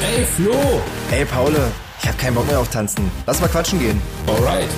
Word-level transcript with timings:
Ey, 0.00 0.24
Flo! 0.24 0.54
Ey, 1.10 1.24
Paule, 1.24 1.58
ich 2.00 2.08
hab 2.08 2.16
keinen 2.18 2.34
Bock 2.36 2.46
mehr 2.46 2.60
auf 2.60 2.68
Tanzen. 2.68 3.10
Lass 3.26 3.40
mal 3.40 3.48
quatschen 3.48 3.80
gehen. 3.80 4.00
Alright. 4.28 4.68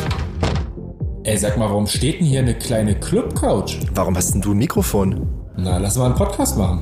Ey, 1.24 1.36
sag 1.36 1.58
mal, 1.58 1.68
warum 1.68 1.86
steht 1.86 2.20
denn 2.20 2.26
hier 2.26 2.40
eine 2.40 2.54
kleine 2.54 2.94
Club-Couch? 2.98 3.76
Warum 3.94 4.16
hast 4.16 4.32
denn 4.32 4.40
du 4.40 4.52
ein 4.52 4.56
Mikrofon? 4.56 5.28
Na, 5.58 5.76
lass 5.76 5.96
mal 5.96 6.06
einen 6.06 6.14
Podcast 6.14 6.56
machen. 6.56 6.80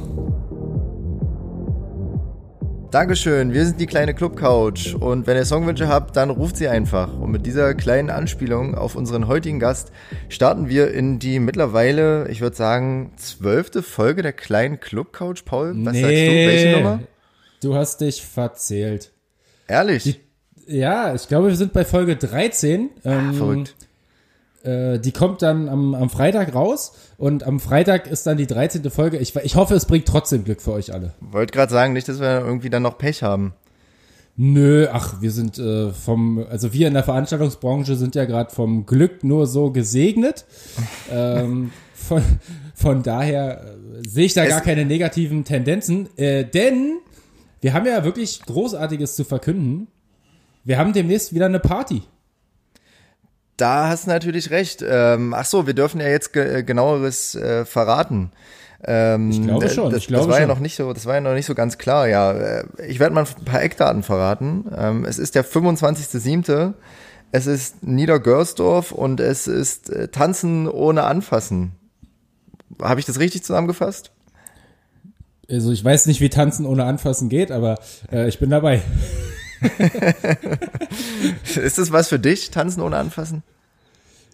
Dankeschön, 2.92 3.52
wir 3.52 3.66
sind 3.66 3.80
die 3.80 3.86
kleine 3.86 4.14
Club-Couch. 4.14 4.94
Und 4.94 5.26
wenn 5.26 5.36
ihr 5.36 5.44
Songwünsche 5.44 5.88
habt, 5.88 6.16
dann 6.16 6.30
ruft 6.30 6.56
sie 6.56 6.68
einfach. 6.68 7.18
Und 7.18 7.32
mit 7.32 7.44
dieser 7.44 7.74
kleinen 7.74 8.08
Anspielung 8.08 8.76
auf 8.76 8.94
unseren 8.94 9.26
heutigen 9.26 9.58
Gast 9.58 9.90
starten 10.28 10.68
wir 10.68 10.92
in 10.92 11.18
die 11.18 11.40
mittlerweile, 11.40 12.28
ich 12.28 12.40
würde 12.40 12.54
sagen, 12.54 13.12
zwölfte 13.16 13.82
Folge 13.82 14.22
der 14.22 14.32
kleinen 14.32 14.78
Club-Couch. 14.78 15.44
Paul, 15.44 15.74
was 15.84 15.92
nee, 15.92 16.00
sagst 16.00 16.16
du? 16.16 16.30
Welche 16.30 16.76
Nummer? 16.76 17.00
Du 17.60 17.74
hast 17.74 18.00
dich 18.00 18.22
verzählt. 18.22 19.10
Ehrlich? 19.66 20.02
Die, 20.04 20.16
ja, 20.76 21.14
ich 21.14 21.28
glaube, 21.28 21.48
wir 21.48 21.56
sind 21.56 21.72
bei 21.72 21.84
Folge 21.84 22.16
13. 22.16 22.90
Ähm, 23.04 23.30
Ah, 23.30 23.32
Verrückt. 23.32 23.74
äh, 24.62 24.98
die 24.98 25.12
kommt 25.12 25.42
dann 25.42 25.68
am, 25.68 25.94
am 25.94 26.10
Freitag 26.10 26.54
raus 26.54 26.92
und 27.16 27.42
am 27.44 27.58
Freitag 27.60 28.06
ist 28.06 28.26
dann 28.26 28.36
die 28.36 28.46
13. 28.46 28.88
Folge. 28.90 29.18
Ich, 29.18 29.34
ich 29.36 29.56
hoffe, 29.56 29.74
es 29.74 29.86
bringt 29.86 30.06
trotzdem 30.06 30.44
Glück 30.44 30.60
für 30.62 30.72
euch 30.72 30.92
alle. 30.92 31.14
Wollte 31.20 31.52
gerade 31.52 31.72
sagen, 31.72 31.92
nicht, 31.94 32.08
dass 32.08 32.20
wir 32.20 32.40
irgendwie 32.40 32.70
dann 32.70 32.82
noch 32.82 32.98
Pech 32.98 33.22
haben. 33.22 33.54
Nö, 34.40 34.86
ach, 34.92 35.20
wir 35.20 35.32
sind 35.32 35.58
äh, 35.58 35.90
vom, 35.90 36.46
also 36.48 36.72
wir 36.72 36.86
in 36.86 36.94
der 36.94 37.02
Veranstaltungsbranche 37.02 37.96
sind 37.96 38.14
ja 38.14 38.24
gerade 38.24 38.54
vom 38.54 38.86
Glück 38.86 39.24
nur 39.24 39.48
so 39.48 39.72
gesegnet. 39.72 40.44
ähm, 41.10 41.72
von, 41.92 42.22
von 42.74 43.02
daher 43.02 43.62
äh, 44.04 44.08
sehe 44.08 44.26
ich 44.26 44.34
da 44.34 44.44
Es- 44.44 44.50
gar 44.50 44.60
keine 44.60 44.84
negativen 44.84 45.44
Tendenzen, 45.44 46.08
äh, 46.16 46.44
denn 46.44 46.98
wir 47.60 47.72
haben 47.74 47.86
ja 47.86 48.04
wirklich 48.04 48.42
Großartiges 48.46 49.16
zu 49.16 49.24
verkünden. 49.24 49.88
Wir 50.64 50.78
haben 50.78 50.92
demnächst 50.92 51.32
wieder 51.34 51.46
eine 51.46 51.60
Party. 51.60 52.02
Da 53.56 53.88
hast 53.88 54.06
du 54.06 54.10
natürlich 54.10 54.50
recht. 54.50 54.84
Ähm, 54.86 55.34
ach 55.34 55.44
so, 55.44 55.66
wir 55.66 55.74
dürfen 55.74 56.00
ja 56.00 56.08
jetzt 56.08 56.32
ge 56.32 56.62
genaueres 56.62 57.34
äh, 57.34 57.64
verraten. 57.64 58.30
Ähm, 58.84 59.30
Ich 59.30 59.42
glaube 59.42 59.68
schon, 59.68 59.90
Das, 59.90 60.02
ich 60.02 60.06
glaube 60.08 60.26
das 60.26 60.30
war 60.32 60.38
ja 60.40 60.46
schon. 60.46 60.54
noch 60.54 60.60
nicht 60.60 60.76
so, 60.76 60.92
das 60.92 61.06
war 61.06 61.14
ja 61.16 61.20
noch 61.20 61.34
nicht 61.34 61.46
so 61.46 61.54
ganz 61.56 61.78
klar. 61.78 62.06
Ja, 62.06 62.32
Äh, 62.32 62.64
ich 62.86 63.00
werde 63.00 63.14
mal 63.14 63.24
ein 63.24 63.44
paar 63.44 63.62
Eckdaten 63.62 64.04
verraten. 64.04 64.66
Ähm, 64.76 65.04
es 65.04 65.18
ist 65.18 65.34
der 65.34 65.44
25.07. 65.44 66.74
Es 67.32 67.46
ist 67.46 67.82
Niedergörsdorf 67.82 68.92
und 68.92 69.18
es 69.20 69.48
ist 69.48 69.90
äh, 69.90 70.06
Tanzen 70.08 70.68
ohne 70.68 71.02
Anfassen. 71.04 71.72
Habe 72.80 73.00
ich 73.00 73.06
das 73.06 73.18
richtig 73.18 73.42
zusammengefasst? 73.42 74.12
Also 75.50 75.72
ich 75.72 75.82
weiß 75.82 76.06
nicht, 76.06 76.20
wie 76.20 76.28
Tanzen 76.28 76.66
ohne 76.66 76.84
Anfassen 76.84 77.30
geht, 77.30 77.50
aber 77.50 77.78
äh, 78.12 78.28
ich 78.28 78.38
bin 78.38 78.50
dabei. 78.50 78.82
Ist 81.56 81.78
das 81.78 81.90
was 81.90 82.08
für 82.08 82.18
dich, 82.18 82.50
Tanzen 82.50 82.82
ohne 82.82 82.98
Anfassen? 82.98 83.42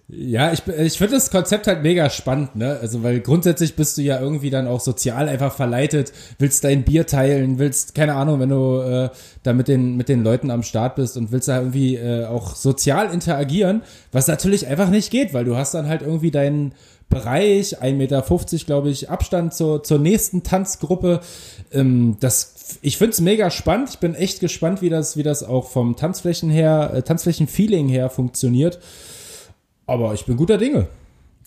Ja, 0.09 0.53
ich, 0.53 0.67
ich 0.67 0.99
finde 0.99 1.15
das 1.15 1.31
Konzept 1.31 1.67
halt 1.67 1.83
mega 1.83 2.11
spannend, 2.11 2.57
ne? 2.57 2.79
Also, 2.83 3.03
weil 3.03 3.21
grundsätzlich 3.21 3.75
bist 3.75 3.97
du 3.97 4.03
ja 4.03 4.21
irgendwie 4.21 4.51
dann 4.51 4.67
auch 4.67 4.81
sozial 4.81 5.31
einfach 5.31 5.55
verleitet, 5.55 6.13
willst 6.39 6.63
dein 6.63 6.83
Bier 6.83 7.07
teilen, 7.07 7.59
willst, 7.59 7.95
keine 7.95 8.15
Ahnung, 8.15 8.39
wenn 8.39 8.51
du 8.51 8.81
äh, 8.83 9.09
da 9.45 9.55
mit 9.55 9.67
den, 9.67 9.97
mit 9.97 10.11
den 10.11 10.23
Leuten 10.23 10.51
am 10.51 10.63
Start 10.63 10.97
bist 10.97 11.17
und 11.17 11.33
willst 11.33 11.49
da 11.49 11.59
irgendwie 11.59 11.97
äh, 11.97 12.27
auch 12.27 12.55
sozial 12.55 13.15
interagieren, 13.15 13.83
was 14.13 14.27
natürlich 14.27 14.67
einfach 14.67 14.91
nicht 14.91 15.11
geht, 15.11 15.33
weil 15.33 15.47
du 15.47 15.57
hast 15.57 15.73
dann 15.73 15.89
halt 15.89 16.03
irgendwie 16.03 16.31
deinen 16.31 16.75
Bereich, 17.09 17.81
1,50 17.81 17.93
Meter, 17.95 18.23
glaube 18.67 18.91
ich, 18.91 19.11
Abstand 19.11 19.55
zur, 19.55 19.83
zur 19.83 19.99
nächsten 19.99 20.43
Tanzgruppe. 20.43 21.21
Ähm, 21.73 22.17
das, 22.21 22.79
ich 22.83 22.99
find's 22.99 23.21
mega 23.21 23.51
spannend. 23.51 23.91
Ich 23.91 23.99
bin 23.99 24.15
echt 24.15 24.41
gespannt, 24.41 24.83
wie 24.83 24.91
das, 24.91 25.17
wie 25.17 25.23
das 25.23 25.43
auch 25.43 25.71
vom 25.71 25.97
Tanzflächen 25.97 26.51
her, 26.51 26.93
äh, 26.95 27.03
Tanzflächen-Feeling 27.03 27.89
her 27.89 28.11
funktioniert. 28.11 28.81
Aber 29.87 30.15
ich 30.15 30.25
bin 30.27 30.37
guter 30.37 30.59
Dinge. 30.59 30.89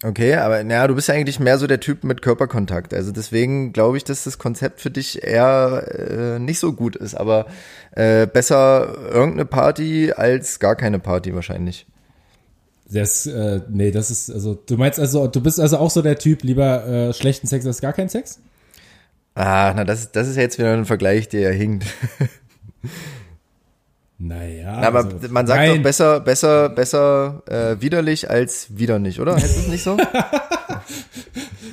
Okay, 0.04 0.36
aber 0.36 0.64
naja, 0.64 0.88
du 0.88 0.94
bist 0.94 1.08
ja 1.08 1.16
eigentlich 1.16 1.40
mehr 1.40 1.58
so 1.58 1.66
der 1.66 1.80
Typ 1.80 2.04
mit 2.04 2.22
Körperkontakt. 2.22 2.94
Also 2.94 3.12
deswegen 3.12 3.74
glaube 3.74 3.98
ich, 3.98 4.04
dass 4.04 4.26
das 4.26 4.38
Konzept 4.38 4.80
für 4.80 4.92
dich 4.92 5.24
eher 5.24 6.36
äh, 6.38 6.40
nicht 6.40 6.60
so 6.60 6.74
gut 6.74 6.96
ist. 6.96 7.16
Aber 7.16 7.48
äh, 7.92 8.28
besser 8.28 8.96
irgendeine 9.10 9.46
Party 9.46 10.14
als 10.16 10.60
gar 10.60 10.76
keine 10.76 11.00
Party 11.00 11.34
wahrscheinlich. 11.34 11.88
Das, 12.90 13.26
äh, 13.26 13.62
nee, 13.70 13.92
das 13.92 14.12
ist, 14.12 14.32
also, 14.32 14.54
du 14.54 14.78
meinst 14.78 15.00
also, 15.00 15.28
du 15.28 15.42
bist 15.42 15.60
also 15.60 15.78
auch 15.78 15.92
so 15.92 16.02
der 16.02 16.18
Typ, 16.18 16.44
lieber 16.44 16.86
äh, 16.88 17.14
schlechten 17.14 17.48
Sex 17.48 17.66
als 17.66 17.82
gar 17.82 17.94
kein 17.94 18.08
Sex? 18.08 18.40
Ah, 19.36 19.74
na, 19.76 19.84
das, 19.84 20.12
das 20.12 20.28
ist 20.28 20.38
jetzt 20.38 20.58
wieder 20.58 20.74
ein 20.74 20.86
Vergleich, 20.86 21.28
der 21.30 21.42
ja 21.42 21.50
hinkt. 21.50 21.86
Naja. 24.20 24.80
Na, 24.82 24.88
aber 24.88 25.06
also, 25.06 25.28
man 25.30 25.46
sagt 25.46 25.60
nein, 25.60 25.76
doch 25.76 25.84
besser, 25.84 26.20
besser, 26.20 26.70
besser 26.70 27.44
äh, 27.46 27.80
widerlich 27.80 28.32
als 28.32 28.76
wieder 28.76 28.98
nicht, 28.98 29.20
oder? 29.20 29.36
Heißt 29.36 29.58
das 29.58 29.68
nicht 29.68 29.84
so? 29.84 29.96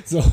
So, 0.07 0.23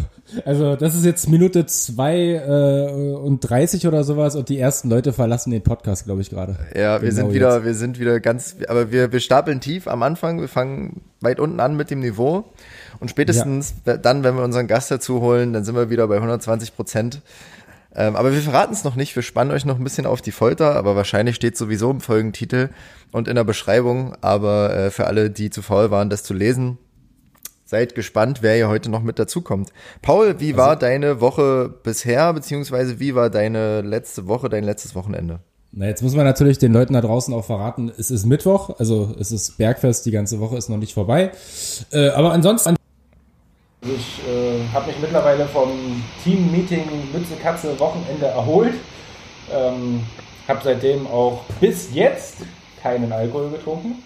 also, 0.44 0.76
das 0.76 0.94
ist 0.94 1.04
jetzt 1.04 1.28
Minute 1.28 1.66
zwei 1.66 2.34
äh, 2.34 3.14
und 3.14 3.40
30 3.40 3.86
oder 3.86 4.04
sowas 4.04 4.36
und 4.36 4.48
die 4.48 4.58
ersten 4.58 4.90
Leute 4.90 5.12
verlassen 5.12 5.50
den 5.50 5.62
Podcast, 5.62 6.04
glaube 6.04 6.20
ich, 6.20 6.30
gerade. 6.30 6.56
Ja, 6.74 7.00
wir 7.02 7.10
Genau 7.10 7.22
sind 7.22 7.34
wieder, 7.34 7.54
jetzt. 7.56 7.64
wir 7.64 7.74
sind 7.74 7.98
wieder 7.98 8.20
ganz, 8.20 8.56
aber 8.68 8.90
wir, 8.90 9.12
wir 9.12 9.20
stapeln 9.20 9.60
tief 9.60 9.88
am 9.88 10.02
Anfang, 10.02 10.40
wir 10.40 10.48
fangen 10.48 11.02
weit 11.20 11.40
unten 11.40 11.60
an 11.60 11.76
mit 11.76 11.90
dem 11.90 12.00
Niveau 12.00 12.44
und 13.00 13.08
spätestens 13.08 13.74
dann, 13.84 14.24
wenn 14.24 14.36
wir 14.36 14.44
unseren 14.44 14.66
Gast 14.66 14.90
dazu 14.90 15.20
holen, 15.20 15.52
dann 15.52 15.64
sind 15.64 15.74
wir 15.74 15.90
wieder 15.90 16.06
bei 16.08 16.16
120 16.16 16.74
Prozent. 16.74 17.22
Ähm, 17.94 18.16
aber 18.16 18.32
wir 18.32 18.40
verraten 18.40 18.72
es 18.72 18.84
noch 18.84 18.96
nicht, 18.96 19.14
wir 19.16 19.22
spannen 19.22 19.50
euch 19.52 19.64
noch 19.66 19.76
ein 19.76 19.84
bisschen 19.84 20.06
auf 20.06 20.22
die 20.22 20.32
Folter, 20.32 20.76
aber 20.76 20.96
wahrscheinlich 20.96 21.36
steht 21.36 21.56
sowieso 21.56 21.90
im 21.90 22.00
Folgentitel 22.00 22.70
und 23.10 23.28
in 23.28 23.34
der 23.36 23.44
Beschreibung, 23.44 24.16
aber 24.22 24.74
äh, 24.74 24.90
für 24.90 25.06
alle, 25.06 25.30
die 25.30 25.50
zu 25.50 25.60
faul 25.60 25.90
waren, 25.90 26.08
das 26.08 26.22
zu 26.22 26.32
lesen, 26.32 26.78
seid 27.72 27.94
gespannt, 27.94 28.42
wer 28.42 28.54
hier 28.54 28.68
heute 28.68 28.90
noch 28.90 29.02
mit 29.02 29.18
dazukommt. 29.18 29.72
Paul, 30.02 30.40
wie 30.40 30.58
war 30.58 30.76
deine 30.76 31.22
Woche 31.22 31.72
bisher, 31.82 32.30
beziehungsweise 32.34 33.00
wie 33.00 33.14
war 33.14 33.30
deine 33.30 33.80
letzte 33.80 34.28
Woche, 34.28 34.50
dein 34.50 34.62
letztes 34.62 34.94
Wochenende? 34.94 35.40
Na, 35.72 35.86
jetzt 35.86 36.02
muss 36.02 36.14
man 36.14 36.26
natürlich 36.26 36.58
den 36.58 36.74
Leuten 36.74 36.92
da 36.92 37.00
draußen 37.00 37.32
auch 37.32 37.46
verraten, 37.46 37.90
es 37.96 38.10
ist 38.10 38.26
Mittwoch, 38.26 38.78
also 38.78 39.14
es 39.18 39.32
ist 39.32 39.56
Bergfest, 39.56 40.04
die 40.04 40.10
ganze 40.10 40.38
Woche 40.38 40.58
ist 40.58 40.68
noch 40.68 40.76
nicht 40.76 40.92
vorbei. 40.92 41.30
Äh, 41.90 42.10
aber 42.10 42.32
ansonsten. 42.32 42.76
Ich 43.80 44.20
äh, 44.28 44.68
habe 44.74 44.88
mich 44.88 45.00
mittlerweile 45.00 45.46
vom 45.46 45.70
Team-Meeting 46.22 46.84
Mütze 47.14 47.36
Katze 47.42 47.80
Wochenende 47.80 48.26
erholt. 48.26 48.74
Ähm, 49.50 50.02
habe 50.46 50.60
seitdem 50.62 51.06
auch 51.06 51.40
bis 51.58 51.94
jetzt 51.94 52.36
keinen 52.82 53.10
Alkohol 53.10 53.48
getrunken. 53.48 54.02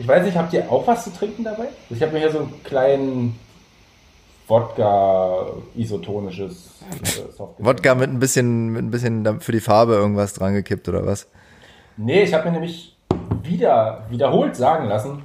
Ich 0.00 0.08
weiß 0.08 0.24
nicht, 0.24 0.36
habt 0.36 0.54
ihr 0.54 0.72
auch 0.72 0.86
was 0.86 1.04
zu 1.04 1.12
trinken 1.12 1.44
dabei? 1.44 1.64
Also 1.64 1.94
ich 1.94 2.02
habe 2.02 2.12
mir 2.12 2.20
hier 2.20 2.30
so 2.30 2.38
einen 2.38 2.64
kleinen 2.64 3.38
Wodka 4.48 5.44
isotonisches 5.76 6.80
äh. 6.90 7.42
Wodka 7.58 7.94
mit 7.94 8.08
ein 8.08 8.18
bisschen, 8.18 8.70
mit 8.70 8.82
ein 8.82 8.90
bisschen 8.90 9.40
für 9.40 9.52
die 9.52 9.60
Farbe 9.60 9.92
irgendwas 9.92 10.32
dran 10.32 10.54
gekippt 10.54 10.88
oder 10.88 11.04
was? 11.04 11.28
Nee, 11.98 12.22
ich 12.22 12.32
habe 12.32 12.46
mir 12.46 12.52
nämlich 12.52 12.96
wieder 13.42 14.06
wiederholt 14.08 14.56
sagen 14.56 14.88
lassen, 14.88 15.22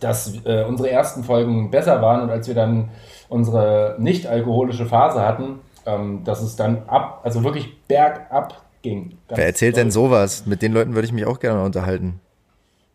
dass 0.00 0.34
äh, 0.44 0.64
unsere 0.64 0.90
ersten 0.90 1.22
Folgen 1.22 1.70
besser 1.70 2.02
waren 2.02 2.22
und 2.22 2.30
als 2.30 2.48
wir 2.48 2.54
dann 2.56 2.88
unsere 3.28 3.94
nicht 4.00 4.26
alkoholische 4.26 4.86
Phase 4.86 5.20
hatten, 5.20 5.60
ähm, 5.86 6.24
dass 6.24 6.42
es 6.42 6.56
dann 6.56 6.82
ab, 6.88 7.20
also 7.22 7.44
wirklich 7.44 7.80
bergab 7.86 8.60
ging. 8.82 9.18
Wer 9.28 9.46
erzählt 9.46 9.76
doll. 9.76 9.84
denn 9.84 9.90
sowas? 9.92 10.46
Mit 10.46 10.62
den 10.62 10.72
Leuten 10.72 10.94
würde 10.94 11.06
ich 11.06 11.12
mich 11.12 11.26
auch 11.26 11.38
gerne 11.38 11.62
unterhalten. 11.62 12.20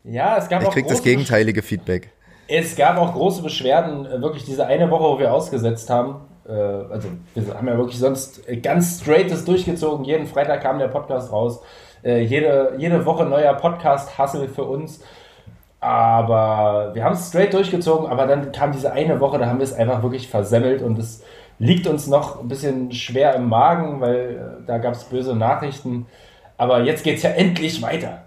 Ja, 0.07 0.37
es 0.37 0.49
gab 0.49 0.61
Ich 0.61 0.67
auch 0.67 0.73
krieg 0.73 0.87
das 0.87 0.97
große 0.97 1.09
gegenteilige 1.09 1.61
Feedback. 1.61 2.11
Es 2.47 2.75
gab 2.75 2.97
auch 2.97 3.13
große 3.13 3.41
Beschwerden, 3.41 4.05
äh, 4.05 4.21
wirklich 4.21 4.45
diese 4.45 4.67
eine 4.67 4.89
Woche, 4.91 5.03
wo 5.03 5.19
wir 5.19 5.33
ausgesetzt 5.33 5.89
haben. 5.89 6.21
Äh, 6.47 6.51
Also 6.51 7.09
wir 7.33 7.53
haben 7.55 7.67
ja 7.67 7.77
wirklich 7.77 7.97
sonst 7.97 8.47
äh, 8.47 8.57
ganz 8.57 9.01
straight 9.01 9.31
das 9.31 9.45
durchgezogen. 9.45 10.05
Jeden 10.05 10.27
Freitag 10.27 10.61
kam 10.61 10.79
der 10.79 10.87
Podcast 10.87 11.31
raus. 11.31 11.61
Jede, 12.03 12.75
jede 12.77 13.03
Woche 13.07 13.25
neuer 13.25 13.55
Podcast-Hassel 13.55 14.47
für 14.47 14.63
uns. 14.63 14.99
Aber 15.79 16.91
wir 16.93 17.03
haben 17.03 17.13
es 17.13 17.29
straight 17.29 17.51
durchgezogen, 17.51 18.07
aber 18.07 18.27
dann 18.27 18.51
kam 18.51 18.71
diese 18.71 18.91
eine 18.91 19.19
Woche, 19.19 19.39
da 19.39 19.47
haben 19.47 19.57
wir 19.57 19.63
es 19.63 19.73
einfach 19.73 20.03
wirklich 20.03 20.27
versemmelt 20.27 20.83
und 20.83 20.99
es 20.99 21.23
liegt 21.57 21.87
uns 21.87 22.05
noch 22.05 22.41
ein 22.41 22.47
bisschen 22.47 22.91
schwer 22.91 23.33
im 23.33 23.49
Magen, 23.49 24.01
weil 24.01 24.57
da 24.67 24.77
gab 24.77 24.93
es 24.93 25.05
böse 25.05 25.35
Nachrichten. 25.35 26.05
Aber 26.57 26.83
jetzt 26.83 27.03
geht's 27.03 27.23
ja 27.23 27.29
endlich 27.35 27.81
weiter. 27.81 28.24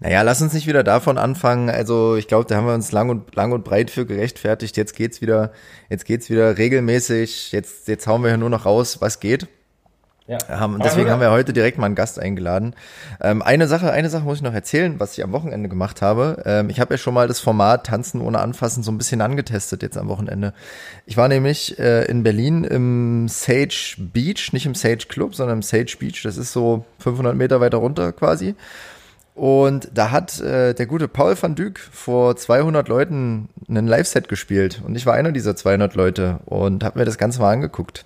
Naja, 0.00 0.22
lass 0.22 0.40
uns 0.40 0.54
nicht 0.54 0.66
wieder 0.66 0.82
davon 0.82 1.18
anfangen. 1.18 1.68
Also 1.68 2.16
ich 2.16 2.26
glaube, 2.26 2.46
da 2.46 2.56
haben 2.56 2.66
wir 2.66 2.74
uns 2.74 2.90
lang 2.90 3.10
und 3.10 3.34
lang 3.34 3.52
und 3.52 3.64
breit 3.64 3.90
für 3.90 4.06
gerechtfertigt. 4.06 4.76
Jetzt 4.76 4.96
geht's 4.96 5.20
wieder, 5.20 5.52
jetzt 5.90 6.06
geht's 6.06 6.30
wieder 6.30 6.56
regelmäßig. 6.56 7.52
Jetzt, 7.52 7.86
jetzt 7.86 8.06
hauen 8.06 8.22
wir 8.22 8.30
hier 8.30 8.38
nur 8.38 8.50
noch 8.50 8.64
raus, 8.64 9.00
was 9.00 9.20
geht. 9.20 9.46
Ja. 10.30 10.38
Haben, 10.48 10.78
deswegen 10.78 11.10
haben 11.10 11.20
wir 11.20 11.32
heute 11.32 11.52
direkt 11.52 11.76
mal 11.76 11.86
einen 11.86 11.96
Gast 11.96 12.20
eingeladen. 12.20 12.76
Ähm, 13.20 13.42
eine 13.42 13.66
Sache, 13.66 13.90
eine 13.90 14.08
Sache 14.08 14.22
muss 14.22 14.38
ich 14.38 14.44
noch 14.44 14.54
erzählen, 14.54 15.00
was 15.00 15.18
ich 15.18 15.24
am 15.24 15.32
Wochenende 15.32 15.68
gemacht 15.68 16.02
habe. 16.02 16.40
Ähm, 16.46 16.70
ich 16.70 16.78
habe 16.78 16.94
ja 16.94 16.98
schon 16.98 17.14
mal 17.14 17.26
das 17.26 17.40
Format 17.40 17.86
Tanzen 17.86 18.20
ohne 18.20 18.38
Anfassen 18.38 18.84
so 18.84 18.92
ein 18.92 18.98
bisschen 18.98 19.22
angetestet 19.22 19.82
jetzt 19.82 19.98
am 19.98 20.08
Wochenende. 20.08 20.54
Ich 21.04 21.16
war 21.16 21.26
nämlich 21.26 21.80
äh, 21.80 22.04
in 22.04 22.22
Berlin 22.22 22.62
im 22.62 23.26
Sage 23.26 23.96
Beach, 23.98 24.52
nicht 24.52 24.66
im 24.66 24.76
Sage 24.76 25.06
Club, 25.08 25.34
sondern 25.34 25.58
im 25.58 25.62
Sage 25.62 25.96
Beach. 25.98 26.22
Das 26.22 26.36
ist 26.36 26.52
so 26.52 26.84
500 27.00 27.34
Meter 27.34 27.60
weiter 27.60 27.78
runter 27.78 28.12
quasi. 28.12 28.54
Und 29.40 29.88
da 29.94 30.10
hat 30.10 30.38
äh, 30.42 30.74
der 30.74 30.84
gute 30.84 31.08
Paul 31.08 31.34
van 31.40 31.54
Dyk 31.54 31.78
vor 31.78 32.36
200 32.36 32.88
Leuten 32.88 33.48
einen 33.70 33.86
Live-Set 33.86 34.28
gespielt. 34.28 34.82
Und 34.84 34.96
ich 34.96 35.06
war 35.06 35.14
einer 35.14 35.32
dieser 35.32 35.56
200 35.56 35.94
Leute 35.94 36.40
und 36.44 36.84
habe 36.84 36.98
mir 36.98 37.06
das 37.06 37.16
Ganze 37.16 37.40
mal 37.40 37.50
angeguckt. 37.50 38.04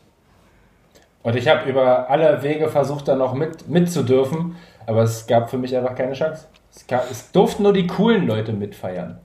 Und 1.24 1.34
ich 1.34 1.48
habe 1.48 1.68
über 1.68 2.08
alle 2.08 2.44
Wege 2.44 2.68
versucht, 2.68 3.08
da 3.08 3.16
noch 3.16 3.34
mit, 3.34 3.68
mitzudürfen, 3.68 4.54
aber 4.86 5.02
es 5.02 5.26
gab 5.26 5.50
für 5.50 5.58
mich 5.58 5.76
einfach 5.76 5.96
keine 5.96 6.12
Chance. 6.12 6.46
Es, 6.72 6.86
gab, 6.86 7.10
es 7.10 7.32
durften 7.32 7.64
nur 7.64 7.72
die 7.72 7.88
coolen 7.88 8.28
Leute 8.28 8.52
mitfeiern. 8.52 9.18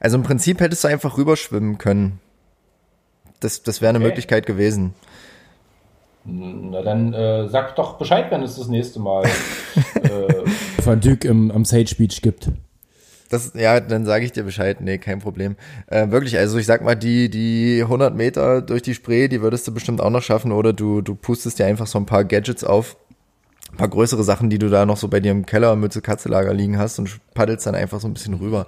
Also 0.00 0.18
im 0.18 0.22
Prinzip 0.22 0.60
hättest 0.60 0.84
du 0.84 0.88
einfach 0.88 1.16
rüberschwimmen 1.16 1.78
können. 1.78 2.20
Das, 3.40 3.62
das 3.62 3.80
wäre 3.80 3.88
eine 3.88 4.00
okay. 4.00 4.08
Möglichkeit 4.08 4.44
gewesen. 4.44 4.92
Na 6.26 6.82
dann 6.82 7.14
äh, 7.14 7.48
sag 7.48 7.74
doch 7.76 7.96
Bescheid, 7.96 8.30
wenn 8.30 8.42
es 8.42 8.56
das 8.56 8.68
nächste 8.68 9.00
Mal 9.00 9.24
Van 10.82 11.00
Dyk 11.00 11.24
im, 11.24 11.50
am 11.50 11.64
Sage 11.64 11.94
Beach 11.96 12.20
gibt. 12.22 12.50
Das, 13.30 13.52
ja, 13.54 13.80
dann 13.80 14.04
sage 14.04 14.24
ich 14.24 14.32
dir 14.32 14.44
Bescheid. 14.44 14.80
Nee, 14.80 14.98
kein 14.98 15.18
Problem. 15.18 15.56
Äh, 15.86 16.10
wirklich, 16.10 16.38
also 16.38 16.58
ich 16.58 16.66
sag 16.66 16.84
mal, 16.84 16.94
die, 16.94 17.30
die 17.30 17.80
100 17.82 18.14
Meter 18.14 18.62
durch 18.62 18.82
die 18.82 18.94
Spree, 18.94 19.28
die 19.28 19.42
würdest 19.42 19.66
du 19.66 19.74
bestimmt 19.74 20.00
auch 20.00 20.10
noch 20.10 20.22
schaffen 20.22 20.52
oder 20.52 20.72
du, 20.72 21.00
du 21.00 21.14
pustest 21.14 21.58
dir 21.58 21.66
einfach 21.66 21.86
so 21.86 21.98
ein 21.98 22.06
paar 22.06 22.24
Gadgets 22.24 22.64
auf. 22.64 22.96
Ein 23.72 23.78
paar 23.78 23.88
größere 23.88 24.22
Sachen, 24.22 24.50
die 24.50 24.58
du 24.58 24.68
da 24.68 24.86
noch 24.86 24.96
so 24.96 25.08
bei 25.08 25.18
dir 25.18 25.32
im 25.32 25.46
Keller 25.46 25.74
Mütze 25.74 26.00
Katzelager 26.00 26.54
liegen 26.54 26.78
hast 26.78 27.00
und 27.00 27.18
paddelst 27.34 27.66
dann 27.66 27.74
einfach 27.74 27.98
so 27.98 28.06
ein 28.06 28.14
bisschen 28.14 28.34
rüber. 28.34 28.66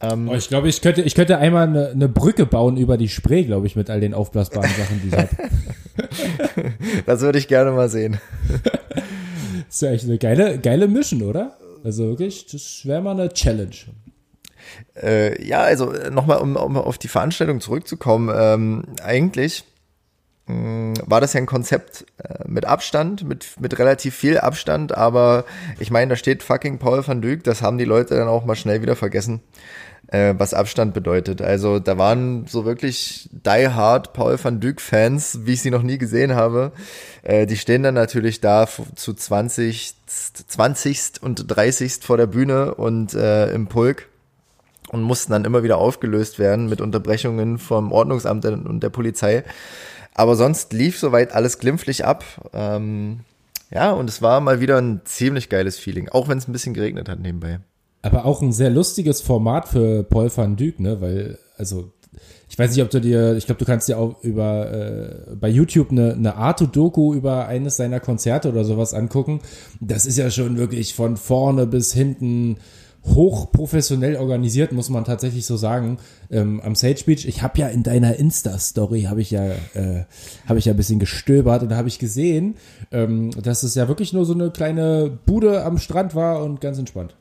Ähm, 0.00 0.28
oh, 0.28 0.34
ich 0.34 0.48
glaube, 0.48 0.68
ich 0.68 0.80
könnte, 0.82 1.02
ich 1.02 1.14
könnte 1.14 1.38
einmal 1.38 1.66
eine, 1.66 1.88
eine 1.88 2.08
Brücke 2.08 2.46
bauen 2.46 2.76
über 2.76 2.96
die 2.96 3.08
Spree, 3.08 3.42
glaube 3.42 3.66
ich, 3.66 3.76
mit 3.76 3.90
all 3.90 4.00
den 4.00 4.14
aufblasbaren 4.14 4.70
Sachen, 4.70 5.02
die 5.02 5.08
ich 5.08 5.16
habe. 5.16 5.28
das 7.06 7.20
würde 7.22 7.38
ich 7.38 7.48
gerne 7.48 7.72
mal 7.72 7.88
sehen. 7.88 8.20
ist 9.70 9.82
ja 9.82 9.90
echt 9.92 10.04
eine 10.04 10.18
geile, 10.18 10.58
geile 10.58 10.88
Mission, 10.88 11.22
oder? 11.22 11.56
Also 11.84 12.08
wirklich, 12.08 12.46
das 12.46 12.82
wäre 12.84 13.00
mal 13.00 13.12
eine 13.12 13.32
Challenge. 13.32 13.76
Äh, 14.94 15.42
ja, 15.46 15.60
also 15.60 15.92
äh, 15.92 16.10
nochmal, 16.10 16.38
um, 16.38 16.56
um 16.56 16.76
auf 16.76 16.98
die 16.98 17.08
Veranstaltung 17.08 17.60
zurückzukommen, 17.60 18.30
ähm, 18.34 18.84
eigentlich 19.02 19.64
mh, 20.46 20.54
mm, 20.54 20.94
war 21.06 21.20
das 21.20 21.32
ja 21.32 21.40
ein 21.40 21.46
Konzept 21.46 22.04
äh, 22.18 22.46
mit 22.46 22.66
Abstand, 22.66 23.24
mit, 23.24 23.60
mit 23.60 23.78
relativ 23.78 24.14
viel 24.14 24.38
Abstand, 24.38 24.96
aber 24.96 25.44
ich 25.78 25.90
meine, 25.90 26.10
da 26.10 26.16
steht 26.16 26.42
fucking 26.42 26.78
Paul 26.78 27.06
van 27.06 27.22
Dyk, 27.22 27.44
das 27.44 27.62
haben 27.62 27.78
die 27.78 27.84
Leute 27.84 28.16
dann 28.16 28.28
auch 28.28 28.44
mal 28.44 28.56
schnell 28.56 28.82
wieder 28.82 28.96
vergessen 28.96 29.40
äh, 30.10 30.34
was 30.36 30.54
Abstand 30.54 30.92
bedeutet. 30.92 31.40
Also 31.40 31.78
da 31.78 31.96
waren 31.96 32.46
so 32.46 32.64
wirklich 32.64 33.28
die 33.32 33.68
Hard 33.68 34.12
Paul 34.12 34.38
van 34.42 34.60
Dyk 34.60 34.80
Fans, 34.80 35.40
wie 35.44 35.52
ich 35.52 35.62
sie 35.62 35.70
noch 35.70 35.82
nie 35.82 35.98
gesehen 35.98 36.34
habe. 36.34 36.72
Äh, 37.22 37.46
die 37.46 37.56
stehen 37.56 37.82
dann 37.82 37.94
natürlich 37.94 38.40
da 38.40 38.66
zu 38.96 39.14
20, 39.14 39.94
20. 40.06 41.22
und 41.22 41.44
30. 41.46 42.00
vor 42.02 42.16
der 42.16 42.26
Bühne 42.26 42.74
und 42.74 43.14
äh, 43.14 43.52
im 43.52 43.68
Pulk 43.68 44.08
und 44.90 45.02
mussten 45.02 45.32
dann 45.32 45.44
immer 45.44 45.62
wieder 45.62 45.78
aufgelöst 45.78 46.38
werden 46.38 46.68
mit 46.68 46.80
Unterbrechungen 46.80 47.58
vom 47.58 47.92
Ordnungsamt 47.92 48.44
und 48.44 48.82
der 48.82 48.90
Polizei. 48.90 49.44
Aber 50.14 50.34
sonst 50.34 50.72
lief 50.72 50.98
soweit 50.98 51.32
alles 51.32 51.60
glimpflich 51.60 52.04
ab. 52.04 52.24
Ähm, 52.52 53.20
ja, 53.70 53.92
und 53.92 54.10
es 54.10 54.20
war 54.20 54.40
mal 54.40 54.60
wieder 54.60 54.78
ein 54.78 55.02
ziemlich 55.04 55.48
geiles 55.48 55.78
Feeling, 55.78 56.08
auch 56.08 56.26
wenn 56.26 56.38
es 56.38 56.48
ein 56.48 56.52
bisschen 56.52 56.74
geregnet 56.74 57.08
hat 57.08 57.20
nebenbei. 57.20 57.60
Aber 58.02 58.24
auch 58.24 58.40
ein 58.42 58.52
sehr 58.52 58.70
lustiges 58.70 59.20
Format 59.20 59.68
für 59.68 60.02
Paul 60.04 60.30
van 60.34 60.56
Dyk, 60.56 60.80
ne? 60.80 61.00
Weil, 61.00 61.38
also, 61.58 61.92
ich 62.48 62.58
weiß 62.58 62.74
nicht, 62.74 62.82
ob 62.82 62.90
du 62.90 63.00
dir, 63.00 63.36
ich 63.36 63.46
glaube, 63.46 63.58
du 63.58 63.64
kannst 63.64 63.88
dir 63.88 63.98
auch 63.98 64.22
über 64.22 64.72
äh, 64.72 65.34
bei 65.36 65.48
YouTube 65.48 65.90
eine, 65.90 66.14
eine 66.14 66.34
Arte-Doku 66.34 67.14
über 67.14 67.46
eines 67.46 67.76
seiner 67.76 68.00
Konzerte 68.00 68.48
oder 68.48 68.64
sowas 68.64 68.94
angucken. 68.94 69.40
Das 69.80 70.06
ist 70.06 70.18
ja 70.18 70.30
schon 70.30 70.56
wirklich 70.56 70.94
von 70.94 71.16
vorne 71.16 71.66
bis 71.66 71.92
hinten 71.92 72.56
hochprofessionell 73.04 74.16
organisiert, 74.16 74.72
muss 74.72 74.90
man 74.90 75.04
tatsächlich 75.04 75.46
so 75.46 75.56
sagen. 75.56 75.98
Ähm, 76.30 76.60
am 76.60 76.74
Sage 76.74 77.02
Beach, 77.06 77.24
ich 77.26 77.42
habe 77.42 77.58
ja 77.58 77.68
in 77.68 77.82
deiner 77.82 78.16
Insta-Story, 78.16 79.02
habe 79.02 79.20
ich 79.20 79.30
ja, 79.30 79.46
äh, 79.46 80.04
habe 80.46 80.58
ich 80.58 80.66
ja 80.66 80.74
ein 80.74 80.76
bisschen 80.76 80.98
gestöbert 80.98 81.62
und 81.62 81.70
da 81.70 81.76
habe 81.76 81.88
ich 81.88 81.98
gesehen, 81.98 82.56
ähm, 82.92 83.30
dass 83.42 83.62
es 83.62 83.74
ja 83.74 83.88
wirklich 83.88 84.12
nur 84.12 84.26
so 84.26 84.34
eine 84.34 84.50
kleine 84.50 85.18
Bude 85.24 85.64
am 85.64 85.78
Strand 85.78 86.14
war 86.14 86.42
und 86.42 86.60
ganz 86.60 86.78
entspannt. 86.78 87.14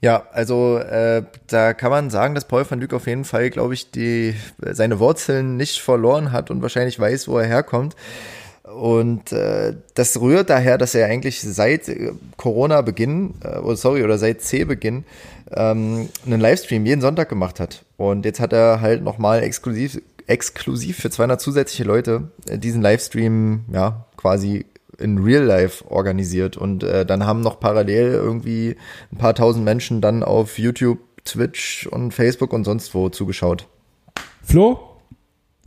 Ja, 0.00 0.26
also 0.32 0.78
äh, 0.78 1.24
da 1.48 1.74
kann 1.74 1.90
man 1.90 2.10
sagen, 2.10 2.34
dass 2.36 2.46
Paul 2.46 2.64
van 2.68 2.80
Dyk 2.80 2.92
auf 2.92 3.08
jeden 3.08 3.24
Fall, 3.24 3.50
glaube 3.50 3.74
ich, 3.74 3.90
die 3.90 4.34
seine 4.60 5.00
Wurzeln 5.00 5.56
nicht 5.56 5.80
verloren 5.80 6.30
hat 6.30 6.50
und 6.50 6.62
wahrscheinlich 6.62 7.00
weiß, 7.00 7.26
wo 7.26 7.38
er 7.38 7.46
herkommt. 7.46 7.96
Und 8.62 9.32
äh, 9.32 9.74
das 9.94 10.20
rührt 10.20 10.50
daher, 10.50 10.78
dass 10.78 10.94
er 10.94 11.06
eigentlich 11.06 11.40
seit 11.40 11.88
äh, 11.88 12.12
Corona-Beginn, 12.36 13.34
äh, 13.42 13.58
oh, 13.58 13.74
sorry, 13.74 14.04
oder 14.04 14.18
seit 14.18 14.42
C-Beginn 14.42 15.04
ähm, 15.50 16.08
einen 16.26 16.40
Livestream 16.40 16.84
jeden 16.86 17.00
Sonntag 17.00 17.28
gemacht 17.28 17.60
hat. 17.60 17.84
Und 17.96 18.24
jetzt 18.24 18.40
hat 18.40 18.52
er 18.52 18.80
halt 18.80 19.02
nochmal 19.02 19.42
exklusiv, 19.42 20.00
exklusiv 20.26 20.98
für 20.98 21.10
200 21.10 21.40
zusätzliche 21.40 21.84
Leute 21.84 22.30
äh, 22.46 22.58
diesen 22.58 22.82
Livestream 22.82 23.64
ja 23.72 24.04
quasi 24.16 24.66
in 24.98 25.18
Real 25.18 25.44
Life 25.44 25.84
organisiert 25.88 26.56
und 26.56 26.82
äh, 26.82 27.06
dann 27.06 27.24
haben 27.24 27.40
noch 27.40 27.60
parallel 27.60 28.12
irgendwie 28.12 28.76
ein 29.12 29.18
paar 29.18 29.34
tausend 29.34 29.64
Menschen 29.64 30.00
dann 30.00 30.22
auf 30.22 30.58
YouTube, 30.58 30.98
Twitch 31.24 31.86
und 31.86 32.12
Facebook 32.12 32.52
und 32.52 32.64
sonst 32.64 32.94
wo 32.94 33.08
zugeschaut. 33.08 33.68
Flo, 34.42 34.78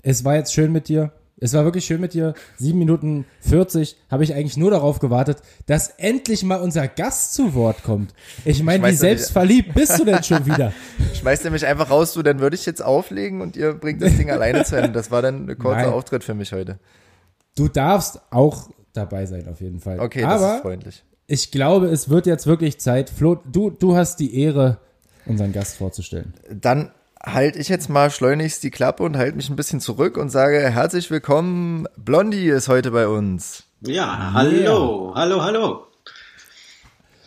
es 0.01 0.25
war 0.25 0.35
jetzt 0.35 0.53
schön 0.53 0.71
mit 0.71 0.87
dir. 0.87 1.11
Es 1.43 1.55
war 1.55 1.63
wirklich 1.63 1.85
schön 1.85 1.99
mit 1.99 2.13
dir. 2.13 2.35
Sieben 2.57 2.77
Minuten 2.77 3.25
40 3.39 3.97
habe 4.11 4.23
ich 4.23 4.35
eigentlich 4.35 4.57
nur 4.57 4.69
darauf 4.69 4.99
gewartet, 4.99 5.37
dass 5.65 5.87
endlich 5.97 6.43
mal 6.43 6.61
unser 6.61 6.87
Gast 6.87 7.33
zu 7.33 7.55
Wort 7.55 7.81
kommt. 7.81 8.13
Ich 8.45 8.61
meine, 8.61 8.87
wie 8.87 8.93
selbstverliebt 8.93 9.73
bist 9.73 9.99
du 9.99 10.05
denn 10.05 10.21
schon 10.21 10.45
wieder? 10.45 10.71
Schmeißt 11.15 11.43
ihr 11.45 11.49
mich 11.49 11.65
einfach 11.65 11.89
raus, 11.89 12.13
du, 12.13 12.21
dann 12.21 12.39
würde 12.39 12.55
ich 12.55 12.67
jetzt 12.67 12.83
auflegen 12.83 13.41
und 13.41 13.57
ihr 13.57 13.73
bringt 13.73 14.03
das 14.03 14.15
Ding 14.17 14.29
alleine 14.29 14.63
zu 14.65 14.75
Ende. 14.75 14.91
Das 14.91 15.09
war 15.09 15.23
dann 15.23 15.49
ein 15.49 15.57
kurzer 15.57 15.77
Nein. 15.77 15.93
Auftritt 15.93 16.23
für 16.23 16.35
mich 16.35 16.53
heute. 16.53 16.77
Du 17.55 17.67
darfst 17.67 18.21
auch 18.29 18.69
dabei 18.93 19.25
sein, 19.25 19.47
auf 19.47 19.61
jeden 19.61 19.79
Fall. 19.79 19.99
Okay, 19.99 20.21
das 20.21 20.41
Aber 20.41 20.55
ist 20.55 20.61
freundlich. 20.61 21.03
Ich 21.27 21.51
glaube, 21.51 21.87
es 21.87 22.09
wird 22.09 22.25
jetzt 22.25 22.47
wirklich 22.47 22.79
Zeit. 22.79 23.09
Flo, 23.09 23.35
du, 23.35 23.69
du 23.69 23.95
hast 23.95 24.19
die 24.19 24.37
Ehre, 24.37 24.79
unseren 25.25 25.53
Gast 25.53 25.77
vorzustellen. 25.77 26.33
Dann 26.49 26.91
halte 27.23 27.59
ich 27.59 27.69
jetzt 27.69 27.89
mal 27.89 28.09
schleunigst 28.09 28.63
die 28.63 28.71
Klappe 28.71 29.03
und 29.03 29.17
halte 29.17 29.37
mich 29.37 29.49
ein 29.49 29.55
bisschen 29.55 29.79
zurück 29.79 30.17
und 30.17 30.29
sage 30.29 30.59
herzlich 30.69 31.09
willkommen. 31.11 31.87
Blondie 31.95 32.49
ist 32.49 32.67
heute 32.67 32.91
bei 32.91 33.07
uns. 33.07 33.63
Ja, 33.81 34.33
hallo, 34.33 35.07
yeah. 35.09 35.15
hallo, 35.15 35.41
hallo. 35.41 35.87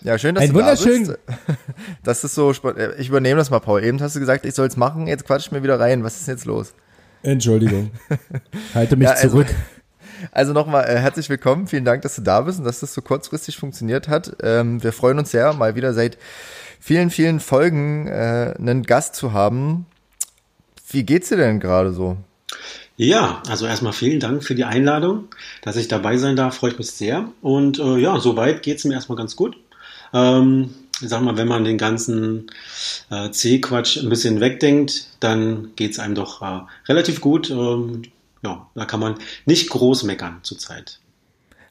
Ja, 0.02 0.18
schön, 0.18 0.34
dass 0.34 0.44
Ein 0.44 0.50
du 0.50 0.56
wunderschön. 0.56 1.06
da 1.06 1.12
bist. 1.12 1.58
Das 2.02 2.24
ist 2.24 2.34
so, 2.34 2.52
äh, 2.52 2.94
ich 2.98 3.08
übernehme 3.08 3.38
das 3.38 3.48
mal, 3.48 3.60
Paul. 3.60 3.82
Eben 3.82 3.98
hast 4.00 4.14
du 4.14 4.20
gesagt, 4.20 4.44
ich 4.44 4.54
soll 4.54 4.66
es 4.66 4.76
machen, 4.76 5.06
jetzt 5.06 5.26
quatsch 5.26 5.50
mir 5.50 5.62
wieder 5.62 5.80
rein. 5.80 6.04
Was 6.04 6.20
ist 6.20 6.28
jetzt 6.28 6.44
los? 6.44 6.74
Entschuldigung. 7.22 7.90
Halte 8.74 8.96
mich 8.96 9.08
ja, 9.08 9.14
also, 9.14 9.30
zurück. 9.30 9.46
Also 10.32 10.52
nochmal 10.52 10.84
äh, 10.84 10.98
herzlich 10.98 11.28
willkommen. 11.28 11.66
Vielen 11.66 11.84
Dank, 11.84 12.02
dass 12.02 12.16
du 12.16 12.22
da 12.22 12.40
bist 12.42 12.58
und 12.58 12.64
dass 12.64 12.80
das 12.80 12.94
so 12.94 13.02
kurzfristig 13.02 13.56
funktioniert 13.56 14.08
hat. 14.08 14.36
Ähm, 14.42 14.82
wir 14.82 14.92
freuen 14.92 15.18
uns 15.18 15.30
sehr, 15.30 15.52
mal 15.52 15.74
wieder 15.74 15.94
seit 15.94 16.18
vielen, 16.80 17.10
vielen 17.10 17.40
Folgen 17.40 18.06
äh, 18.06 18.54
einen 18.58 18.82
Gast 18.82 19.14
zu 19.14 19.32
haben. 19.32 19.86
Wie 20.88 21.04
geht's 21.04 21.28
dir 21.28 21.36
denn 21.36 21.60
gerade 21.60 21.92
so? 21.92 22.16
Ja, 22.96 23.42
also 23.48 23.66
erstmal 23.66 23.92
vielen 23.92 24.20
Dank 24.20 24.44
für 24.44 24.54
die 24.54 24.64
Einladung, 24.64 25.28
dass 25.62 25.76
ich 25.76 25.88
dabei 25.88 26.16
sein 26.16 26.36
darf, 26.36 26.56
freut 26.56 26.78
mich 26.78 26.90
sehr. 26.92 27.28
Und 27.42 27.78
äh, 27.78 27.96
ja, 27.98 28.20
soweit 28.20 28.62
geht's 28.62 28.84
mir 28.84 28.94
erstmal 28.94 29.18
ganz 29.18 29.34
gut. 29.34 29.56
Ähm, 30.12 30.70
ich 31.00 31.08
sag 31.08 31.22
mal, 31.22 31.36
wenn 31.36 31.48
man 31.48 31.64
den 31.64 31.76
ganzen 31.76 32.46
äh, 33.10 33.30
C-Quatsch 33.30 33.96
ein 33.96 34.08
bisschen 34.08 34.40
wegdenkt, 34.40 35.08
dann 35.18 35.72
geht's 35.74 35.98
einem 35.98 36.14
doch 36.14 36.40
äh, 36.40 36.60
relativ 36.88 37.20
gut. 37.20 37.50
Ähm, 37.50 38.02
ja, 38.44 38.70
da 38.74 38.84
kann 38.84 39.00
man 39.00 39.16
nicht 39.46 39.70
groß 39.70 40.04
meckern 40.04 40.40
zurzeit. 40.42 41.00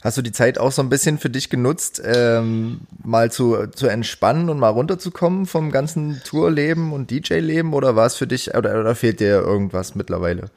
Hast 0.03 0.17
du 0.17 0.21
die 0.21 0.33
Zeit 0.33 0.57
auch 0.57 0.73
so 0.73 0.81
ein 0.81 0.89
bisschen 0.89 1.17
für 1.17 1.29
dich 1.29 1.49
genutzt, 1.49 2.01
ähm, 2.03 2.81
mal 3.05 3.31
zu, 3.31 3.67
zu 3.73 3.87
entspannen 3.87 4.49
und 4.49 4.59
mal 4.59 4.67
runterzukommen 4.67 5.45
vom 5.45 5.71
ganzen 5.71 6.21
Tourleben 6.25 6.91
und 6.91 7.09
DJ-Leben 7.09 7.73
oder 7.73 7.95
war 7.95 8.07
es 8.07 8.15
für 8.15 8.27
dich 8.27 8.53
oder, 8.53 8.81
oder 8.81 8.95
fehlt 8.95 9.21
dir 9.21 9.39
irgendwas 9.39 9.95
mittlerweile? 9.95 10.49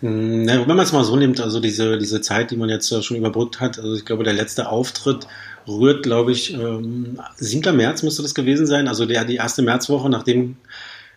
Hm, 0.00 0.42
na, 0.42 0.60
wenn 0.60 0.76
man 0.76 0.80
es 0.80 0.92
mal 0.92 1.04
so 1.04 1.16
nimmt, 1.16 1.40
also 1.40 1.58
diese, 1.58 1.96
diese 1.96 2.20
Zeit, 2.20 2.50
die 2.50 2.56
man 2.58 2.68
jetzt 2.68 2.92
schon 3.02 3.16
überbrückt 3.16 3.60
hat, 3.60 3.78
also 3.78 3.94
ich 3.94 4.04
glaube, 4.04 4.24
der 4.24 4.34
letzte 4.34 4.68
Auftritt 4.68 5.26
rührt, 5.66 6.02
glaube 6.02 6.32
ich, 6.32 6.52
ähm, 6.52 7.18
7. 7.36 7.74
März 7.74 8.02
müsste 8.02 8.20
das 8.20 8.34
gewesen 8.34 8.66
sein, 8.66 8.88
also 8.88 9.06
der, 9.06 9.24
die 9.24 9.36
erste 9.36 9.62
Märzwoche, 9.62 10.10
nachdem 10.10 10.56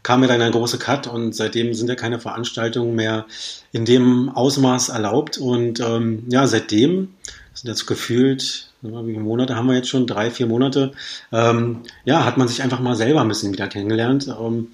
kam 0.05 0.19
mir 0.19 0.27
dann 0.27 0.39
ein 0.39 0.51
großer 0.51 0.77
Cut 0.77 1.07
und 1.07 1.33
seitdem 1.33 1.73
sind 1.73 1.89
ja 1.89 1.95
keine 1.95 2.19
Veranstaltungen 2.19 2.93
mehr 2.93 3.25
in 3.71 3.85
dem 3.85 4.29
Ausmaß 4.29 4.89
erlaubt. 4.89 5.39
Und 5.39 5.79
ähm, 5.79 6.25
ja, 6.29 6.45
seitdem 6.45 7.15
sind 7.55 7.69
jetzt 7.69 7.87
gefühlt, 7.87 8.69
wie 8.83 9.13
viele 9.13 9.19
Monate 9.23 9.55
haben 9.55 9.67
wir 9.67 9.73
jetzt 9.73 9.89
schon? 9.89 10.05
Drei, 10.05 10.29
vier 10.29 10.45
Monate. 10.45 10.91
Ähm, 11.31 11.79
ja, 12.05 12.23
hat 12.23 12.37
man 12.37 12.47
sich 12.47 12.61
einfach 12.61 12.79
mal 12.81 12.95
selber 12.95 13.21
ein 13.21 13.27
bisschen 13.27 13.51
wieder 13.51 13.67
kennengelernt. 13.67 14.27
Ähm, 14.27 14.67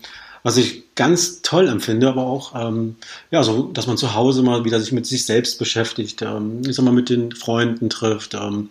was 0.43 0.57
ich 0.57 0.93
ganz 0.95 1.41
toll 1.41 1.69
empfinde, 1.69 2.09
aber 2.09 2.25
auch, 2.25 2.53
ähm, 2.67 2.97
ja, 3.29 3.41
so, 3.41 3.71
dass 3.71 3.87
man 3.87 3.95
zu 3.95 4.13
Hause 4.13 4.43
mal 4.43 4.65
wieder 4.65 4.81
sich 4.81 4.91
mit 4.91 5.05
sich 5.05 5.25
selbst 5.25 5.59
beschäftigt, 5.59 6.21
ähm, 6.23 6.61
ich 6.67 6.75
sag 6.75 6.83
mal, 6.83 6.91
mit 6.91 7.09
den 7.09 7.31
Freunden 7.31 7.89
trifft, 7.89 8.33
ähm, 8.33 8.69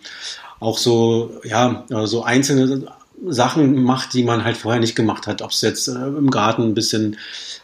auch 0.59 0.77
so, 0.77 1.41
ja, 1.43 1.85
so 2.05 2.23
einzelne 2.23 2.85
Sachen 3.27 3.83
macht, 3.83 4.13
die 4.13 4.23
man 4.23 4.43
halt 4.43 4.57
vorher 4.57 4.81
nicht 4.81 4.95
gemacht 4.95 5.27
hat. 5.27 5.41
Ob 5.41 5.51
es 5.51 5.61
jetzt 5.61 5.87
äh, 5.87 5.91
im 5.91 6.31
Garten 6.31 6.63
ein 6.63 6.73
bisschen 6.73 7.17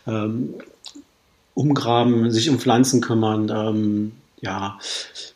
ähm, 0.05 0.55
umgraben, 1.53 2.31
sich 2.31 2.49
um 2.49 2.59
Pflanzen 2.59 3.01
kümmern, 3.01 3.49
ähm, 3.49 4.11
ja, 4.39 4.77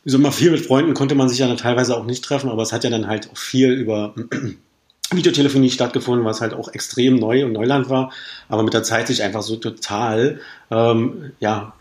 wie 0.03 0.09
so 0.11 0.19
mal 0.19 0.31
viel 0.31 0.51
mit 0.51 0.65
Freunden 0.65 0.93
konnte 0.93 1.15
man 1.15 1.27
sich 1.27 1.39
ja 1.39 1.53
teilweise 1.55 1.97
auch 1.97 2.05
nicht 2.05 2.23
treffen, 2.23 2.49
aber 2.49 2.61
es 2.61 2.71
hat 2.71 2.83
ja 2.83 2.91
dann 2.91 3.07
halt 3.07 3.29
auch 3.31 3.37
viel 3.37 3.71
über 3.71 4.13
Videotelefonie 5.11 5.71
stattgefunden, 5.71 6.23
was 6.25 6.39
halt 6.39 6.53
auch 6.53 6.69
extrem 6.69 7.15
neu 7.15 7.43
und 7.43 7.53
Neuland 7.53 7.89
war, 7.89 8.11
aber 8.47 8.61
mit 8.61 8.75
der 8.75 8.83
Zeit 8.83 9.07
sich 9.07 9.23
einfach 9.23 9.41
so 9.41 9.55
total 9.55 10.39
ähm, 10.69 11.31
ja, 11.39 11.73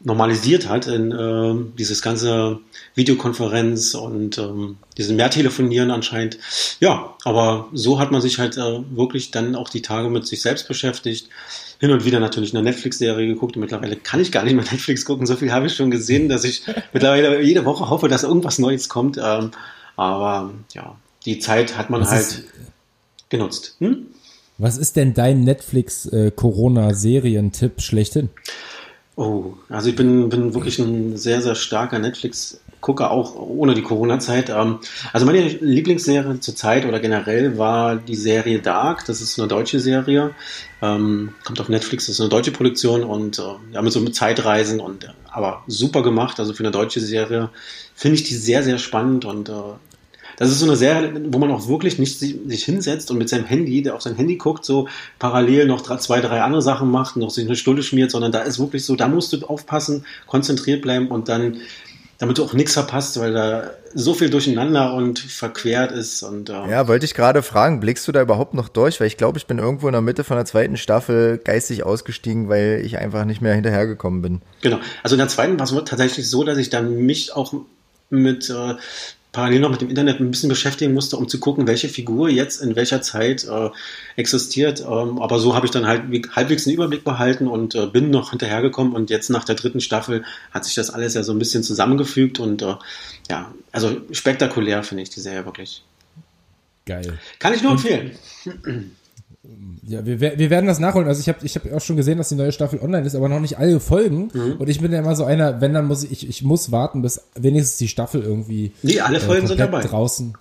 normalisiert 0.00 0.68
hat 0.68 0.86
in 0.86 1.12
äh, 1.12 1.54
dieses 1.76 2.02
ganze 2.02 2.60
Videokonferenz 2.94 3.94
und 3.94 4.38
ähm, 4.38 4.76
diesen 4.96 5.16
Mehrtelefonieren 5.16 5.90
anscheinend. 5.90 6.38
Ja, 6.80 7.16
aber 7.24 7.68
so 7.72 7.98
hat 7.98 8.12
man 8.12 8.20
sich 8.20 8.38
halt 8.38 8.56
äh, 8.56 8.80
wirklich 8.90 9.32
dann 9.32 9.56
auch 9.56 9.68
die 9.68 9.82
Tage 9.82 10.08
mit 10.08 10.26
sich 10.26 10.40
selbst 10.40 10.68
beschäftigt. 10.68 11.28
Hin 11.80 11.90
und 11.90 12.04
wieder 12.04 12.20
natürlich 12.20 12.54
eine 12.54 12.62
Netflix-Serie 12.62 13.26
geguckt 13.26 13.56
und 13.56 13.60
mittlerweile 13.60 13.96
kann 13.96 14.20
ich 14.20 14.32
gar 14.32 14.44
nicht 14.44 14.54
mehr 14.54 14.64
Netflix 14.70 15.04
gucken. 15.04 15.26
So 15.26 15.36
viel 15.36 15.52
habe 15.52 15.66
ich 15.66 15.74
schon 15.74 15.90
gesehen, 15.90 16.28
dass 16.28 16.44
ich 16.44 16.62
mittlerweile 16.92 17.42
jede 17.42 17.64
Woche 17.64 17.90
hoffe, 17.90 18.08
dass 18.08 18.22
irgendwas 18.22 18.58
Neues 18.58 18.88
kommt. 18.88 19.18
Ähm, 19.22 19.50
aber 19.96 20.52
ja, 20.74 20.96
die 21.24 21.40
Zeit 21.40 21.76
hat 21.76 21.90
man 21.90 22.02
Was 22.02 22.10
halt 22.10 22.20
ist, 22.20 22.44
genutzt. 23.28 23.74
Hm? 23.80 24.06
Was 24.58 24.76
ist 24.76 24.94
denn 24.96 25.14
dein 25.14 25.42
Netflix-Corona-Serientipp 25.42 27.80
schlechthin? 27.80 28.30
Oh, 29.18 29.54
also 29.68 29.90
ich 29.90 29.96
bin, 29.96 30.28
bin 30.28 30.54
wirklich 30.54 30.78
ein 30.78 31.16
sehr, 31.16 31.42
sehr 31.42 31.56
starker 31.56 31.98
Netflix-Gucker, 31.98 33.10
auch 33.10 33.34
ohne 33.34 33.74
die 33.74 33.82
Corona-Zeit. 33.82 34.48
Ähm, 34.48 34.78
also 35.12 35.26
meine 35.26 35.40
Lieblingsserie 35.48 36.38
zur 36.38 36.54
Zeit 36.54 36.86
oder 36.86 37.00
generell 37.00 37.58
war 37.58 37.96
die 37.96 38.14
Serie 38.14 38.60
Dark. 38.60 39.06
Das 39.06 39.20
ist 39.20 39.36
eine 39.36 39.48
deutsche 39.48 39.80
Serie. 39.80 40.36
Ähm, 40.82 41.34
kommt 41.42 41.60
auf 41.60 41.68
Netflix, 41.68 42.06
das 42.06 42.14
ist 42.14 42.20
eine 42.20 42.28
deutsche 42.28 42.52
Produktion 42.52 43.02
und 43.02 43.40
äh, 43.40 43.42
ja, 43.72 43.82
mit 43.82 43.92
so 43.92 43.98
mit 43.98 44.14
Zeitreisen 44.14 44.78
und 44.78 45.12
aber 45.28 45.64
super 45.66 46.04
gemacht. 46.04 46.38
Also 46.38 46.54
für 46.54 46.62
eine 46.62 46.70
deutsche 46.70 47.00
Serie 47.00 47.50
finde 47.96 48.14
ich 48.14 48.22
die 48.22 48.36
sehr, 48.36 48.62
sehr 48.62 48.78
spannend 48.78 49.24
und 49.24 49.48
äh, 49.48 49.52
das 50.38 50.50
ist 50.50 50.60
so 50.60 50.66
eine 50.66 50.76
Serie, 50.76 51.20
wo 51.30 51.38
man 51.38 51.50
auch 51.50 51.68
wirklich 51.68 51.98
nicht 51.98 52.20
sich 52.20 52.64
hinsetzt 52.64 53.10
und 53.10 53.18
mit 53.18 53.28
seinem 53.28 53.44
Handy, 53.44 53.82
der 53.82 53.96
auf 53.96 54.02
sein 54.02 54.14
Handy 54.14 54.36
guckt, 54.36 54.64
so 54.64 54.88
parallel 55.18 55.66
noch 55.66 55.82
zwei, 55.98 56.20
drei 56.20 56.42
andere 56.42 56.62
Sachen 56.62 56.90
macht, 56.90 57.16
noch 57.16 57.30
sich 57.30 57.44
eine 57.44 57.56
Stulle 57.56 57.82
schmiert, 57.82 58.12
sondern 58.12 58.30
da 58.30 58.40
ist 58.40 58.60
wirklich 58.60 58.84
so, 58.84 58.94
da 58.94 59.08
musst 59.08 59.32
du 59.32 59.44
aufpassen, 59.44 60.06
konzentriert 60.26 60.80
bleiben 60.80 61.08
und 61.08 61.28
dann, 61.28 61.56
damit 62.18 62.38
du 62.38 62.44
auch 62.44 62.52
nichts 62.52 62.74
verpasst, 62.74 63.18
weil 63.18 63.32
da 63.32 63.70
so 63.94 64.14
viel 64.14 64.30
durcheinander 64.30 64.94
und 64.94 65.18
verquert 65.18 65.90
ist 65.90 66.22
und 66.22 66.50
äh 66.50 66.70
ja, 66.70 66.86
wollte 66.86 67.04
ich 67.04 67.14
gerade 67.14 67.42
fragen, 67.42 67.80
blickst 67.80 68.06
du 68.06 68.12
da 68.12 68.22
überhaupt 68.22 68.54
noch 68.54 68.68
durch? 68.68 69.00
Weil 69.00 69.08
ich 69.08 69.16
glaube, 69.16 69.38
ich 69.38 69.46
bin 69.46 69.58
irgendwo 69.58 69.88
in 69.88 69.92
der 69.92 70.02
Mitte 70.02 70.22
von 70.22 70.36
der 70.36 70.44
zweiten 70.44 70.76
Staffel 70.76 71.38
geistig 71.38 71.84
ausgestiegen, 71.84 72.48
weil 72.48 72.82
ich 72.84 72.98
einfach 72.98 73.24
nicht 73.24 73.40
mehr 73.40 73.54
hinterhergekommen 73.54 74.22
bin. 74.22 74.42
Genau, 74.60 74.78
also 75.02 75.16
in 75.16 75.18
der 75.18 75.28
zweiten 75.28 75.58
war 75.58 75.64
es 75.64 75.74
tatsächlich 75.84 76.30
so, 76.30 76.44
dass 76.44 76.58
ich 76.58 76.70
dann 76.70 76.94
mich 77.06 77.34
auch 77.34 77.54
mit 78.10 78.48
äh, 78.50 78.74
parallel 79.32 79.60
noch 79.60 79.70
mit 79.70 79.80
dem 79.80 79.90
Internet 79.90 80.20
ein 80.20 80.30
bisschen 80.30 80.48
beschäftigen 80.48 80.94
musste, 80.94 81.16
um 81.16 81.28
zu 81.28 81.38
gucken, 81.38 81.66
welche 81.66 81.88
Figur 81.88 82.30
jetzt 82.30 82.62
in 82.62 82.76
welcher 82.76 83.02
Zeit 83.02 83.44
äh, 83.44 83.70
existiert. 84.16 84.80
Ähm, 84.80 85.20
aber 85.20 85.38
so 85.38 85.54
habe 85.54 85.66
ich 85.66 85.72
dann 85.72 85.86
halt 85.86 86.02
halbwegs 86.34 86.66
einen 86.66 86.74
Überblick 86.74 87.04
behalten 87.04 87.46
und 87.46 87.74
äh, 87.74 87.86
bin 87.86 88.10
noch 88.10 88.30
hinterhergekommen. 88.30 88.94
Und 88.94 89.10
jetzt 89.10 89.28
nach 89.28 89.44
der 89.44 89.54
dritten 89.54 89.80
Staffel 89.80 90.24
hat 90.50 90.64
sich 90.64 90.74
das 90.74 90.90
alles 90.90 91.14
ja 91.14 91.22
so 91.22 91.32
ein 91.32 91.38
bisschen 91.38 91.62
zusammengefügt 91.62 92.40
und 92.40 92.62
äh, 92.62 92.74
ja, 93.30 93.52
also 93.70 94.00
spektakulär 94.12 94.82
finde 94.82 95.02
ich 95.02 95.10
die 95.10 95.20
Serie 95.20 95.44
wirklich. 95.44 95.82
Geil. 96.86 97.18
Kann 97.38 97.52
ich 97.52 97.62
nur 97.62 97.72
empfehlen. 97.72 98.12
Ja, 99.86 100.04
wir, 100.04 100.20
wir 100.20 100.50
werden 100.50 100.66
das 100.66 100.78
nachholen. 100.78 101.08
Also 101.08 101.20
ich 101.20 101.28
habe 101.28 101.38
ich 101.42 101.54
hab 101.54 101.72
auch 101.72 101.80
schon 101.80 101.96
gesehen, 101.96 102.18
dass 102.18 102.28
die 102.28 102.34
neue 102.34 102.52
Staffel 102.52 102.80
online 102.80 103.06
ist, 103.06 103.14
aber 103.14 103.28
noch 103.28 103.40
nicht 103.40 103.58
alle 103.58 103.80
Folgen. 103.80 104.30
Mhm. 104.32 104.56
Und 104.58 104.68
ich 104.68 104.80
bin 104.80 104.92
ja 104.92 104.98
immer 104.98 105.16
so 105.16 105.24
einer, 105.24 105.60
wenn 105.62 105.72
dann 105.72 105.86
muss 105.86 106.04
ich, 106.04 106.28
ich 106.28 106.42
muss 106.42 106.70
warten, 106.70 107.00
bis 107.00 107.22
wenigstens 107.34 107.78
die 107.78 107.88
Staffel 107.88 108.22
irgendwie. 108.22 108.72
Nee, 108.82 109.00
alle 109.00 109.18
äh, 109.18 109.20
Folgen 109.20 109.44
äh, 109.44 109.48
sind 109.48 109.60
dabei. 109.60 109.82
Draußen. 109.82 110.36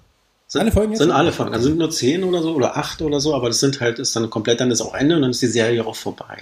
Sind, 0.47 0.61
alle 0.61 0.71
Folgen 0.71 0.91
jetzt? 0.91 0.99
Sind 0.99 1.11
alle 1.11 1.31
Folgen. 1.31 1.53
Also 1.53 1.69
sind 1.69 1.77
nur 1.77 1.89
zehn 1.89 2.23
oder 2.23 2.41
so 2.41 2.53
oder 2.53 2.75
acht 2.75 3.01
oder 3.01 3.21
so, 3.21 3.33
aber 3.33 3.47
das 3.47 3.59
sind 3.59 3.79
halt, 3.79 3.99
ist 3.99 4.15
dann 4.15 4.29
komplett, 4.29 4.59
dann 4.59 4.71
ist 4.71 4.81
auch 4.81 4.93
Ende 4.93 5.15
und 5.15 5.21
dann 5.21 5.31
ist 5.31 5.41
die 5.41 5.47
Serie 5.47 5.85
auch 5.85 5.95
vorbei. 5.95 6.39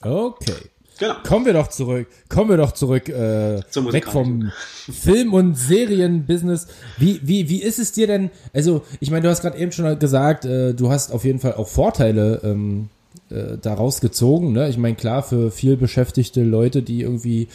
Okay. 0.00 0.52
Genau. 0.98 1.14
Kommen 1.26 1.46
wir 1.46 1.52
doch 1.52 1.68
zurück, 1.68 2.06
kommen 2.28 2.50
wir 2.50 2.56
doch 2.56 2.72
zurück, 2.72 3.08
äh, 3.08 3.60
weg 3.92 4.06
vom 4.06 4.52
Film- 4.92 5.34
und 5.34 5.56
Serienbusiness. 5.56 6.68
Wie, 6.98 7.20
wie, 7.22 7.48
wie 7.48 7.62
ist 7.62 7.78
es 7.78 7.92
dir 7.92 8.06
denn, 8.06 8.30
also 8.52 8.82
ich 9.00 9.10
meine, 9.10 9.22
du 9.22 9.28
hast 9.28 9.42
gerade 9.42 9.58
eben 9.58 9.72
schon 9.72 9.98
gesagt, 9.98 10.44
äh, 10.44 10.74
du 10.74 10.90
hast 10.90 11.12
auf 11.12 11.24
jeden 11.24 11.40
Fall 11.40 11.54
auch 11.54 11.68
Vorteile 11.68 12.40
ähm, 12.44 12.88
äh, 13.30 13.58
daraus 13.60 14.00
gezogen. 14.00 14.52
Ne? 14.52 14.68
Ich 14.68 14.76
meine, 14.76 14.94
klar, 14.94 15.22
für 15.22 15.50
viel 15.50 15.76
beschäftigte 15.76 16.42
Leute, 16.42 16.82
die 16.82 17.02
irgendwie 17.02 17.48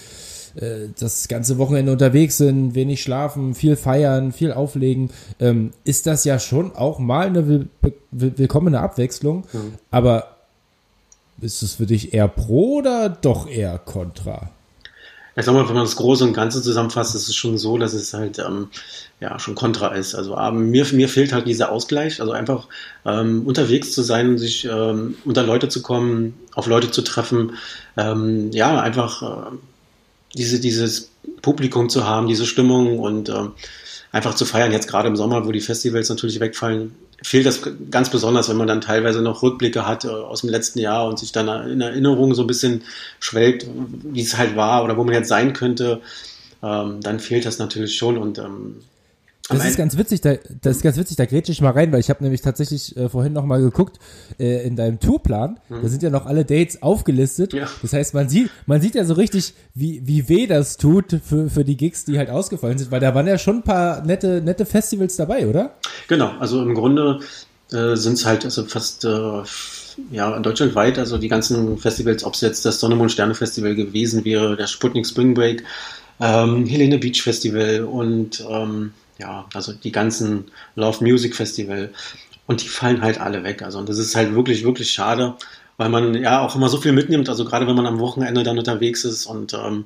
äh, 0.56 0.89
das 1.00 1.27
ganze 1.27 1.58
Wochenende 1.58 1.91
unterwegs 1.91 2.38
sind, 2.38 2.74
wenig 2.75 3.01
schlafen, 3.01 3.53
viel 3.53 3.75
feiern, 3.75 4.32
viel 4.32 4.51
auflegen, 4.51 5.12
ähm, 5.39 5.72
ist 5.84 6.08
das 6.08 6.24
ja 6.24 6.39
schon 6.39 6.75
auch 6.75 7.00
mal 7.00 7.27
eine 7.27 7.48
will 7.48 7.70
willkommene 8.12 8.79
Abwechslung. 8.79 9.44
Mhm. 9.53 9.74
Aber 9.91 10.37
ist 11.41 11.62
es 11.62 11.75
für 11.75 11.86
dich 11.86 12.13
eher 12.13 12.27
pro 12.27 12.77
oder 12.77 13.10
doch 13.10 13.48
eher 13.48 13.77
kontra? 13.77 14.51
Ich 15.36 15.46
sag 15.46 15.53
mal, 15.53 15.67
wenn 15.67 15.75
man 15.75 15.84
das 15.84 15.96
Große 15.96 16.24
und 16.24 16.34
Ganze 16.34 16.63
zusammenfasst, 16.63 17.13
ist 17.13 17.29
es 17.29 17.36
schon 17.36 17.60
so, 17.60 17.77
dass 17.77 17.94
es 17.94 18.12
halt 18.12 18.39
ähm, 18.39 18.70
ja 19.20 19.38
schon 19.38 19.53
kontra 19.53 19.89
ist. 19.89 20.15
Also 20.15 20.36
ähm, 20.36 20.72
mir, 20.72 20.84
mir 20.94 21.08
fehlt 21.08 21.32
halt 21.32 21.46
dieser 21.46 21.72
Ausgleich, 21.72 22.20
also 22.22 22.34
einfach 22.34 22.67
ähm, 23.06 23.46
unterwegs 23.46 23.91
zu 23.91 24.01
sein, 24.01 24.39
sich 24.39 24.65
ähm, 24.65 25.15
unter 25.25 25.44
Leute 25.44 25.70
zu 25.70 25.84
kommen, 25.84 26.34
auf 26.56 26.65
Leute 26.65 26.89
zu 26.89 27.03
treffen, 27.03 27.53
ähm, 27.98 28.51
ja, 28.51 28.82
einfach 28.82 29.22
äh, 29.22 29.56
diese, 30.36 30.60
dieses 30.60 31.12
Publikum 31.44 31.89
zu 31.89 32.08
haben, 32.08 32.27
diese 32.27 32.48
Stimmung 32.48 32.98
und 32.98 33.29
äh, 33.29 33.46
einfach 34.11 34.35
zu 34.35 34.45
feiern. 34.45 34.71
Jetzt 34.71 34.87
gerade 34.87 35.07
im 35.07 35.15
Sommer, 35.15 35.45
wo 35.45 35.51
die 35.51 35.61
Festivals 35.61 36.09
natürlich 36.09 36.39
wegfallen, 36.39 36.95
fehlt 37.21 37.45
das 37.45 37.61
ganz 37.91 38.09
besonders, 38.09 38.49
wenn 38.49 38.57
man 38.57 38.67
dann 38.67 38.81
teilweise 38.81 39.21
noch 39.21 39.41
Rückblicke 39.41 39.87
hat 39.87 40.05
äh, 40.05 40.09
aus 40.09 40.41
dem 40.41 40.49
letzten 40.49 40.79
Jahr 40.79 41.07
und 41.07 41.19
sich 41.19 41.31
dann 41.31 41.47
in 41.69 41.81
Erinnerung 41.81 42.35
so 42.35 42.43
ein 42.43 42.47
bisschen 42.47 42.83
schwelgt, 43.19 43.67
wie 44.03 44.21
es 44.21 44.37
halt 44.37 44.55
war 44.55 44.83
oder 44.83 44.97
wo 44.97 45.03
man 45.03 45.13
jetzt 45.13 45.29
sein 45.29 45.53
könnte, 45.53 46.01
ähm, 46.63 47.01
dann 47.01 47.19
fehlt 47.19 47.45
das 47.45 47.59
natürlich 47.59 47.95
schon 47.95 48.17
und 48.17 48.37
ähm, 48.37 48.77
das 49.50 49.66
ist 49.66 49.77
ganz 49.77 49.98
witzig, 49.98 50.22
da, 50.22 50.36
das 50.62 50.77
ist 50.77 50.82
ganz 50.84 50.98
witzig, 50.98 51.16
da 51.18 51.25
grätsche 51.25 51.51
ich 51.51 51.62
mal 51.62 51.72
rein, 51.72 51.92
weil 51.92 52.00
ich 52.00 52.10
habe 52.10 52.24
nämlich 52.24 52.42
tatsächlich 52.42 52.96
äh, 52.98 53.10
vorhin 53.10 53.34
noch 53.34 53.46
mal 53.46 53.62
geguckt, 53.62 53.98
äh, 54.39 54.66
in 54.68 54.75
deinem 54.75 55.00
Tourplan, 55.00 55.60
mhm. 55.70 55.82
da 55.82 55.88
sind 55.88 56.04
ja 56.04 56.10
noch 56.10 56.25
alle 56.25 56.46
Dates 56.46 56.82
aufgelistet. 56.82 57.54
Ja. 57.54 57.68
Das 57.82 57.94
heißt, 57.94 58.13
man 58.13 58.30
sieht, 58.30 58.50
man 58.66 58.82
sieht 58.82 58.96
ja 58.96 59.06
so 59.06 59.13
richtig, 59.13 59.54
wie, 59.74 60.01
wie 60.06 60.27
weh 60.30 60.48
das 60.48 60.77
tut 60.77 61.20
für, 61.24 61.50
für 61.50 61.63
die 61.63 61.77
Gigs, 61.77 62.06
die 62.06 62.18
halt 62.18 62.30
ausgefallen 62.30 62.77
sind, 62.77 62.92
weil 62.92 63.00
da 63.00 63.16
waren 63.16 63.27
ja 63.27 63.38
schon 63.38 63.58
ein 63.58 63.63
paar 63.63 64.04
nette, 64.06 64.42
nette 64.42 64.66
Festivals 64.66 65.16
dabei, 65.16 65.48
oder? 65.48 65.75
Genau, 66.08 66.32
also 66.39 66.62
im 66.62 66.74
Grunde 66.74 67.20
äh, 67.72 67.96
sind 67.96 68.13
es 68.13 68.25
halt 68.25 68.46
also 68.46 68.66
fast 68.66 69.06
äh, 69.06 69.44
ja, 70.12 70.39
deutschlandweit, 70.39 71.00
also 71.00 71.18
die 71.18 71.27
ganzen 71.27 71.77
Festivals, 71.77 72.24
ob 72.24 72.34
es 72.34 72.42
jetzt 72.42 72.66
das 72.66 72.80
Sonne 72.80 72.96
Mond 72.96 73.12
Sterne 73.12 73.36
Festival 73.36 73.75
gewesen 73.75 74.25
wäre, 74.25 74.56
der 74.56 74.68
Sputnik 74.68 75.08
Spring 75.08 75.34
Break, 75.34 75.63
ähm, 76.20 76.66
Helene 76.66 76.98
Beach 76.98 77.22
Festival 77.22 77.84
und 77.84 78.46
ähm, 78.50 78.92
ja, 79.19 79.47
also 79.53 79.74
die 79.74 79.91
ganzen 79.91 80.45
Love 80.75 81.03
Music 81.03 81.36
Festival. 81.36 81.91
Und 82.45 82.63
die 82.63 82.69
fallen 82.69 83.01
halt 83.01 83.19
alle 83.19 83.43
weg. 83.43 83.62
Also, 83.62 83.79
und 83.79 83.89
das 83.89 83.97
ist 83.97 84.15
halt 84.15 84.33
wirklich, 84.33 84.63
wirklich 84.63 84.91
schade, 84.91 85.36
weil 85.75 85.89
man 85.89 86.15
ja 86.15 86.41
auch 86.41 86.55
immer 86.55 86.69
so 86.69 86.77
viel 86.77 86.93
mitnimmt. 86.93 87.27
Also, 87.29 87.45
gerade 87.45 87.67
wenn 87.67 87.75
man 87.75 87.86
am 87.86 88.00
Wochenende 88.00 88.43
dann 88.43 88.57
unterwegs 88.57 89.03
ist 89.03 89.25
und 89.25 89.53
ähm, 89.53 89.86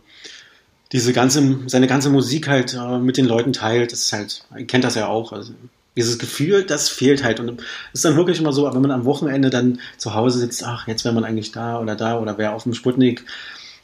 diese 0.91 1.13
ganze, 1.13 1.59
seine 1.67 1.88
ganze 1.88 2.09
Musik 2.09 2.47
halt 2.47 2.73
äh, 2.73 3.00
mit 3.00 3.17
den 3.17 3.25
Leuten 3.25 3.53
teilt, 3.53 3.91
das 3.91 4.03
ist 4.03 4.13
halt, 4.13 4.45
ihr 4.57 4.67
kennt 4.67 4.83
das 4.83 4.95
ja 4.95 5.07
auch. 5.07 5.31
Also, 5.33 5.53
dieses 5.95 6.19
Gefühl, 6.19 6.63
das 6.63 6.89
fehlt 6.89 7.23
halt. 7.23 7.39
Und 7.39 7.59
es 7.59 7.65
ist 7.93 8.05
dann 8.05 8.15
wirklich 8.15 8.39
immer 8.39 8.53
so, 8.53 8.71
wenn 8.71 8.81
man 8.81 8.91
am 8.91 9.05
Wochenende 9.05 9.50
dann 9.50 9.79
zu 9.97 10.13
Hause 10.13 10.39
sitzt, 10.39 10.63
ach, 10.63 10.88
jetzt 10.88 11.03
wäre 11.03 11.15
man 11.15 11.25
eigentlich 11.25 11.51
da 11.51 11.79
oder 11.79 11.95
da 11.95 12.19
oder 12.19 12.38
wäre 12.38 12.53
auf 12.53 12.63
dem 12.63 12.73
Sputnik. 12.73 13.25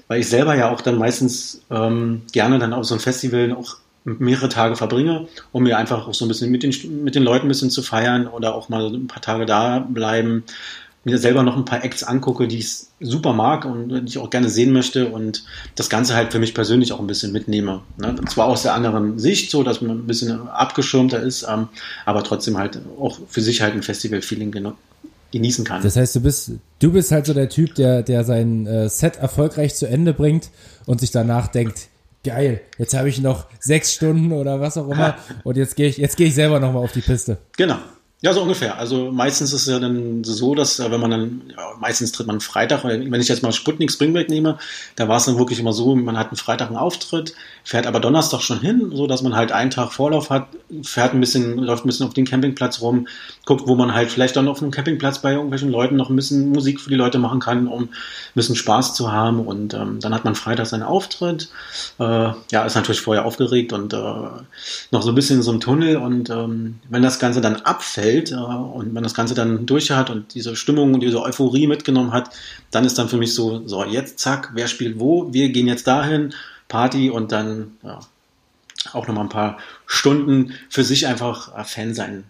Weil 0.07 0.21
ich 0.21 0.29
selber 0.29 0.55
ja 0.55 0.71
auch 0.71 0.81
dann 0.81 0.97
meistens 0.97 1.61
ähm, 1.69 2.21
gerne 2.31 2.59
dann 2.59 2.73
auf 2.73 2.85
so 2.85 2.93
ein 2.93 3.01
Festival 3.01 3.51
auch 3.51 3.77
mehrere 4.07 4.47
Tage 4.47 4.75
verbringe, 4.75 5.27
um 5.51 5.63
mir 5.63 5.77
einfach 5.77 6.07
auch 6.07 6.13
so 6.13 6.23
ein 6.25 6.29
bisschen 6.29 6.49
mit 6.49 6.63
den, 6.63 7.03
mit 7.03 7.15
den 7.15 7.23
Leuten 7.23 7.45
ein 7.45 7.49
bisschen 7.49 7.69
zu 7.69 7.81
feiern 7.81 8.27
oder 8.27 8.55
auch 8.55 8.69
mal 8.69 8.87
ein 8.87 9.07
paar 9.07 9.21
Tage 9.21 9.45
da 9.45 9.79
bleiben, 9.79 10.43
mir 11.03 11.17
selber 11.17 11.43
noch 11.43 11.55
ein 11.55 11.65
paar 11.65 11.83
Acts 11.83 12.03
angucke, 12.03 12.47
die 12.47 12.57
ich 12.57 12.79
super 12.99 13.33
mag 13.33 13.65
und 13.65 13.89
die 13.89 14.07
ich 14.07 14.17
auch 14.17 14.29
gerne 14.29 14.49
sehen 14.49 14.73
möchte 14.73 15.09
und 15.09 15.43
das 15.75 15.89
Ganze 15.89 16.15
halt 16.15 16.31
für 16.31 16.39
mich 16.39 16.53
persönlich 16.53 16.91
auch 16.91 16.99
ein 16.99 17.07
bisschen 17.07 17.31
mitnehme. 17.31 17.81
Ne? 17.97 18.15
Zwar 18.27 18.47
aus 18.47 18.63
der 18.63 18.73
anderen 18.73 19.19
Sicht, 19.19 19.51
so 19.51 19.63
dass 19.63 19.81
man 19.81 19.99
ein 19.99 20.07
bisschen 20.07 20.47
abgeschirmter 20.49 21.21
ist, 21.21 21.45
ähm, 21.49 21.67
aber 22.05 22.23
trotzdem 22.23 22.57
halt 22.57 22.79
auch 22.99 23.19
für 23.29 23.41
sich 23.41 23.61
halt 23.61 23.73
ein 23.73 23.83
Festival-Feeling 23.83 24.53
genießen 25.31 25.65
kann. 25.65 25.81
Das 25.81 25.95
heißt, 25.95 26.15
du 26.15 26.21
bist, 26.21 26.51
du 26.79 26.91
bist 26.91 27.11
halt 27.11 27.25
so 27.25 27.33
der 27.33 27.49
Typ, 27.49 27.75
der, 27.75 28.03
der 28.03 28.23
sein 28.23 28.67
äh, 28.67 28.89
Set 28.89 29.17
erfolgreich 29.17 29.75
zu 29.75 29.85
Ende 29.87 30.13
bringt 30.13 30.49
und 30.85 30.99
sich 30.99 31.11
danach 31.11 31.47
denkt, 31.47 31.87
geil, 32.27 32.61
jetzt 32.77 32.93
habe 32.93 33.09
ich 33.09 33.21
noch 33.21 33.47
sechs 33.59 33.93
Stunden 33.93 34.31
oder 34.31 34.59
was 34.59 34.77
auch 34.77 34.89
immer 34.89 35.15
und 35.43 35.57
jetzt 35.57 35.75
gehe 35.75 35.87
ich, 35.87 35.97
jetzt 35.97 36.17
gehe 36.17 36.27
ich 36.27 36.35
selber 36.35 36.59
nochmal 36.59 36.83
auf 36.83 36.91
die 36.91 37.01
Piste. 37.01 37.37
Genau, 37.57 37.77
ja, 38.21 38.33
so 38.33 38.41
ungefähr. 38.41 38.79
Also 38.79 39.11
meistens 39.11 39.53
ist 39.53 39.61
es 39.61 39.67
ja 39.67 39.77
dann 39.77 40.23
so, 40.23 40.55
dass 40.55 40.79
äh, 40.79 40.89
wenn 40.89 40.99
man 40.99 41.11
dann, 41.11 41.41
ja, 41.55 41.73
meistens 41.79 42.11
tritt 42.11 42.25
man 42.25 42.39
Freitag, 42.39 42.83
wenn 42.83 43.13
ich 43.13 43.27
jetzt 43.27 43.43
mal 43.43 43.51
Sputnik 43.51 43.91
Springback 43.91 44.27
nehme, 44.27 44.57
da 44.95 45.07
war 45.07 45.17
es 45.17 45.25
dann 45.25 45.37
wirklich 45.37 45.59
immer 45.59 45.71
so, 45.71 45.95
man 45.95 46.17
hat 46.17 46.29
einen 46.29 46.37
Freitag 46.37 46.69
einen 46.69 46.77
Auftritt, 46.77 47.35
fährt 47.63 47.85
aber 47.85 47.99
Donnerstag 47.99 48.41
schon 48.41 48.59
hin, 48.59 48.91
so 48.91 49.05
dass 49.05 49.21
man 49.21 49.35
halt 49.35 49.51
einen 49.51 49.69
Tag 49.69 49.91
Vorlauf 49.93 50.31
hat, 50.31 50.47
fährt 50.81 51.13
ein 51.13 51.19
bisschen, 51.19 51.59
läuft 51.59 51.85
ein 51.85 51.89
bisschen 51.89 52.07
auf 52.07 52.15
den 52.15 52.25
Campingplatz 52.25 52.81
rum, 52.81 53.07
guckt, 53.45 53.67
wo 53.67 53.75
man 53.75 53.93
halt 53.93 54.09
vielleicht 54.09 54.35
dann 54.35 54.47
auf 54.47 54.63
einem 54.63 54.71
Campingplatz 54.71 55.21
bei 55.21 55.33
irgendwelchen 55.33 55.69
Leuten 55.69 55.95
noch 55.95 56.09
ein 56.09 56.15
bisschen 56.15 56.49
Musik 56.49 56.81
für 56.81 56.89
die 56.89 56.95
Leute 56.95 57.19
machen 57.19 57.39
kann, 57.39 57.67
um 57.67 57.83
ein 57.83 57.89
bisschen 58.33 58.55
Spaß 58.55 58.95
zu 58.95 59.11
haben. 59.11 59.45
Und 59.45 59.75
ähm, 59.75 59.99
dann 59.99 60.15
hat 60.15 60.25
man 60.25 60.33
Freitag 60.33 60.65
seinen 60.65 60.83
Auftritt, 60.83 61.49
äh, 61.99 62.03
ja, 62.51 62.65
ist 62.65 62.75
natürlich 62.75 63.01
vorher 63.01 63.25
aufgeregt 63.25 63.73
und 63.73 63.93
äh, 63.93 63.97
noch 64.89 65.03
so 65.03 65.09
ein 65.09 65.15
bisschen 65.15 65.37
in 65.37 65.43
so 65.43 65.51
einem 65.51 65.59
Tunnel. 65.59 65.97
Und 65.97 66.31
ähm, 66.31 66.79
wenn 66.89 67.03
das 67.03 67.19
Ganze 67.19 67.41
dann 67.41 67.57
abfällt, 67.57 68.06
hält 68.07 68.31
äh, 68.31 68.35
und 68.35 68.93
man 68.93 69.03
das 69.03 69.13
Ganze 69.13 69.35
dann 69.35 69.65
durch 69.65 69.91
hat 69.91 70.09
und 70.09 70.33
diese 70.33 70.55
Stimmung 70.55 70.93
und 70.93 71.01
diese 71.01 71.21
Euphorie 71.21 71.67
mitgenommen 71.67 72.11
hat, 72.13 72.29
dann 72.71 72.85
ist 72.85 72.97
dann 72.97 73.09
für 73.09 73.17
mich 73.17 73.33
so, 73.33 73.67
so 73.67 73.83
jetzt 73.83 74.19
zack, 74.19 74.51
wer 74.53 74.67
spielt 74.67 74.99
wo, 74.99 75.31
wir 75.33 75.49
gehen 75.49 75.67
jetzt 75.67 75.87
dahin, 75.87 76.33
Party 76.67 77.09
und 77.09 77.31
dann 77.31 77.77
ja, 77.83 77.99
auch 78.93 79.07
nochmal 79.07 79.25
ein 79.25 79.29
paar 79.29 79.57
Stunden 79.85 80.53
für 80.69 80.83
sich 80.83 81.07
einfach 81.07 81.57
äh, 81.57 81.63
Fan 81.63 81.93
sein. 81.93 82.23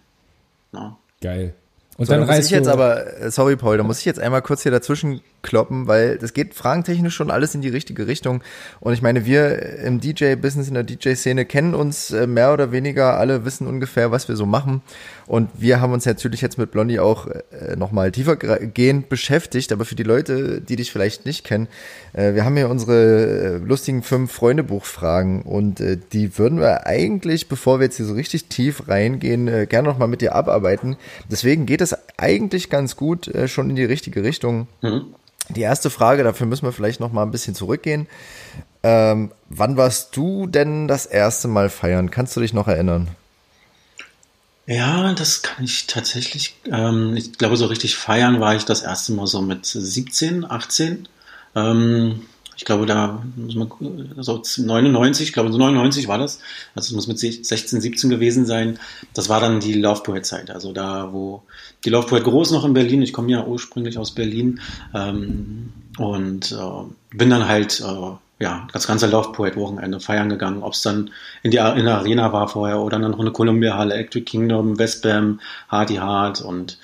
Ja. 0.72 0.96
Geil. 1.20 1.54
Und 1.96 2.06
so, 2.06 2.12
dann, 2.12 2.26
dann 2.26 2.36
muss 2.36 2.44
ich 2.44 2.50
jetzt 2.50 2.68
aber, 2.68 3.20
äh, 3.20 3.30
sorry 3.30 3.56
Paul, 3.56 3.76
da 3.76 3.82
muss 3.82 3.98
ich 4.00 4.04
jetzt 4.04 4.20
einmal 4.20 4.42
kurz 4.42 4.62
hier 4.62 4.72
dazwischen 4.72 5.20
kloppen, 5.42 5.86
weil 5.86 6.18
das 6.18 6.32
geht 6.32 6.54
fragentechnisch 6.54 7.14
schon 7.14 7.30
alles 7.30 7.54
in 7.54 7.60
die 7.60 7.68
richtige 7.68 8.06
Richtung. 8.06 8.42
Und 8.80 8.92
ich 8.92 9.02
meine, 9.02 9.24
wir 9.24 9.78
im 9.78 10.00
DJ-Business, 10.00 10.68
in 10.68 10.74
der 10.74 10.82
DJ-Szene 10.82 11.44
kennen 11.44 11.74
uns 11.74 12.10
äh, 12.10 12.26
mehr 12.26 12.52
oder 12.52 12.72
weniger, 12.72 13.18
alle 13.18 13.44
wissen 13.44 13.66
ungefähr, 13.66 14.10
was 14.10 14.28
wir 14.28 14.36
so 14.36 14.46
machen. 14.46 14.82
Und 15.26 15.50
wir 15.58 15.80
haben 15.80 15.92
uns 15.92 16.06
natürlich 16.06 16.40
jetzt 16.40 16.56
mit 16.56 16.70
Blondie 16.70 17.00
auch 17.00 17.26
äh, 17.26 17.76
nochmal 17.76 18.10
tiefergehend 18.12 19.08
beschäftigt, 19.08 19.72
aber 19.72 19.84
für 19.84 19.94
die 19.94 20.02
Leute, 20.02 20.60
die 20.60 20.76
dich 20.76 20.90
vielleicht 20.90 21.26
nicht 21.26 21.44
kennen, 21.44 21.68
äh, 22.14 22.34
wir 22.34 22.44
haben 22.44 22.56
hier 22.56 22.70
unsere 22.70 22.96
äh, 22.96 23.56
lustigen 23.58 24.02
fünf 24.02 24.32
Freunde-Buch-Fragen 24.32 25.42
und 25.42 25.80
äh, 25.80 25.98
die 26.12 26.38
würden 26.38 26.60
wir 26.60 26.86
eigentlich, 26.86 27.48
bevor 27.48 27.78
wir 27.78 27.84
jetzt 27.84 27.98
hier 27.98 28.06
so 28.06 28.14
richtig 28.14 28.46
tief 28.46 28.88
reingehen, 28.88 29.48
äh, 29.48 29.66
gerne 29.66 29.88
nochmal 29.88 30.08
mit 30.08 30.22
dir 30.22 30.34
abarbeiten. 30.34 30.96
Deswegen 31.30 31.66
geht 31.66 31.82
es 31.82 31.94
eigentlich 32.16 32.70
ganz 32.70 32.96
gut 32.96 33.28
äh, 33.28 33.48
schon 33.48 33.68
in 33.70 33.76
die 33.76 33.84
richtige 33.84 34.22
Richtung. 34.22 34.66
Mhm. 34.82 35.14
Die 35.50 35.62
erste 35.62 35.90
Frage, 35.90 36.24
dafür 36.24 36.46
müssen 36.46 36.64
wir 36.64 36.72
vielleicht 36.72 37.00
nochmal 37.00 37.24
ein 37.24 37.30
bisschen 37.30 37.54
zurückgehen. 37.54 38.06
Ähm, 38.82 39.32
wann 39.48 39.76
warst 39.76 40.16
du 40.16 40.46
denn 40.46 40.88
das 40.88 41.06
erste 41.06 41.48
Mal 41.48 41.70
feiern? 41.70 42.10
Kannst 42.10 42.36
du 42.36 42.40
dich 42.40 42.52
noch 42.52 42.68
erinnern? 42.68 43.08
Ja, 44.66 45.14
das 45.14 45.42
kann 45.42 45.64
ich 45.64 45.86
tatsächlich. 45.86 46.56
Ähm, 46.70 47.16
ich 47.16 47.38
glaube, 47.38 47.56
so 47.56 47.66
richtig 47.66 47.96
feiern 47.96 48.38
war 48.38 48.54
ich 48.54 48.66
das 48.66 48.82
erste 48.82 49.12
Mal 49.12 49.26
so 49.26 49.40
mit 49.40 49.64
17, 49.64 50.44
18. 50.48 51.08
Ähm, 51.56 52.26
ich 52.58 52.64
glaube, 52.64 52.86
da 52.86 53.22
muss 53.36 53.54
man, 53.54 53.70
so 54.18 54.42
99, 54.56 55.28
ich 55.28 55.32
glaube, 55.32 55.52
so 55.52 55.58
99 55.58 56.08
war 56.08 56.18
das. 56.18 56.40
Also 56.74 56.88
es 56.88 56.92
muss 56.92 57.06
mit 57.06 57.20
16, 57.20 57.80
17 57.80 58.10
gewesen 58.10 58.46
sein. 58.46 58.80
Das 59.14 59.28
war 59.28 59.40
dann 59.40 59.60
die 59.60 59.74
Love 59.74 60.02
Poet 60.02 60.26
Zeit. 60.26 60.50
Also 60.50 60.72
da, 60.72 61.12
wo 61.12 61.44
die 61.84 61.90
Love 61.90 62.08
Poet 62.08 62.24
groß 62.24 62.50
noch 62.50 62.64
in 62.64 62.74
Berlin. 62.74 63.00
Ich 63.00 63.12
komme 63.12 63.30
ja 63.30 63.46
ursprünglich 63.46 63.96
aus 63.96 64.12
Berlin. 64.12 64.60
Ähm, 64.92 65.72
und 65.98 66.50
äh, 66.50 67.16
bin 67.16 67.30
dann 67.30 67.46
halt, 67.46 67.80
äh, 67.80 68.42
ja, 68.42 68.66
das 68.72 68.88
ganze 68.88 69.06
Love 69.06 69.30
Poet 69.30 69.54
Wochenende 69.54 70.00
feiern 70.00 70.28
gegangen, 70.28 70.64
ob 70.64 70.72
es 70.72 70.82
dann 70.82 71.10
in, 71.44 71.52
die, 71.52 71.58
in 71.58 71.84
der 71.84 71.98
Arena 71.98 72.32
war 72.32 72.48
vorher 72.48 72.80
oder 72.80 72.98
dann 72.98 73.12
noch 73.12 73.20
eine 73.20 73.30
Columbia 73.30 73.76
Halle, 73.78 73.94
Electric 73.94 74.24
Kingdom, 74.24 74.80
Westbam, 74.80 75.38
Hardy 75.68 75.96
Hard 75.96 76.40
und 76.40 76.76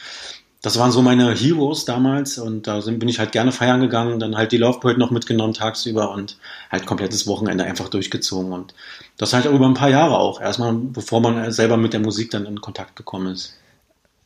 das 0.65 0.79
waren 0.79 0.91
so 0.91 1.03
meine 1.03 1.35
Heroes 1.35 1.85
damals 1.85 2.39
und 2.39 2.67
da 2.67 2.81
sind, 2.81 2.99
bin 2.99 3.11
ich 3.11 3.19
halt 3.19 3.33
gerne 3.33 3.53
feiern 3.53 3.83
gegangen, 3.83 4.19
dann 4.19 4.35
halt 4.35 4.51
die 4.51 4.57
Love 4.57 4.81
Poet 4.81 4.97
noch 4.97 5.11
mitgenommen 5.11 5.53
tagsüber 5.53 6.11
und 6.11 6.39
halt 6.73 6.87
komplettes 6.87 7.27
Wochenende 7.27 7.65
einfach 7.65 7.91
durchgezogen 7.91 8.51
und 8.51 8.73
das 9.19 9.35
halt 9.35 9.45
über 9.45 9.67
ein 9.67 9.75
paar 9.75 9.91
Jahre 9.91 10.17
auch, 10.19 10.41
erstmal 10.41 10.73
bevor 10.73 11.21
man 11.21 11.53
selber 11.53 11.77
mit 11.77 11.93
der 11.93 12.01
Musik 12.01 12.31
dann 12.31 12.47
in 12.47 12.63
Kontakt 12.63 12.97
gekommen 12.97 13.35
ist. 13.35 13.59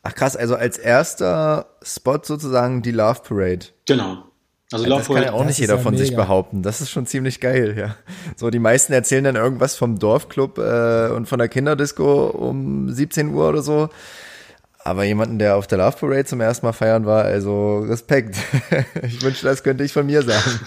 Ach 0.03 0.15
krass, 0.15 0.37
also 0.37 0.55
als 0.55 0.77
erster 0.77 1.65
Spot 1.81 2.21
sozusagen 2.23 2.83
die 2.83 2.91
Love 2.91 3.19
Parade. 3.27 3.65
Genau. 3.85 4.23
Also 4.71 4.85
das 4.85 5.07
kann 5.07 5.23
ja 5.23 5.33
auch 5.33 5.43
nicht 5.43 5.59
jeder 5.59 5.77
von 5.77 5.93
mega. 5.93 6.05
sich 6.05 6.15
behaupten. 6.15 6.63
Das 6.63 6.79
ist 6.79 6.89
schon 6.89 7.05
ziemlich 7.05 7.41
geil, 7.41 7.75
ja. 7.77 7.95
So, 8.37 8.49
die 8.49 8.59
meisten 8.59 8.93
erzählen 8.93 9.25
dann 9.25 9.35
irgendwas 9.35 9.75
vom 9.75 9.99
Dorfclub 9.99 10.57
äh, 10.57 11.09
und 11.09 11.27
von 11.27 11.39
der 11.39 11.49
Kinderdisco 11.49 12.27
um 12.27 12.89
17 12.89 13.33
Uhr 13.33 13.49
oder 13.49 13.61
so. 13.61 13.89
Aber 14.89 15.03
jemanden, 15.03 15.37
der 15.37 15.55
auf 15.55 15.67
der 15.67 15.77
Love 15.77 15.97
Parade 15.99 16.25
zum 16.25 16.41
ersten 16.41 16.65
Mal 16.65 16.73
feiern 16.73 17.05
war, 17.05 17.23
also 17.23 17.77
Respekt. 17.81 18.37
ich 19.03 19.21
wünschte, 19.21 19.45
das 19.45 19.61
könnte 19.61 19.83
ich 19.83 19.93
von 19.93 20.07
mir 20.07 20.23
sagen. 20.23 20.59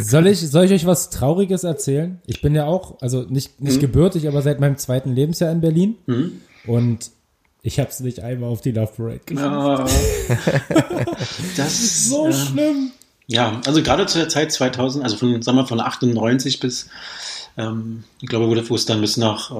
Soll 0.00 0.28
ich, 0.28 0.40
soll 0.40 0.64
ich 0.64 0.72
euch 0.72 0.86
was 0.86 1.10
Trauriges 1.10 1.62
erzählen? 1.62 2.18
Ich 2.24 2.40
bin 2.40 2.54
ja 2.54 2.64
auch, 2.64 3.02
also 3.02 3.26
nicht, 3.28 3.60
nicht 3.60 3.76
mhm. 3.76 3.80
gebürtig, 3.80 4.28
aber 4.28 4.40
seit 4.40 4.60
meinem 4.60 4.78
zweiten 4.78 5.12
Lebensjahr 5.12 5.52
in 5.52 5.60
Berlin. 5.60 5.96
Mhm. 6.06 6.40
Und 6.66 7.10
ich 7.60 7.78
habe 7.78 7.90
es 7.90 8.00
nicht 8.00 8.20
einmal 8.20 8.48
auf 8.48 8.62
die 8.62 8.72
Love 8.72 8.92
Parade 8.96 9.20
geschafft. 9.26 9.92
Oh. 10.30 11.04
das 11.58 11.78
ist 11.78 12.08
so 12.08 12.28
äh, 12.28 12.32
schlimm. 12.32 12.92
Ja, 13.26 13.60
also 13.66 13.82
gerade 13.82 14.06
zu 14.06 14.16
der 14.16 14.30
Zeit 14.30 14.52
2000, 14.52 15.04
also 15.04 15.18
von, 15.18 15.42
sagen 15.42 15.58
wir, 15.58 15.66
von 15.66 15.80
98 15.80 16.60
bis, 16.60 16.88
ähm, 17.58 18.04
ich 18.22 18.28
glaube, 18.30 18.48
wo 18.48 18.74
es 18.74 18.86
dann 18.86 19.02
bis 19.02 19.18
nach, 19.18 19.50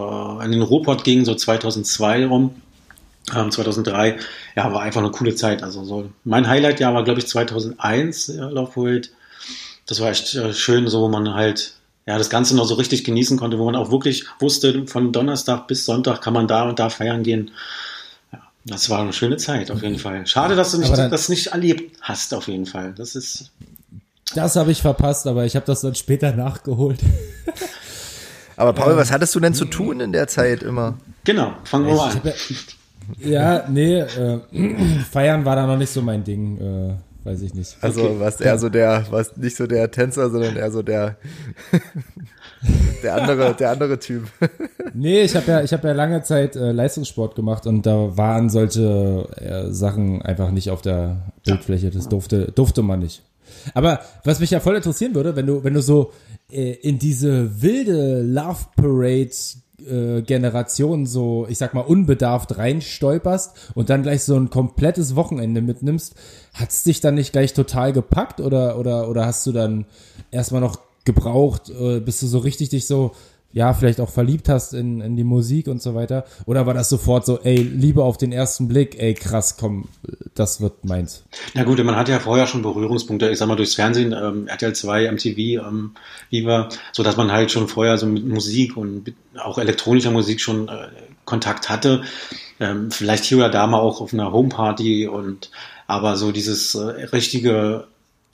äh, 0.40 0.44
in 0.46 0.52
den 0.52 0.62
Ruhrpott 0.62 1.04
ging, 1.04 1.26
so 1.26 1.34
2002 1.34 2.24
rum, 2.24 2.54
ähm, 3.34 3.50
2003, 3.50 4.18
ja, 4.54 4.72
war 4.72 4.82
einfach 4.82 5.00
eine 5.00 5.10
coole 5.10 5.34
Zeit. 5.34 5.62
Also 5.62 5.84
so, 5.84 6.10
mein 6.24 6.48
Highlight-Jahr 6.48 6.94
war, 6.94 7.04
glaube 7.04 7.20
ich, 7.20 7.26
2001, 7.26 8.28
ja, 8.28 8.48
Love 8.48 8.72
Parade. 8.72 9.08
Das 9.86 10.00
war 10.00 10.10
echt 10.10 10.34
äh, 10.34 10.52
schön, 10.52 10.88
so 10.88 11.02
wo 11.02 11.08
man 11.08 11.34
halt 11.34 11.76
ja, 12.06 12.18
das 12.18 12.30
Ganze 12.30 12.54
noch 12.54 12.66
so 12.66 12.74
richtig 12.74 13.02
genießen 13.02 13.36
konnte, 13.36 13.58
wo 13.58 13.64
man 13.64 13.74
auch 13.74 13.90
wirklich 13.90 14.26
wusste, 14.38 14.86
von 14.86 15.12
Donnerstag 15.12 15.66
bis 15.66 15.84
Sonntag 15.84 16.22
kann 16.22 16.34
man 16.34 16.46
da 16.46 16.68
und 16.68 16.78
da 16.78 16.88
feiern 16.88 17.24
gehen. 17.24 17.50
Das 18.64 18.90
war 18.90 19.00
eine 19.00 19.12
schöne 19.12 19.36
Zeit, 19.36 19.70
auf 19.70 19.82
jeden 19.82 19.98
Fall. 19.98 20.26
Schade, 20.26 20.56
dass 20.56 20.72
du 20.72 20.78
nicht, 20.78 20.96
dann, 20.96 21.10
das 21.10 21.28
nicht 21.28 21.48
erlebt 21.48 21.98
hast, 22.00 22.32
auf 22.34 22.48
jeden 22.48 22.66
Fall. 22.66 22.94
Das 22.96 23.14
ist. 23.14 23.50
Das 24.34 24.56
habe 24.56 24.72
ich 24.72 24.82
verpasst, 24.82 25.26
aber 25.26 25.44
ich 25.44 25.54
habe 25.54 25.66
das 25.66 25.82
dann 25.82 25.94
später 25.94 26.32
nachgeholt. 26.32 26.98
aber 28.56 28.72
Paul, 28.72 28.92
ähm, 28.92 28.98
was 28.98 29.12
hattest 29.12 29.34
du 29.36 29.40
denn 29.40 29.54
zu 29.54 29.66
tun 29.66 30.00
in 30.00 30.12
der 30.12 30.26
Zeit 30.26 30.64
immer? 30.64 30.98
Genau, 31.24 31.54
fangen 31.64 31.86
wir 31.86 31.94
mal 31.94 32.10
an. 32.10 32.20
Ja, 33.18 33.64
nee, 33.68 34.00
äh, 34.00 34.40
feiern 35.10 35.44
war 35.44 35.56
da 35.56 35.66
noch 35.66 35.78
nicht 35.78 35.90
so 35.90 36.02
mein 36.02 36.24
Ding, 36.24 36.58
äh, 36.58 36.94
weiß 37.24 37.42
ich 37.42 37.54
nicht. 37.54 37.76
Also 37.80 38.02
okay. 38.02 38.16
was 38.18 38.40
eher 38.40 38.58
so 38.58 38.68
der, 38.68 39.04
was 39.10 39.36
nicht 39.36 39.56
so 39.56 39.66
der 39.66 39.90
Tänzer, 39.90 40.30
sondern 40.30 40.56
eher 40.56 40.70
so 40.70 40.82
der 40.82 41.16
der 43.02 43.14
andere, 43.14 43.54
der 43.54 43.70
andere 43.70 43.98
Typ. 43.98 44.24
nee, 44.94 45.22
ich 45.22 45.36
habe 45.36 45.50
ja, 45.50 45.62
ich 45.62 45.72
habe 45.72 45.88
ja 45.88 45.94
lange 45.94 46.22
Zeit 46.22 46.56
äh, 46.56 46.72
Leistungssport 46.72 47.34
gemacht 47.34 47.66
und 47.66 47.86
da 47.86 48.16
waren 48.16 48.50
solche 48.50 49.28
äh, 49.36 49.72
Sachen 49.72 50.22
einfach 50.22 50.50
nicht 50.50 50.70
auf 50.70 50.82
der 50.82 51.32
Bildfläche. 51.44 51.90
Das 51.90 52.08
durfte, 52.08 52.52
durfte 52.52 52.82
man 52.82 53.00
nicht. 53.00 53.22
Aber 53.74 54.00
was 54.24 54.40
mich 54.40 54.50
ja 54.50 54.60
voll 54.60 54.76
interessieren 54.76 55.14
würde, 55.14 55.36
wenn 55.36 55.46
du, 55.46 55.62
wenn 55.64 55.74
du 55.74 55.82
so 55.82 56.12
äh, 56.50 56.72
in 56.72 56.98
diese 56.98 57.62
wilde 57.62 58.22
Love 58.22 58.66
Parade 58.76 59.30
äh, 59.80 60.22
Generation 60.22 61.06
so, 61.06 61.46
ich 61.48 61.58
sag 61.58 61.74
mal, 61.74 61.80
unbedarft 61.80 62.56
reinstolperst 62.58 63.72
und 63.74 63.90
dann 63.90 64.02
gleich 64.02 64.24
so 64.24 64.36
ein 64.36 64.50
komplettes 64.50 65.16
Wochenende 65.16 65.60
mitnimmst, 65.60 66.14
hat's 66.54 66.84
dich 66.84 67.00
dann 67.00 67.14
nicht 67.14 67.32
gleich 67.32 67.54
total 67.54 67.92
gepackt 67.92 68.40
oder, 68.40 68.78
oder, 68.78 69.08
oder 69.08 69.26
hast 69.26 69.46
du 69.46 69.52
dann 69.52 69.86
erstmal 70.30 70.60
noch 70.60 70.78
gebraucht, 71.04 71.70
äh, 71.70 72.00
bis 72.00 72.20
du 72.20 72.26
so 72.26 72.38
richtig 72.38 72.70
dich 72.70 72.86
so, 72.86 73.12
ja, 73.56 73.72
vielleicht 73.72 74.02
auch 74.02 74.10
verliebt 74.10 74.50
hast 74.50 74.74
in, 74.74 75.00
in 75.00 75.16
die 75.16 75.24
Musik 75.24 75.66
und 75.66 75.80
so 75.80 75.94
weiter? 75.94 76.26
Oder 76.44 76.66
war 76.66 76.74
das 76.74 76.90
sofort 76.90 77.24
so, 77.24 77.40
ey, 77.40 77.56
Liebe 77.56 78.04
auf 78.04 78.18
den 78.18 78.30
ersten 78.30 78.68
Blick, 78.68 79.00
ey, 79.00 79.14
krass, 79.14 79.56
komm, 79.58 79.88
das 80.34 80.60
wird 80.60 80.84
meins? 80.84 81.24
Na 81.54 81.64
gut, 81.64 81.82
man 81.82 81.96
hat 81.96 82.10
ja 82.10 82.18
vorher 82.18 82.46
schon 82.46 82.60
Berührungspunkte, 82.60 83.30
ich 83.30 83.38
sag 83.38 83.48
mal, 83.48 83.56
durchs 83.56 83.74
Fernsehen, 83.74 84.12
ähm, 84.12 84.46
RTL 84.46 84.74
2, 84.74 85.10
MTV, 85.10 85.38
ähm, 85.38 85.92
Viva, 86.28 86.68
so 86.92 87.02
dass 87.02 87.16
man 87.16 87.32
halt 87.32 87.50
schon 87.50 87.66
vorher 87.66 87.96
so 87.96 88.04
mit 88.04 88.26
Musik 88.26 88.76
und 88.76 89.14
auch 89.42 89.56
elektronischer 89.56 90.10
Musik 90.10 90.42
schon 90.42 90.68
äh, 90.68 90.88
Kontakt 91.24 91.70
hatte. 91.70 92.02
Ähm, 92.60 92.90
vielleicht 92.90 93.24
hier 93.24 93.38
oder 93.38 93.48
da 93.48 93.66
mal 93.66 93.80
auch 93.80 94.02
auf 94.02 94.12
einer 94.12 94.32
Homeparty 94.32 95.08
und 95.08 95.50
Aber 95.86 96.16
so 96.16 96.30
dieses 96.30 96.74
äh, 96.74 97.06
richtige 97.06 97.86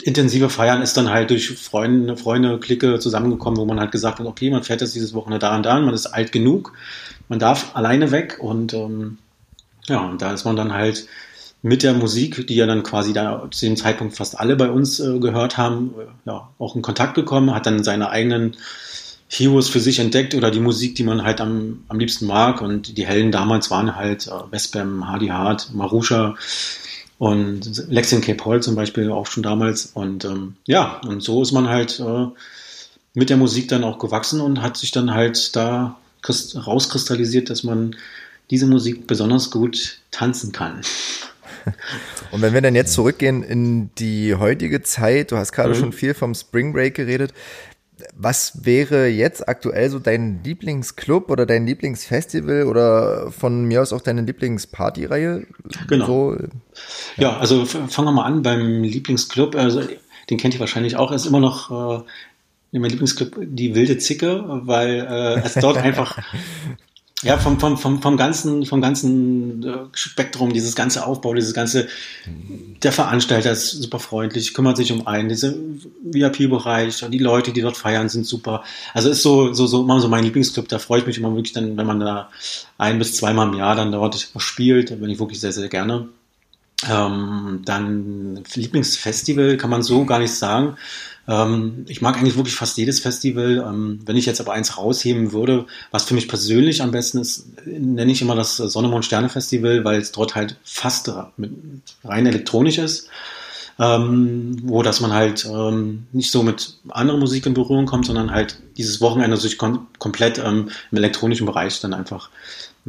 intensive 0.03 0.51
Feiern 0.51 0.83
ist 0.83 0.97
dann 0.97 1.11
halt 1.11 1.31
durch 1.31 1.51
Freunde, 1.51 2.17
Freunde, 2.17 2.59
Clique 2.59 2.99
zusammengekommen, 2.99 3.59
wo 3.59 3.65
man 3.65 3.81
halt 3.81 3.93
gesagt 3.93 4.19
hat, 4.19 4.27
okay, 4.27 4.51
man 4.51 4.63
fährt 4.63 4.81
jetzt 4.81 4.95
dieses 4.95 5.15
Wochenende 5.15 5.39
da 5.39 5.57
und 5.57 5.65
da, 5.65 5.77
und 5.77 5.85
man 5.85 5.95
ist 5.95 6.07
alt 6.07 6.33
genug, 6.33 6.73
man 7.29 7.39
darf 7.39 7.75
alleine 7.75 8.11
weg 8.11 8.39
und 8.41 8.75
ähm, 8.75 9.19
ja, 9.89 10.01
und 10.01 10.23
da 10.23 10.33
ist 10.33 10.45
man 10.45 10.57
dann 10.57 10.73
halt 10.73 11.07
mit 11.63 11.83
der 11.83 11.95
Musik, 11.95 12.47
die 12.49 12.57
ja 12.57 12.67
dann 12.67 12.83
quasi 12.83 13.13
da 13.13 13.49
zu 13.51 13.67
dem 13.67 13.77
Zeitpunkt 13.77 14.17
fast 14.17 14.39
alle 14.39 14.57
bei 14.57 14.71
uns 14.71 14.99
äh, 15.01 15.19
gehört 15.19 15.57
haben, 15.57 15.95
äh, 15.99 16.29
ja, 16.29 16.49
auch 16.59 16.77
in 16.77 16.83
Kontakt 16.83 17.15
gekommen, 17.15 17.55
hat 17.55 17.67
dann 17.67 17.85
seine 17.85 18.11
eigenen 18.11 18.57
Heroes 19.29 19.69
für 19.69 19.81
sich 19.81 19.99
entdeckt 19.99 20.35
oder 20.35 20.51
die 20.51 20.61
Musik, 20.61 20.95
die 20.95 21.05
man 21.05 21.23
halt 21.23 21.41
am, 21.41 21.85
am 21.89 21.99
liebsten 21.99 22.27
mag. 22.27 22.61
Und 22.61 22.99
die 22.99 23.07
Hellen 23.07 23.33
damals 23.33 23.71
waren 23.71 23.97
halt 23.97 24.27
äh, 24.27 24.31
Westbam, 24.51 25.09
Hardy 25.09 25.29
Hart, 25.29 25.71
Marusha 25.73 26.35
und 27.23 27.89
Lexin 27.89 28.21
K. 28.21 28.35
Paul 28.35 28.61
zum 28.65 28.75
Beispiel 28.75 29.09
auch 29.13 29.27
schon 29.27 29.45
damals. 29.45 29.93
Und 29.95 30.25
ähm, 30.25 30.57
ja, 30.67 31.01
und 31.07 31.23
so 31.23 31.41
ist 31.41 31.53
man 31.53 31.69
halt 31.69 32.01
äh, 32.01 32.27
mit 33.15 33.31
der 33.31 33.37
Musik 33.37 33.69
dann 33.69 33.85
auch 33.85 34.01
gewachsen 34.01 34.41
und 34.41 34.61
hat 34.61 34.77
sich 34.77 34.91
dann 34.91 35.15
halt 35.15 35.55
da 35.55 35.97
rauskristallisiert, 36.29 37.49
dass 37.49 37.63
man 37.63 37.95
diese 38.51 38.67
Musik 38.67 39.07
besonders 39.07 39.53
gut 39.53 39.99
tanzen 40.11 40.51
kann. 40.51 40.81
Und 42.33 42.43
wenn 42.43 42.55
wir 42.55 42.61
dann 42.61 42.75
jetzt 42.75 42.93
zurückgehen 42.93 43.45
in 43.45 43.91
die 43.99 44.35
heutige 44.35 44.83
Zeit, 44.83 45.31
du 45.31 45.37
hast 45.37 45.53
gerade 45.53 45.75
mhm. 45.75 45.79
schon 45.79 45.93
viel 45.93 46.15
vom 46.15 46.35
Spring 46.35 46.73
Break 46.73 46.97
geredet. 46.97 47.33
Was 48.17 48.65
wäre 48.65 49.09
jetzt 49.09 49.49
aktuell 49.49 49.91
so 49.91 49.99
dein 49.99 50.43
Lieblingsclub 50.45 51.31
oder 51.31 51.47
dein 51.47 51.67
Lieblingsfestival 51.67 52.65
oder 52.65 53.31
von 53.33 53.65
mir 53.65 53.83
aus 53.83 53.93
auch 53.93 54.01
deine 54.01 54.23
Lieblingspartyreihe? 54.23 55.47
Genau. 55.89 56.07
So, 56.07 56.37
ja. 56.37 56.49
ja. 57.17 57.37
also 57.39 57.65
fangen 57.65 58.09
wir 58.09 58.13
mal 58.13 58.25
an 58.25 58.43
beim 58.43 58.83
Lieblingsclub. 58.83 59.55
Also, 59.55 59.83
den 60.31 60.39
kennt 60.39 60.55
ihr 60.55 60.61
wahrscheinlich 60.61 60.97
auch. 60.97 61.11
Er 61.11 61.17
ist 61.17 61.27
immer 61.27 61.41
noch 61.41 62.03
äh, 62.03 62.79
mein 62.79 62.91
Lieblingsclub, 62.91 63.37
die 63.41 63.75
Wilde 63.75 63.99
Zicke, 63.99 64.45
weil 64.47 65.07
äh, 65.09 65.41
es 65.45 65.55
dort 65.55 65.77
einfach 65.83 66.19
ja, 67.23 67.39
vom, 67.39 67.61
vom, 67.61 67.79
vom, 67.79 68.03
vom 68.03 68.17
ganzen, 68.17 68.67
vom 68.67 68.81
ganzen 68.81 69.63
äh, 69.65 69.79
Spektrum, 69.93 70.53
dieses 70.53 70.75
ganze 70.75 71.07
Aufbau, 71.07 71.35
dieses 71.35 71.55
ganze, 71.55 71.89
der 72.83 72.93
Veranstalter 72.93 73.53
ist 73.53 73.71
super 73.71 74.01
freundlich, 74.01 74.55
kümmert 74.55 74.77
sich 74.77 74.91
um 74.93 75.07
einen, 75.07 75.29
diese 75.29 75.57
VIP-Bereich, 76.03 77.05
die 77.09 77.19
Leute, 77.19 77.53
die 77.53 77.61
dort 77.61 77.77
feiern, 77.77 78.09
sind 78.09 78.27
super. 78.27 78.65
Also 78.93 79.09
ist 79.09 79.23
so, 79.23 79.53
so, 79.53 79.67
so 79.67 79.83
immer 79.83 80.01
so 80.01 80.09
mein 80.09 80.25
Lieblingsclub, 80.25 80.69
da 80.69 80.79
freue 80.79 81.01
ich 81.01 81.07
mich 81.07 81.19
immer 81.19 81.35
wirklich 81.35 81.53
dann, 81.53 81.77
wenn 81.77 81.87
man 81.87 82.01
da 82.01 82.29
ein 82.77 82.99
bis 82.99 83.15
zweimal 83.15 83.49
im 83.49 83.55
Jahr 83.55 83.77
dann 83.77 83.93
dort 83.93 84.31
spielt, 84.39 84.91
da 84.91 84.97
bin 84.97 85.11
ich 85.11 85.21
wirklich 85.21 85.41
sehr, 85.41 85.53
sehr 85.53 85.69
gerne. 85.69 86.09
Ähm, 86.91 87.63
dann 87.65 88.43
Lieblingsfestival 88.55 89.57
kann 89.57 89.71
man 89.71 89.85
so 89.85 90.05
gar 90.05 90.19
nicht 90.19 90.35
sagen. 90.35 90.77
Ähm, 91.33 91.87
ich 91.89 92.03
mag 92.03 92.19
eigentlich 92.19 92.37
wirklich 92.37 92.55
fast 92.55 92.77
jedes 92.77 93.01
Festival. 93.01 93.65
Ähm, 93.67 94.01
wenn 94.05 94.17
ich 94.17 94.27
jetzt 94.27 94.41
aber 94.41 94.53
eins 94.53 94.77
rausheben 94.77 95.33
würde, 95.33 95.65
was 95.91 96.05
für 96.05 96.13
mich 96.13 96.29
persönlich 96.29 96.83
am 96.83 96.91
besten 96.91 97.19
ist, 97.19 97.47
nenne 97.65 98.13
ich 98.13 98.21
immer 98.21 98.35
das 98.35 98.59
Sonne, 98.59 98.89
Mond, 98.89 99.07
Sterne 99.07 99.31
Festival, 99.31 99.83
weil 99.83 99.99
es 99.99 100.13
dort 100.13 100.35
halt 100.35 100.57
fast 100.63 101.11
rein 102.05 102.27
elektronisch 102.27 102.79
ist. 102.79 103.09
Ähm, 103.79 104.59
wo 104.65 104.83
dass 104.83 105.01
man 105.01 105.15
halt 105.15 105.47
ähm, 105.47 106.07
nicht 106.13 106.31
so 106.31 106.43
mit 106.43 106.77
anderer 106.91 107.17
Musik 107.17 107.47
in 107.47 107.55
Berührung 107.55 107.87
kommt, 107.87 108.05
sondern 108.05 108.31
halt 108.31 108.59
dieses 108.77 109.01
Wochenende 109.01 109.39
sich 109.39 109.57
kom 109.57 109.87
komplett 109.99 110.39
ähm, 110.39 110.69
im 110.91 110.99
elektronischen 110.99 111.47
Bereich 111.47 111.81
dann 111.81 111.95
einfach 111.95 112.29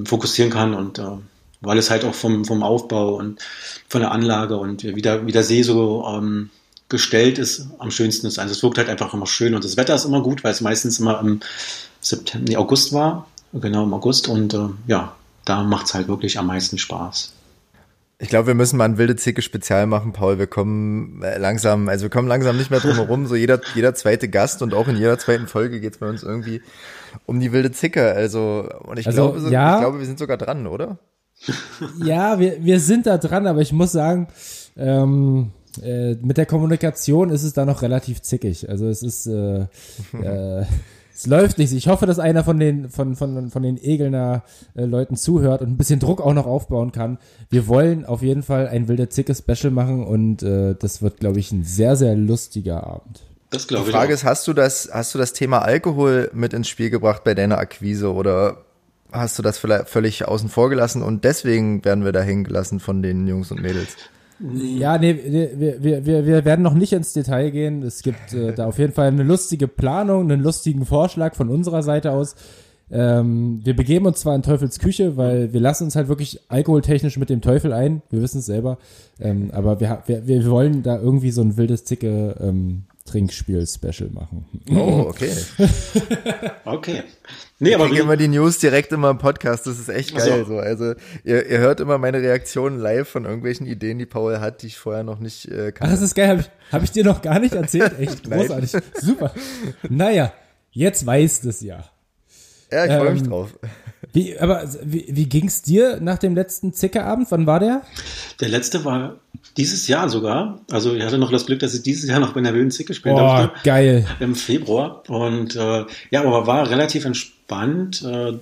fokussieren 0.04 0.52
kann 0.52 0.74
und 0.74 1.00
äh, 1.00 1.18
weil 1.62 1.78
es 1.78 1.90
halt 1.90 2.04
auch 2.04 2.14
vom, 2.14 2.44
vom 2.44 2.64
Aufbau 2.64 3.16
und 3.16 3.40
von 3.88 4.02
der 4.02 4.12
Anlage 4.12 4.58
und 4.58 4.84
wie 4.84 5.02
der, 5.02 5.26
wie 5.26 5.32
der 5.32 5.44
See 5.44 5.64
so 5.64 6.06
ähm, 6.06 6.50
gestellt 6.94 7.40
ist, 7.40 7.70
am 7.80 7.90
schönsten 7.90 8.28
ist. 8.28 8.38
Also 8.38 8.52
es 8.52 8.62
wirkt 8.62 8.78
halt 8.78 8.88
einfach 8.88 9.16
immer 9.16 9.26
schön 9.26 9.56
und 9.56 9.66
das 9.66 9.78
Wetter 9.78 9.96
ist 9.96 10.06
immer 10.06 10.22
gut, 10.22 10.44
weil 10.44 10.52
es 10.52 10.62
meistens 10.62 11.00
immer 11.00 11.20
im 11.20 11.40
September, 12.02 12.46
nee, 12.48 12.56
August 12.56 12.94
war, 12.94 13.26
genau 13.52 13.84
im 13.84 13.94
August 13.96 14.28
und 14.28 14.54
äh, 14.54 14.70
ja, 14.86 15.16
da 15.44 15.64
macht 15.64 15.88
es 15.88 15.96
halt 15.96 16.08
wirklich 16.08 16.38
am 16.38 16.46
meisten 16.46 16.78
Spaß. 16.78 17.34
Ich 18.20 18.30
glaube, 18.30 18.46
wir 18.46 18.54
müssen 18.54 18.78
mal 18.78 18.86
ein 18.86 19.00
wilde 19.00 19.16
Zicke 19.16 19.42
Spezial 19.42 19.88
machen, 19.88 20.14
Paul. 20.14 20.38
Wir 20.38 20.46
kommen 20.46 21.24
äh, 21.24 21.40
langsam, 21.40 21.90
also 21.90 22.04
wir 22.04 22.12
kommen 22.12 22.28
langsam 22.28 22.58
nicht 22.58 22.70
mehr 22.70 22.80
drum 22.80 22.94
herum. 22.94 23.26
So 23.26 23.36
jeder, 23.36 23.60
jeder 23.74 23.96
zweite 23.96 24.30
Gast 24.30 24.62
und 24.62 24.76
auch 24.76 24.88
in 24.88 24.96
jeder 24.96 25.18
zweiten 25.18 25.48
Folge 25.48 25.82
geht 25.82 25.94
es 25.94 25.98
bei 25.98 26.08
uns 26.08 26.22
irgendwie 26.22 26.62
um 27.26 27.40
die 27.40 27.52
wilde 27.52 27.72
Zicke. 27.72 28.14
Also, 28.14 28.70
und 28.84 29.00
ich, 29.00 29.08
also, 29.08 29.32
glaube, 29.32 29.40
so, 29.40 29.50
ja, 29.50 29.74
ich 29.74 29.82
glaube, 29.82 29.98
wir 29.98 30.06
sind 30.06 30.20
sogar 30.20 30.38
dran, 30.38 30.68
oder? 30.68 31.00
Ja, 32.04 32.40
wir, 32.40 32.64
wir 32.64 32.80
sind 32.80 33.08
da 33.08 33.18
dran, 33.18 33.48
aber 33.48 33.62
ich 33.62 33.74
muss 33.74 33.92
sagen, 33.92 34.28
ähm, 34.78 35.52
äh, 35.82 36.16
mit 36.22 36.38
der 36.38 36.46
Kommunikation 36.46 37.30
ist 37.30 37.44
es 37.44 37.54
da 37.54 37.66
noch 37.66 37.82
relativ 37.82 38.22
zickig. 38.22 38.70
Also 38.70 38.88
es 38.88 39.02
ist, 39.02 39.28
äh, 39.28 39.62
äh, 40.22 40.66
es 41.16 41.28
läuft 41.28 41.58
nicht. 41.58 41.74
Ich 41.74 41.88
hoffe, 41.88 42.06
dass 42.06 42.20
einer 42.20 42.44
von 42.44 42.60
den, 42.60 42.90
von, 42.90 43.16
von, 43.16 43.50
von 43.50 43.64
den 43.64 43.78
Egelner 43.78 44.44
äh, 44.76 44.86
Leuten 44.86 45.16
zuhört 45.16 45.62
und 45.62 45.70
ein 45.70 45.78
bisschen 45.78 46.00
Druck 46.00 46.22
auch 46.22 46.34
noch 46.34 46.48
aufbauen 46.48 46.92
kann. 46.92 47.20
Wir 47.50 47.68
wollen 47.68 48.06
auf 48.06 48.22
jeden 48.22 48.44
Fall 48.44 48.68
ein 48.68 48.88
wilder 48.88 49.10
Zicke 49.10 49.36
Special 49.36 49.72
machen 49.72 50.04
und 50.06 50.44
äh, 50.44 50.76
das 50.78 51.02
wird, 51.02 51.20
glaube 51.20 51.40
ich, 51.40 51.52
ein 51.52 51.64
sehr, 51.64 51.96
sehr 51.96 52.16
lustiger 52.16 52.86
Abend. 52.86 53.22
Das 53.52 53.68
glaube 53.68 53.84
ich. 53.84 53.90
Die 53.90 53.94
Frage 53.94 54.14
auch. 54.14 54.16
ist, 54.16 54.24
hast 54.24 54.48
du 54.48 54.54
das, 54.54 54.90
hast 54.92 55.14
du 55.14 55.20
das 55.20 55.34
Thema 55.34 55.60
Alkohol 55.60 56.32
mit 56.34 56.54
ins 56.54 56.68
Spiel 56.68 56.90
gebracht 56.90 57.24
bei 57.24 57.36
deiner 57.36 57.60
Akquise 57.60 58.12
oder 58.12 58.58
hast 59.12 59.38
du 59.38 59.44
das 59.44 59.60
vielleicht 59.60 59.90
völlig 59.90 60.28
außen 60.28 60.50
vor 60.50 60.72
gelassen 60.72 61.04
und 61.04 61.24
deswegen 61.24 61.86
werden 61.86 62.04
wir 62.04 62.12
da 62.12 62.22
hängen 62.22 62.44
gelassen 62.44 62.80
von 62.80 63.04
den 63.04 63.28
Jungs 63.28 63.52
und 63.52 63.62
Mädels? 63.62 63.96
Ja, 64.40 64.98
nee, 64.98 65.16
wir, 65.58 65.84
wir, 65.84 66.06
wir, 66.06 66.26
wir 66.26 66.46
werden 66.46 66.62
noch 66.62 66.74
nicht 66.74 66.94
ins 66.94 67.14
Detail 67.14 67.52
gehen. 67.52 67.84
Es 67.84 68.02
gibt 68.02 68.34
äh, 68.34 68.54
da 68.54 68.68
auf 68.68 68.78
jeden 68.78 68.94
Fall 68.94 69.08
eine 69.08 69.24
lustige 69.24 69.68
Planung, 69.68 70.24
einen 70.24 70.42
lustigen 70.42 70.86
Vorschlag 70.86 71.36
von 71.36 71.50
unserer 71.50 71.84
Seite 71.84 72.12
aus. 72.12 72.36
Ähm, 72.92 73.62
wir 73.64 73.76
begeben 73.76 74.06
uns 74.06 74.20
zwar 74.20 74.36
in 74.36 74.44
Teufels 74.44 74.80
Küche, 74.80 75.18
weil 75.18 75.54
wir 75.54 75.60
lassen 75.60 75.86
uns 75.86 75.96
halt 75.96 76.10
wirklich 76.10 76.42
alkoholtechnisch 76.50 77.18
mit 77.18 77.30
dem 77.30 77.42
Teufel 77.42 77.74
ein. 77.74 78.02
Wir 78.10 78.22
wissen 78.22 78.40
es 78.40 78.46
selber. 78.46 78.78
Ähm, 79.20 79.50
aber 79.52 79.80
wir, 79.80 80.04
wir, 80.06 80.28
wir 80.28 80.46
wollen 80.50 80.84
da 80.84 81.00
irgendwie 81.00 81.32
so 81.32 81.42
ein 81.42 81.58
wildes 81.58 81.86
Zicke 81.86 82.36
ähm, 82.40 82.84
Trinkspiel-Special 83.14 84.10
machen. 84.10 84.46
Oh, 84.72 85.06
okay. 85.08 85.32
okay. 86.66 87.04
Nee, 87.60 87.76
aber 87.76 87.86
ich 87.86 88.00
immer 88.00 88.18
die 88.18 88.28
News 88.28 88.58
direkt 88.58 88.92
immer 88.92 89.12
im 89.12 89.20
Podcast. 89.20 89.68
Das 89.68 89.78
ist 89.78 89.88
echt 89.88 90.16
geil. 90.16 90.46
So. 90.48 90.58
Also 90.58 90.96
ihr, 91.24 91.46
ihr 91.48 91.60
hört 91.60 91.80
immer 91.80 92.00
meine 92.00 92.20
Reaktionen 92.22 92.80
live 92.80 93.08
von 93.08 93.26
irgendwelchen 93.26 93.68
Ideen, 93.68 94.00
die 94.00 94.08
Paul 94.08 94.40
hat, 94.40 94.64
die 94.64 94.68
ich 94.68 94.80
vorher 94.80 95.04
noch 95.04 95.20
nicht 95.20 95.46
äh, 95.46 95.72
kannte. 95.72 95.82
Ach, 95.82 95.90
das 95.92 96.02
ist 96.02 96.16
geil. 96.16 96.28
Habe 96.28 96.42
ich, 96.42 96.50
hab 96.72 96.84
ich 96.84 96.92
dir 96.92 97.04
noch 97.04 97.22
gar 97.22 97.38
nicht 97.38 97.54
erzählt. 97.54 97.94
Echt 98.00 98.24
großartig. 98.24 98.72
Super. 99.00 99.32
Naja, 99.88 100.34
jetzt 100.72 101.06
weißt 101.06 101.46
es 101.46 101.62
ja. 101.62 101.84
Ja, 102.72 102.86
ich 102.86 102.92
freue 102.94 103.08
ähm, 103.10 103.14
mich 103.14 103.24
drauf. 103.24 103.54
Wie, 104.14 104.38
aber 104.38 104.64
wie, 104.84 105.06
wie 105.10 105.26
ging's 105.26 105.64
dir 105.64 106.00
nach 106.00 106.20
dem 106.20 106.36
letzten 106.36 106.74
Zickerabend? 106.74 107.32
Wann 107.32 107.48
war 107.48 107.60
der? 107.60 107.82
Der 108.40 108.50
letzte 108.50 108.86
war 108.86 109.18
dieses 109.58 109.88
Jahr 109.88 110.08
sogar. 110.08 110.62
Also 110.72 110.94
ich 110.94 111.04
hatte 111.04 111.18
noch 111.18 111.32
das 111.32 111.48
Glück, 111.48 111.60
dass 111.60 111.74
ich 111.74 111.82
dieses 111.82 112.10
Jahr 112.10 112.20
noch 112.20 112.34
bei 112.34 112.42
der 112.42 112.54
Wilden 112.54 112.72
Zicke 112.72 112.94
spielen 112.94 113.16
oh, 113.16 113.20
durfte. 113.20 113.52
geil. 113.64 114.06
Im 114.20 114.36
Februar. 114.36 115.04
Und 115.10 115.56
äh, 115.56 115.86
ja, 116.12 116.22
aber 116.22 116.46
war 116.46 116.70
relativ 116.70 117.06
entspannt, 117.06 118.04
äh, 118.04 118.34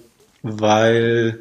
weil 0.44 1.40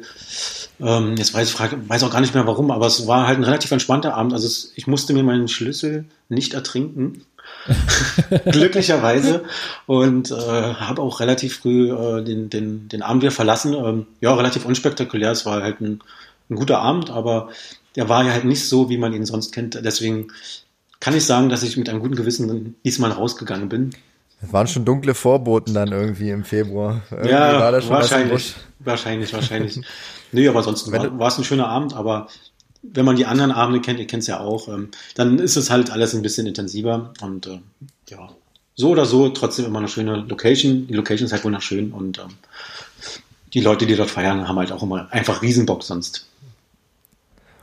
ähm, 0.79 1.15
jetzt 1.17 1.33
weiß 1.33 1.49
ich 1.49 1.59
weiß 1.59 2.03
auch 2.03 2.11
gar 2.11 2.21
nicht 2.21 2.33
mehr 2.33 2.47
warum, 2.47 2.71
aber 2.71 2.87
es 2.87 3.07
war 3.07 3.27
halt 3.27 3.37
ein 3.37 3.43
relativ 3.43 3.71
entspannter 3.71 4.15
Abend. 4.15 4.33
Also 4.33 4.47
es, 4.47 4.71
ich 4.75 4.87
musste 4.87 5.13
mir 5.13 5.23
meinen 5.23 5.47
Schlüssel 5.47 6.05
nicht 6.29 6.53
ertrinken. 6.53 7.25
Glücklicherweise. 8.51 9.43
Und 9.85 10.31
äh, 10.31 10.35
habe 10.35 11.01
auch 11.01 11.19
relativ 11.19 11.59
früh 11.59 11.91
äh, 11.91 12.23
den, 12.23 12.49
den, 12.49 12.87
den 12.89 13.01
Abend 13.01 13.23
wieder 13.23 13.31
verlassen. 13.31 13.73
Ähm, 13.73 14.07
ja, 14.19 14.33
relativ 14.33 14.65
unspektakulär. 14.65 15.31
Es 15.31 15.45
war 15.45 15.61
halt 15.61 15.81
ein, 15.81 16.01
ein 16.49 16.55
guter 16.55 16.79
Abend, 16.79 17.09
aber 17.09 17.49
der 17.95 18.09
war 18.09 18.23
ja 18.23 18.31
halt 18.31 18.45
nicht 18.45 18.67
so, 18.67 18.89
wie 18.89 18.97
man 18.97 19.13
ihn 19.13 19.25
sonst 19.25 19.53
kennt. 19.53 19.79
Deswegen 19.83 20.27
kann 20.99 21.15
ich 21.15 21.25
sagen, 21.25 21.49
dass 21.49 21.63
ich 21.63 21.77
mit 21.77 21.89
einem 21.89 21.99
guten 21.99 22.15
Gewissen 22.15 22.75
diesmal 22.85 23.11
rausgegangen 23.11 23.69
bin. 23.69 23.91
Es 24.43 24.53
waren 24.53 24.67
schon 24.67 24.85
dunkle 24.85 25.13
Vorboten 25.13 25.73
dann 25.73 25.91
irgendwie 25.91 26.29
im 26.29 26.43
Februar. 26.43 27.01
Irgendwie 27.11 27.29
ja, 27.29 27.59
war 27.59 27.89
wahrscheinlich, 27.89 28.55
wahrscheinlich, 28.79 29.33
wahrscheinlich. 29.33 29.79
nee, 30.31 30.47
aber 30.47 30.59
ansonsten 30.59 30.91
war, 30.91 31.19
war 31.19 31.27
es 31.27 31.37
ein 31.37 31.43
schöner 31.43 31.67
Abend, 31.67 31.93
aber 31.93 32.27
wenn 32.83 33.05
man 33.05 33.15
die 33.15 33.25
anderen 33.25 33.51
Abende 33.51 33.81
kennt, 33.81 33.99
ihr 33.99 34.07
kennt 34.07 34.21
es 34.21 34.27
ja 34.27 34.39
auch, 34.39 34.67
ähm, 34.67 34.89
dann 35.15 35.39
ist 35.39 35.55
es 35.55 35.69
halt 35.69 35.91
alles 35.91 36.13
ein 36.15 36.21
bisschen 36.21 36.47
intensiver 36.47 37.13
und 37.21 37.47
äh, 37.47 37.59
ja, 38.09 38.29
so 38.75 38.89
oder 38.89 39.05
so 39.05 39.29
trotzdem 39.29 39.65
immer 39.65 39.79
eine 39.79 39.87
schöne 39.87 40.17
Location. 40.27 40.87
Die 40.87 40.93
Location 40.93 41.25
ist 41.25 41.31
halt 41.31 41.43
wunderschön 41.43 41.91
und 41.91 42.19
ähm, 42.19 42.29
die 43.53 43.61
Leute, 43.61 43.85
die 43.85 43.95
dort 43.95 44.09
feiern, 44.09 44.47
haben 44.47 44.57
halt 44.57 44.71
auch 44.71 44.81
immer 44.81 45.07
einfach 45.11 45.41
Riesenbock 45.41 45.83
sonst. 45.83 46.25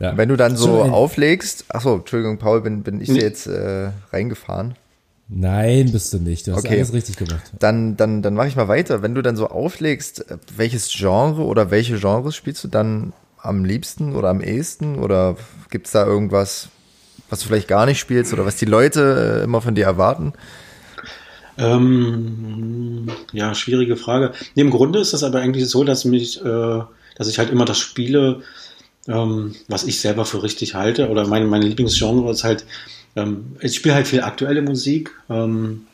Ja. 0.01 0.17
Wenn 0.17 0.29
du 0.29 0.37
dann 0.37 0.57
so, 0.57 0.67
so 0.67 0.83
auflegst, 0.83 1.65
achso, 1.69 1.97
Entschuldigung, 1.97 2.39
Paul, 2.39 2.61
bin, 2.61 2.83
bin 2.83 3.01
ich 3.01 3.09
nee. 3.09 3.21
jetzt 3.21 3.47
äh, 3.47 3.91
reingefahren? 4.13 4.77
Nein, 5.29 5.91
bist 5.93 6.13
du 6.13 6.19
nicht. 6.19 6.47
Du 6.47 6.53
hast 6.53 6.65
okay. 6.65 6.77
alles 6.77 6.93
richtig 6.93 7.17
gemacht. 7.17 7.53
Dann, 7.59 7.97
dann, 7.97 8.23
dann 8.23 8.35
mache 8.35 8.49
ich 8.49 8.57
mal 8.57 8.69
weiter. 8.69 9.03
Wenn 9.03 9.15
du 9.15 9.23
dann 9.23 9.37
so 9.37 9.49
auflegst, 9.49 10.31
äh, 10.31 10.39
welches 10.57 10.91
Genre 10.91 11.43
oder 11.43 11.71
welche 11.71 11.99
Genres 11.99 12.37
spielst 12.37 12.63
du 12.65 12.69
dann 12.69 13.13
am 13.39 13.65
liebsten 13.65 14.15
oder 14.15 14.29
am 14.29 14.41
ehesten? 14.41 14.99
Oder 14.99 15.37
gibt's 15.71 15.93
da 15.93 16.07
irgendwas, 16.07 16.69
was 17.31 17.41
du 17.41 17.47
vielleicht 17.47 17.69
gar 17.69 17.87
nicht 17.87 17.99
spielst 17.99 18.33
oder 18.33 18.47
was 18.47 18.57
die 18.57 18.65
Leute 18.65 19.41
äh, 19.41 19.45
immer 19.45 19.61
von 19.61 19.75
dir 19.75 19.85
erwarten? 19.85 20.33
Ähm, 21.59 23.09
ja, 23.33 23.55
schwierige 23.55 23.97
Frage. 23.97 24.33
Nee, 24.55 24.63
Im 24.63 24.71
Grunde 24.71 25.01
ist 25.01 25.13
das 25.13 25.25
aber 25.25 25.41
eigentlich 25.41 25.69
so, 25.69 25.83
dass 25.83 26.05
mich, 26.05 26.41
äh, 26.41 26.81
dass 27.17 27.29
ich 27.29 27.39
halt 27.39 27.51
immer 27.51 27.65
das 27.65 27.79
spiele, 27.79 28.43
ähm, 29.09 29.57
was 29.67 29.85
ich 29.85 30.01
selber 30.01 30.25
für 30.25 30.43
richtig 30.43 30.75
halte. 30.75 31.09
Oder 31.09 31.27
meine, 31.27 31.47
meine 31.47 31.67
Lieblingsgenre 31.67 32.31
ist 32.31 32.45
halt, 32.45 32.65
ähm, 33.17 33.57
ich 33.61 33.75
spiele 33.75 33.97
halt 33.97 34.07
viel 34.07 34.23
aktuelle 34.23 34.63
Musik, 34.63 35.11
ähm, 35.29 35.87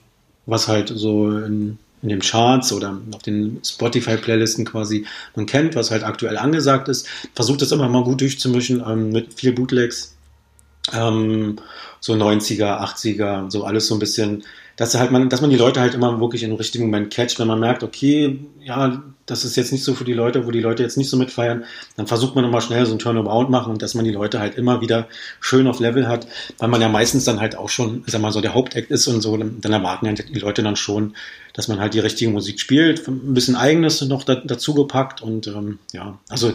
was 0.47 0.69
halt 0.69 0.93
so 0.95 1.31
in, 1.31 1.79
in 2.05 2.11
den 2.11 2.21
Charts 2.21 2.73
oder 2.73 2.97
auf 3.13 3.23
den 3.23 3.61
Spotify-Playlisten 3.65 4.65
quasi 4.65 5.07
man 5.35 5.47
kennt, 5.47 5.75
was 5.75 5.91
halt 5.91 6.05
aktuell 6.05 6.37
angesagt 6.37 6.89
ist. 6.89 7.09
Versucht 7.35 7.63
das 7.63 7.73
immer 7.73 7.89
mal 7.89 8.05
gut 8.05 8.21
durchzumischen 8.21 8.85
ähm, 8.87 9.11
mit 9.11 9.35
viel 9.35 9.53
Bootlegs. 9.53 10.15
Ähm, 10.93 11.57
so 11.99 12.13
90er, 12.13 12.81
80er, 12.81 13.51
so 13.51 13.65
alles 13.65 13.89
so 13.89 13.97
ein 13.97 13.99
bisschen 13.99 14.45
dass 14.77 14.95
halt 14.95 15.11
man, 15.11 15.29
dass 15.29 15.41
man 15.41 15.51
die 15.51 15.57
Leute 15.57 15.81
halt 15.81 15.95
immer 15.95 16.21
wirklich 16.21 16.43
in 16.43 16.51
den 16.51 16.57
richtigen 16.57 16.87
Moment 16.87 17.13
catcht, 17.13 17.39
wenn 17.39 17.47
man 17.47 17.61
merkt, 17.61 17.83
okay, 17.83 18.41
ja, 18.61 19.03
das 19.27 19.45
ist 19.45 19.57
jetzt 19.57 19.73
nicht 19.73 19.85
so 19.85 19.95
für 19.95 20.05
die 20.05 20.13
Leute, 20.13 20.47
wo 20.47 20.51
die 20.51 20.61
Leute 20.61 20.83
jetzt 20.83 20.97
nicht 20.97 21.09
so 21.09 21.17
mitfeiern, 21.17 21.65
dann 21.97 22.07
versucht 22.07 22.35
man 22.35 22.45
immer 22.45 22.61
schnell 22.61 22.85
so 22.85 22.93
ein 22.93 22.99
Turnaround 22.99 23.51
machen 23.51 23.73
und 23.73 23.83
dass 23.83 23.95
man 23.95 24.05
die 24.05 24.13
Leute 24.13 24.39
halt 24.39 24.57
immer 24.57 24.81
wieder 24.81 25.09
schön 25.41 25.67
auf 25.67 25.81
Level 25.81 26.09
hat, 26.09 26.27
weil 26.59 26.69
man 26.69 26.81
ja 26.81 26.89
meistens 26.89 27.25
dann 27.25 27.41
halt 27.41 27.57
auch 27.57 27.69
schon, 27.69 28.05
sag 28.07 28.21
mal 28.21 28.33
so, 28.33 28.41
der 28.41 28.55
Hauptakt 28.55 28.91
ist 28.91 29.07
und 29.07 29.21
so, 29.21 29.37
dann 29.37 29.73
erwarten 29.73 30.07
ja 30.07 30.13
die 30.13 30.39
Leute 30.39 30.63
dann 30.63 30.77
schon, 30.77 31.15
dass 31.55 31.69
man 31.69 31.81
halt 31.81 31.95
die 31.95 32.01
richtige 32.01 32.31
Musik 32.31 32.61
spielt, 32.61 33.07
ein 33.09 33.35
bisschen 33.35 33.57
eigenes 33.57 34.01
noch 34.03 34.25
da, 34.25 34.37
dazu 34.37 34.75
gepackt 34.75 35.23
und 35.23 35.47
ähm, 35.47 35.79
ja, 35.93 36.19
also 36.29 36.53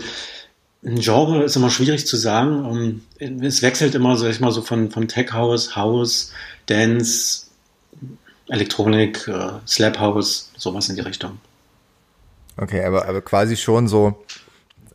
ein 0.83 0.99
Genre 0.99 1.43
ist 1.43 1.55
immer 1.55 1.69
schwierig 1.69 2.07
zu 2.07 2.15
sagen. 2.15 3.01
Ähm, 3.19 3.41
es 3.41 3.61
wechselt 3.61 3.95
immer, 3.95 4.15
sag 4.15 4.29
ich 4.29 4.39
mal, 4.39 4.51
so 4.51 4.61
von, 4.61 4.91
von 4.91 5.07
Tech 5.09 5.33
House, 5.33 5.75
House, 5.75 6.31
Dance, 6.67 7.47
Elektronik, 8.47 9.27
äh, 9.27 9.49
Slap 9.67 9.99
House, 9.99 10.51
sowas 10.57 10.87
in 10.87 10.95
die 10.95 11.01
Richtung. 11.01 11.39
Okay, 12.61 12.83
aber, 12.83 13.07
aber 13.07 13.21
quasi 13.21 13.55
schon 13.55 13.87
so 13.87 14.25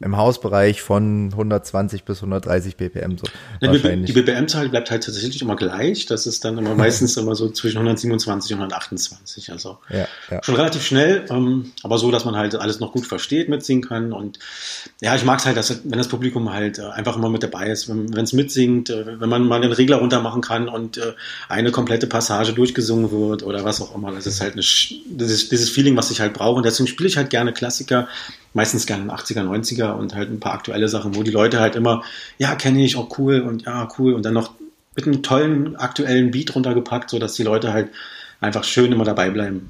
im 0.05 0.19
Hausbereich 0.19 0.83
von 0.83 1.31
120 1.33 2.05
bis 2.05 2.19
130 2.19 2.77
BPM 2.77 3.17
so. 3.17 3.25
Ja, 3.61 3.73
die 3.73 4.12
BPM-Zahl 4.12 4.69
bleibt 4.69 4.90
halt 4.90 5.03
tatsächlich 5.03 5.40
immer 5.40 5.57
gleich. 5.57 6.05
Das 6.05 6.27
ist 6.27 6.45
dann 6.45 6.59
immer 6.59 6.75
meistens 6.77 7.17
immer 7.17 7.35
so 7.35 7.49
zwischen 7.49 7.79
127 7.79 8.53
und 8.53 8.59
128. 8.59 9.51
Also 9.51 9.79
ja, 9.88 10.07
ja. 10.31 10.45
schon 10.45 10.57
relativ 10.57 10.85
schnell, 10.85 11.25
ähm, 11.31 11.73
aber 11.83 11.97
so, 11.97 12.11
dass 12.11 12.27
man 12.27 12.37
halt 12.37 12.55
alles 12.55 12.81
noch 12.81 12.93
gut 12.93 13.07
versteht, 13.07 13.49
mitsingen 13.49 13.83
kann. 13.83 14.12
Und 14.12 14.38
ja, 15.01 15.17
ich 15.17 15.25
mag 15.25 15.38
es 15.38 15.47
halt, 15.47 15.57
dass 15.57 15.71
wenn 15.85 15.99
das 15.99 16.09
Publikum 16.09 16.53
halt 16.53 16.79
äh, 16.79 16.83
einfach 16.83 17.17
immer 17.17 17.31
mit 17.31 17.43
dabei 17.43 17.71
ist, 17.71 17.88
wenn 17.88 18.12
es 18.12 18.35
mitsingt, 18.35 18.90
äh, 18.90 19.19
wenn 19.19 19.31
man 19.31 19.49
mal 19.49 19.62
den 19.62 19.73
Regler 19.73 19.97
runter 19.97 20.21
machen 20.21 20.43
kann 20.43 20.69
und 20.69 20.99
äh, 20.99 21.14
eine 21.49 21.71
komplette 21.71 22.07
Passage 22.07 22.53
durchgesungen 22.53 23.11
wird 23.11 23.43
oder 23.43 23.64
was 23.64 23.81
auch 23.81 23.95
immer. 23.95 24.12
Das 24.12 24.27
ist 24.27 24.43
halt 24.43 24.53
eine, 24.53 24.62
dieses, 24.62 25.49
dieses 25.49 25.71
Feeling, 25.71 25.97
was 25.97 26.11
ich 26.11 26.21
halt 26.21 26.35
brauche. 26.35 26.57
Und 26.57 26.67
deswegen 26.67 26.88
spiele 26.88 27.09
ich 27.09 27.17
halt 27.17 27.31
gerne 27.31 27.55
Klassiker 27.55 28.07
meistens 28.55 28.87
gerne 28.87 29.12
80er, 29.12 29.43
90er 29.43 29.93
und 29.93 30.14
halt 30.14 30.31
ein 30.31 30.40
paar 30.40 30.55
aktuelle 30.55 30.88
Sachen, 30.88 31.14
wo 31.14 31.23
die 31.23 31.31
Leute 31.31 31.61
halt 31.61 31.77
immer, 31.77 32.03
ja, 32.38 32.55
kenne 32.55 32.83
ich, 32.83 32.97
auch 32.97 33.19
cool 33.19 33.40
und 33.40 33.64
ja, 33.64 33.88
cool 33.99 34.14
und 34.14 34.25
dann 34.25 34.35
noch 34.35 34.55
mit 34.97 35.07
einem 35.07 35.23
tollen 35.23 35.77
aktuellen 35.77 36.31
Beat 36.31 36.55
runtergepackt, 36.55 37.11
sodass 37.11 37.35
die 37.35 37.43
Leute 37.43 37.73
halt 37.73 37.90
einfach 38.40 38.64
schön 38.64 38.93
immer 38.93 39.05
dabei 39.05 39.31
bleiben. 39.31 39.69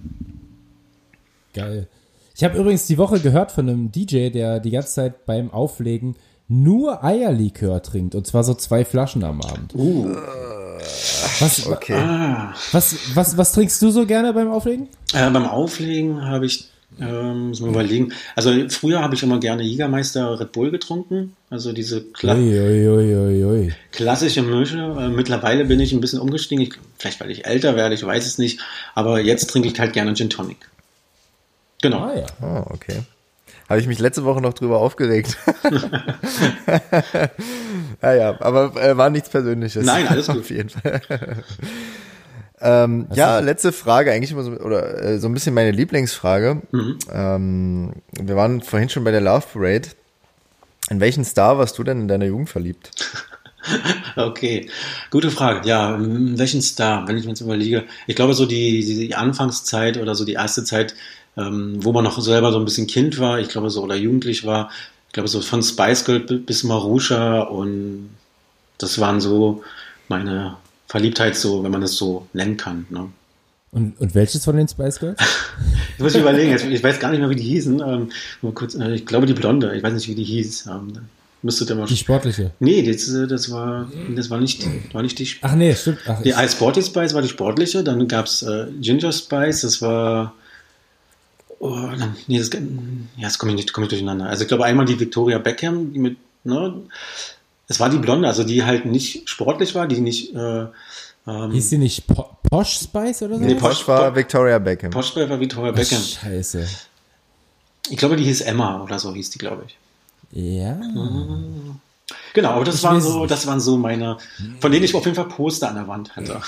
Geil. 1.54 1.88
Ich 2.36 2.44
habe 2.44 2.58
übrigens 2.58 2.86
die 2.86 2.98
Woche 2.98 3.20
gehört 3.20 3.52
von 3.52 3.68
einem 3.68 3.92
DJ, 3.92 4.30
der 4.30 4.60
die 4.60 4.70
ganze 4.70 4.92
Zeit 4.92 5.24
beim 5.24 5.50
Auflegen 5.50 6.16
nur 6.48 7.02
Eierlikör 7.02 7.82
trinkt 7.82 8.14
und 8.14 8.26
zwar 8.26 8.44
so 8.44 8.54
zwei 8.54 8.84
Flaschen 8.84 9.24
am 9.24 9.40
Abend. 9.40 9.74
Uh. 9.74 10.14
Was, 11.40 11.66
okay. 11.66 11.94
Ah. 11.94 12.54
was, 12.72 12.96
was, 13.14 13.36
was 13.38 13.52
trinkst 13.52 13.80
du 13.80 13.90
so 13.90 14.04
gerne 14.04 14.34
beim 14.34 14.50
Auflegen? 14.50 14.88
Äh, 15.14 15.30
beim 15.30 15.46
Auflegen 15.46 16.26
habe 16.26 16.46
ich 16.46 16.68
ähm, 17.00 17.48
muss 17.48 17.60
man 17.60 17.70
überlegen. 17.70 18.12
Also 18.36 18.52
früher 18.68 19.00
habe 19.00 19.14
ich 19.14 19.22
immer 19.22 19.40
gerne 19.40 19.62
Jägermeister 19.62 20.38
Red 20.38 20.52
Bull 20.52 20.70
getrunken. 20.70 21.36
Also 21.50 21.72
diese 21.72 22.02
Kla 22.02 22.34
ui, 22.34 22.88
ui, 22.88 23.44
ui, 23.44 23.72
klassische 23.90 24.42
Mische. 24.42 24.78
Äh, 24.78 25.08
mittlerweile 25.08 25.64
bin 25.64 25.80
ich 25.80 25.92
ein 25.92 26.00
bisschen 26.00 26.20
umgestiegen. 26.20 26.62
Ich, 26.62 26.74
vielleicht 26.98 27.20
weil 27.20 27.30
ich 27.30 27.46
älter 27.46 27.76
werde, 27.76 27.94
ich 27.94 28.04
weiß 28.04 28.26
es 28.26 28.38
nicht. 28.38 28.60
Aber 28.94 29.20
jetzt 29.20 29.50
trinke 29.50 29.68
ich 29.68 29.78
halt 29.78 29.92
gerne 29.92 30.14
Gin 30.14 30.30
Tonic. 30.30 30.58
Genau. 31.82 31.98
Ah, 31.98 32.14
ja. 32.16 32.26
Oh, 32.40 32.72
okay. 32.72 33.02
Habe 33.68 33.80
ich 33.80 33.86
mich 33.86 33.98
letzte 33.98 34.24
Woche 34.24 34.40
noch 34.40 34.52
drüber 34.52 34.78
aufgeregt. 34.78 35.36
naja, 38.00 38.36
aber 38.40 38.76
äh, 38.76 38.96
war 38.96 39.10
nichts 39.10 39.30
Persönliches. 39.30 39.84
Nein, 39.84 40.06
alles 40.06 40.26
gut. 40.28 40.38
Auf 40.38 40.50
jeden 40.50 40.68
Fall. 40.68 41.00
Ähm, 42.64 43.08
ja, 43.14 43.40
letzte 43.40 43.72
Frage, 43.72 44.10
eigentlich 44.10 44.30
immer 44.30 44.42
so, 44.42 44.52
oder 44.52 45.02
äh, 45.02 45.18
so 45.18 45.28
ein 45.28 45.34
bisschen 45.34 45.52
meine 45.52 45.70
Lieblingsfrage. 45.70 46.62
Mhm. 46.72 46.98
Ähm, 47.12 47.92
wir 48.18 48.36
waren 48.36 48.62
vorhin 48.62 48.88
schon 48.88 49.04
bei 49.04 49.10
der 49.10 49.20
Love 49.20 49.44
Parade. 49.52 49.88
In 50.88 50.98
welchen 50.98 51.26
Star 51.26 51.58
warst 51.58 51.76
du 51.76 51.84
denn 51.84 52.00
in 52.00 52.08
deiner 52.08 52.24
Jugend 52.24 52.48
verliebt? 52.48 52.90
okay, 54.16 54.70
gute 55.10 55.30
Frage. 55.30 55.68
Ja, 55.68 55.94
in 55.94 56.38
welchen 56.38 56.62
Star, 56.62 57.06
wenn 57.06 57.18
ich 57.18 57.24
mir 57.24 57.32
jetzt 57.32 57.42
überlege, 57.42 57.84
ich 58.06 58.16
glaube 58.16 58.32
so 58.32 58.46
die, 58.46 58.82
die 58.82 59.14
Anfangszeit 59.14 59.98
oder 59.98 60.14
so 60.14 60.24
die 60.24 60.32
erste 60.32 60.64
Zeit, 60.64 60.94
ähm, 61.36 61.84
wo 61.84 61.92
man 61.92 62.04
noch 62.04 62.18
selber 62.18 62.50
so 62.50 62.58
ein 62.58 62.64
bisschen 62.64 62.86
Kind 62.86 63.18
war, 63.18 63.40
ich 63.40 63.48
glaube 63.48 63.68
so, 63.68 63.82
oder 63.82 63.94
jugendlich 63.94 64.46
war, 64.46 64.70
ich 65.08 65.12
glaube 65.12 65.28
so 65.28 65.42
von 65.42 65.62
Spice 65.62 66.06
Girl 66.06 66.20
bis 66.20 66.64
Marusha 66.64 67.40
und 67.42 68.08
das 68.78 68.98
waren 69.00 69.20
so 69.20 69.62
meine 70.08 70.56
Verliebtheit 70.94 71.34
so, 71.34 71.64
wenn 71.64 71.72
man 71.72 71.80
das 71.80 71.96
so 71.96 72.28
nennen 72.34 72.56
kann. 72.56 72.86
Ne? 72.88 73.08
Und, 73.72 74.00
und 74.00 74.14
welches 74.14 74.44
von 74.44 74.56
den 74.56 74.68
Spice 74.68 75.00
Girls? 75.00 75.18
ich 75.96 76.00
muss 76.00 76.14
überlegen, 76.14 76.54
ich 76.70 76.84
weiß 76.84 77.00
gar 77.00 77.10
nicht 77.10 77.18
mehr, 77.18 77.28
wie 77.28 77.34
die 77.34 77.42
hießen. 77.42 77.80
Ähm, 77.80 78.10
nur 78.42 78.54
kurz, 78.54 78.76
äh, 78.76 78.94
ich 78.94 79.04
glaube 79.04 79.26
die 79.26 79.34
Blonde, 79.34 79.74
ich 79.74 79.82
weiß 79.82 79.92
nicht, 79.92 80.06
wie 80.06 80.14
die 80.14 80.22
hieß. 80.22 80.66
Ähm, 80.66 80.92
müsstet 81.42 81.70
ihr 81.70 81.74
mal 81.74 81.86
die 81.86 81.96
sportliche? 81.96 82.52
Nee, 82.60 82.84
das, 82.84 83.08
äh, 83.08 83.26
das, 83.26 83.50
war, 83.50 83.90
das 84.14 84.30
war, 84.30 84.38
nicht, 84.38 84.64
war 84.94 85.02
nicht 85.02 85.18
die 85.18 85.26
Ach 85.42 85.56
nee, 85.56 85.74
stimmt. 85.74 85.98
Ach, 86.06 86.22
die 86.22 86.30
Ice 86.30 86.50
Sporty 86.50 86.80
Spice 86.80 87.12
war 87.12 87.22
die 87.22 87.28
sportliche, 87.28 87.82
dann 87.82 88.06
gab 88.06 88.26
es 88.26 88.42
äh, 88.44 88.66
Ginger 88.80 89.10
Spice, 89.10 89.62
das 89.62 89.82
war 89.82 90.32
Oh, 91.58 91.88
dann, 91.98 92.14
nee, 92.28 92.38
das, 92.38 92.50
ja, 92.52 92.60
das 93.22 93.38
komme 93.38 93.54
ich, 93.54 93.72
komm 93.72 93.82
ich 93.82 93.90
durcheinander. 93.90 94.26
Also 94.26 94.42
ich 94.42 94.48
glaube 94.48 94.64
einmal 94.64 94.86
die 94.86 95.00
Victoria 95.00 95.38
Beckham, 95.38 95.92
die 95.92 95.98
mit, 95.98 96.18
ne, 96.44 96.82
es 97.68 97.80
war 97.80 97.88
die 97.88 97.98
Blonde, 97.98 98.28
also 98.28 98.44
die 98.44 98.64
halt 98.64 98.86
nicht 98.86 99.28
sportlich 99.28 99.74
war, 99.74 99.86
die 99.86 100.00
nicht. 100.00 100.34
Äh, 100.34 100.66
ähm, 101.26 101.52
Hieß 101.52 101.70
sie 101.70 101.78
nicht 101.78 102.06
po 102.06 102.28
Posh 102.50 102.80
Spice 102.80 103.22
oder 103.22 103.38
so? 103.38 103.44
Nee, 103.44 103.54
Posh 103.54 103.88
war 103.88 104.14
Victoria 104.14 104.58
Beckham. 104.58 104.90
Posh 104.90 105.08
Spice 105.08 105.28
war 105.28 105.40
Victoria 105.40 105.72
Beckham. 105.72 105.98
Ach, 106.00 106.22
scheiße. 106.22 106.68
Ich 107.90 107.96
glaube, 107.96 108.16
die 108.16 108.24
hieß 108.24 108.42
Emma 108.42 108.82
oder 108.82 108.98
so 108.98 109.14
hieß 109.14 109.30
die, 109.30 109.38
glaube 109.38 109.64
ich. 109.66 109.76
Ja. 110.32 110.74
Mhm. 110.74 111.80
Genau, 112.34 112.50
aber 112.50 112.64
das 112.64 112.76
ich 112.76 112.82
waren 112.82 113.00
so, 113.00 113.26
das 113.26 113.46
waren 113.46 113.60
so 113.60 113.76
meine, 113.76 114.18
von 114.60 114.72
denen 114.72 114.84
ich 114.84 114.94
auf 114.94 115.04
jeden 115.04 115.14
Fall 115.14 115.28
Poster 115.28 115.68
an 115.68 115.76
der 115.76 115.88
Wand 115.88 116.16
hatte. 116.16 116.40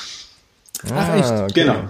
Ach, 0.92 1.14
echt? 1.14 1.24
Ah, 1.24 1.44
okay. 1.44 1.64
Genau. 1.64 1.88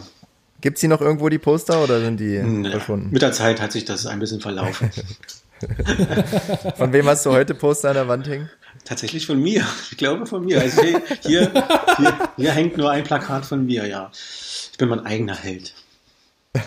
Gibt 0.61 0.77
es 0.77 0.81
die 0.81 0.89
noch 0.89 1.01
irgendwo, 1.01 1.29
die 1.29 1.39
Poster, 1.39 1.83
oder 1.83 2.01
sind 2.01 2.19
die 2.19 2.35
ja, 2.35 2.71
verschwunden? 2.71 3.11
Mit 3.11 3.23
der 3.23 3.33
Zeit 3.33 3.61
hat 3.61 3.73
sich 3.73 3.85
das 3.85 4.07
ein 4.07 4.19
bisschen 4.19 4.41
verlaufen. 4.41 4.91
Von 6.77 6.93
wem 6.93 7.07
hast 7.07 7.25
du 7.25 7.33
heute 7.33 7.55
Poster 7.55 7.89
an 7.89 7.95
der 7.95 8.09
Wand 8.09 8.29
hängen? 8.29 8.51
Tatsächlich 8.85 9.27
von 9.27 9.41
mir. 9.41 9.65
Ich 9.91 9.97
glaube 9.97 10.27
von 10.27 10.45
mir. 10.45 10.61
Also 10.61 10.83
hier, 10.83 11.03
hier, 11.23 11.53
hier, 11.97 12.19
hier, 12.37 12.53
hängt 12.53 12.77
nur 12.77 12.91
ein 12.91 13.05
Plakat 13.05 13.47
von 13.47 13.65
mir, 13.65 13.87
ja. 13.87 14.11
Ich 14.13 14.79
bin 14.79 14.89
mein 14.89 15.05
eigener 15.05 15.35
Held. 15.35 15.75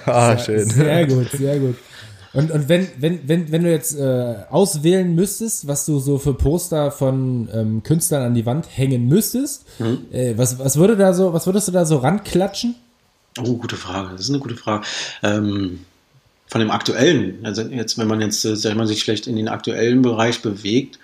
Ah, 0.05 0.37
schön. 0.37 0.69
Sehr 0.69 1.07
gut, 1.07 1.31
sehr 1.31 1.59
gut. 1.59 1.75
Und, 2.33 2.51
und 2.51 2.69
wenn, 2.69 2.87
wenn, 2.97 3.27
wenn, 3.27 3.51
wenn 3.51 3.63
du 3.63 3.71
jetzt 3.71 3.97
äh, 3.97 4.35
auswählen 4.49 5.15
müsstest, 5.15 5.67
was 5.67 5.85
du 5.85 5.99
so 5.99 6.19
für 6.19 6.33
Poster 6.33 6.91
von 6.91 7.49
ähm, 7.53 7.83
Künstlern 7.83 8.23
an 8.23 8.33
die 8.35 8.45
Wand 8.45 8.67
hängen 8.69 9.07
müsstest, 9.07 9.65
mhm. 9.79 10.05
äh, 10.11 10.37
was, 10.37 10.59
was 10.59 10.77
würde 10.77 10.95
da 10.95 11.13
so, 11.13 11.33
was 11.33 11.47
würdest 11.47 11.67
du 11.67 11.71
da 11.71 11.85
so 11.85 11.97
ranklatschen? 11.97 12.75
Oh, 13.39 13.57
gute 13.57 13.77
Frage. 13.77 14.11
Das 14.11 14.21
ist 14.21 14.29
eine 14.29 14.39
gute 14.39 14.55
Frage. 14.55 14.85
Ähm, 15.23 15.85
von 16.49 16.59
dem 16.59 16.71
aktuellen, 16.71 17.39
also 17.43 17.61
jetzt, 17.61 17.97
wenn 17.97 18.07
man 18.07 18.19
jetzt, 18.21 18.43
äh, 18.43 18.57
sag 18.57 18.75
mal, 18.75 18.87
sich 18.87 19.03
vielleicht 19.03 19.27
in 19.27 19.37
den 19.37 19.47
aktuellen 19.47 20.01
Bereich 20.01 20.41
bewegt, 20.41 20.99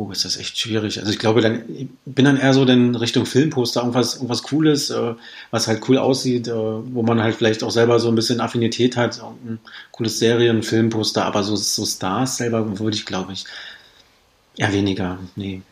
Oh, 0.00 0.12
ist 0.12 0.24
das 0.24 0.36
echt 0.36 0.56
schwierig. 0.56 1.00
Also 1.00 1.10
ich 1.10 1.18
glaube, 1.18 1.40
dann 1.40 1.64
ich 1.74 1.88
bin 2.04 2.24
dann 2.24 2.36
eher 2.36 2.54
so 2.54 2.64
in 2.64 2.94
Richtung 2.94 3.26
Filmposter, 3.26 3.80
irgendwas, 3.80 4.14
irgendwas 4.14 4.44
Cooles, 4.44 4.90
äh, 4.90 5.14
was 5.50 5.66
halt 5.66 5.88
cool 5.88 5.98
aussieht, 5.98 6.46
äh, 6.46 6.52
wo 6.54 7.02
man 7.02 7.20
halt 7.20 7.34
vielleicht 7.34 7.64
auch 7.64 7.72
selber 7.72 7.98
so 7.98 8.08
ein 8.08 8.14
bisschen 8.14 8.40
Affinität 8.40 8.96
hat, 8.96 9.20
ein 9.20 9.58
cooles 9.90 10.20
Serien, 10.20 10.62
Filmposter, 10.62 11.24
aber 11.24 11.42
so, 11.42 11.56
so 11.56 11.84
Stars 11.84 12.36
selber 12.36 12.78
würde 12.78 12.96
ich, 12.96 13.06
glaube 13.06 13.32
ich, 13.32 13.44
eher 14.56 14.72
weniger. 14.72 15.18
Nee. 15.34 15.62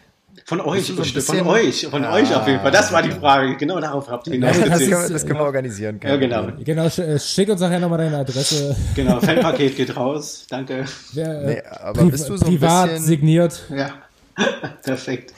Von 0.49 0.61
euch, 0.61 0.87
so 0.87 0.95
bestimmt, 0.95 1.25
von 1.25 1.45
euch, 1.49 1.89
von 1.89 2.05
ah. 2.05 2.15
euch 2.15 2.33
auf 2.33 2.47
jeden 2.47 2.61
Fall. 2.61 2.71
Das 2.71 2.93
war 2.93 3.03
die 3.03 3.11
Frage. 3.11 3.57
Genau 3.57 3.81
darauf 3.81 4.09
habt 4.09 4.29
ihr 4.29 4.35
hinaus. 4.35 4.57
Das, 4.57 4.89
das, 4.89 5.09
das 5.11 5.27
können 5.27 5.41
wir 5.41 5.45
organisieren. 5.45 5.99
Ja, 6.01 6.15
genau. 6.15 6.47
Genau, 6.65 6.87
äh, 6.87 7.19
schick 7.19 7.49
uns 7.49 7.61
nachher 7.61 7.81
nochmal 7.81 7.99
deine 7.99 8.19
Adresse. 8.19 8.77
Genau, 8.95 9.19
Fanpaket 9.19 9.75
geht 9.75 9.97
raus. 9.97 10.47
Danke. 10.49 10.85
Ja, 11.15 11.41
nee, 11.43 11.61
aber 11.83 12.05
bist 12.05 12.29
du 12.29 12.37
so 12.37 12.45
privat 12.45 12.91
bisschen, 12.91 13.05
signiert. 13.05 13.61
Ja. 13.71 13.95
Perfekt. 14.85 15.33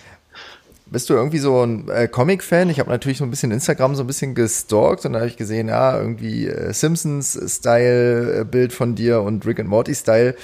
Bist 0.91 1.09
du 1.11 1.15
irgendwie 1.15 1.39
so 1.39 1.63
ein 1.63 1.89
äh, 1.89 2.09
Comic-Fan? 2.09 2.71
Ich 2.71 2.81
habe 2.81 2.89
natürlich 2.91 3.19
so 3.19 3.25
ein 3.25 3.31
bisschen 3.31 3.51
Instagram 3.51 3.95
so 3.95 4.03
ein 4.03 4.07
bisschen 4.07 4.35
gestalkt 4.35 5.05
und 5.05 5.13
da 5.13 5.19
habe 5.21 5.29
ich 5.29 5.37
gesehen, 5.37 5.69
ja, 5.69 5.99
irgendwie 5.99 6.47
äh, 6.47 6.73
Simpsons-Style-Bild 6.73 8.73
von 8.73 8.95
dir 8.95 9.21
und 9.23 9.45
Rick 9.47 9.61
and 9.61 9.69
Morty-Style. 9.69 10.35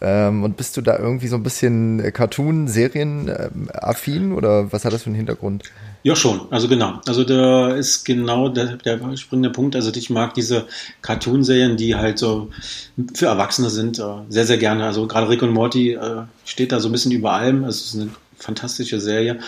Ähm, 0.00 0.44
und 0.44 0.56
bist 0.56 0.76
du 0.76 0.82
da 0.82 0.98
irgendwie 0.98 1.28
so 1.28 1.36
ein 1.36 1.42
bisschen 1.42 2.00
äh, 2.00 2.12
Cartoon-Serien-affin 2.12 4.32
oder 4.32 4.70
was 4.72 4.84
hat 4.84 4.92
das 4.92 5.04
für 5.04 5.06
einen 5.06 5.16
Hintergrund? 5.16 5.64
Ja, 6.02 6.14
schon. 6.14 6.42
Also 6.50 6.68
genau. 6.68 7.00
Also 7.06 7.24
da 7.24 7.74
ist 7.74 8.04
genau 8.04 8.50
der, 8.50 8.76
der 8.76 9.16
springende 9.16 9.48
Punkt. 9.48 9.74
Also 9.74 9.90
ich 9.94 10.10
mag 10.10 10.34
diese 10.34 10.66
Cartoon-Serien, 11.00 11.78
die 11.78 11.94
halt 11.94 12.18
so 12.18 12.50
für 13.14 13.24
Erwachsene 13.26 13.70
sind, 13.70 13.98
äh, 13.98 14.02
sehr, 14.28 14.44
sehr 14.44 14.58
gerne. 14.58 14.84
Also 14.84 15.06
gerade 15.06 15.30
Rick 15.30 15.40
und 15.42 15.52
Morty 15.52 15.92
äh, 15.92 16.24
steht 16.44 16.72
da 16.72 16.80
so 16.80 16.90
ein 16.90 16.92
bisschen 16.92 17.12
über 17.12 17.32
allem. 17.32 17.64
Es 17.64 17.86
ist 17.86 17.94
eine 17.94 18.10
fantastische 18.36 19.00
Serie. 19.00 19.38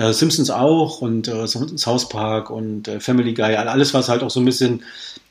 Äh, 0.00 0.14
Simpsons 0.14 0.48
auch 0.48 1.02
und 1.02 1.28
äh, 1.28 1.46
South 1.46 2.08
Park 2.08 2.48
und 2.48 2.88
äh, 2.88 3.00
Family 3.00 3.34
Guy, 3.34 3.54
alles 3.54 3.92
was 3.92 4.08
halt 4.08 4.22
auch 4.22 4.30
so 4.30 4.40
ein 4.40 4.46
bisschen 4.46 4.82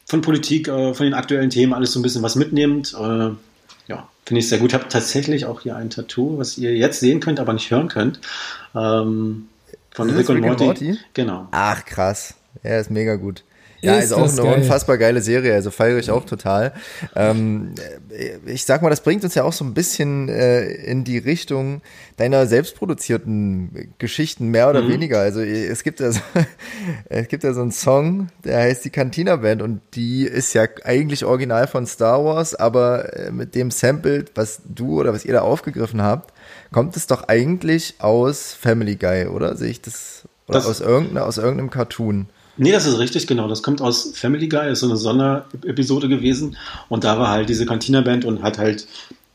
von 0.06 0.22
Politik, 0.22 0.68
äh, 0.68 0.94
von 0.94 1.06
den 1.06 1.16
aktuellen 1.16 1.50
Themen, 1.50 1.74
alles 1.74 1.94
so 1.94 2.00
ein 2.00 2.04
bisschen 2.04 2.22
was 2.22 2.36
mitnimmt. 2.36 2.94
Äh, 2.94 3.32
ja, 3.88 4.08
finde 4.26 4.40
ich 4.40 4.48
sehr 4.48 4.60
gut. 4.60 4.70
Ich 4.70 4.76
habe 4.76 4.88
tatsächlich 4.88 5.46
auch 5.46 5.62
hier 5.62 5.76
ein 5.76 5.90
Tattoo, 5.90 6.38
was 6.38 6.60
ihr 6.60 6.76
jetzt 6.76 7.00
sehen 7.00 7.20
könnt, 7.20 7.40
aber 7.40 7.54
nicht 7.54 7.72
hören 7.72 7.88
könnt. 7.88 8.20
Ähm, 8.76 9.48
von 9.90 10.10
Rick 10.12 10.30
und 10.30 10.42
Morty. 10.42 10.66
Morty. 10.66 11.00
Genau. 11.16 11.48
Ach 11.50 11.84
krass. 11.84 12.36
Er 12.62 12.80
ist 12.80 12.92
mega 12.92 13.16
gut. 13.16 13.44
Ja, 13.82 13.98
ist, 13.98 14.06
ist 14.06 14.14
auch 14.14 14.28
eine 14.28 14.42
geil. 14.42 14.62
unfassbar 14.62 14.98
geile 14.98 15.22
Serie, 15.22 15.54
also 15.54 15.72
feiere 15.72 15.98
ich 15.98 16.12
auch 16.12 16.26
total. 16.26 16.74
Ähm, 17.16 17.74
ich 18.46 18.66
sag 18.66 18.82
mal, 18.82 18.90
das 18.90 19.02
bringt 19.02 19.24
uns 19.24 19.36
ja 19.36 19.44
auch 19.44 19.54
so 19.54 19.64
ein 19.64 19.74
bisschen 19.74 20.28
äh, 20.28 20.66
in 20.66 21.04
die 21.04 21.18
Richtung 21.18 21.82
deiner 22.18 22.46
selbstproduzierten 22.46 23.94
Geschichten, 23.98 24.50
mehr 24.50 24.70
oder 24.70 24.82
mhm. 24.82 24.90
weniger. 24.90 25.20
Also 25.20 25.42
es 25.42 25.84
gibt 25.84 26.02
ja 26.02 26.12
so, 26.12 26.20
es 27.10 27.28
gibt 27.30 27.44
ja 27.44 27.54
so 27.54 27.62
einen 27.62 27.72
Song, 27.72 28.28
der 28.44 28.60
heißt 28.60 28.84
die 28.84 28.90
Cantina 28.90 29.38
Band 29.38 29.62
und 29.62 29.82
die 29.94 30.24
ist 30.24 30.54
ja 30.54 30.68
eigentlich 30.84 31.24
original 31.24 31.68
von 31.68 31.86
Star 31.86 32.24
Wars, 32.26 32.56
aber 32.56 33.16
äh, 33.16 33.32
mit 33.32 33.56
dem 33.56 33.72
Sample, 33.72 34.26
was 34.36 34.62
du 34.66 35.00
oder 35.00 35.14
was 35.14 35.24
ihr 35.24 35.34
da 35.34 35.42
aufgegriffen 35.42 36.02
habt, 36.02 36.34
kommt 36.72 36.98
es 36.98 37.08
doch 37.08 37.28
eigentlich 37.28 37.96
aus 38.00 38.54
Family 38.54 38.96
Guy, 38.96 39.28
oder? 39.28 39.56
Sehe 39.56 39.70
ich 39.70 39.82
das? 39.82 40.28
Oder 40.48 40.58
das 40.58 40.68
aus, 40.68 40.82
irgendeiner, 40.82 41.26
aus 41.26 41.38
irgendeinem 41.38 41.70
Cartoon? 41.70 42.28
Nee, 42.60 42.74
das 42.74 42.86
ist 42.86 43.00
richtig, 43.00 43.26
genau. 43.26 43.48
Das 43.48 43.64
kommt 43.64 43.82
aus 43.82 44.12
Family 44.14 44.50
Guy, 44.50 44.70
ist 44.70 44.82
so 44.82 44.86
eine 44.86 44.98
Sonderepisode 44.98 46.10
gewesen. 46.10 46.58
Und 46.90 47.06
da 47.06 47.18
war 47.18 47.30
halt 47.30 47.48
diese 47.48 47.66
Cantina-Band 47.66 48.26
und 48.26 48.44
hat 48.44 48.58
halt 48.58 48.86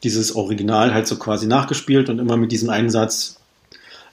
dieses 0.03 0.37
Original 0.37 0.93
halt 0.93 1.07
so 1.07 1.17
quasi 1.17 1.47
nachgespielt 1.47 2.11
und 2.11 2.19
immer 2.19 2.37
mit 2.37 2.53
diesem 2.53 2.69
Einsatz, 2.69 3.37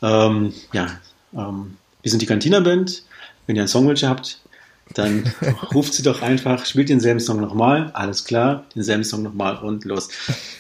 ähm, 0.02 0.54
ja, 0.71 0.88
ähm, 1.36 1.76
wir 2.02 2.10
sind 2.10 2.21
die 2.21 2.26
Cantina-Band. 2.26 3.04
Wenn 3.47 3.58
ihr 3.58 3.63
einen 3.63 3.67
Songwunsch 3.67 4.04
habt, 4.04 4.39
dann 4.93 5.34
ruft 5.74 5.93
sie 5.93 6.04
doch 6.04 6.21
einfach, 6.21 6.65
spielt 6.65 6.88
denselben 6.88 7.19
Song 7.19 7.41
nochmal, 7.41 7.91
alles 7.93 8.24
klar, 8.24 8.63
denselben 8.76 9.04
Song 9.04 9.24
nochmal 9.24 9.58
und 9.58 9.84
los. 9.84 10.08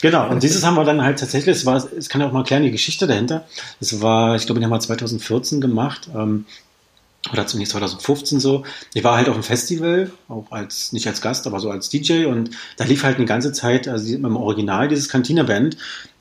Genau, 0.01 0.29
und 0.29 0.43
dieses 0.43 0.65
haben 0.65 0.75
wir 0.75 0.83
dann 0.83 1.01
halt 1.01 1.19
tatsächlich, 1.19 1.55
es 1.55 1.65
war, 1.65 1.77
es 1.97 2.09
kann 2.09 2.19
ja 2.19 2.27
auch 2.27 2.33
mal 2.33 2.39
erklären, 2.39 2.63
die 2.63 2.71
Geschichte 2.71 3.07
dahinter. 3.07 3.45
Es 3.79 4.01
war, 4.01 4.35
ich 4.35 4.45
glaube, 4.45 4.59
den 4.59 4.65
haben 4.65 4.71
wir 4.71 4.79
2014 4.81 5.61
gemacht. 5.61 6.09
Ähm, 6.13 6.45
oder 7.31 7.45
zumindest 7.45 7.73
2015 7.73 8.39
so. 8.39 8.63
Ich 8.93 9.03
war 9.03 9.15
halt 9.15 9.29
auf 9.29 9.35
dem 9.35 9.43
Festival, 9.43 10.11
auch 10.27 10.45
als, 10.49 10.91
nicht 10.91 11.07
als 11.07 11.21
Gast, 11.21 11.45
aber 11.45 11.59
so 11.59 11.69
als 11.69 11.89
DJ 11.89 12.25
und 12.25 12.51
da 12.77 12.85
lief 12.85 13.03
halt 13.03 13.17
eine 13.17 13.25
ganze 13.25 13.51
Zeit, 13.51 13.87
also 13.87 14.13
im 14.13 14.35
Original 14.35 14.87
dieses 14.87 15.09
Cantina-Band, 15.09 15.77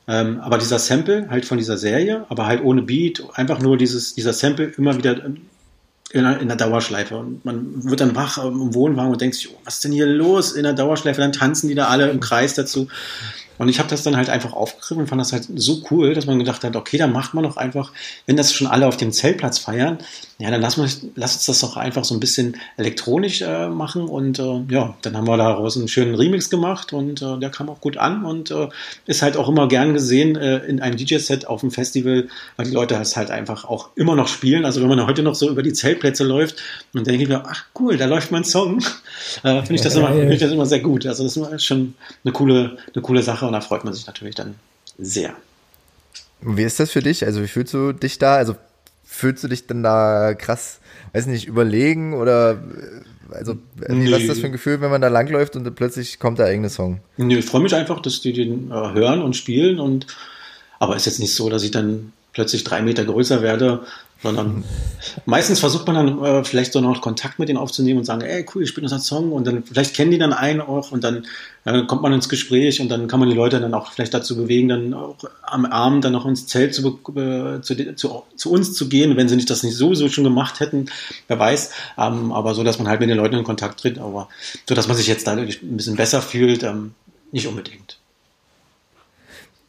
ähm, 0.08 0.40
aber 0.40 0.58
dieser 0.58 0.78
Sample 0.78 1.28
halt 1.30 1.44
von 1.46 1.56
dieser 1.56 1.78
Serie, 1.78 2.26
aber 2.28 2.46
halt 2.46 2.62
ohne 2.62 2.82
Beat, 2.82 3.22
einfach 3.34 3.60
nur 3.60 3.76
dieses, 3.76 4.14
dieser 4.14 4.32
Sample 4.32 4.72
immer 4.76 4.96
wieder 4.96 5.24
in, 6.12 6.24
in 6.24 6.48
der 6.48 6.56
Dauerschleife. 6.56 7.16
Und 7.16 7.44
man 7.44 7.84
wird 7.84 8.00
dann 8.00 8.14
wach 8.16 8.38
im 8.38 8.74
Wohnwagen 8.74 9.12
und 9.12 9.20
denkt 9.20 9.36
sich, 9.36 9.50
oh, 9.50 9.58
was 9.64 9.76
ist 9.76 9.84
denn 9.84 9.92
hier 9.92 10.06
los 10.06 10.52
in 10.52 10.64
der 10.64 10.72
Dauerschleife? 10.72 11.20
Dann 11.20 11.32
tanzen 11.32 11.68
die 11.68 11.74
da 11.74 11.88
alle 11.88 12.10
im 12.10 12.20
Kreis 12.20 12.54
dazu. 12.54 12.88
Und 13.60 13.68
ich 13.68 13.78
habe 13.78 13.90
das 13.90 14.02
dann 14.02 14.16
halt 14.16 14.30
einfach 14.30 14.54
aufgegriffen 14.54 15.02
und 15.02 15.06
fand 15.06 15.20
das 15.20 15.34
halt 15.34 15.46
so 15.54 15.82
cool, 15.90 16.14
dass 16.14 16.24
man 16.24 16.38
gedacht 16.38 16.64
hat, 16.64 16.74
okay, 16.76 16.96
dann 16.96 17.12
macht 17.12 17.34
man 17.34 17.44
doch 17.44 17.58
einfach, 17.58 17.92
wenn 18.24 18.38
das 18.38 18.54
schon 18.54 18.66
alle 18.66 18.86
auf 18.86 18.96
dem 18.96 19.12
Zeltplatz 19.12 19.58
feiern, 19.58 19.98
ja, 20.38 20.50
dann 20.50 20.62
lass, 20.62 20.78
lass 21.14 21.34
uns 21.34 21.44
das 21.44 21.60
doch 21.60 21.76
einfach 21.76 22.04
so 22.04 22.14
ein 22.14 22.20
bisschen 22.20 22.56
elektronisch 22.78 23.42
äh, 23.42 23.68
machen. 23.68 24.04
Und 24.04 24.38
äh, 24.38 24.62
ja, 24.70 24.96
dann 25.02 25.14
haben 25.14 25.28
wir 25.28 25.36
daraus 25.36 25.76
einen 25.76 25.88
schönen 25.88 26.14
Remix 26.14 26.48
gemacht 26.48 26.94
und 26.94 27.20
äh, 27.20 27.38
der 27.38 27.50
kam 27.50 27.68
auch 27.68 27.82
gut 27.82 27.98
an 27.98 28.24
und 28.24 28.50
äh, 28.50 28.68
ist 29.04 29.20
halt 29.20 29.36
auch 29.36 29.50
immer 29.50 29.68
gern 29.68 29.92
gesehen 29.92 30.36
äh, 30.36 30.60
in 30.60 30.80
einem 30.80 30.96
DJ-Set 30.96 31.46
auf 31.46 31.60
dem 31.60 31.70
Festival, 31.70 32.28
weil 32.56 32.64
die 32.64 32.72
Leute 32.72 32.94
das 32.94 33.14
halt 33.18 33.30
einfach 33.30 33.66
auch 33.66 33.90
immer 33.94 34.16
noch 34.16 34.28
spielen. 34.28 34.64
Also 34.64 34.80
wenn 34.80 34.88
man 34.88 35.06
heute 35.06 35.22
noch 35.22 35.34
so 35.34 35.50
über 35.50 35.62
die 35.62 35.74
Zeltplätze 35.74 36.24
läuft, 36.24 36.62
dann 36.94 37.04
denke 37.04 37.24
ich 37.24 37.28
mir, 37.28 37.44
ach 37.46 37.66
cool, 37.78 37.98
da 37.98 38.06
läuft 38.06 38.30
mein 38.30 38.44
Song. 38.44 38.78
äh, 39.42 39.58
Finde 39.58 39.74
ich, 39.74 39.82
das 39.82 39.96
immer, 39.96 40.14
find 40.14 40.32
ich 40.32 40.40
das 40.40 40.50
immer 40.50 40.64
sehr 40.64 40.80
gut. 40.80 41.04
Also 41.04 41.24
das 41.24 41.36
ist 41.36 41.64
schon 41.66 41.92
eine 42.24 42.32
coole, 42.32 42.78
eine 42.94 43.02
coole 43.02 43.22
Sache 43.22 43.49
und 43.50 43.54
da 43.54 43.60
freut 43.60 43.84
man 43.84 43.92
sich 43.92 44.06
natürlich 44.06 44.36
dann 44.36 44.54
sehr. 44.96 45.34
Wie 46.40 46.62
ist 46.62 46.78
das 46.78 46.92
für 46.92 47.02
dich? 47.02 47.26
Also 47.26 47.42
wie 47.42 47.48
fühlst 47.48 47.74
du 47.74 47.92
dich 47.92 48.18
da? 48.18 48.36
Also 48.36 48.54
fühlst 49.04 49.42
du 49.42 49.48
dich 49.48 49.66
denn 49.66 49.82
da 49.82 50.34
krass, 50.34 50.78
weiß 51.12 51.26
nicht, 51.26 51.46
überlegen 51.46 52.14
oder 52.14 52.52
äh, 52.52 53.34
also 53.34 53.56
nee. 53.88 54.10
was 54.10 54.20
ist 54.20 54.28
das 54.28 54.38
für 54.38 54.46
ein 54.46 54.52
Gefühl, 54.52 54.80
wenn 54.80 54.90
man 54.90 55.00
da 55.00 55.08
langläuft 55.08 55.56
und 55.56 55.74
plötzlich 55.74 56.20
kommt 56.20 56.38
der 56.38 56.46
eigene 56.46 56.70
Song? 56.70 57.00
Nee, 57.16 57.38
ich 57.38 57.44
freue 57.44 57.62
mich 57.62 57.74
einfach, 57.74 58.00
dass 58.00 58.20
die 58.20 58.32
den 58.32 58.70
äh, 58.70 58.92
hören 58.92 59.20
und 59.22 59.34
spielen 59.34 59.80
und 59.80 60.06
aber 60.78 60.94
ist 60.94 61.06
jetzt 61.06 61.18
nicht 61.18 61.34
so, 61.34 61.50
dass 61.50 61.64
ich 61.64 61.72
dann 61.72 62.12
plötzlich 62.32 62.62
drei 62.62 62.82
Meter 62.82 63.04
größer 63.04 63.42
werde 63.42 63.80
sondern 64.22 64.64
meistens 65.24 65.60
versucht 65.60 65.86
man 65.86 65.96
dann 65.96 66.24
äh, 66.24 66.44
vielleicht 66.44 66.72
so 66.72 66.80
noch 66.80 67.00
Kontakt 67.00 67.38
mit 67.38 67.48
denen 67.48 67.58
aufzunehmen 67.58 68.00
und 68.00 68.04
sagen, 68.04 68.20
ey, 68.20 68.44
cool, 68.54 68.62
ich 68.62 68.68
spiele 68.68 68.84
unseren 68.84 69.00
Song 69.00 69.32
und 69.32 69.46
dann 69.46 69.62
vielleicht 69.62 69.94
kennen 69.94 70.10
die 70.10 70.18
dann 70.18 70.32
einen 70.32 70.60
auch 70.60 70.92
und 70.92 71.02
dann 71.04 71.26
äh, 71.64 71.84
kommt 71.86 72.02
man 72.02 72.12
ins 72.12 72.28
Gespräch 72.28 72.80
und 72.80 72.88
dann 72.90 73.08
kann 73.08 73.20
man 73.20 73.28
die 73.28 73.34
Leute 73.34 73.60
dann 73.60 73.72
auch 73.72 73.92
vielleicht 73.92 74.12
dazu 74.12 74.36
bewegen, 74.36 74.68
dann 74.68 74.94
auch 74.94 75.16
am 75.42 75.64
Abend 75.64 76.04
dann 76.04 76.12
noch 76.12 76.26
ins 76.26 76.46
Zelt 76.46 76.74
zu, 76.74 77.00
äh, 77.16 77.60
zu, 77.62 77.94
zu, 77.94 78.22
zu, 78.36 78.50
uns 78.50 78.74
zu 78.74 78.88
gehen, 78.88 79.16
wenn 79.16 79.28
sie 79.28 79.36
nicht 79.36 79.48
das 79.48 79.62
nicht 79.62 79.76
sowieso 79.76 80.08
schon 80.08 80.24
gemacht 80.24 80.60
hätten, 80.60 80.86
wer 81.28 81.38
weiß, 81.38 81.70
ähm, 81.98 82.32
aber 82.32 82.54
so, 82.54 82.62
dass 82.62 82.78
man 82.78 82.88
halt 82.88 83.00
mit 83.00 83.08
den 83.08 83.16
Leuten 83.16 83.36
in 83.36 83.44
Kontakt 83.44 83.80
tritt, 83.80 83.98
aber 83.98 84.28
so, 84.68 84.74
dass 84.74 84.88
man 84.88 84.96
sich 84.96 85.06
jetzt 85.06 85.26
dadurch 85.26 85.62
ein 85.62 85.76
bisschen 85.76 85.96
besser 85.96 86.20
fühlt, 86.20 86.62
ähm, 86.62 86.92
nicht 87.32 87.46
unbedingt. 87.46 87.99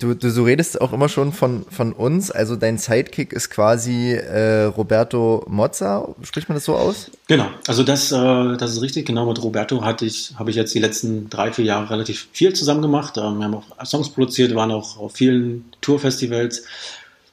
Du, 0.02 0.16
du, 0.16 0.34
du 0.34 0.44
redest 0.44 0.82
auch 0.82 0.94
immer 0.94 1.10
schon 1.10 1.32
von, 1.32 1.64
von 1.70 1.94
uns, 1.94 2.32
also 2.32 2.56
dein 2.56 2.80
Sidekick 2.80 3.34
ist 3.34 3.52
quasi 3.52 4.14
äh, 4.14 4.64
Roberto 4.64 5.46
Mozza, 5.48 6.08
spricht 6.24 6.50
man 6.50 6.56
das 6.56 6.66
so 6.66 6.76
aus? 6.76 7.12
Genau, 7.28 7.46
also 7.68 7.84
das, 7.84 8.12
äh, 8.12 8.58
das 8.58 8.72
ist 8.72 8.82
richtig, 8.82 9.06
genau 9.06 9.28
mit 9.28 9.44
Roberto 9.44 9.86
hatte 9.86 10.08
ich, 10.08 10.34
habe 10.40 10.50
ich 10.50 10.56
jetzt 10.56 10.74
die 10.74 10.80
letzten 10.80 11.30
drei, 11.30 11.52
vier 11.52 11.66
Jahre 11.66 11.92
relativ 11.92 12.30
viel 12.32 12.52
zusammen 12.54 12.82
gemacht. 12.82 13.18
Ähm, 13.18 13.38
wir 13.38 13.46
haben 13.46 13.54
auch 13.54 13.86
Songs 13.86 14.10
produziert, 14.10 14.56
waren 14.56 14.72
auch 14.72 14.98
auf 14.98 15.14
vielen 15.14 15.66
Tourfestivals 15.82 16.64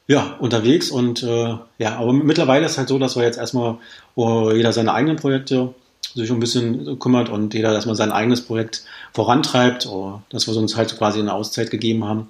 ja, 0.07 0.37
unterwegs. 0.39 0.91
Und 0.91 1.23
äh, 1.23 1.55
ja, 1.79 1.97
aber 1.97 2.13
mittlerweile 2.13 2.67
ist 2.67 2.77
halt 2.77 2.91
so, 2.91 2.99
dass 2.99 3.17
wir 3.17 3.23
jetzt 3.23 3.39
erstmal 3.39 3.79
oh, 4.15 4.51
jeder 4.51 4.75
seine 4.75 4.93
eigenen 4.93 5.17
Projekte 5.17 5.73
sich 6.15 6.31
ein 6.31 6.41
bisschen 6.41 6.99
kümmert 6.99 7.31
und 7.31 7.55
jeder 7.55 7.73
erstmal 7.73 7.97
sein 7.97 8.13
eigenes 8.13 8.43
Projekt 8.43 8.85
vorantreibt, 9.15 9.87
oh, 9.87 10.21
dass 10.29 10.47
wir 10.47 10.55
uns 10.55 10.77
halt 10.77 10.99
quasi 10.99 11.19
eine 11.19 11.33
Auszeit 11.33 11.71
gegeben 11.71 12.05
haben 12.05 12.29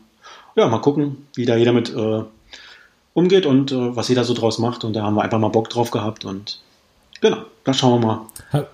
ja, 0.58 0.68
mal 0.68 0.80
gucken, 0.80 1.26
wie 1.34 1.46
da 1.46 1.56
jeder 1.56 1.72
mit 1.72 1.94
äh, 1.94 2.22
umgeht 3.14 3.46
und 3.46 3.72
äh, 3.72 3.96
was 3.96 4.08
jeder 4.08 4.24
so 4.24 4.34
draus 4.34 4.58
macht. 4.58 4.84
Und 4.84 4.94
da 4.94 5.02
haben 5.02 5.14
wir 5.14 5.22
einfach 5.22 5.38
mal 5.38 5.48
Bock 5.48 5.68
drauf 5.70 5.90
gehabt 5.90 6.24
und 6.24 6.60
genau, 7.20 7.38
da 7.64 7.72
schauen 7.72 8.00
wir 8.00 8.06
mal. 8.06 8.66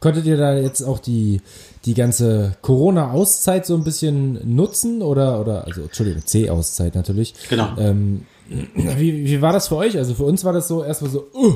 Konntet 0.00 0.26
ihr 0.26 0.36
da 0.36 0.54
jetzt 0.54 0.82
auch 0.82 0.98
die, 0.98 1.40
die 1.84 1.94
ganze 1.94 2.56
Corona-Auszeit 2.60 3.64
so 3.64 3.74
ein 3.76 3.84
bisschen 3.84 4.40
nutzen 4.56 5.00
oder, 5.00 5.40
oder 5.40 5.64
also 5.64 5.82
Entschuldigung, 5.82 6.26
C-Auszeit 6.26 6.96
natürlich. 6.96 7.34
Genau. 7.48 7.68
Ähm, 7.78 8.26
wie, 8.48 9.24
wie 9.26 9.40
war 9.40 9.52
das 9.52 9.68
für 9.68 9.76
euch? 9.76 9.96
Also 9.96 10.14
für 10.14 10.24
uns 10.24 10.44
war 10.44 10.52
das 10.52 10.66
so 10.66 10.82
erstmal 10.82 11.10
so, 11.10 11.28
uh, 11.34 11.54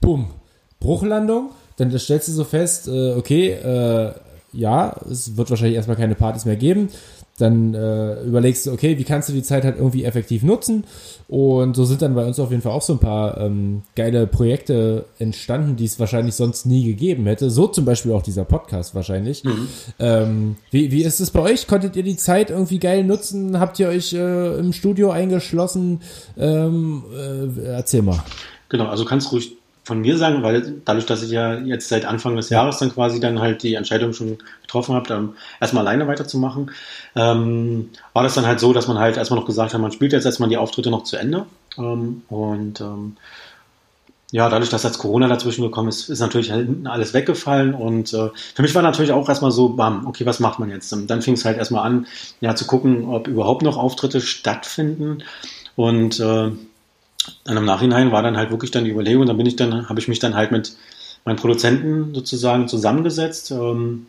bumm, 0.00 0.30
Bruchlandung. 0.80 1.50
Dann 1.76 1.96
stellst 1.98 2.28
du 2.28 2.32
so 2.32 2.44
fest, 2.44 2.88
äh, 2.88 3.12
okay, 3.12 3.50
äh, 3.50 4.12
ja, 4.54 4.96
es 5.10 5.36
wird 5.36 5.50
wahrscheinlich 5.50 5.76
erstmal 5.76 5.96
keine 5.96 6.14
Partys 6.14 6.44
mehr 6.44 6.56
geben 6.56 6.88
dann 7.38 7.74
äh, 7.74 8.22
überlegst 8.22 8.66
du, 8.66 8.72
okay, 8.72 8.98
wie 8.98 9.04
kannst 9.04 9.28
du 9.28 9.32
die 9.32 9.42
Zeit 9.42 9.64
halt 9.64 9.76
irgendwie 9.76 10.04
effektiv 10.04 10.42
nutzen? 10.42 10.84
Und 11.28 11.74
so 11.74 11.84
sind 11.84 12.02
dann 12.02 12.14
bei 12.14 12.26
uns 12.26 12.38
auf 12.38 12.50
jeden 12.50 12.62
Fall 12.62 12.72
auch 12.72 12.82
so 12.82 12.92
ein 12.92 12.98
paar 12.98 13.38
ähm, 13.38 13.82
geile 13.96 14.26
Projekte 14.26 15.06
entstanden, 15.18 15.76
die 15.76 15.86
es 15.86 15.98
wahrscheinlich 15.98 16.34
sonst 16.34 16.66
nie 16.66 16.84
gegeben 16.84 17.24
hätte. 17.26 17.50
So 17.50 17.66
zum 17.66 17.84
Beispiel 17.84 18.12
auch 18.12 18.22
dieser 18.22 18.44
Podcast 18.44 18.94
wahrscheinlich. 18.94 19.44
Mhm. 19.44 19.68
Ähm, 19.98 20.56
wie, 20.70 20.92
wie 20.92 21.02
ist 21.02 21.20
es 21.20 21.30
bei 21.30 21.40
euch? 21.40 21.66
Konntet 21.66 21.96
ihr 21.96 22.02
die 22.02 22.16
Zeit 22.16 22.50
irgendwie 22.50 22.78
geil 22.78 23.02
nutzen? 23.02 23.58
Habt 23.58 23.78
ihr 23.78 23.88
euch 23.88 24.12
äh, 24.12 24.58
im 24.58 24.72
Studio 24.72 25.10
eingeschlossen? 25.10 26.00
Ähm, 26.36 27.02
äh, 27.14 27.62
erzähl 27.64 28.02
mal. 28.02 28.22
Genau, 28.68 28.86
also 28.86 29.04
kannst 29.04 29.32
ruhig 29.32 29.56
von 29.84 30.00
mir 30.00 30.16
sagen, 30.16 30.42
weil 30.42 30.80
dadurch, 30.84 31.06
dass 31.06 31.22
ich 31.22 31.30
ja 31.30 31.58
jetzt 31.58 31.88
seit 31.88 32.04
Anfang 32.04 32.36
des 32.36 32.50
Jahres 32.50 32.78
dann 32.78 32.92
quasi 32.92 33.18
dann 33.18 33.40
halt 33.40 33.62
die 33.62 33.74
Entscheidung 33.74 34.12
schon 34.12 34.38
getroffen 34.72 34.94
habe, 34.94 35.06
dann 35.06 35.34
erstmal 35.60 35.86
alleine 35.86 36.08
weiterzumachen, 36.08 36.70
ähm, 37.14 37.90
war 38.14 38.22
das 38.22 38.34
dann 38.34 38.46
halt 38.46 38.58
so, 38.58 38.72
dass 38.72 38.88
man 38.88 38.98
halt 38.98 39.16
erstmal 39.16 39.38
noch 39.38 39.46
gesagt 39.46 39.74
hat, 39.74 39.80
man 39.80 39.92
spielt 39.92 40.12
jetzt 40.12 40.24
erstmal 40.24 40.48
die 40.48 40.56
Auftritte 40.56 40.90
noch 40.90 41.04
zu 41.04 41.16
Ende. 41.16 41.44
Ähm, 41.76 42.22
und 42.28 42.80
ähm, 42.80 43.16
ja, 44.30 44.48
dadurch, 44.48 44.70
dass 44.70 44.82
jetzt 44.82 44.96
Corona 44.96 45.28
dazwischen 45.28 45.62
gekommen 45.62 45.90
ist, 45.90 46.08
ist 46.08 46.20
natürlich 46.20 46.50
hinten 46.50 46.86
alles 46.86 47.12
weggefallen. 47.12 47.74
Und 47.74 48.14
äh, 48.14 48.30
für 48.54 48.62
mich 48.62 48.74
war 48.74 48.80
natürlich 48.80 49.12
auch 49.12 49.28
erstmal 49.28 49.50
so, 49.50 49.70
bam, 49.70 50.06
okay, 50.06 50.24
was 50.24 50.40
macht 50.40 50.58
man 50.58 50.70
jetzt? 50.70 50.90
Und 50.94 51.08
dann 51.08 51.20
fing 51.20 51.34
es 51.34 51.44
halt 51.44 51.58
erstmal 51.58 51.84
an, 51.84 52.06
ja, 52.40 52.54
zu 52.54 52.66
gucken, 52.66 53.10
ob 53.10 53.28
überhaupt 53.28 53.60
noch 53.60 53.76
Auftritte 53.76 54.22
stattfinden. 54.22 55.22
Und 55.76 56.18
äh, 56.18 56.50
dann 57.44 57.56
im 57.56 57.66
Nachhinein 57.66 58.10
war 58.10 58.22
dann 58.22 58.38
halt 58.38 58.50
wirklich 58.50 58.70
dann 58.70 58.84
die 58.84 58.90
Überlegung, 58.90 59.26
dann 59.26 59.36
bin 59.36 59.46
ich 59.46 59.56
dann, 59.56 59.90
habe 59.90 60.00
ich 60.00 60.08
mich 60.08 60.18
dann 60.18 60.34
halt 60.34 60.50
mit 60.50 60.76
meinen 61.26 61.36
Produzenten 61.36 62.14
sozusagen 62.14 62.68
zusammengesetzt. 62.68 63.50
Ähm, 63.50 64.06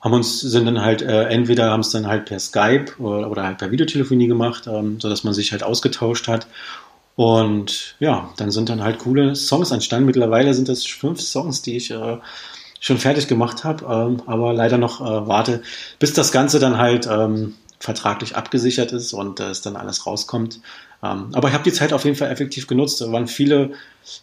haben 0.00 0.14
uns, 0.14 0.40
sind 0.40 0.66
dann 0.66 0.82
halt, 0.82 1.02
äh, 1.02 1.24
entweder 1.24 1.70
haben 1.70 1.80
es 1.80 1.90
dann 1.90 2.06
halt 2.06 2.26
per 2.26 2.38
Skype 2.38 2.86
oder, 2.98 3.30
oder 3.30 3.44
halt 3.44 3.58
per 3.58 3.70
Videotelefonie 3.70 4.28
gemacht, 4.28 4.66
ähm, 4.66 5.00
sodass 5.00 5.24
man 5.24 5.34
sich 5.34 5.52
halt 5.52 5.62
ausgetauscht 5.62 6.28
hat 6.28 6.46
und 7.18 7.96
ja, 7.98 8.30
dann 8.36 8.52
sind 8.52 8.68
dann 8.68 8.84
halt 8.84 9.00
coole 9.00 9.34
Songs 9.34 9.72
entstanden. 9.72 10.06
Mittlerweile 10.06 10.54
sind 10.54 10.68
das 10.68 10.86
fünf 10.86 11.20
Songs, 11.20 11.62
die 11.62 11.76
ich 11.76 11.90
äh, 11.90 12.18
schon 12.78 12.98
fertig 12.98 13.26
gemacht 13.26 13.64
habe, 13.64 13.84
ähm, 13.86 14.22
aber 14.26 14.52
leider 14.52 14.78
noch 14.78 15.00
äh, 15.00 15.26
warte, 15.26 15.62
bis 15.98 16.12
das 16.12 16.30
Ganze 16.30 16.60
dann 16.60 16.78
halt 16.78 17.08
ähm, 17.10 17.54
vertraglich 17.80 18.36
abgesichert 18.36 18.92
ist 18.92 19.14
und 19.14 19.40
äh, 19.40 19.50
es 19.50 19.62
dann 19.62 19.74
alles 19.74 20.06
rauskommt. 20.06 20.60
Ähm, 21.02 21.30
aber 21.32 21.48
ich 21.48 21.54
habe 21.54 21.64
die 21.64 21.72
Zeit 21.72 21.92
auf 21.92 22.04
jeden 22.04 22.16
Fall 22.16 22.30
effektiv 22.30 22.68
genutzt. 22.68 23.00
Da 23.00 23.10
waren 23.10 23.26
viele, 23.26 23.72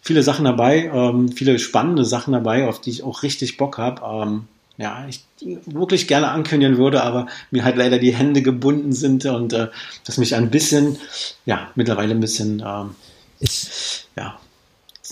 viele 0.02 0.24
Sachen 0.24 0.46
dabei, 0.46 0.86
ähm, 0.86 1.28
viele 1.34 1.60
spannende 1.60 2.06
Sachen 2.06 2.32
dabei, 2.32 2.66
auf 2.66 2.80
die 2.80 2.92
ich 2.92 3.04
auch 3.04 3.24
richtig 3.24 3.58
Bock 3.58 3.78
habe. 3.78 4.46
Ja, 4.78 5.06
ich 5.08 5.24
wirklich 5.66 6.08
gerne 6.08 6.30
ankündigen 6.32 6.78
würde, 6.78 7.04
aber 7.04 7.28
mir 7.52 7.64
halt 7.64 7.78
leider 7.78 7.98
die 7.98 8.14
Hände 8.14 8.42
gebunden 8.42 8.92
sind 8.92 9.26
und 9.26 9.54
äh, 9.54 9.68
das 10.04 10.18
mich 10.18 10.36
ein 10.36 10.50
bisschen, 10.50 10.98
ja, 11.46 11.70
mittlerweile 11.76 12.12
ein 12.12 12.20
bisschen, 12.20 12.62
ähm, 12.66 12.92
ich, 13.40 14.08
ja, 14.18 14.38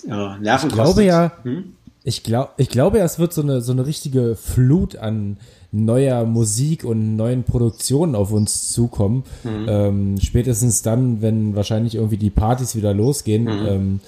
äh, 0.05 0.39
Nerven 0.39 0.69
ich 0.69 0.75
glaube 0.75 1.03
ja, 1.03 1.31
hm? 1.43 1.75
ich, 2.03 2.23
glaube, 2.23 2.49
ich 2.57 2.69
glaube 2.69 2.97
ja, 2.97 3.05
es 3.05 3.19
wird 3.19 3.33
so 3.33 3.41
eine, 3.41 3.61
so 3.61 3.71
eine 3.71 3.85
richtige 3.85 4.35
Flut 4.35 4.97
an 4.97 5.37
neuer 5.71 6.25
Musik 6.25 6.83
und 6.83 7.15
neuen 7.15 7.43
Produktionen 7.43 8.15
auf 8.15 8.31
uns 8.31 8.71
zukommen. 8.71 9.23
Mhm. 9.43 9.65
Ähm, 9.67 10.15
spätestens 10.21 10.83
dann, 10.83 11.21
wenn 11.21 11.55
wahrscheinlich 11.55 11.95
irgendwie 11.95 12.17
die 12.17 12.29
Partys 12.29 12.75
wieder 12.75 12.93
losgehen. 12.93 13.43
Mhm. 13.43 13.67
Ähm, 13.67 13.99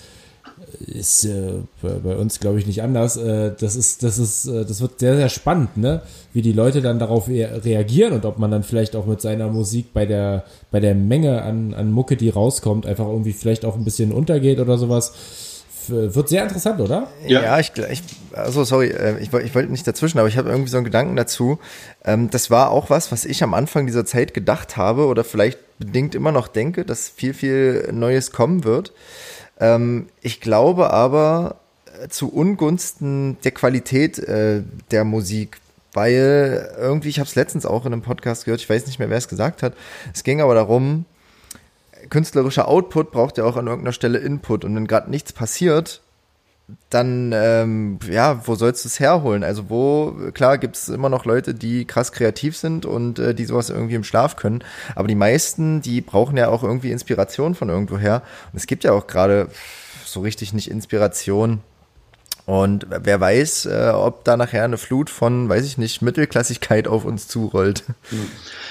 ist 0.79 1.25
äh, 1.25 1.53
bei 1.81 2.15
uns, 2.15 2.39
glaube 2.39 2.59
ich, 2.59 2.67
nicht 2.67 2.81
anders. 2.81 3.17
Äh, 3.17 3.51
das 3.59 3.75
ist, 3.75 4.03
das 4.03 4.17
ist, 4.17 4.47
äh, 4.47 4.65
das 4.65 4.81
wird 4.81 4.99
sehr, 4.99 5.15
sehr 5.15 5.29
spannend, 5.29 5.77
ne? 5.77 6.01
Wie 6.33 6.41
die 6.41 6.53
Leute 6.53 6.81
dann 6.81 6.99
darauf 6.99 7.27
reagieren 7.27 8.13
und 8.13 8.25
ob 8.25 8.39
man 8.39 8.51
dann 8.51 8.63
vielleicht 8.63 8.95
auch 8.95 9.05
mit 9.05 9.21
seiner 9.21 9.47
Musik 9.47 9.93
bei 9.93 10.05
der, 10.05 10.43
bei 10.71 10.79
der 10.79 10.95
Menge 10.95 11.41
an, 11.41 11.73
an 11.73 11.91
Mucke, 11.91 12.17
die 12.17 12.29
rauskommt, 12.29 12.85
einfach 12.85 13.07
irgendwie 13.07 13.33
vielleicht 13.33 13.65
auch 13.65 13.75
ein 13.75 13.83
bisschen 13.83 14.11
untergeht 14.11 14.59
oder 14.59 14.77
sowas. 14.77 15.13
Wird 15.87 16.29
sehr 16.29 16.43
interessant, 16.43 16.79
oder? 16.81 17.07
Ja, 17.27 17.43
ja 17.43 17.59
ich, 17.59 17.71
ich 17.91 18.01
also 18.33 18.63
sorry, 18.63 18.87
äh, 18.87 19.19
ich, 19.19 19.31
ich 19.31 19.55
wollte 19.55 19.71
nicht 19.71 19.87
dazwischen, 19.87 20.19
aber 20.19 20.27
ich 20.27 20.37
habe 20.37 20.49
irgendwie 20.49 20.69
so 20.69 20.77
einen 20.77 20.85
Gedanken 20.85 21.15
dazu. 21.15 21.59
Ähm, 22.03 22.29
das 22.29 22.49
war 22.49 22.71
auch 22.71 22.89
was, 22.89 23.11
was 23.11 23.23
ich 23.25 23.43
am 23.43 23.53
Anfang 23.53 23.85
dieser 23.85 24.05
Zeit 24.05 24.33
gedacht 24.33 24.77
habe 24.77 25.05
oder 25.05 25.23
vielleicht 25.23 25.59
bedingt 25.77 26.15
immer 26.15 26.31
noch 26.31 26.47
denke, 26.47 26.85
dass 26.85 27.09
viel, 27.09 27.33
viel 27.33 27.89
Neues 27.91 28.31
kommen 28.31 28.63
wird. 28.63 28.93
Ähm, 29.59 30.07
ich 30.21 30.41
glaube 30.41 30.91
aber 30.91 31.57
äh, 32.01 32.07
zu 32.09 32.31
Ungunsten 32.31 33.37
der 33.43 33.51
Qualität 33.51 34.19
äh, 34.19 34.63
der 34.91 35.03
Musik, 35.03 35.59
weil 35.93 36.69
irgendwie, 36.77 37.09
ich 37.09 37.19
habe 37.19 37.27
es 37.27 37.35
letztens 37.35 37.65
auch 37.65 37.85
in 37.85 37.93
einem 37.93 38.01
Podcast 38.01 38.45
gehört, 38.45 38.61
ich 38.61 38.69
weiß 38.69 38.85
nicht 38.87 38.99
mehr, 38.99 39.09
wer 39.09 39.17
es 39.17 39.27
gesagt 39.27 39.63
hat. 39.63 39.73
Es 40.13 40.23
ging 40.23 40.41
aber 40.41 40.55
darum, 40.55 41.05
künstlerischer 42.09 42.67
Output 42.67 43.11
braucht 43.11 43.37
ja 43.37 43.45
auch 43.45 43.55
an 43.55 43.67
irgendeiner 43.67 43.93
Stelle 43.93 44.19
Input 44.19 44.65
und 44.65 44.75
wenn 44.75 44.87
gerade 44.87 45.09
nichts 45.09 45.31
passiert, 45.33 46.01
dann, 46.89 47.31
ähm, 47.33 47.99
ja, 48.09 48.47
wo 48.47 48.55
sollst 48.55 48.85
du 48.85 48.87
es 48.87 48.99
herholen? 48.99 49.43
Also 49.43 49.69
wo, 49.69 50.15
klar, 50.33 50.57
gibt 50.57 50.75
es 50.75 50.89
immer 50.89 51.09
noch 51.09 51.25
Leute, 51.25 51.53
die 51.53 51.85
krass 51.85 52.11
kreativ 52.11 52.57
sind 52.57 52.85
und 52.85 53.19
äh, 53.19 53.35
die 53.35 53.45
sowas 53.45 53.69
irgendwie 53.69 53.95
im 53.95 54.03
Schlaf 54.03 54.35
können. 54.35 54.63
Aber 54.95 55.07
die 55.07 55.15
meisten, 55.15 55.81
die 55.81 56.01
brauchen 56.01 56.37
ja 56.37 56.49
auch 56.49 56.63
irgendwie 56.63 56.91
Inspiration 56.91 57.53
von 57.53 57.69
irgendwoher. 57.69 58.23
Und 58.51 58.57
es 58.57 58.65
gibt 58.65 58.83
ja 58.83 58.93
auch 58.93 59.07
gerade 59.07 59.49
so 60.05 60.21
richtig 60.21 60.53
nicht 60.53 60.71
Inspiration 60.71 61.61
und 62.45 62.85
wer 62.89 63.19
weiß, 63.19 63.65
äh, 63.65 63.91
ob 63.95 64.23
da 64.23 64.37
nachher 64.37 64.63
eine 64.63 64.77
Flut 64.77 65.09
von, 65.09 65.49
weiß 65.49 65.65
ich 65.65 65.79
nicht, 65.79 66.03
Mittelklassigkeit 66.03 66.87
auf 66.87 67.03
uns 67.03 67.27
zurollt. 67.27 67.83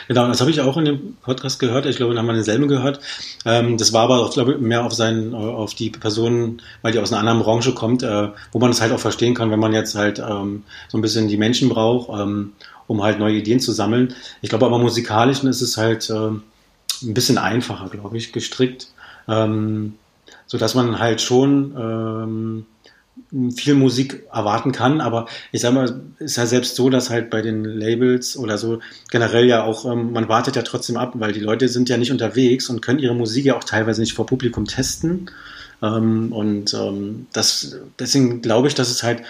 Genau, 0.06 0.28
das 0.28 0.40
habe 0.40 0.50
ich 0.50 0.60
auch 0.60 0.76
in 0.76 0.84
dem 0.84 1.16
Podcast 1.22 1.58
gehört. 1.58 1.86
Ich 1.86 1.96
glaube, 1.96 2.14
da 2.14 2.20
haben 2.20 2.26
wir 2.26 2.34
denselben 2.34 2.68
gehört. 2.68 3.00
Ähm, 3.44 3.76
das 3.76 3.92
war 3.92 4.02
aber 4.02 4.30
glaube 4.30 4.52
ich, 4.52 4.58
mehr 4.60 4.84
auf 4.84 4.94
seinen, 4.94 5.34
auf 5.34 5.74
die 5.74 5.90
Personen, 5.90 6.62
weil 6.82 6.92
die 6.92 7.00
aus 7.00 7.12
einer 7.12 7.20
anderen 7.20 7.40
Branche 7.40 7.74
kommt, 7.74 8.04
äh, 8.04 8.28
wo 8.52 8.58
man 8.60 8.70
es 8.70 8.80
halt 8.80 8.92
auch 8.92 9.00
verstehen 9.00 9.34
kann, 9.34 9.50
wenn 9.50 9.60
man 9.60 9.72
jetzt 9.72 9.96
halt 9.96 10.20
ähm, 10.20 10.62
so 10.88 10.98
ein 10.98 11.02
bisschen 11.02 11.26
die 11.26 11.36
Menschen 11.36 11.68
braucht, 11.68 12.10
ähm, 12.16 12.52
um 12.86 13.02
halt 13.02 13.18
neue 13.18 13.36
Ideen 13.36 13.58
zu 13.58 13.72
sammeln. 13.72 14.14
Ich 14.40 14.50
glaube 14.50 14.66
aber 14.66 14.78
musikalisch 14.78 15.42
ist 15.42 15.62
es 15.62 15.76
halt 15.76 16.10
äh, 16.10 16.14
ein 16.14 17.14
bisschen 17.14 17.38
einfacher, 17.38 17.88
glaube 17.88 18.16
ich, 18.16 18.32
gestrickt, 18.32 18.88
ähm, 19.26 19.94
so 20.46 20.58
dass 20.58 20.74
man 20.76 21.00
halt 21.00 21.20
schon 21.20 21.74
ähm, 21.76 22.66
viel 23.54 23.74
Musik 23.74 24.24
erwarten 24.32 24.72
kann, 24.72 25.00
aber 25.00 25.26
ich 25.50 25.60
sag 25.60 25.74
mal, 25.74 26.00
ist 26.18 26.36
ja 26.36 26.46
selbst 26.46 26.76
so, 26.76 26.90
dass 26.90 27.10
halt 27.10 27.30
bei 27.30 27.42
den 27.42 27.64
Labels 27.64 28.36
oder 28.36 28.58
so 28.58 28.80
generell 29.10 29.46
ja 29.46 29.64
auch, 29.64 29.84
ähm, 29.90 30.12
man 30.12 30.28
wartet 30.28 30.56
ja 30.56 30.62
trotzdem 30.62 30.96
ab, 30.96 31.12
weil 31.16 31.32
die 31.32 31.40
Leute 31.40 31.68
sind 31.68 31.88
ja 31.88 31.96
nicht 31.96 32.12
unterwegs 32.12 32.68
und 32.68 32.80
können 32.80 32.98
ihre 32.98 33.14
Musik 33.14 33.44
ja 33.44 33.56
auch 33.56 33.64
teilweise 33.64 34.00
nicht 34.00 34.14
vor 34.14 34.26
Publikum 34.26 34.66
testen. 34.66 35.30
Ähm, 35.82 36.32
und 36.32 36.74
ähm, 36.74 37.26
das, 37.32 37.76
deswegen 37.98 38.40
glaube 38.42 38.68
ich, 38.68 38.74
dass 38.74 38.90
es 38.90 39.02
halt 39.02 39.22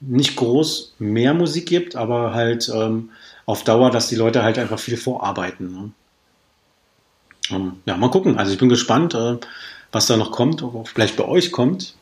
nicht 0.00 0.36
groß 0.36 0.94
mehr 0.98 1.32
Musik 1.34 1.66
gibt, 1.66 1.96
aber 1.96 2.34
halt 2.34 2.70
ähm, 2.74 3.10
auf 3.46 3.64
Dauer, 3.64 3.90
dass 3.90 4.08
die 4.08 4.16
Leute 4.16 4.42
halt 4.42 4.58
einfach 4.58 4.78
viel 4.78 4.96
vorarbeiten. 4.96 5.72
Ne? 5.72 5.90
Ähm, 7.50 7.72
ja, 7.86 7.96
mal 7.96 8.10
gucken. 8.10 8.38
Also 8.38 8.52
ich 8.52 8.58
bin 8.58 8.68
gespannt, 8.68 9.14
äh, 9.14 9.38
was 9.92 10.06
da 10.06 10.16
noch 10.16 10.32
kommt, 10.32 10.62
ob 10.62 10.88
vielleicht 10.88 11.16
bei 11.16 11.24
euch 11.24 11.52
kommt. 11.52 11.94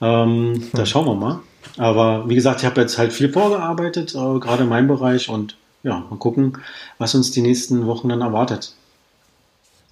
Ähm, 0.00 0.54
hm. 0.54 0.70
Da 0.72 0.86
schauen 0.86 1.06
wir 1.06 1.14
mal. 1.14 1.40
Aber 1.76 2.28
wie 2.28 2.34
gesagt, 2.34 2.60
ich 2.60 2.66
habe 2.66 2.80
jetzt 2.80 2.98
halt 2.98 3.12
viel 3.12 3.32
vorgearbeitet, 3.32 4.14
äh, 4.14 4.38
gerade 4.38 4.62
in 4.64 4.68
meinem 4.68 4.88
Bereich 4.88 5.28
und 5.28 5.56
ja, 5.82 6.04
mal 6.08 6.18
gucken, 6.18 6.58
was 6.98 7.14
uns 7.14 7.30
die 7.30 7.42
nächsten 7.42 7.86
Wochen 7.86 8.08
dann 8.08 8.20
erwartet. 8.20 8.74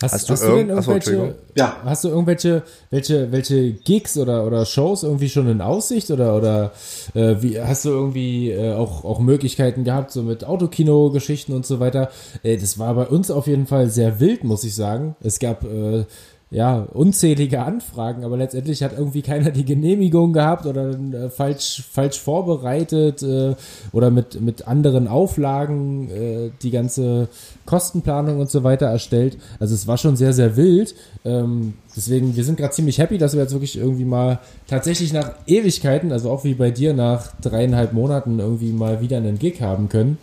Hast, 0.02 0.14
hast, 0.14 0.28
du, 0.28 0.32
hast 0.32 0.42
du 0.42 0.56
denn 0.56 0.68
irgendwelche, 0.68 1.12
Achso, 1.12 1.34
ja. 1.54 1.76
hast 1.84 2.04
du 2.04 2.08
irgendwelche, 2.08 2.62
welche, 2.90 3.30
welche 3.30 3.72
Gigs 3.72 4.18
oder, 4.18 4.44
oder 4.44 4.66
Shows 4.66 5.04
irgendwie 5.04 5.28
schon 5.28 5.48
in 5.48 5.60
Aussicht 5.60 6.10
oder, 6.10 6.36
oder 6.36 6.72
äh, 7.14 7.36
wie, 7.40 7.60
hast 7.60 7.84
du 7.84 7.90
irgendwie 7.90 8.50
äh, 8.50 8.74
auch, 8.74 9.04
auch 9.04 9.20
Möglichkeiten 9.20 9.84
gehabt, 9.84 10.10
so 10.10 10.22
mit 10.22 10.44
Autokino-Geschichten 10.44 11.52
und 11.52 11.64
so 11.66 11.78
weiter? 11.78 12.10
Äh, 12.42 12.56
das 12.56 12.80
war 12.80 12.94
bei 12.94 13.06
uns 13.06 13.30
auf 13.30 13.46
jeden 13.46 13.66
Fall 13.66 13.90
sehr 13.90 14.18
wild, 14.18 14.42
muss 14.42 14.64
ich 14.64 14.74
sagen. 14.74 15.14
Es 15.22 15.38
gab 15.38 15.62
äh, 15.64 16.04
ja, 16.52 16.86
unzählige 16.92 17.62
Anfragen, 17.62 18.24
aber 18.24 18.36
letztendlich 18.36 18.82
hat 18.82 18.92
irgendwie 18.92 19.22
keiner 19.22 19.50
die 19.50 19.64
Genehmigung 19.64 20.34
gehabt 20.34 20.66
oder 20.66 20.90
äh, 20.90 21.30
falsch, 21.30 21.82
falsch 21.90 22.20
vorbereitet 22.20 23.22
äh, 23.22 23.54
oder 23.92 24.10
mit, 24.10 24.38
mit 24.38 24.68
anderen 24.68 25.08
Auflagen 25.08 26.10
äh, 26.10 26.50
die 26.62 26.70
ganze 26.70 27.28
Kostenplanung 27.64 28.38
und 28.38 28.50
so 28.50 28.64
weiter 28.64 28.84
erstellt. 28.84 29.38
Also 29.60 29.74
es 29.74 29.86
war 29.86 29.96
schon 29.96 30.16
sehr, 30.16 30.34
sehr 30.34 30.54
wild. 30.58 30.94
Ähm, 31.24 31.72
deswegen, 31.96 32.36
wir 32.36 32.44
sind 32.44 32.58
gerade 32.58 32.74
ziemlich 32.74 32.98
happy, 32.98 33.16
dass 33.16 33.32
wir 33.32 33.40
jetzt 33.40 33.52
wirklich 33.52 33.78
irgendwie 33.78 34.04
mal 34.04 34.38
tatsächlich 34.66 35.14
nach 35.14 35.32
Ewigkeiten, 35.46 36.12
also 36.12 36.30
auch 36.30 36.44
wie 36.44 36.52
bei 36.52 36.70
dir 36.70 36.92
nach 36.92 37.32
dreieinhalb 37.40 37.94
Monaten 37.94 38.40
irgendwie 38.40 38.72
mal 38.72 39.00
wieder 39.00 39.16
einen 39.16 39.38
Gig 39.38 39.62
haben 39.62 39.88
können. 39.88 40.18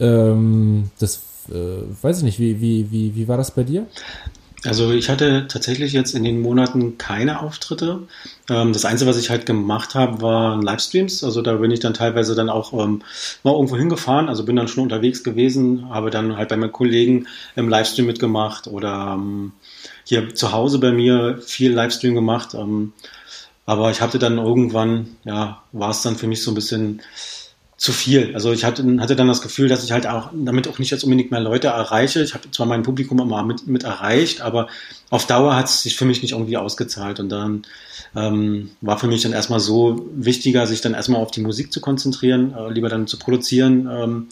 Ähm, 0.00 0.90
das 0.98 1.20
äh, 1.50 2.02
weiß 2.02 2.18
ich 2.18 2.24
nicht, 2.24 2.40
wie, 2.40 2.60
wie, 2.60 2.90
wie, 2.90 3.14
wie 3.14 3.28
war 3.28 3.36
das 3.36 3.52
bei 3.52 3.62
dir? 3.62 3.86
Also 4.64 4.92
ich 4.92 5.08
hatte 5.08 5.46
tatsächlich 5.48 5.92
jetzt 5.92 6.14
in 6.14 6.22
den 6.22 6.40
Monaten 6.40 6.96
keine 6.96 7.40
Auftritte. 7.40 8.00
Ähm, 8.48 8.72
das 8.72 8.84
Einzige, 8.84 9.10
was 9.10 9.18
ich 9.18 9.28
halt 9.28 9.44
gemacht 9.44 9.96
habe, 9.96 10.22
waren 10.22 10.62
Livestreams. 10.62 11.24
Also 11.24 11.42
da 11.42 11.54
bin 11.54 11.72
ich 11.72 11.80
dann 11.80 11.94
teilweise 11.94 12.36
dann 12.36 12.48
auch 12.48 12.72
ähm, 12.72 13.02
mal 13.42 13.54
irgendwo 13.54 13.76
hingefahren. 13.76 14.28
Also 14.28 14.44
bin 14.44 14.54
dann 14.54 14.68
schon 14.68 14.84
unterwegs 14.84 15.24
gewesen, 15.24 15.88
habe 15.90 16.10
dann 16.10 16.36
halt 16.36 16.48
bei 16.48 16.56
meinen 16.56 16.70
Kollegen 16.70 17.26
im 17.56 17.68
Livestream 17.68 18.06
mitgemacht 18.06 18.68
oder 18.68 19.14
ähm, 19.18 19.52
hier 20.04 20.32
zu 20.34 20.52
Hause 20.52 20.78
bei 20.78 20.92
mir 20.92 21.38
viel 21.44 21.72
Livestream 21.72 22.14
gemacht. 22.14 22.56
aber 23.66 23.90
ich 23.90 24.00
hatte 24.00 24.18
dann 24.18 24.38
irgendwann, 24.38 25.16
ja, 25.24 25.62
war 25.72 25.90
es 25.90 26.02
dann 26.02 26.16
für 26.16 26.26
mich 26.26 26.42
so 26.42 26.52
ein 26.52 26.54
bisschen 26.54 27.02
zu 27.82 27.90
viel. 27.90 28.32
Also 28.32 28.52
ich 28.52 28.64
hatte, 28.64 28.84
hatte 29.00 29.16
dann 29.16 29.26
das 29.26 29.42
Gefühl, 29.42 29.66
dass 29.66 29.82
ich 29.82 29.90
halt 29.90 30.06
auch 30.06 30.30
damit 30.32 30.68
auch 30.68 30.78
nicht 30.78 30.92
jetzt 30.92 31.02
unbedingt 31.02 31.32
mehr 31.32 31.40
Leute 31.40 31.66
erreiche. 31.66 32.22
Ich 32.22 32.32
habe 32.32 32.48
zwar 32.52 32.64
mein 32.64 32.84
Publikum 32.84 33.18
immer 33.18 33.42
mit, 33.42 33.66
mit 33.66 33.82
erreicht, 33.82 34.40
aber 34.40 34.68
auf 35.10 35.26
Dauer 35.26 35.56
hat 35.56 35.66
es 35.66 35.82
sich 35.82 35.96
für 35.96 36.04
mich 36.04 36.22
nicht 36.22 36.30
irgendwie 36.30 36.56
ausgezahlt. 36.56 37.18
Und 37.18 37.28
dann 37.28 37.64
ähm, 38.14 38.70
war 38.82 39.00
für 39.00 39.08
mich 39.08 39.22
dann 39.22 39.32
erstmal 39.32 39.58
so 39.58 40.08
wichtiger, 40.14 40.68
sich 40.68 40.80
dann 40.80 40.94
erstmal 40.94 41.20
auf 41.20 41.32
die 41.32 41.40
Musik 41.40 41.72
zu 41.72 41.80
konzentrieren, 41.80 42.54
äh, 42.56 42.70
lieber 42.70 42.88
dann 42.88 43.08
zu 43.08 43.18
produzieren 43.18 43.88
ähm, 43.90 44.28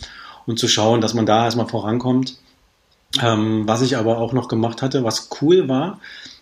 und 0.47 0.61
zu 0.61 0.69
schauen, 0.69 1.01
dass 1.01 1.15
man 1.15 1.27
da 1.27 1.43
erstmal 1.43 1.67
vorankommt. 1.67 2.37
Ähm, 3.21 3.67
was 3.67 3.83
ich 3.83 3.97
aber 3.97 4.19
auch 4.19 4.33
noch 4.33 4.47
gemacht 4.47 4.81
hatte, 4.81 5.03
was 5.03 5.29
cool 5.41 5.69
war, 5.69 5.99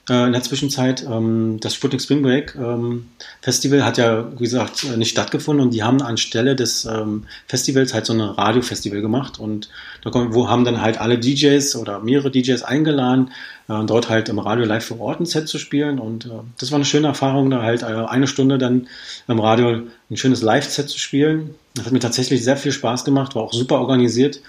äh, 0.08 0.26
in 0.26 0.32
der 0.32 0.42
Zwischenzeit. 0.42 1.04
Ähm, 1.04 1.58
das 1.60 1.74
Sputnik 1.74 2.00
Spring 2.00 2.22
Break 2.22 2.54
ähm, 2.56 3.08
Festival 3.40 3.84
hat 3.84 3.98
ja, 3.98 4.30
wie 4.32 4.44
gesagt, 4.44 4.84
äh, 4.84 4.96
nicht 4.96 5.10
stattgefunden 5.10 5.66
und 5.66 5.74
die 5.74 5.82
haben 5.82 6.02
anstelle 6.02 6.56
des 6.56 6.84
ähm, 6.84 7.24
Festivals 7.46 7.94
halt 7.94 8.06
so 8.06 8.12
ein 8.12 8.20
Radiofestival 8.20 9.00
gemacht 9.00 9.38
und 9.38 9.68
da 10.02 10.10
kommen, 10.10 10.34
wo 10.34 10.48
haben 10.48 10.64
dann 10.64 10.80
halt 10.80 11.00
alle 11.00 11.18
DJs 11.18 11.76
oder 11.76 12.00
mehrere 12.00 12.30
DJs 12.30 12.62
eingeladen, 12.62 13.30
äh, 13.68 13.84
dort 13.84 14.08
halt 14.08 14.28
im 14.28 14.38
Radio 14.38 14.64
live 14.64 14.84
vor 14.84 15.00
Ort 15.00 15.20
ein 15.20 15.26
Set 15.26 15.48
zu 15.48 15.58
spielen 15.58 15.98
und 15.98 16.26
äh, 16.26 16.30
das 16.58 16.70
war 16.70 16.76
eine 16.76 16.84
schöne 16.84 17.08
Erfahrung, 17.08 17.50
da 17.50 17.62
halt 17.62 17.82
äh, 17.82 17.86
eine 17.86 18.26
Stunde 18.26 18.58
dann 18.58 18.88
im 19.26 19.40
Radio 19.40 19.82
ein 20.10 20.16
schönes 20.16 20.42
Live-Set 20.42 20.88
zu 20.88 20.98
spielen. 20.98 21.54
Das 21.74 21.86
hat 21.86 21.92
mir 21.92 22.00
tatsächlich 22.00 22.42
sehr 22.42 22.56
viel 22.56 22.72
Spaß 22.72 23.04
gemacht, 23.04 23.34
war 23.34 23.42
auch 23.42 23.52
super 23.52 23.80
organisiert 23.80 24.40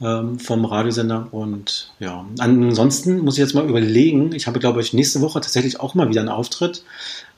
vom 0.00 0.64
Radiosender. 0.64 1.28
Und 1.30 1.92
ja, 2.00 2.26
ansonsten 2.38 3.20
muss 3.20 3.34
ich 3.34 3.40
jetzt 3.40 3.54
mal 3.54 3.68
überlegen. 3.68 4.34
Ich 4.34 4.46
habe, 4.46 4.58
glaube 4.58 4.80
ich, 4.80 4.92
nächste 4.92 5.20
Woche 5.20 5.40
tatsächlich 5.40 5.80
auch 5.80 5.94
mal 5.94 6.08
wieder 6.08 6.20
einen 6.20 6.30
Auftritt. 6.30 6.82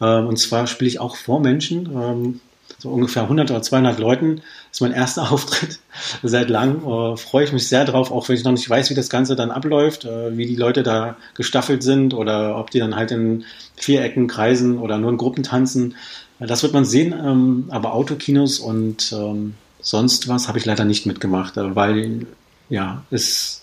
Ähm, 0.00 0.26
und 0.26 0.38
zwar 0.38 0.66
spiele 0.66 0.88
ich 0.88 0.98
auch 0.98 1.16
vor 1.16 1.40
Menschen. 1.40 1.86
Ähm, 1.94 2.40
so 2.78 2.90
ungefähr 2.90 3.22
100 3.22 3.50
oder 3.50 3.62
200 3.62 3.98
Leuten. 3.98 4.36
Das 4.36 4.78
ist 4.78 4.80
mein 4.80 4.92
erster 4.92 5.30
Auftritt 5.32 5.80
seit 6.22 6.50
langem. 6.50 6.84
Äh, 6.86 7.16
freue 7.16 7.44
ich 7.44 7.52
mich 7.52 7.68
sehr 7.68 7.84
drauf, 7.84 8.10
auch 8.10 8.28
wenn 8.28 8.36
ich 8.36 8.44
noch 8.44 8.52
nicht 8.52 8.68
weiß, 8.68 8.90
wie 8.90 8.94
das 8.94 9.10
Ganze 9.10 9.36
dann 9.36 9.50
abläuft, 9.50 10.04
äh, 10.04 10.36
wie 10.36 10.46
die 10.46 10.56
Leute 10.56 10.82
da 10.82 11.16
gestaffelt 11.34 11.82
sind 11.82 12.14
oder 12.14 12.58
ob 12.58 12.70
die 12.70 12.78
dann 12.78 12.96
halt 12.96 13.10
in 13.10 13.44
Vierecken 13.76 14.26
kreisen 14.26 14.78
oder 14.78 14.98
nur 14.98 15.10
in 15.10 15.16
Gruppen 15.16 15.42
tanzen. 15.42 15.94
Das 16.38 16.62
wird 16.62 16.74
man 16.74 16.84
sehen. 16.84 17.12
Ähm, 17.12 17.64
aber 17.70 17.94
Autokinos 17.94 18.58
und 18.58 19.12
ähm, 19.12 19.54
sonst 19.80 20.28
was 20.28 20.48
habe 20.48 20.58
ich 20.58 20.66
leider 20.66 20.84
nicht 20.84 21.06
mitgemacht, 21.06 21.56
äh, 21.56 21.74
weil 21.74 22.26
ja, 22.68 23.02
es 23.10 23.62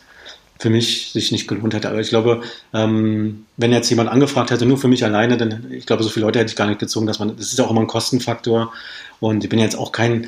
für 0.63 0.69
mich 0.69 1.11
sich 1.11 1.31
nicht 1.33 1.47
gelohnt 1.47 1.73
hätte. 1.73 1.89
Aber 1.89 1.99
ich 1.99 2.09
glaube, 2.09 2.41
ähm, 2.73 3.45
wenn 3.57 3.73
jetzt 3.73 3.89
jemand 3.89 4.09
angefragt 4.09 4.49
hätte, 4.49 4.65
nur 4.65 4.77
für 4.77 4.87
mich 4.87 5.03
alleine, 5.03 5.35
dann, 5.35 5.69
ich 5.71 5.85
glaube, 5.85 6.03
so 6.03 6.09
viele 6.09 6.25
Leute 6.25 6.39
hätte 6.39 6.51
ich 6.51 6.55
gar 6.55 6.67
nicht 6.67 6.79
gezogen, 6.79 7.05
dass 7.05 7.19
man, 7.19 7.35
das 7.35 7.47
ist 7.47 7.59
auch 7.59 7.69
immer 7.69 7.81
ein 7.81 7.87
Kostenfaktor. 7.87 8.71
Und 9.19 9.43
ich 9.43 9.49
bin 9.49 9.59
jetzt 9.59 9.75
auch 9.75 9.91
kein, 9.91 10.27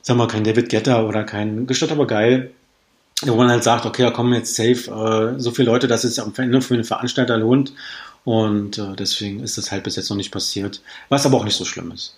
sag 0.00 0.16
mal, 0.16 0.28
kein 0.28 0.44
David 0.44 0.70
Getter 0.70 1.06
oder 1.06 1.24
kein 1.24 1.66
Gestört 1.66 1.92
aber 1.92 2.06
geil, 2.06 2.52
wo 3.22 3.34
man 3.34 3.50
halt 3.50 3.64
sagt, 3.64 3.84
okay, 3.84 4.02
da 4.02 4.10
kommen 4.10 4.32
jetzt 4.32 4.54
safe 4.54 5.34
äh, 5.36 5.40
so 5.40 5.50
viele 5.50 5.70
Leute, 5.70 5.88
dass 5.88 6.04
es 6.04 6.18
am 6.18 6.32
Ende 6.36 6.62
für 6.62 6.74
den 6.74 6.84
Veranstalter 6.84 7.36
lohnt. 7.36 7.74
Und 8.24 8.78
äh, 8.78 8.96
deswegen 8.96 9.40
ist 9.40 9.58
das 9.58 9.70
halt 9.70 9.84
bis 9.84 9.96
jetzt 9.96 10.08
noch 10.08 10.16
nicht 10.16 10.32
passiert. 10.32 10.80
Was 11.10 11.26
aber 11.26 11.36
auch 11.36 11.44
nicht 11.44 11.56
so 11.56 11.66
schlimm 11.66 11.92
ist. 11.92 12.16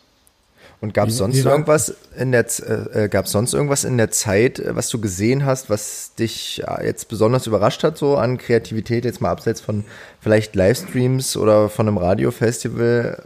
Und 0.81 0.95
gab 0.95 1.09
es 1.09 1.16
sonst 1.16 1.45
irgendwas 1.45 1.93
in 2.16 2.31
der 2.31 2.47
äh, 2.61 3.05
äh 3.05 3.09
gab 3.09 3.26
sonst 3.26 3.53
irgendwas 3.53 3.83
in 3.83 3.99
der 3.99 4.12
Zeit, 4.12 4.61
äh, 4.61 4.76
was 4.76 4.89
du 4.89 5.01
gesehen 5.01 5.45
hast, 5.45 5.70
was 5.70 6.14
dich 6.14 6.62
jetzt 6.83 7.09
besonders 7.09 7.49
überrascht 7.49 7.83
hat, 7.83 7.99
so 7.99 8.16
an 8.16 8.39
Kreativität, 8.39 9.05
jetzt 9.05 9.20
mal 9.20 9.31
abseits 9.31 9.61
von 9.61 9.85
vielleicht 10.20 10.55
Livestreams 10.55 11.37
oder 11.37 11.68
von 11.68 11.89
einem 11.89 11.99
Radiofestival? 11.99 13.24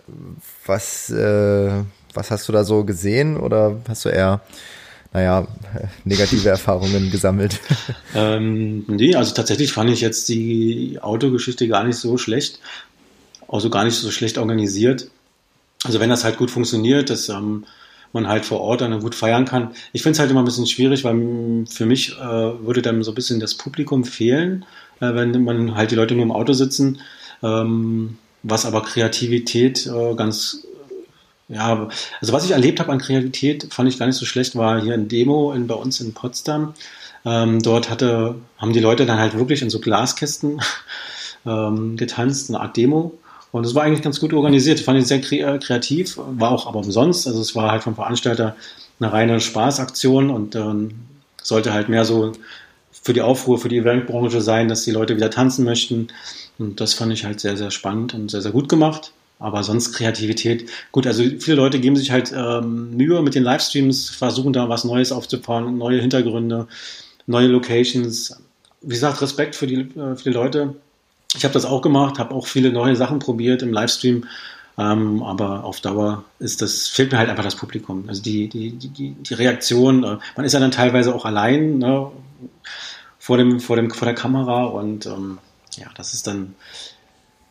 Was, 0.64 1.11
äh, 1.11 1.70
was 2.14 2.30
hast 2.30 2.48
du 2.48 2.53
da 2.53 2.64
so 2.64 2.84
gesehen 2.84 3.36
oder 3.36 3.76
hast 3.86 4.07
du 4.07 4.09
eher, 4.09 4.40
naja, 5.12 5.46
negative 6.05 6.48
Erfahrungen 6.48 7.11
gesammelt? 7.11 7.61
Ähm, 8.14 8.84
nee, 8.88 9.14
also 9.14 9.34
tatsächlich 9.34 9.72
fand 9.72 9.90
ich 9.90 10.03
jetzt 10.03 10.28
die 10.28 10.98
Autogeschichte 11.00 11.66
gar 11.66 11.82
nicht 11.82 11.96
so 11.96 12.18
schlecht, 12.18 12.61
also 13.48 13.70
gar 13.70 13.84
nicht 13.84 13.94
so 13.94 14.11
schlecht 14.11 14.36
organisiert. 14.36 15.09
Also 15.85 16.01
wenn 16.01 16.11
das 16.11 16.24
halt 16.24 16.39
gut 16.39 16.51
funktioniert, 16.51 17.11
dass 17.11 17.28
ähm, 17.28 17.64
man 18.12 18.28
halt 18.28 18.45
vor 18.45 18.61
Ort 18.61 18.83
dann 18.83 19.01
gut 19.01 19.14
feiern 19.14 19.45
kann. 19.45 19.70
Ich 19.93 20.03
finde 20.03 20.12
es 20.12 20.18
halt 20.18 20.30
immer 20.30 20.43
ein 20.43 20.45
bisschen 20.45 20.66
schwierig, 20.66 21.03
weil 21.05 21.64
für 21.68 21.87
mich 21.87 22.12
äh, 22.18 22.20
würde 22.20 22.83
dann 22.83 23.03
so 23.03 23.12
ein 23.12 23.14
bisschen 23.14 23.41
das 23.41 23.55
Publikum 23.55 24.05
fehlen, 24.05 24.64
äh, 25.01 25.14
wenn 25.14 25.45
man 25.45 25.74
halt 25.74 25.91
die 25.91 25.97
Leute 25.97 26.14
nur 26.14 26.24
im 26.24 26.33
Auto 26.33 26.53
sitzen. 26.53 27.01
Ähm, 27.43 28.18
was 28.43 28.66
aber 28.66 28.83
Kreativität 28.83 29.87
äh, 29.87 30.14
ganz 30.14 30.66
ja, 31.49 31.89
also 32.20 32.33
was 32.33 32.45
ich 32.45 32.53
erlebt 32.53 32.80
habe 32.80 32.91
an 32.93 32.99
Kreativität, 32.99 33.74
fand 33.74 33.89
ich 33.89 33.99
gar 33.99 34.07
nicht 34.07 34.16
so 34.16 34.24
schlecht, 34.24 34.57
war 34.57 34.80
hier 34.80 34.95
ein 34.95 35.09
Demo 35.09 35.53
in, 35.53 35.66
bei 35.66 35.74
uns 35.74 36.01
in 36.01 36.14
Potsdam. 36.14 36.72
Ähm, 37.24 37.61
dort 37.62 37.91
hatte, 37.91 38.37
haben 38.57 38.72
die 38.72 38.80
Leute 38.80 39.05
dann 39.07 39.18
halt 39.18 39.37
wirklich 39.37 39.61
in 39.61 39.68
so 39.68 39.78
Glaskästen 39.78 40.62
ähm, 41.47 41.97
getanzt, 41.97 42.49
eine 42.49 42.61
Art 42.61 42.76
Demo. 42.76 43.12
Und 43.53 43.66
es 43.66 43.74
war 43.74 43.84
eigentlich 43.84 44.03
ganz 44.03 44.18
gut 44.18 44.32
organisiert. 44.32 44.80
Ich 44.80 44.84
fand 44.86 44.98
ihn 44.98 45.05
sehr 45.05 45.20
kreativ, 45.20 46.18
war 46.18 46.50
auch 46.50 46.66
aber 46.66 46.80
umsonst. 46.80 47.26
Also 47.26 47.40
es 47.40 47.55
war 47.55 47.70
halt 47.70 47.82
vom 47.82 47.94
Veranstalter 47.94 48.57
eine 48.98 49.12
reine 49.12 49.40
Spaßaktion 49.40 50.30
und 50.30 50.57
ähm, 50.57 50.92
sollte 51.42 51.72
halt 51.72 51.88
mehr 51.88 52.05
so 52.05 52.32
für 52.90 53.12
die 53.12 53.20
Aufruhr, 53.20 53.59
für 53.59 53.68
die 53.68 53.78
Eventbranche 53.78 54.40
sein, 54.40 54.68
dass 54.68 54.84
die 54.84 54.90
Leute 54.90 55.16
wieder 55.16 55.30
tanzen 55.30 55.64
möchten. 55.64 56.09
Und 56.59 56.80
das 56.80 56.94
fand 56.94 57.12
ich 57.12 57.24
halt 57.24 57.40
sehr, 57.40 57.57
sehr 57.57 57.70
spannend 57.70 58.14
und 58.14 58.30
sehr, 58.30 58.40
sehr 58.40 58.53
gut 58.53 58.68
gemacht. 58.68 59.12
Aber 59.38 59.62
sonst 59.64 59.92
Kreativität. 59.92 60.70
Gut, 60.92 61.07
also 61.07 61.22
viele 61.40 61.57
Leute 61.57 61.80
geben 61.80 61.96
sich 61.96 62.11
halt 62.11 62.32
ähm, 62.34 62.96
Mühe 62.96 63.20
mit 63.22 63.34
den 63.34 63.42
Livestreams, 63.42 64.09
versuchen 64.09 64.53
da 64.53 64.68
was 64.68 64.84
Neues 64.84 65.12
aufzufahren, 65.12 65.76
neue 65.76 66.00
Hintergründe, 66.00 66.68
neue 67.26 67.48
Locations. 67.48 68.40
Wie 68.80 68.94
gesagt, 68.94 69.20
Respekt 69.20 69.57
für 69.57 69.66
die, 69.66 69.80
äh, 69.80 70.16
für 70.16 70.24
die 70.24 70.30
Leute, 70.30 70.76
ich 71.35 71.45
habe 71.45 71.55
das 71.55 71.64
auch 71.64 71.83
gemacht, 71.83 72.18
habe 72.18 72.35
auch 72.35 72.47
viele 72.47 72.72
neue 72.72 72.97
Sachen 72.97 73.18
probiert 73.18 73.62
im 73.62 73.72
Livestream, 73.72 74.24
ähm, 74.78 75.22
aber 75.22 75.64
auf 75.64 75.80
Dauer 75.80 76.24
ist 76.39 76.62
das, 76.62 76.89
fehlt 76.89 77.12
mir 77.12 77.18
halt 77.18 77.30
einfach 77.30 77.45
das 77.45 77.57
Publikum. 77.57 78.05
Also 78.09 78.22
die, 78.22 78.49
die, 78.49 78.72
die, 78.72 79.11
die 79.12 79.35
Reaktion, 79.35 80.05
äh, 80.05 80.18
man 80.37 80.47
ist 80.47 80.53
ja 80.53 80.61
dann 80.61 80.70
teilweise 80.70 81.14
auch 81.14 81.24
allein 81.24 81.78
ne, 81.78 82.11
vor, 83.18 83.37
dem, 83.37 83.61
vor, 83.61 83.76
dem, 83.76 83.91
vor 83.91 84.07
der 84.07 84.14
Kamera 84.14 84.64
und 84.64 85.07
ähm, 85.07 85.39
ja, 85.76 85.87
das 85.95 86.14
ist 86.14 86.26
dann 86.26 86.55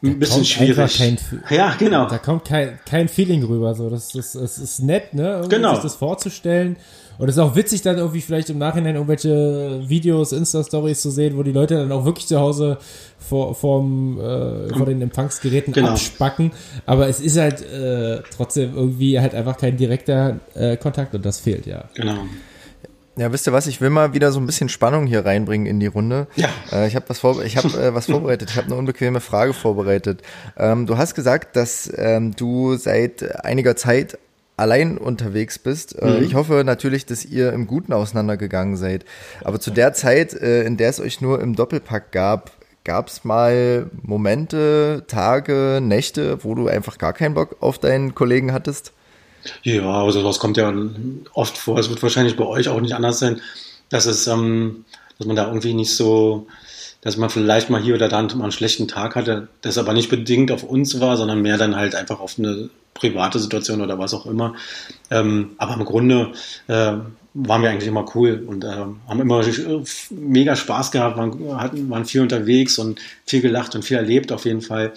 ein 0.04 0.20
bisschen 0.20 0.46
schwierig. 0.46 0.98
Kein, 0.98 1.18
ja, 1.50 1.76
genau. 1.78 2.08
Da 2.08 2.18
kommt 2.18 2.46
kein, 2.46 2.80
kein 2.86 3.08
Feeling 3.08 3.44
rüber. 3.44 3.76
So, 3.76 3.90
das, 3.90 4.10
das, 4.10 4.34
das 4.34 4.58
ist 4.58 4.80
nett, 4.80 5.14
ne? 5.14 5.34
Irgendwie 5.34 5.56
genau. 5.56 5.74
sich 5.76 5.84
das 5.84 5.96
vorzustellen. 5.96 6.78
Und 7.22 7.30
es 7.30 7.36
ist 7.36 7.40
auch 7.40 7.56
witzig, 7.56 7.84
dann 7.84 8.00
irgendwie 8.00 8.20
vielleicht 8.20 8.50
im 8.50 8.58
Nachhinein 8.58 8.96
irgendwelche 8.96 9.88
Videos, 9.88 10.32
Insta-Stories 10.32 11.04
zu 11.04 11.12
sehen, 11.12 11.38
wo 11.38 11.44
die 11.44 11.52
Leute 11.52 11.76
dann 11.76 11.92
auch 11.92 12.04
wirklich 12.04 12.26
zu 12.26 12.40
Hause 12.40 12.80
vor, 13.20 13.54
vorm, 13.54 14.20
äh, 14.20 14.74
vor 14.74 14.88
den 14.88 15.04
Empfangsgeräten 15.04 15.72
genau. 15.72 15.90
abspacken. 15.90 16.52
Aber 16.88 17.08
es 17.08 17.20
ist 17.20 17.38
halt 17.38 17.62
äh, 17.62 18.24
trotzdem 18.36 18.76
irgendwie 18.76 19.20
halt 19.20 19.36
einfach 19.36 19.56
kein 19.56 19.78
direkter 19.78 20.40
äh, 20.56 20.78
Kontakt 20.78 21.14
und 21.14 21.24
das 21.24 21.38
fehlt 21.38 21.68
ja. 21.68 21.84
Genau. 21.94 22.24
Ja, 23.18 23.32
wisst 23.32 23.46
ihr 23.46 23.54
was? 23.54 23.68
Ich 23.68 23.82
will 23.82 23.92
mal 23.92 24.16
wieder 24.16 24.32
so 24.32 24.40
ein 24.40 24.48
bisschen 24.48 24.68
Spannung 24.68 25.06
hier 25.06 25.24
reinbringen 25.24 25.68
in 25.68 25.80
die 25.80 25.86
Runde. 25.86 26.26
Ja. 26.38 26.50
Äh, 26.72 26.88
ich 26.88 26.96
habe 26.96 27.08
was, 27.08 27.20
vor, 27.20 27.44
ich 27.44 27.56
hab, 27.56 27.66
äh, 27.66 27.94
was 27.94 28.08
vorbereitet. 28.08 28.50
Ich 28.50 28.58
habe 28.58 28.66
eine 28.66 28.78
unbequeme 28.78 29.20
Frage 29.20 29.54
vorbereitet. 29.54 30.24
Ähm, 30.58 30.88
du 30.88 30.98
hast 30.98 31.14
gesagt, 31.14 31.56
dass 31.56 31.92
ähm, 31.98 32.36
du 32.36 32.78
seit 32.78 33.46
einiger 33.46 33.76
Zeit 33.76 34.18
allein 34.62 34.98
unterwegs 34.98 35.60
bist. 35.60 35.98
Äh, 36.00 36.20
mhm. 36.20 36.24
Ich 36.24 36.36
hoffe 36.36 36.64
natürlich, 36.64 37.06
dass 37.06 37.26
ihr 37.26 37.52
im 37.52 37.68
Guten 37.68 37.94
auseinandergegangen 37.94 38.78
seid. 38.78 39.06
Aber 39.44 39.60
zu 39.60 39.72
der 39.72 39.94
Zeit, 39.94 40.34
äh, 40.34 40.64
in 40.64 40.78
der 40.78 40.90
es 40.90 41.00
euch 41.00 41.20
nur 41.20 41.42
im 41.42 41.56
Doppelpack 41.56 42.12
gab, 42.12 42.52
gab 42.84 43.08
es 43.08 43.24
mal 43.24 43.90
Momente, 44.04 45.04
Tage, 45.08 45.80
Nächte, 45.82 46.44
wo 46.44 46.56
du 46.56 46.68
einfach 46.68 46.98
gar 46.98 47.14
keinen 47.14 47.34
Bock 47.34 47.58
auf 47.60 47.80
deinen 47.80 48.16
Kollegen 48.16 48.54
hattest? 48.54 48.94
Ja, 49.64 50.04
also 50.04 50.24
das 50.24 50.38
kommt 50.38 50.58
ja 50.58 50.72
oft 51.34 51.58
vor. 51.58 51.80
Es 51.80 51.90
wird 51.90 52.02
wahrscheinlich 52.04 52.38
bei 52.38 52.46
euch 52.46 52.70
auch 52.70 52.80
nicht 52.80 52.94
anders 52.94 53.20
sein, 53.20 53.42
dass 53.90 54.06
es, 54.06 54.28
ähm, 54.28 54.86
dass 55.18 55.26
man 55.26 55.36
da 55.36 55.48
irgendwie 55.48 55.74
nicht 55.74 55.96
so, 55.96 56.48
dass 57.02 57.18
man 57.18 57.30
vielleicht 57.30 57.70
mal 57.70 57.82
hier 57.82 57.96
oder 57.96 58.08
da 58.08 58.22
mal 58.22 58.44
einen 58.44 58.52
schlechten 58.52 58.88
Tag 58.88 59.16
hatte, 59.16 59.48
das 59.62 59.78
aber 59.78 59.94
nicht 59.94 60.10
bedingt 60.10 60.52
auf 60.52 60.64
uns 60.64 61.00
war, 61.00 61.18
sondern 61.18 61.42
mehr 61.42 61.58
dann 61.58 61.76
halt 61.76 61.96
einfach 61.96 62.20
auf 62.20 62.38
eine 62.38 62.70
private 62.94 63.40
Situation 63.40 63.82
oder 63.82 63.98
was 63.98 64.14
auch 64.14 64.26
immer. 64.26 64.54
Ähm, 65.10 65.52
aber 65.58 65.74
im 65.74 65.86
Grunde 65.86 66.34
äh, 66.68 66.94
waren 67.34 67.62
wir 67.62 67.70
eigentlich 67.70 67.88
immer 67.88 68.06
cool 68.16 68.44
und 68.46 68.64
äh, 68.64 68.68
haben 68.68 69.22
immer 69.22 69.44
mega 70.12 70.56
Spaß 70.56 70.92
gehabt, 70.92 71.18
waren, 71.18 71.58
hatten, 71.58 71.90
waren 71.90 72.06
viel 72.06 72.22
unterwegs 72.22 72.78
und 72.78 73.00
viel 73.26 73.42
gelacht 73.42 73.74
und 73.76 73.84
viel 73.84 73.98
erlebt 73.98 74.32
auf 74.32 74.46
jeden 74.46 74.62
Fall. 74.62 74.94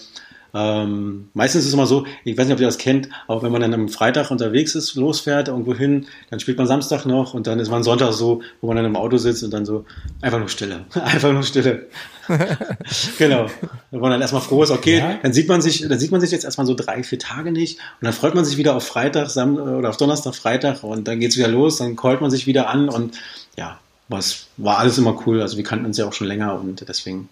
Ähm, 0.56 1.30
meistens 1.34 1.62
ist 1.62 1.68
es 1.68 1.74
immer 1.74 1.86
so, 1.86 2.06
ich 2.22 2.38
weiß 2.38 2.46
nicht, 2.46 2.54
ob 2.54 2.60
ihr 2.60 2.66
das 2.66 2.78
kennt, 2.78 3.08
aber 3.26 3.42
wenn 3.42 3.50
man 3.50 3.60
dann 3.60 3.74
am 3.74 3.88
Freitag 3.88 4.30
unterwegs 4.30 4.76
ist, 4.76 4.94
losfährt, 4.94 5.48
irgendwo 5.48 5.74
hin, 5.74 6.06
dann 6.30 6.38
spielt 6.38 6.58
man 6.58 6.68
Samstag 6.68 7.06
noch 7.06 7.34
und 7.34 7.48
dann 7.48 7.58
ist 7.58 7.70
man 7.70 7.82
Sonntag 7.82 8.12
so, 8.12 8.40
wo 8.60 8.68
man 8.68 8.76
dann 8.76 8.86
im 8.86 8.94
Auto 8.94 9.16
sitzt 9.16 9.42
und 9.42 9.50
dann 9.52 9.66
so, 9.66 9.84
einfach 10.20 10.38
nur 10.38 10.48
Stille. 10.48 10.84
einfach 10.94 11.32
nur 11.32 11.42
Stille. 11.42 11.86
genau. 13.18 13.46
Wenn 13.90 14.00
man 14.00 14.12
dann 14.12 14.20
erstmal 14.20 14.42
froh 14.42 14.62
ist, 14.62 14.70
okay, 14.70 14.98
ja. 14.98 15.18
dann 15.20 15.32
sieht 15.32 15.48
man 15.48 15.60
sich, 15.60 15.88
dann 15.88 15.98
sieht 15.98 16.12
man 16.12 16.20
sich 16.20 16.30
jetzt 16.30 16.44
erstmal 16.44 16.68
so 16.68 16.74
drei, 16.74 17.02
vier 17.02 17.18
Tage 17.18 17.50
nicht 17.50 17.80
und 18.00 18.04
dann 18.04 18.12
freut 18.12 18.36
man 18.36 18.44
sich 18.44 18.56
wieder 18.56 18.76
auf 18.76 18.86
Freitag, 18.86 19.30
Sam 19.30 19.56
oder 19.56 19.88
auf 19.88 19.96
Donnerstag, 19.96 20.36
Freitag 20.36 20.84
und 20.84 21.08
dann 21.08 21.18
geht's 21.18 21.36
wieder 21.36 21.48
los, 21.48 21.78
dann 21.78 21.96
callt 21.96 22.20
man 22.20 22.30
sich 22.30 22.46
wieder 22.46 22.68
an 22.70 22.88
und 22.88 23.18
ja, 23.56 23.80
was 24.08 24.46
war 24.56 24.78
alles 24.78 24.98
immer 24.98 25.20
cool. 25.26 25.42
Also 25.42 25.56
wir 25.56 25.64
kannten 25.64 25.86
uns 25.86 25.98
ja 25.98 26.06
auch 26.06 26.12
schon 26.12 26.28
länger 26.28 26.60
und 26.60 26.88
deswegen 26.88 27.28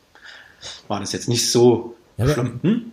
war 0.88 0.98
das 0.98 1.12
jetzt 1.12 1.28
nicht 1.28 1.50
so 1.50 1.94
ja, 2.16 2.28
schlimm. 2.28 2.60
Hm? 2.62 2.92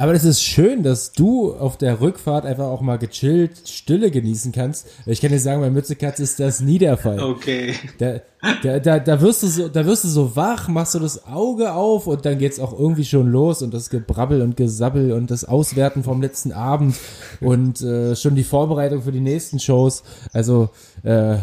Aber 0.00 0.14
es 0.14 0.24
ist 0.24 0.42
schön, 0.42 0.82
dass 0.82 1.12
du 1.12 1.52
auf 1.52 1.76
der 1.76 2.00
Rückfahrt 2.00 2.46
einfach 2.46 2.64
auch 2.64 2.80
mal 2.80 2.96
gechillt 2.96 3.68
Stille 3.68 4.10
genießen 4.10 4.50
kannst. 4.50 4.86
Ich 5.04 5.20
kann 5.20 5.30
dir 5.30 5.38
sagen, 5.38 5.60
bei 5.60 5.68
Mützekatz 5.68 6.20
ist 6.20 6.40
das 6.40 6.62
nie 6.62 6.78
der 6.78 6.96
Fall. 6.96 7.20
Okay. 7.20 7.74
Da, 7.98 8.20
da, 8.62 8.78
da, 8.78 8.98
da, 8.98 9.20
wirst 9.20 9.42
du 9.42 9.48
so, 9.48 9.68
da 9.68 9.84
wirst 9.84 10.04
du 10.04 10.08
so 10.08 10.34
wach, 10.34 10.68
machst 10.68 10.94
du 10.94 11.00
das 11.00 11.26
Auge 11.26 11.74
auf 11.74 12.06
und 12.06 12.24
dann 12.24 12.38
geht's 12.38 12.58
auch 12.58 12.72
irgendwie 12.72 13.04
schon 13.04 13.30
los 13.30 13.60
und 13.60 13.74
das 13.74 13.90
Gebrabbel 13.90 14.40
und 14.40 14.56
Gesabbel 14.56 15.12
und 15.12 15.30
das 15.30 15.44
Auswerten 15.44 16.02
vom 16.02 16.22
letzten 16.22 16.52
Abend 16.52 16.96
und 17.42 17.82
äh, 17.82 18.16
schon 18.16 18.34
die 18.34 18.44
Vorbereitung 18.44 19.02
für 19.02 19.12
die 19.12 19.20
nächsten 19.20 19.58
Shows. 19.58 20.02
Also 20.32 20.70
äh, 21.02 21.36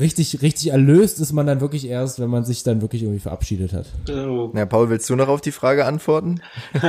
richtig, 0.00 0.42
richtig 0.42 0.72
erlöst 0.72 1.20
ist 1.20 1.32
man 1.32 1.46
dann 1.46 1.60
wirklich 1.60 1.86
erst, 1.86 2.18
wenn 2.20 2.30
man 2.30 2.44
sich 2.44 2.62
dann 2.62 2.80
wirklich 2.80 3.02
irgendwie 3.02 3.20
verabschiedet 3.20 3.72
hat. 3.72 3.86
Oh. 4.08 4.50
Ja, 4.54 4.66
Paul, 4.66 4.90
willst 4.90 5.08
du 5.10 5.16
noch 5.16 5.28
auf 5.28 5.40
die 5.40 5.52
Frage 5.52 5.84
antworten? 5.84 6.40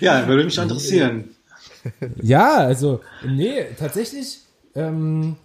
ja, 0.00 0.26
würde 0.26 0.44
mich 0.44 0.58
interessieren. 0.58 1.30
Ja, 2.22 2.56
also, 2.56 3.00
nee, 3.24 3.64
tatsächlich, 3.78 4.40
ähm, 4.74 5.36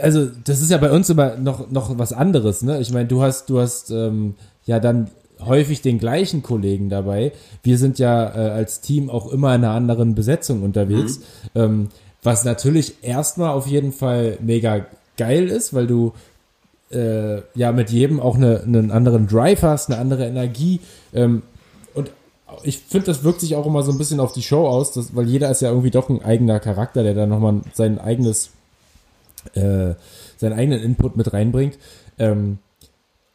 also 0.00 0.26
das 0.44 0.60
ist 0.60 0.70
ja 0.70 0.78
bei 0.78 0.90
uns 0.90 1.08
immer 1.10 1.36
noch, 1.36 1.70
noch 1.70 1.98
was 1.98 2.12
anderes, 2.12 2.62
ne? 2.62 2.80
Ich 2.80 2.92
meine, 2.92 3.08
du 3.08 3.22
hast, 3.22 3.50
du 3.50 3.60
hast 3.60 3.90
ähm, 3.90 4.34
ja 4.64 4.80
dann 4.80 5.10
häufig 5.40 5.82
den 5.82 5.98
gleichen 5.98 6.42
Kollegen 6.42 6.88
dabei. 6.88 7.32
Wir 7.62 7.78
sind 7.78 7.98
ja 7.98 8.24
äh, 8.24 8.50
als 8.50 8.80
Team 8.80 9.10
auch 9.10 9.30
immer 9.30 9.54
in 9.54 9.64
einer 9.64 9.74
anderen 9.74 10.14
Besetzung 10.14 10.62
unterwegs. 10.62 11.20
Mhm. 11.54 11.60
Ähm, 11.60 11.88
was 12.26 12.44
natürlich 12.44 13.02
erstmal 13.02 13.50
auf 13.50 13.66
jeden 13.68 13.92
Fall 13.92 14.36
mega 14.40 14.84
geil 15.16 15.48
ist, 15.48 15.72
weil 15.72 15.86
du 15.86 16.12
äh, 16.90 17.40
ja 17.54 17.72
mit 17.72 17.90
jedem 17.90 18.20
auch 18.20 18.34
eine, 18.34 18.62
einen 18.62 18.90
anderen 18.90 19.28
Drive 19.28 19.62
hast, 19.62 19.88
eine 19.88 19.98
andere 19.98 20.26
Energie. 20.26 20.80
Ähm, 21.14 21.42
und 21.94 22.10
ich 22.64 22.78
finde, 22.78 23.06
das 23.06 23.22
wirkt 23.22 23.40
sich 23.40 23.54
auch 23.54 23.64
immer 23.64 23.82
so 23.84 23.92
ein 23.92 23.98
bisschen 23.98 24.18
auf 24.18 24.32
die 24.32 24.42
Show 24.42 24.66
aus, 24.66 24.92
dass, 24.92 25.14
weil 25.14 25.28
jeder 25.28 25.50
ist 25.50 25.62
ja 25.62 25.70
irgendwie 25.70 25.92
doch 25.92 26.08
ein 26.08 26.22
eigener 26.22 26.58
Charakter, 26.58 27.04
der 27.04 27.14
da 27.14 27.26
nochmal 27.26 27.60
sein 27.72 28.00
eigenes, 28.00 28.50
äh, 29.54 29.94
seinen 30.36 30.52
eigenen 30.52 30.82
Input 30.82 31.16
mit 31.16 31.32
reinbringt. 31.32 31.78
Ähm, 32.18 32.58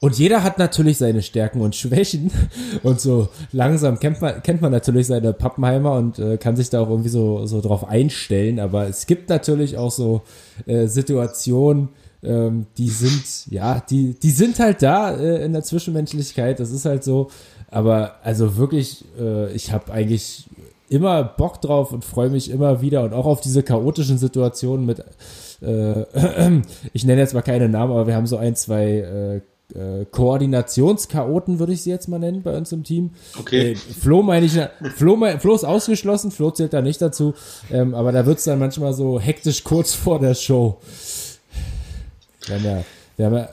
und 0.03 0.17
jeder 0.17 0.41
hat 0.41 0.57
natürlich 0.57 0.97
seine 0.97 1.21
Stärken 1.21 1.61
und 1.61 1.75
Schwächen. 1.75 2.31
Und 2.83 2.99
so 2.99 3.29
langsam 3.51 3.99
kennt 3.99 4.19
man, 4.19 4.41
kennt 4.41 4.59
man 4.59 4.71
natürlich 4.71 5.05
seine 5.05 5.31
Pappenheimer 5.31 5.93
und 5.93 6.17
äh, 6.17 6.37
kann 6.37 6.55
sich 6.55 6.71
da 6.71 6.81
auch 6.81 6.89
irgendwie 6.89 7.09
so, 7.09 7.45
so 7.45 7.61
drauf 7.61 7.87
einstellen. 7.87 8.59
Aber 8.59 8.87
es 8.87 9.05
gibt 9.05 9.29
natürlich 9.29 9.77
auch 9.77 9.91
so 9.91 10.23
äh, 10.65 10.87
Situationen, 10.87 11.89
ähm, 12.23 12.65
die 12.79 12.89
sind, 12.89 13.51
ja, 13.51 13.79
die, 13.87 14.15
die 14.15 14.31
sind 14.31 14.57
halt 14.57 14.81
da 14.81 15.15
äh, 15.15 15.45
in 15.45 15.53
der 15.53 15.61
Zwischenmenschlichkeit. 15.61 16.59
Das 16.59 16.71
ist 16.71 16.85
halt 16.85 17.03
so. 17.03 17.29
Aber 17.69 18.15
also 18.23 18.57
wirklich, 18.57 19.05
äh, 19.19 19.53
ich 19.53 19.71
habe 19.71 19.93
eigentlich 19.93 20.49
immer 20.89 21.23
Bock 21.23 21.61
drauf 21.61 21.93
und 21.93 22.03
freue 22.03 22.31
mich 22.31 22.49
immer 22.49 22.81
wieder 22.81 23.03
und 23.03 23.13
auch 23.13 23.27
auf 23.27 23.39
diese 23.39 23.61
chaotischen 23.61 24.17
Situationen 24.17 24.87
mit, 24.87 25.03
äh, 25.61 26.05
ich 26.93 27.05
nenne 27.05 27.21
jetzt 27.21 27.35
mal 27.35 27.43
keine 27.43 27.69
Namen, 27.69 27.91
aber 27.91 28.07
wir 28.07 28.15
haben 28.15 28.25
so 28.25 28.37
ein, 28.37 28.55
zwei 28.55 29.41
äh, 29.75 30.05
Koordinationschaoten, 30.09 31.59
würde 31.59 31.73
ich 31.73 31.83
sie 31.83 31.89
jetzt 31.89 32.07
mal 32.07 32.19
nennen, 32.19 32.43
bei 32.43 32.55
uns 32.55 32.71
im 32.71 32.83
Team. 32.83 33.11
Okay. 33.39 33.71
Äh, 33.71 33.75
Flo 33.75 34.23
meine 34.23 34.45
ich, 34.45 34.59
Flo, 34.95 35.15
mein, 35.15 35.39
Flo 35.39 35.55
ist 35.55 35.63
ausgeschlossen, 35.63 36.31
Flo 36.31 36.51
zählt 36.51 36.73
da 36.73 36.81
nicht 36.81 37.01
dazu, 37.01 37.33
ähm, 37.71 37.95
aber 37.95 38.11
da 38.11 38.25
wird 38.25 38.39
es 38.39 38.45
dann 38.45 38.59
manchmal 38.59 38.93
so 38.93 39.19
hektisch 39.19 39.63
kurz 39.63 39.93
vor 39.93 40.19
der 40.19 40.35
Show. 40.35 40.77
Wir 42.45 42.55
haben 42.55 42.65
ja, 42.65 42.83
wir 43.17 43.25
haben 43.25 43.35
ja 43.35 43.49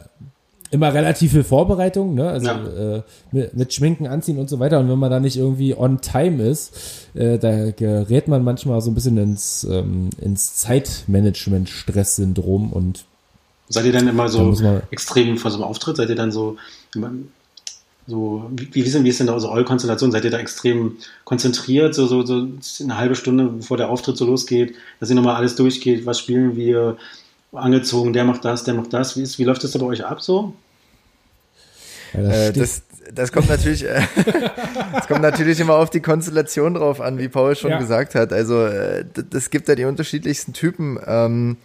immer 0.70 0.92
relativ 0.92 1.32
viel 1.32 1.44
Vorbereitung, 1.44 2.14
ne? 2.14 2.28
Also 2.28 2.46
ja. 2.46 2.96
äh, 2.96 3.02
mit, 3.32 3.56
mit, 3.56 3.72
Schminken, 3.72 4.06
Anziehen 4.06 4.38
und 4.38 4.50
so 4.50 4.58
weiter. 4.58 4.80
Und 4.80 4.90
wenn 4.90 4.98
man 4.98 5.10
da 5.10 5.18
nicht 5.20 5.38
irgendwie 5.38 5.74
on 5.74 6.00
time 6.00 6.42
ist, 6.42 7.08
äh, 7.14 7.38
da 7.38 7.70
gerät 7.70 8.26
man 8.28 8.42
manchmal 8.44 8.80
so 8.80 8.90
ein 8.90 8.94
bisschen 8.94 9.18
ins, 9.18 9.66
ähm, 9.70 10.08
ins 10.20 10.56
Zeitmanagement-Stress-Syndrom 10.56 12.72
und 12.72 13.04
Seid 13.68 13.84
ihr 13.84 13.92
dann 13.92 14.08
immer 14.08 14.28
so 14.28 14.52
da 14.52 14.82
extrem 14.90 15.36
vor 15.36 15.50
so 15.50 15.58
einem 15.58 15.64
Auftritt? 15.64 15.96
Seid 15.96 16.08
ihr 16.08 16.16
dann 16.16 16.32
so, 16.32 16.56
so 18.06 18.50
wie, 18.50 18.68
wie, 18.72 18.82
sind, 18.82 19.04
wie 19.04 19.10
ist 19.10 19.20
denn 19.20 19.26
da 19.26 19.34
eure 19.34 19.50
also 19.50 19.64
Konstellation? 19.64 20.10
Seid 20.10 20.24
ihr 20.24 20.30
da 20.30 20.38
extrem 20.38 20.96
konzentriert, 21.24 21.94
so, 21.94 22.06
so, 22.06 22.24
so 22.24 22.48
eine 22.82 22.96
halbe 22.96 23.14
Stunde 23.14 23.44
bevor 23.44 23.76
der 23.76 23.90
Auftritt 23.90 24.16
so 24.16 24.24
losgeht, 24.24 24.74
dass 25.00 25.10
ihr 25.10 25.16
nochmal 25.16 25.36
alles 25.36 25.56
durchgeht? 25.56 26.06
Was 26.06 26.18
spielen 26.18 26.56
wir? 26.56 26.96
Angezogen, 27.52 28.12
der 28.12 28.24
macht 28.24 28.44
das, 28.44 28.64
der 28.64 28.74
macht 28.74 28.92
das. 28.92 29.16
Wie, 29.16 29.22
ist, 29.22 29.38
wie 29.38 29.44
läuft 29.44 29.64
das 29.64 29.70
da 29.70 29.78
bei 29.78 29.86
euch 29.86 30.04
ab 30.04 30.20
so? 30.20 30.54
Ja, 32.12 32.22
das, 32.22 32.34
äh, 32.34 32.52
das, 32.52 32.82
das, 33.14 33.32
kommt 33.32 33.48
natürlich, 33.48 33.84
äh, 33.86 34.02
das 34.92 35.06
kommt 35.06 35.22
natürlich 35.22 35.58
immer 35.58 35.76
auf 35.76 35.88
die 35.88 36.00
Konstellation 36.00 36.74
drauf 36.74 37.00
an, 37.00 37.18
wie 37.18 37.28
Paul 37.28 37.56
schon 37.56 37.70
ja. 37.70 37.78
gesagt 37.78 38.14
hat. 38.14 38.32
Also 38.32 38.66
äh, 38.66 39.04
das 39.30 39.48
gibt 39.48 39.68
ja 39.68 39.74
die 39.74 39.84
unterschiedlichsten 39.84 40.52
Typen. 40.52 40.98
Ähm, 41.06 41.56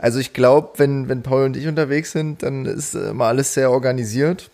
also 0.00 0.18
ich 0.18 0.32
glaube, 0.32 0.70
wenn, 0.76 1.08
wenn 1.08 1.22
Paul 1.22 1.44
und 1.44 1.56
ich 1.56 1.68
unterwegs 1.68 2.12
sind, 2.12 2.42
dann 2.42 2.64
ist 2.64 2.94
immer 2.94 3.26
alles 3.26 3.54
sehr 3.54 3.70
organisiert. 3.70 4.50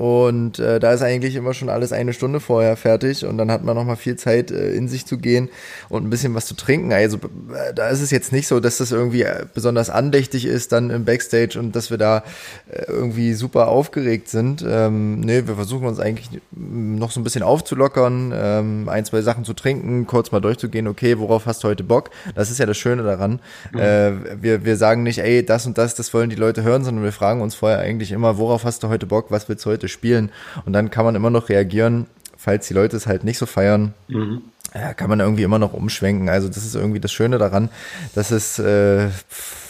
Und 0.00 0.58
äh, 0.58 0.80
da 0.80 0.94
ist 0.94 1.02
eigentlich 1.02 1.34
immer 1.36 1.52
schon 1.52 1.68
alles 1.68 1.92
eine 1.92 2.14
Stunde 2.14 2.40
vorher 2.40 2.74
fertig 2.78 3.26
und 3.26 3.36
dann 3.36 3.50
hat 3.50 3.64
man 3.64 3.76
nochmal 3.76 3.96
viel 3.96 4.16
Zeit, 4.16 4.50
äh, 4.50 4.72
in 4.72 4.88
sich 4.88 5.04
zu 5.04 5.18
gehen 5.18 5.50
und 5.90 6.06
ein 6.06 6.08
bisschen 6.08 6.34
was 6.34 6.46
zu 6.46 6.54
trinken. 6.54 6.90
Also 6.90 7.18
äh, 7.18 7.74
da 7.74 7.90
ist 7.90 8.00
es 8.00 8.10
jetzt 8.10 8.32
nicht 8.32 8.48
so, 8.48 8.60
dass 8.60 8.78
das 8.78 8.92
irgendwie 8.92 9.24
äh, 9.24 9.44
besonders 9.52 9.90
andächtig 9.90 10.46
ist 10.46 10.72
dann 10.72 10.88
im 10.88 11.04
Backstage 11.04 11.58
und 11.58 11.76
dass 11.76 11.90
wir 11.90 11.98
da 11.98 12.24
äh, 12.70 12.84
irgendwie 12.88 13.34
super 13.34 13.68
aufgeregt 13.68 14.30
sind. 14.30 14.64
Ähm, 14.66 15.20
nee, 15.20 15.42
wir 15.46 15.56
versuchen 15.56 15.86
uns 15.86 16.00
eigentlich 16.00 16.30
noch 16.50 17.10
so 17.10 17.20
ein 17.20 17.24
bisschen 17.24 17.42
aufzulockern, 17.42 18.32
ähm, 18.34 18.88
ein, 18.88 19.04
zwei 19.04 19.20
Sachen 19.20 19.44
zu 19.44 19.52
trinken, 19.52 20.06
kurz 20.06 20.32
mal 20.32 20.40
durchzugehen, 20.40 20.88
okay, 20.88 21.18
worauf 21.18 21.44
hast 21.44 21.62
du 21.62 21.68
heute 21.68 21.84
Bock? 21.84 22.08
Das 22.34 22.50
ist 22.50 22.56
ja 22.56 22.64
das 22.64 22.78
Schöne 22.78 23.02
daran. 23.02 23.40
Mhm. 23.74 24.20
Wir, 24.40 24.64
wir 24.64 24.76
sagen 24.78 25.02
nicht, 25.02 25.18
ey, 25.18 25.44
das 25.44 25.66
und 25.66 25.76
das, 25.76 25.94
das 25.94 26.14
wollen 26.14 26.30
die 26.30 26.36
Leute 26.36 26.62
hören, 26.62 26.84
sondern 26.84 27.04
wir 27.04 27.12
fragen 27.12 27.42
uns 27.42 27.54
vorher 27.54 27.80
eigentlich 27.80 28.12
immer, 28.12 28.38
worauf 28.38 28.64
hast 28.64 28.82
du 28.82 28.88
heute 28.88 29.04
Bock, 29.04 29.26
was 29.28 29.46
willst 29.48 29.66
du 29.66 29.70
heute 29.70 29.89
spielen. 29.90 30.30
Und 30.64 30.72
dann 30.72 30.90
kann 30.90 31.04
man 31.04 31.14
immer 31.14 31.30
noch 31.30 31.48
reagieren, 31.48 32.06
falls 32.36 32.68
die 32.68 32.74
Leute 32.74 32.96
es 32.96 33.06
halt 33.06 33.24
nicht 33.24 33.38
so 33.38 33.46
feiern. 33.46 33.94
Mhm. 34.08 34.42
Ja, 34.74 34.94
kann 34.94 35.10
man 35.10 35.20
irgendwie 35.20 35.42
immer 35.42 35.58
noch 35.58 35.72
umschwenken. 35.72 36.28
Also 36.28 36.48
das 36.48 36.58
ist 36.58 36.74
irgendwie 36.74 37.00
das 37.00 37.12
Schöne 37.12 37.38
daran, 37.38 37.70
dass 38.14 38.30
es 38.30 38.58
äh, 38.60 39.08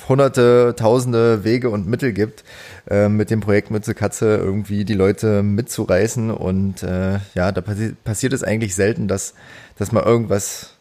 hunderte, 0.08 0.74
tausende 0.76 1.44
Wege 1.44 1.70
und 1.70 1.86
Mittel 1.86 2.12
gibt, 2.12 2.44
äh, 2.88 3.08
mit 3.08 3.30
dem 3.30 3.40
Projekt 3.40 3.70
Mütze 3.70 3.94
Katze 3.94 4.36
irgendwie 4.36 4.84
die 4.84 4.94
Leute 4.94 5.42
mitzureißen. 5.42 6.30
Und 6.30 6.82
äh, 6.82 7.20
ja, 7.34 7.50
da 7.52 7.60
passi 7.62 7.94
passiert 8.04 8.34
es 8.34 8.44
eigentlich 8.44 8.74
selten, 8.74 9.08
dass, 9.08 9.34
dass 9.78 9.92
mal 9.92 10.04
irgendwas 10.04 10.74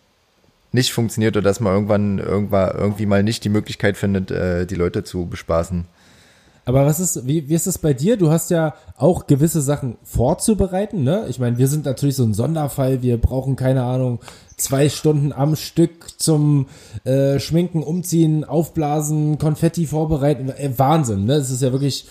nicht 0.71 0.91
funktioniert 0.91 1.37
oder 1.37 1.43
dass 1.43 1.59
man 1.59 1.73
irgendwann 1.73 2.19
irgendwann 2.19 2.77
irgendwie 2.77 3.05
mal 3.05 3.23
nicht 3.23 3.43
die 3.43 3.49
Möglichkeit 3.49 3.97
findet, 3.97 4.31
äh, 4.31 4.65
die 4.65 4.75
Leute 4.75 5.03
zu 5.03 5.27
bespaßen. 5.27 5.85
Aber 6.69 6.85
was 6.85 6.99
ist, 6.99 7.25
wie, 7.25 7.49
wie 7.49 7.55
ist 7.55 7.65
es 7.65 7.79
bei 7.79 7.95
dir? 7.95 8.15
Du 8.15 8.29
hast 8.29 8.51
ja 8.51 8.75
auch 8.95 9.25
gewisse 9.25 9.59
Sachen 9.59 9.97
vorzubereiten, 10.03 11.03
ne? 11.03 11.25
Ich 11.27 11.39
meine, 11.39 11.57
wir 11.57 11.67
sind 11.67 11.85
natürlich 11.85 12.15
so 12.15 12.23
ein 12.23 12.35
Sonderfall. 12.35 13.01
Wir 13.01 13.17
brauchen 13.17 13.55
keine 13.55 13.81
Ahnung 13.81 14.19
zwei 14.55 14.87
Stunden 14.87 15.33
am 15.33 15.55
Stück 15.55 16.19
zum 16.19 16.67
äh, 17.05 17.39
Schminken, 17.39 17.81
Umziehen, 17.81 18.43
Aufblasen, 18.43 19.39
Konfetti 19.39 19.87
vorbereiten. 19.87 20.49
Äh, 20.49 20.69
Wahnsinn, 20.77 21.25
ne? 21.25 21.33
Es 21.33 21.49
ist 21.49 21.63
ja 21.63 21.71
wirklich 21.71 22.05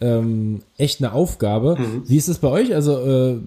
ähm, 0.00 0.62
echt 0.76 1.00
eine 1.00 1.12
Aufgabe. 1.12 1.76
Mhm. 1.78 2.02
Wie 2.06 2.16
ist 2.16 2.28
es 2.28 2.38
bei 2.38 2.48
euch? 2.48 2.74
Also 2.74 2.98
äh, 2.98 3.32
äh, 3.32 3.38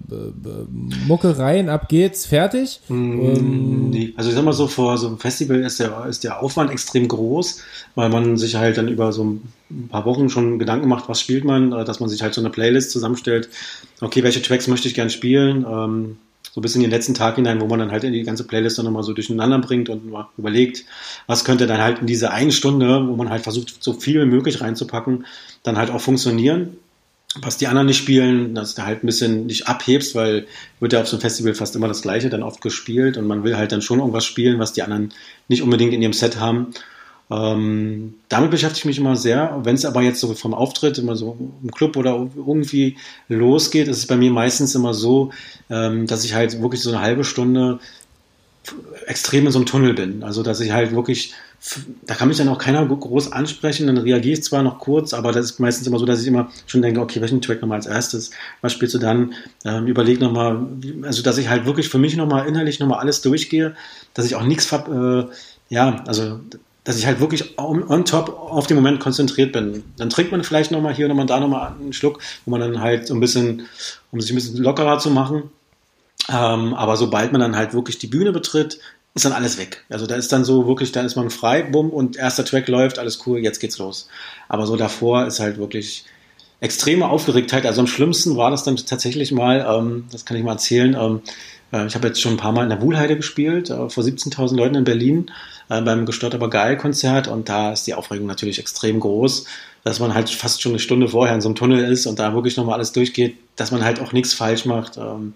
Mucke 1.06 1.38
rein, 1.38 1.68
ab 1.68 1.88
geht's, 1.88 2.26
fertig? 2.26 2.80
Mhm, 2.88 3.20
ähm, 3.20 3.90
nee. 3.90 4.12
Also 4.16 4.30
ich 4.30 4.36
sag 4.36 4.44
mal 4.44 4.52
so, 4.52 4.66
vor 4.66 4.98
so 4.98 5.08
einem 5.08 5.18
Festival 5.18 5.60
ist 5.60 5.80
der, 5.80 6.06
ist 6.06 6.24
der 6.24 6.42
Aufwand 6.42 6.70
extrem 6.70 7.08
groß, 7.08 7.62
weil 7.94 8.08
man 8.08 8.36
sich 8.36 8.56
halt 8.56 8.78
dann 8.78 8.88
über 8.88 9.12
so 9.12 9.24
ein 9.24 9.88
paar 9.88 10.04
Wochen 10.04 10.28
schon 10.28 10.58
Gedanken 10.58 10.88
macht, 10.88 11.08
was 11.08 11.20
spielt 11.20 11.44
man, 11.44 11.72
äh, 11.72 11.84
dass 11.84 12.00
man 12.00 12.08
sich 12.08 12.22
halt 12.22 12.34
so 12.34 12.40
eine 12.40 12.50
Playlist 12.50 12.90
zusammenstellt. 12.90 13.48
Okay, 14.00 14.22
welche 14.22 14.42
Tracks 14.42 14.68
möchte 14.68 14.88
ich 14.88 14.94
gern 14.94 15.10
spielen? 15.10 15.66
Ähm, 15.68 16.16
so 16.52 16.60
bis 16.60 16.74
in 16.74 16.82
den 16.82 16.90
letzten 16.90 17.14
Tag 17.14 17.36
hinein, 17.36 17.60
wo 17.60 17.66
man 17.66 17.78
dann 17.78 17.92
halt 17.92 18.04
in 18.04 18.12
die 18.12 18.22
ganze 18.22 18.44
Playlist 18.44 18.78
dann 18.78 18.84
nochmal 18.86 19.02
so 19.02 19.12
durcheinander 19.12 19.58
bringt 19.58 19.88
und 19.88 20.10
mal 20.10 20.28
überlegt, 20.36 20.84
was 21.26 21.44
könnte 21.44 21.66
dann 21.66 21.80
halt 21.80 22.00
in 22.00 22.06
diese 22.06 22.30
eine 22.30 22.52
Stunde, 22.52 23.06
wo 23.06 23.16
man 23.16 23.30
halt 23.30 23.42
versucht, 23.42 23.82
so 23.82 23.92
viel 23.92 24.20
wie 24.20 24.26
möglich 24.26 24.60
reinzupacken, 24.60 25.26
dann 25.62 25.78
halt 25.78 25.90
auch 25.90 26.00
funktionieren. 26.00 26.76
was 27.40 27.58
die 27.58 27.66
anderen 27.66 27.86
nicht 27.86 27.98
spielen, 27.98 28.54
dass 28.54 28.74
du 28.74 28.84
halt 28.84 29.04
ein 29.04 29.06
bisschen 29.06 29.46
nicht 29.46 29.68
abhebst, 29.68 30.14
weil 30.14 30.46
wird 30.80 30.94
ja 30.94 31.02
auf 31.02 31.08
so 31.08 31.16
einem 31.16 31.20
Festival 31.20 31.54
fast 31.54 31.76
immer 31.76 31.88
das 31.88 32.02
Gleiche 32.02 32.30
dann 32.30 32.42
oft 32.42 32.60
gespielt 32.60 33.16
und 33.16 33.26
man 33.26 33.44
will 33.44 33.56
halt 33.56 33.70
dann 33.70 33.82
schon 33.82 33.98
irgendwas 33.98 34.24
spielen, 34.24 34.58
was 34.58 34.72
die 34.72 34.82
anderen 34.82 35.12
nicht 35.46 35.62
unbedingt 35.62 35.92
in 35.92 36.02
ihrem 36.02 36.14
Set 36.14 36.40
haben. 36.40 36.68
Ähm, 37.30 38.14
damit 38.28 38.50
beschäftige 38.50 38.80
ich 38.80 38.84
mich 38.86 38.98
immer 38.98 39.16
sehr. 39.16 39.60
Wenn 39.62 39.74
es 39.74 39.84
aber 39.84 40.02
jetzt 40.02 40.20
so 40.20 40.32
vom 40.34 40.54
Auftritt 40.54 40.98
immer 40.98 41.14
so 41.16 41.36
im 41.62 41.70
Club 41.70 41.96
oder 41.96 42.28
irgendwie 42.36 42.96
losgeht, 43.28 43.88
ist 43.88 43.98
es 43.98 44.06
bei 44.06 44.16
mir 44.16 44.30
meistens 44.30 44.74
immer 44.74 44.94
so, 44.94 45.30
ähm, 45.68 46.06
dass 46.06 46.24
ich 46.24 46.34
halt 46.34 46.60
wirklich 46.60 46.80
so 46.80 46.90
eine 46.90 47.00
halbe 47.00 47.24
Stunde 47.24 47.80
extrem 49.06 49.46
in 49.46 49.52
so 49.52 49.58
einem 49.58 49.66
Tunnel 49.66 49.94
bin. 49.94 50.22
Also 50.22 50.42
dass 50.42 50.60
ich 50.60 50.72
halt 50.72 50.92
wirklich, 50.92 51.34
da 52.06 52.14
kann 52.14 52.28
mich 52.28 52.36
dann 52.36 52.48
auch 52.48 52.58
keiner 52.58 52.84
groß 52.84 53.32
ansprechen, 53.32 53.86
dann 53.86 53.98
reagiere 53.98 54.34
ich 54.34 54.44
zwar 54.44 54.62
noch 54.62 54.78
kurz, 54.78 55.12
aber 55.14 55.32
das 55.32 55.46
ist 55.46 55.60
meistens 55.60 55.86
immer 55.86 55.98
so, 55.98 56.06
dass 56.06 56.20
ich 56.20 56.26
immer 56.26 56.50
schon 56.66 56.82
denke, 56.82 57.00
okay, 57.00 57.20
welchen 57.20 57.40
Track 57.40 57.60
nochmal 57.60 57.78
als 57.78 57.86
erstes, 57.86 58.30
was 58.60 58.72
spielst 58.72 58.94
du 58.94 58.98
dann, 58.98 59.34
ähm, 59.64 59.86
überleg 59.86 60.20
nochmal, 60.20 60.66
also 61.02 61.22
dass 61.22 61.38
ich 61.38 61.48
halt 61.48 61.66
wirklich 61.66 61.88
für 61.88 61.98
mich 61.98 62.16
nochmal 62.16 62.46
innerlich 62.46 62.80
nochmal 62.80 63.00
alles 63.00 63.22
durchgehe, 63.22 63.74
dass 64.14 64.26
ich 64.26 64.34
auch 64.34 64.44
nichts, 64.44 64.70
äh, 64.72 65.24
ja, 65.70 66.04
also 66.06 66.40
dass 66.88 66.96
ich 66.96 67.04
halt 67.04 67.20
wirklich 67.20 67.58
on, 67.58 67.86
on, 67.86 68.06
top 68.06 68.30
auf 68.30 68.66
den 68.66 68.74
Moment 68.74 68.98
konzentriert 68.98 69.52
bin. 69.52 69.84
Dann 69.98 70.08
trinkt 70.08 70.32
man 70.32 70.42
vielleicht 70.42 70.70
nochmal 70.70 70.94
hier 70.94 71.06
nochmal 71.06 71.26
da 71.26 71.38
nochmal 71.38 71.74
einen 71.78 71.92
Schluck, 71.92 72.18
wo 72.46 72.50
man 72.50 72.60
dann 72.60 72.80
halt 72.80 73.06
so 73.06 73.12
ein 73.12 73.20
bisschen, 73.20 73.68
um 74.10 74.22
sich 74.22 74.32
ein 74.32 74.36
bisschen 74.36 74.56
lockerer 74.56 74.98
zu 74.98 75.10
machen. 75.10 75.50
Ähm, 76.30 76.72
aber 76.72 76.96
sobald 76.96 77.30
man 77.32 77.42
dann 77.42 77.56
halt 77.56 77.74
wirklich 77.74 77.98
die 77.98 78.06
Bühne 78.06 78.32
betritt, 78.32 78.78
ist 79.14 79.26
dann 79.26 79.34
alles 79.34 79.58
weg. 79.58 79.84
Also 79.90 80.06
da 80.06 80.14
ist 80.14 80.32
dann 80.32 80.46
so 80.46 80.66
wirklich, 80.66 80.90
da 80.90 81.02
ist 81.02 81.14
man 81.14 81.28
frei, 81.28 81.62
bumm, 81.62 81.90
und 81.90 82.16
erster 82.16 82.46
Track 82.46 82.68
läuft, 82.68 82.98
alles 82.98 83.26
cool, 83.26 83.40
jetzt 83.40 83.60
geht's 83.60 83.76
los. 83.76 84.08
Aber 84.48 84.66
so 84.66 84.76
davor 84.76 85.26
ist 85.26 85.40
halt 85.40 85.58
wirklich 85.58 86.06
extreme 86.60 87.06
Aufgeregtheit. 87.06 87.66
Also 87.66 87.82
am 87.82 87.86
schlimmsten 87.86 88.38
war 88.38 88.50
das 88.50 88.64
dann 88.64 88.76
tatsächlich 88.76 89.30
mal, 89.30 89.62
ähm, 89.68 90.06
das 90.10 90.24
kann 90.24 90.38
ich 90.38 90.42
mal 90.42 90.52
erzählen, 90.52 90.96
ähm, 90.98 91.20
äh, 91.70 91.86
ich 91.86 91.94
habe 91.94 92.08
jetzt 92.08 92.22
schon 92.22 92.32
ein 92.32 92.38
paar 92.38 92.52
Mal 92.52 92.62
in 92.62 92.70
der 92.70 92.80
Wuhlheide 92.80 93.14
gespielt, 93.14 93.68
äh, 93.68 93.90
vor 93.90 94.02
17.000 94.02 94.56
Leuten 94.56 94.74
in 94.74 94.84
Berlin 94.84 95.30
äh, 95.68 95.80
beim 95.82 96.06
Gestört 96.06 96.34
aber 96.34 96.50
geil 96.50 96.76
Konzert 96.76 97.28
und 97.28 97.48
da 97.48 97.72
ist 97.72 97.86
die 97.86 97.94
Aufregung 97.94 98.26
natürlich 98.26 98.58
extrem 98.58 99.00
groß, 99.00 99.44
dass 99.84 100.00
man 100.00 100.14
halt 100.14 100.30
fast 100.30 100.62
schon 100.62 100.72
eine 100.72 100.78
Stunde 100.78 101.08
vorher 101.08 101.34
in 101.34 101.40
so 101.40 101.48
einem 101.48 101.56
Tunnel 101.56 101.84
ist 101.90 102.06
und 102.06 102.18
da 102.18 102.34
wirklich 102.34 102.56
nochmal 102.56 102.74
alles 102.74 102.92
durchgeht, 102.92 103.36
dass 103.56 103.70
man 103.70 103.84
halt 103.84 104.00
auch 104.00 104.12
nichts 104.12 104.34
falsch 104.34 104.64
macht, 104.64 104.96
ähm, 104.96 105.34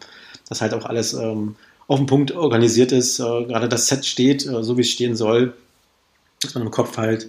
dass 0.49 0.61
halt 0.61 0.75
auch 0.75 0.85
alles 0.85 1.15
ähm, 1.15 1.57
auf 1.87 1.99
den 1.99 2.07
Punkt 2.07 2.33
organisiert 2.33 2.93
ist, 2.93 3.19
äh, 3.19 3.45
gerade 3.45 3.69
das 3.69 3.87
Set 3.87 4.07
steht, 4.07 4.47
äh, 4.47 4.63
so 4.63 4.77
wie 4.77 4.83
es 4.83 4.91
stehen 4.91 5.17
soll, 5.17 5.55
dass 6.41 6.55
man 6.55 6.65
im 6.65 6.71
Kopf 6.71 6.97
halt 6.97 7.29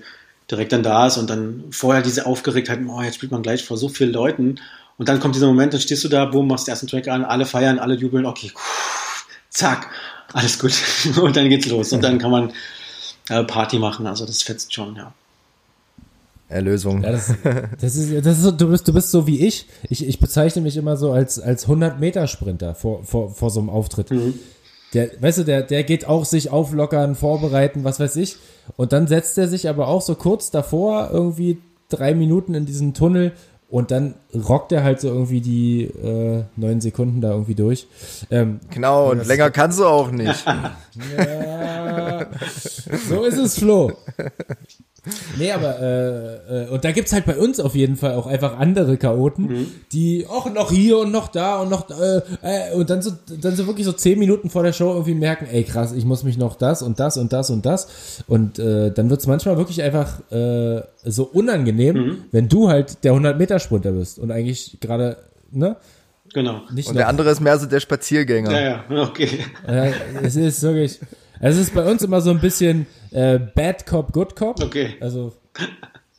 direkt 0.49 0.72
dann 0.72 0.84
da 0.84 1.08
ist 1.08 1.18
und 1.18 1.30
dann 1.30 1.66
vorher 1.72 2.01
diese 2.01 2.26
Aufgeregtheit, 2.26 2.80
oh, 2.88 3.01
jetzt 3.01 3.16
spielt 3.16 3.32
man 3.32 3.43
gleich 3.43 3.64
vor 3.64 3.78
so 3.78 3.89
vielen 3.89 4.12
Leuten 4.12 4.60
und 4.97 5.10
dann 5.10 5.20
kommt 5.20 5.36
dieser 5.36 5.47
Moment, 5.47 5.74
dann 5.74 5.82
stehst 5.82 6.04
du 6.04 6.10
da, 6.10 6.26
boom, 6.26 6.47
machst 6.47 6.68
den 6.68 6.72
ersten 6.72 6.88
Track 6.88 7.08
an, 7.08 7.24
alle 7.24 7.45
feiern, 7.45 7.80
alle 7.80 7.95
jubeln, 7.95 8.26
okay, 8.26 8.51
zack, 9.49 9.89
alles 10.34 10.60
gut 10.60 10.74
und 11.22 11.36
dann 11.36 11.49
geht's 11.49 11.68
los 11.68 11.93
und 11.93 12.04
dann 12.04 12.20
kann 12.20 12.32
man 12.32 12.54
Party 13.28 13.80
machen. 13.80 14.07
Also 14.07 14.26
das 14.26 14.41
fetzt 14.41 14.74
schon, 14.74 14.95
ja. 14.95 15.13
Erlösung. 16.49 17.03
Ja, 17.03 17.11
das, 17.11 17.34
das, 17.82 17.95
ist, 17.95 18.26
das 18.26 18.38
ist 18.38 18.43
so, 18.43 18.51
du 18.51 18.69
bist, 18.69 18.88
du 18.88 18.93
bist 18.93 19.11
so 19.11 19.28
wie 19.28 19.45
ich. 19.45 19.65
Ich, 19.89 20.07
ich 20.07 20.19
bezeichne 20.19 20.61
mich 20.61 20.78
immer 20.78 20.97
so 20.97 21.11
als, 21.11 21.39
als 21.39 21.67
100-Meter-Sprinter 21.67 22.76
vor, 22.76 23.03
vor, 23.03 23.34
vor 23.34 23.49
so 23.49 23.59
einem 23.59 23.69
Auftritt. 23.69 24.11
Mhm. 24.11 24.36
Der, 24.93 25.09
weißt 25.19 25.39
du, 25.39 25.43
der, 25.43 25.63
der 25.63 25.84
geht 25.84 26.05
auch 26.07 26.26
sich 26.26 26.51
auflockern, 26.51 27.15
vorbereiten, 27.15 27.84
was 27.84 27.99
weiß 27.99 28.15
ich. 28.17 28.38
Und 28.78 28.93
dann 28.93 29.07
setzt 29.07 29.38
er 29.38 29.47
sich 29.47 29.67
aber 29.67 29.88
auch 29.88 30.01
so 30.01 30.15
kurz 30.15 30.51
davor, 30.51 31.09
irgendwie 31.11 31.57
drei 31.89 32.13
Minuten 32.13 32.53
in 32.53 32.65
diesen 32.65 32.93
Tunnel 32.93 33.34
und 33.74 33.89
dann 33.89 34.13
rockt 34.36 34.71
er 34.71 34.84
halt 34.84 35.01
so 35.01 35.07
irgendwie 35.07 35.41
die 35.41 35.86
äh, 35.86 36.43
neun 36.55 36.80
Sekunden 36.80 37.21
da 37.21 37.32
irgendwie 37.32 37.55
durch. 37.55 37.88
Ähm, 38.30 38.59
genau, 38.69 39.09
und 39.09 39.26
länger 39.26 39.49
kannst 39.49 39.80
du 39.80 39.86
auch 39.88 40.11
nicht. 40.11 40.45
ja, 41.17 42.28
so 43.09 43.24
ist 43.24 43.39
es, 43.39 43.57
Flo. 43.57 43.91
Nee, 45.38 45.51
aber 45.51 45.80
äh, 45.82 46.64
äh, 46.66 46.70
und 46.70 46.86
da 46.86 46.91
gibt's 46.91 47.12
halt 47.12 47.26
bei 47.26 47.38
uns 47.38 47.60
auf 47.60 47.76
jeden 47.76 47.97
Fall 47.97 48.14
auch 48.14 48.26
einfach 48.26 48.58
andere 48.58 48.97
Chaoten, 48.97 49.45
mhm. 49.47 49.72
die 49.91 50.26
auch 50.28 50.51
noch 50.54 50.72
hier 50.72 50.99
und 50.99 51.12
noch 51.12 51.28
da 51.28 51.60
und 51.60 51.70
noch 51.70 51.89
äh, 51.89 52.22
äh, 52.41 52.74
und 52.74 52.89
dann 52.89 53.01
so 53.01 53.12
dann 53.41 53.56
so 53.56 53.68
wirklich 53.68 53.86
so 53.86 53.91
zehn 53.91 54.18
Minuten 54.18 54.49
vor 54.49 54.64
der 54.64 54.74
Show 54.74 54.91
irgendwie 54.91 55.16
merken, 55.16 55.47
ey 55.51 55.64
krass, 55.64 55.91
ich 55.91 56.06
muss 56.06 56.24
mich 56.24 56.38
noch 56.38 56.56
das 56.56 56.82
und 56.82 56.99
das 56.99 57.18
und 57.18 57.34
das 57.34 57.49
und 57.49 57.66
das 57.66 58.24
und 58.28 58.60
äh, 58.60 58.91
dann 58.91 59.10
wird's 59.10 59.28
manchmal 59.28 59.58
wirklich 59.58 59.82
einfach 59.82 60.20
äh, 60.32 60.82
so 61.04 61.24
unangenehm, 61.26 61.95
mhm. 61.95 62.18
wenn 62.32 62.47
du 62.47 62.70
halt 62.70 63.04
der 63.04 63.12
100 63.12 63.38
Meter 63.38 63.60
Sprinter 63.60 63.91
bist 63.91 64.20
und 64.20 64.32
eigentlich 64.32 64.78
gerade 64.80 65.18
ne 65.51 65.78
Genau. 66.34 66.62
Nicht 66.74 66.89
und 66.89 66.95
der 66.95 67.08
andere 67.08 67.30
ist 67.30 67.41
mehr 67.41 67.60
so 67.60 67.68
der 67.68 67.80
Spaziergänger. 67.80 68.51
Ja, 68.51 68.84
ja, 68.89 69.04
okay. 69.04 69.30
Äh, 69.68 69.91
es 70.24 70.36
ist 70.36 70.64
wirklich, 70.64 70.99
es 71.39 71.58
ist 71.58 71.76
bei 71.76 71.89
uns 71.89 72.01
immer 72.01 72.22
so 72.22 72.32
ein 72.32 72.39
bisschen 72.39 72.88
äh, 73.14 73.39
Bad 73.39 73.86
Cop, 73.86 74.11
Good 74.11 74.36
Cop. 74.36 74.61
Okay. 74.61 74.95
Also 74.99 75.34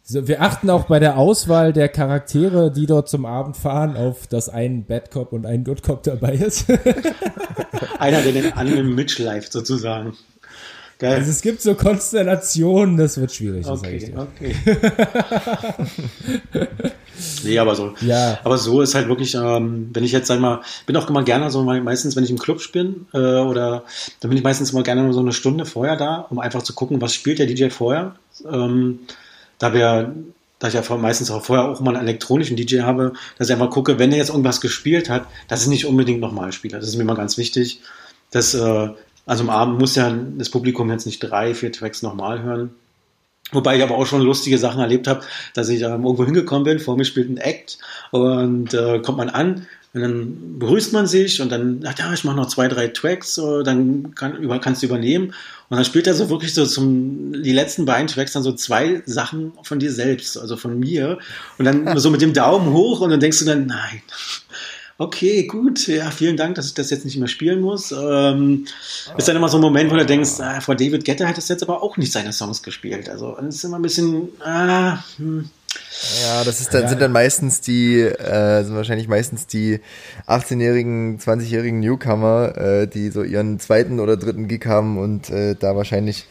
so, 0.06 0.28
wir 0.28 0.42
achten 0.42 0.68
auch 0.68 0.84
bei 0.84 0.98
der 0.98 1.16
Auswahl 1.16 1.72
der 1.72 1.88
Charaktere, 1.88 2.70
die 2.70 2.84
dort 2.84 3.08
zum 3.08 3.24
Abend 3.24 3.56
fahren, 3.56 3.96
auf 3.96 4.26
dass 4.26 4.50
ein 4.50 4.84
Bad 4.84 5.10
Cop 5.10 5.32
und 5.32 5.46
ein 5.46 5.64
Good 5.64 5.82
Cop 5.82 6.02
dabei 6.02 6.34
ist. 6.34 6.66
Einer, 7.98 8.20
der 8.20 8.32
den 8.32 8.52
anderen 8.52 8.94
mitschleift, 8.94 9.50
sozusagen. 9.50 10.14
Geil. 10.98 11.16
Also 11.16 11.30
es 11.30 11.42
gibt 11.42 11.60
so 11.60 11.74
Konstellationen, 11.74 12.96
das 12.96 13.18
wird 13.18 13.32
schwierig. 13.32 13.66
Okay, 13.66 14.14
okay. 14.16 14.54
nee, 17.44 17.58
aber 17.58 17.74
so. 17.74 17.94
Ja. 18.00 18.38
Aber 18.44 18.58
so 18.58 18.80
ist 18.80 18.94
halt 18.94 19.08
wirklich, 19.08 19.34
ähm, 19.34 19.90
wenn 19.92 20.04
ich 20.04 20.12
jetzt 20.12 20.28
sag 20.28 20.40
mal, 20.40 20.60
bin 20.86 20.96
auch 20.96 21.08
immer 21.08 21.24
gerne 21.24 21.50
so 21.50 21.62
meistens, 21.62 22.14
wenn 22.14 22.24
ich 22.24 22.30
im 22.30 22.38
Club 22.38 22.60
bin 22.72 23.06
äh, 23.12 23.18
oder 23.18 23.84
dann 24.20 24.28
bin 24.30 24.38
ich 24.38 24.44
meistens 24.44 24.72
mal 24.72 24.84
gerne 24.84 25.12
so 25.12 25.20
eine 25.20 25.32
Stunde 25.32 25.66
vorher 25.66 25.96
da, 25.96 26.26
um 26.30 26.38
einfach 26.38 26.62
zu 26.62 26.74
gucken, 26.74 27.00
was 27.00 27.12
spielt 27.12 27.40
der 27.40 27.46
DJ 27.46 27.70
vorher. 27.70 28.14
Ähm, 28.50 29.00
da 29.58 29.74
wir 29.74 30.14
da 30.60 30.68
ich 30.68 30.74
ja 30.74 30.96
meistens 30.96 31.30
auch 31.30 31.44
vorher 31.44 31.68
auch 31.68 31.80
mal 31.80 31.96
einen 31.96 32.06
elektronischen 32.08 32.56
DJ 32.56 32.80
habe, 32.80 33.12
dass 33.36 33.48
ich 33.48 33.52
einfach 33.52 33.70
gucke, 33.70 33.98
wenn 33.98 34.12
er 34.12 34.18
jetzt 34.18 34.30
irgendwas 34.30 34.60
gespielt 34.60 35.10
hat, 35.10 35.26
dass 35.48 35.62
ich 35.62 35.68
nicht 35.68 35.84
unbedingt 35.84 36.20
nochmal 36.20 36.52
spiele. 36.52 36.78
Das 36.78 36.88
ist 36.88 36.96
mir 36.96 37.02
immer 37.02 37.16
ganz 37.16 37.36
wichtig, 37.36 37.80
dass 38.30 38.54
äh, 38.54 38.88
also 39.26 39.44
am 39.44 39.50
Abend 39.50 39.78
muss 39.78 39.96
ja 39.96 40.14
das 40.36 40.50
Publikum 40.50 40.90
jetzt 40.90 41.06
nicht 41.06 41.20
drei, 41.20 41.54
vier 41.54 41.72
Tracks 41.72 42.02
nochmal 42.02 42.42
hören. 42.42 42.70
Wobei 43.52 43.76
ich 43.76 43.82
aber 43.82 43.96
auch 43.96 44.06
schon 44.06 44.22
lustige 44.22 44.58
Sachen 44.58 44.80
erlebt 44.80 45.06
habe, 45.06 45.20
dass 45.54 45.68
ich 45.68 45.82
ähm, 45.82 46.04
irgendwo 46.04 46.24
hingekommen 46.24 46.64
bin, 46.64 46.80
vor 46.80 46.96
mir 46.96 47.04
spielt 47.04 47.28
ein 47.28 47.36
Act 47.36 47.78
und 48.10 48.72
äh, 48.74 49.00
kommt 49.00 49.18
man 49.18 49.28
an 49.28 49.66
und 49.94 50.00
dann 50.00 50.58
begrüßt 50.58 50.92
man 50.92 51.06
sich 51.06 51.40
und 51.40 51.52
dann 51.52 51.80
sagt, 51.80 52.00
ja, 52.00 52.12
ich 52.12 52.24
mache 52.24 52.36
noch 52.36 52.48
zwei, 52.48 52.66
drei 52.66 52.88
Tracks, 52.88 53.38
äh, 53.38 53.62
dann 53.62 54.12
kann, 54.16 54.36
über, 54.36 54.58
kannst 54.58 54.82
du 54.82 54.86
übernehmen. 54.86 55.26
Und 55.68 55.76
dann 55.76 55.84
spielt 55.84 56.08
er 56.08 56.14
so 56.14 56.30
wirklich 56.30 56.52
so 56.52 56.66
zum, 56.66 57.44
die 57.44 57.52
letzten 57.52 57.84
beiden 57.84 58.08
Tracks 58.08 58.32
dann 58.32 58.42
so 58.42 58.52
zwei 58.52 59.02
Sachen 59.06 59.52
von 59.62 59.78
dir 59.78 59.92
selbst, 59.92 60.36
also 60.36 60.56
von 60.56 60.80
mir. 60.80 61.18
Und 61.58 61.64
dann 61.64 61.96
so 61.98 62.10
mit 62.10 62.22
dem 62.22 62.32
Daumen 62.32 62.72
hoch 62.72 63.02
und 63.02 63.10
dann 63.10 63.20
denkst 63.20 63.38
du 63.38 63.44
dann, 63.44 63.66
nein, 63.66 64.02
okay, 64.98 65.46
gut, 65.46 65.86
ja, 65.86 66.10
vielen 66.10 66.36
Dank, 66.36 66.54
dass 66.54 66.66
ich 66.66 66.74
das 66.74 66.90
jetzt 66.90 67.04
nicht 67.04 67.18
mehr 67.18 67.28
spielen 67.28 67.60
muss. 67.60 67.92
Ähm. 67.92 68.66
Ist 69.16 69.28
dann 69.28 69.36
immer 69.36 69.48
so 69.48 69.58
ein 69.58 69.62
Moment, 69.62 69.90
wo 69.90 69.96
du 69.96 70.06
denkst, 70.06 70.40
ah, 70.40 70.60
vor 70.60 70.74
David 70.74 71.04
Guetta 71.04 71.26
hat 71.26 71.38
es 71.38 71.48
jetzt 71.48 71.62
aber 71.62 71.82
auch 71.82 71.96
nicht 71.96 72.12
seine 72.12 72.32
Songs 72.32 72.62
gespielt. 72.62 73.08
Also 73.08 73.36
es 73.38 73.56
ist 73.56 73.64
immer 73.64 73.78
ein 73.78 73.82
bisschen, 73.82 74.28
ah, 74.40 74.98
hm. 75.16 75.50
Ja, 76.22 76.44
das 76.44 76.60
ist 76.60 76.72
dann, 76.72 76.82
ja. 76.82 76.88
sind 76.88 77.00
dann 77.00 77.12
meistens 77.12 77.60
die, 77.60 78.00
äh, 78.00 78.62
sind 78.62 78.76
wahrscheinlich 78.76 79.08
meistens 79.08 79.46
die 79.46 79.80
18-jährigen, 80.26 81.18
20-jährigen 81.18 81.80
Newcomer, 81.80 82.56
äh, 82.56 82.86
die 82.86 83.10
so 83.10 83.22
ihren 83.22 83.58
zweiten 83.58 84.00
oder 84.00 84.16
dritten 84.16 84.46
Gig 84.46 84.66
haben 84.66 84.98
und 84.98 85.30
äh, 85.30 85.56
da 85.58 85.76
wahrscheinlich 85.76 86.26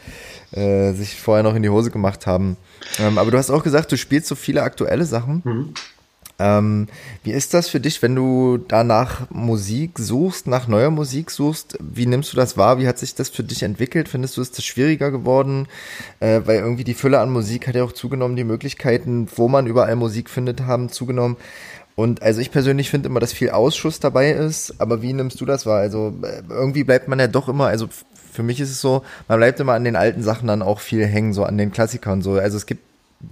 äh, 0.52 0.92
sich 0.92 1.16
vorher 1.20 1.42
noch 1.42 1.54
in 1.54 1.62
die 1.62 1.68
Hose 1.68 1.90
gemacht 1.90 2.26
haben. 2.26 2.56
Ähm, 2.98 3.18
aber 3.18 3.30
du 3.30 3.38
hast 3.38 3.50
auch 3.50 3.62
gesagt, 3.62 3.92
du 3.92 3.96
spielst 3.96 4.28
so 4.28 4.34
viele 4.34 4.62
aktuelle 4.62 5.04
Sachen. 5.04 5.42
Mhm. 5.44 5.74
Ähm, 6.38 6.88
wie 7.22 7.30
ist 7.30 7.54
das 7.54 7.68
für 7.68 7.80
dich, 7.80 8.02
wenn 8.02 8.16
du 8.16 8.58
da 8.58 8.82
nach 8.82 9.30
Musik 9.30 9.98
suchst, 9.98 10.46
nach 10.48 10.66
neuer 10.66 10.90
Musik 10.90 11.30
suchst? 11.30 11.78
Wie 11.80 12.06
nimmst 12.06 12.32
du 12.32 12.36
das 12.36 12.56
wahr? 12.56 12.78
Wie 12.78 12.88
hat 12.88 12.98
sich 12.98 13.14
das 13.14 13.28
für 13.28 13.44
dich 13.44 13.62
entwickelt? 13.62 14.08
Findest 14.08 14.36
du, 14.36 14.42
ist 14.42 14.58
das 14.58 14.64
schwieriger 14.64 15.10
geworden? 15.10 15.68
Äh, 16.20 16.40
weil 16.44 16.58
irgendwie 16.58 16.84
die 16.84 16.94
Fülle 16.94 17.20
an 17.20 17.30
Musik 17.30 17.68
hat 17.68 17.76
ja 17.76 17.84
auch 17.84 17.92
zugenommen, 17.92 18.36
die 18.36 18.44
Möglichkeiten, 18.44 19.28
wo 19.36 19.48
man 19.48 19.66
überall 19.66 19.96
Musik 19.96 20.28
findet, 20.28 20.62
haben 20.62 20.88
zugenommen. 20.88 21.36
Und 21.96 22.22
also 22.22 22.40
ich 22.40 22.50
persönlich 22.50 22.90
finde 22.90 23.08
immer, 23.08 23.20
dass 23.20 23.32
viel 23.32 23.50
Ausschuss 23.50 24.00
dabei 24.00 24.32
ist, 24.32 24.80
aber 24.80 25.00
wie 25.00 25.12
nimmst 25.12 25.40
du 25.40 25.46
das 25.46 25.64
wahr? 25.64 25.78
Also 25.78 26.12
äh, 26.22 26.42
irgendwie 26.48 26.82
bleibt 26.82 27.06
man 27.06 27.20
ja 27.20 27.28
doch 27.28 27.48
immer, 27.48 27.66
also 27.66 27.88
für 28.32 28.42
mich 28.42 28.60
ist 28.60 28.70
es 28.70 28.80
so, 28.80 29.04
man 29.28 29.38
bleibt 29.38 29.60
immer 29.60 29.74
an 29.74 29.84
den 29.84 29.94
alten 29.94 30.22
Sachen 30.24 30.48
dann 30.48 30.62
auch 30.62 30.80
viel 30.80 31.06
hängen, 31.06 31.32
so 31.32 31.44
an 31.44 31.56
den 31.56 31.70
Klassikern 31.70 32.20
so. 32.20 32.32
Also 32.32 32.56
es 32.56 32.66
gibt 32.66 32.82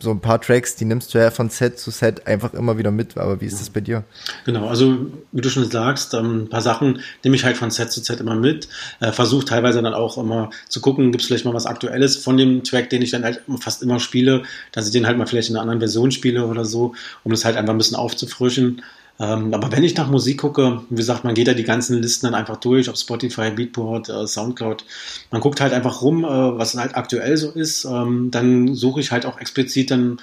so 0.00 0.10
ein 0.10 0.20
paar 0.20 0.40
Tracks, 0.40 0.76
die 0.76 0.84
nimmst 0.84 1.14
du 1.14 1.18
ja 1.18 1.30
von 1.30 1.50
Set 1.50 1.78
zu 1.78 1.90
Set 1.90 2.26
einfach 2.26 2.54
immer 2.54 2.78
wieder 2.78 2.90
mit. 2.90 3.16
Aber 3.16 3.40
wie 3.40 3.46
ist 3.46 3.60
das 3.60 3.70
bei 3.70 3.80
dir? 3.80 4.04
Genau, 4.44 4.68
also 4.68 5.06
wie 5.32 5.40
du 5.40 5.48
schon 5.48 5.70
sagst, 5.70 6.14
ähm, 6.14 6.44
ein 6.44 6.48
paar 6.48 6.60
Sachen 6.60 7.00
nehme 7.24 7.36
ich 7.36 7.44
halt 7.44 7.56
von 7.56 7.70
Set 7.70 7.90
zu 7.92 8.00
Set 8.00 8.20
immer 8.20 8.34
mit. 8.34 8.68
Äh, 9.00 9.12
Versuche 9.12 9.44
teilweise 9.44 9.82
dann 9.82 9.94
auch 9.94 10.18
immer 10.18 10.50
zu 10.68 10.80
gucken, 10.80 11.12
gibt 11.12 11.22
es 11.22 11.28
vielleicht 11.28 11.44
mal 11.44 11.54
was 11.54 11.66
Aktuelles 11.66 12.16
von 12.16 12.36
dem 12.36 12.64
Track, 12.64 12.90
den 12.90 13.02
ich 13.02 13.10
dann 13.10 13.24
halt 13.24 13.42
fast 13.60 13.82
immer 13.82 14.00
spiele, 14.00 14.42
dass 14.72 14.86
ich 14.86 14.92
den 14.92 15.06
halt 15.06 15.18
mal 15.18 15.26
vielleicht 15.26 15.50
in 15.50 15.56
einer 15.56 15.62
anderen 15.62 15.80
Version 15.80 16.10
spiele 16.10 16.46
oder 16.46 16.64
so, 16.64 16.94
um 17.24 17.30
das 17.30 17.44
halt 17.44 17.56
einfach 17.56 17.74
ein 17.74 17.78
bisschen 17.78 17.96
aufzufrischen. 17.96 18.82
Ähm, 19.20 19.52
aber 19.54 19.70
wenn 19.70 19.84
ich 19.84 19.96
nach 19.96 20.08
Musik 20.08 20.38
gucke, 20.38 20.82
wie 20.88 20.96
gesagt, 20.96 21.24
man 21.24 21.34
geht 21.34 21.46
ja 21.46 21.54
die 21.54 21.64
ganzen 21.64 22.00
Listen 22.00 22.26
dann 22.26 22.34
einfach 22.34 22.56
durch, 22.56 22.88
auf 22.88 22.96
Spotify, 22.96 23.50
Beatport, 23.50 24.08
äh, 24.08 24.26
Soundcloud. 24.26 24.84
Man 25.30 25.40
guckt 25.40 25.60
halt 25.60 25.72
einfach 25.72 26.02
rum, 26.02 26.24
äh, 26.24 26.28
was 26.28 26.74
halt 26.74 26.96
aktuell 26.96 27.36
so 27.36 27.50
ist. 27.50 27.84
Ähm, 27.84 28.30
dann 28.30 28.74
suche 28.74 29.00
ich 29.00 29.12
halt 29.12 29.26
auch 29.26 29.38
explizit 29.38 29.90
dann 29.90 30.18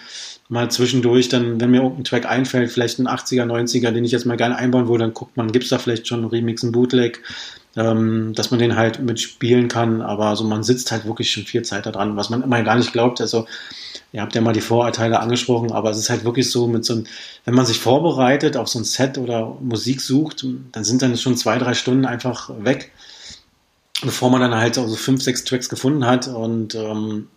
mal 0.49 0.69
zwischendurch, 0.71 1.29
dann, 1.29 1.61
wenn 1.61 1.69
mir 1.69 1.77
irgendein 1.77 2.03
Track 2.03 2.25
einfällt, 2.25 2.71
vielleicht 2.71 2.99
ein 2.99 3.07
80er, 3.07 3.45
90er, 3.45 3.91
den 3.91 4.03
ich 4.03 4.11
jetzt 4.11 4.25
mal 4.25 4.37
gerne 4.37 4.55
einbauen 4.55 4.87
würde, 4.87 5.03
dann 5.03 5.13
guckt 5.13 5.37
man, 5.37 5.51
gibt 5.51 5.65
es 5.65 5.69
da 5.69 5.77
vielleicht 5.77 6.07
schon 6.07 6.21
einen 6.21 6.29
Remix, 6.29 6.63
einen 6.63 6.71
Bootleg, 6.71 7.21
ähm, 7.77 8.33
dass 8.33 8.49
man 8.49 8.59
den 8.59 8.75
halt 8.75 8.99
mitspielen 8.99 9.67
kann. 9.67 10.01
Aber 10.01 10.25
also 10.25 10.43
man 10.43 10.63
sitzt 10.63 10.91
halt 10.91 11.05
wirklich 11.05 11.31
schon 11.31 11.43
viel 11.43 11.61
Zeit 11.61 11.85
da 11.85 11.91
dran, 11.91 12.17
was 12.17 12.31
man 12.31 12.41
immer 12.41 12.63
gar 12.63 12.75
nicht 12.75 12.91
glaubt. 12.91 13.21
Also 13.21 13.45
Ihr 14.11 14.21
habt 14.21 14.33
ja 14.33 14.41
mal 14.41 14.53
die 14.53 14.61
Vorurteile 14.61 15.19
angesprochen, 15.19 15.71
aber 15.71 15.91
es 15.91 15.97
ist 15.97 16.09
halt 16.09 16.23
wirklich 16.23 16.49
so, 16.49 16.67
mit 16.67 16.83
so 16.83 16.93
einem, 16.93 17.05
wenn 17.45 17.53
man 17.53 17.65
sich 17.65 17.79
vorbereitet 17.79 18.57
auf 18.57 18.67
so 18.67 18.79
ein 18.79 18.85
Set 18.85 19.17
oder 19.17 19.55
Musik 19.61 20.01
sucht, 20.01 20.45
dann 20.71 20.83
sind 20.83 21.01
dann 21.01 21.15
schon 21.17 21.37
zwei, 21.37 21.57
drei 21.59 21.73
Stunden 21.75 22.05
einfach 22.05 22.49
weg, 22.59 22.91
bevor 24.01 24.31
man 24.31 24.41
dann 24.41 24.55
halt 24.55 24.75
so 24.75 24.95
fünf, 24.95 25.21
sechs 25.21 25.43
Tracks 25.43 25.69
gefunden 25.69 26.05
hat 26.05 26.27
und 26.27 26.73
ähm, 26.73 27.27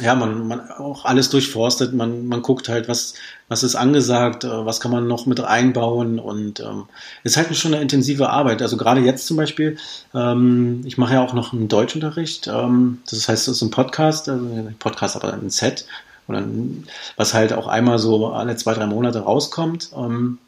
ja, 0.00 0.14
man, 0.14 0.46
man 0.46 0.70
auch 0.72 1.04
alles 1.04 1.30
durchforstet, 1.30 1.94
man, 1.94 2.26
man 2.26 2.42
guckt 2.42 2.68
halt, 2.68 2.88
was, 2.88 3.14
was 3.48 3.62
ist 3.62 3.76
angesagt, 3.76 4.44
äh, 4.44 4.66
was 4.66 4.80
kann 4.80 4.90
man 4.90 5.06
noch 5.06 5.24
mit 5.26 5.40
einbauen 5.40 6.18
und 6.18 6.60
ähm, 6.60 6.84
ist 7.24 7.36
halt 7.36 7.54
schon 7.56 7.72
eine 7.72 7.82
intensive 7.82 8.28
Arbeit. 8.28 8.60
Also 8.60 8.76
gerade 8.76 9.00
jetzt 9.00 9.26
zum 9.26 9.38
Beispiel, 9.38 9.78
ähm, 10.14 10.82
ich 10.84 10.98
mache 10.98 11.14
ja 11.14 11.24
auch 11.24 11.32
noch 11.32 11.52
einen 11.52 11.68
Deutschunterricht, 11.68 12.46
ähm, 12.46 13.00
das 13.08 13.28
heißt, 13.28 13.48
es 13.48 13.56
ist 13.56 13.62
ein 13.62 13.70
Podcast, 13.70 14.28
also 14.28 14.44
ein 14.44 14.76
Podcast, 14.78 15.16
aber 15.16 15.32
ein 15.32 15.48
Set, 15.48 15.86
oder 16.28 16.44
was 17.16 17.34
halt 17.34 17.52
auch 17.52 17.66
einmal 17.66 17.98
so 17.98 18.28
alle 18.28 18.56
zwei, 18.56 18.74
drei 18.74 18.86
Monate 18.86 19.20
rauskommt. 19.20 19.90
Ähm, 19.96 20.38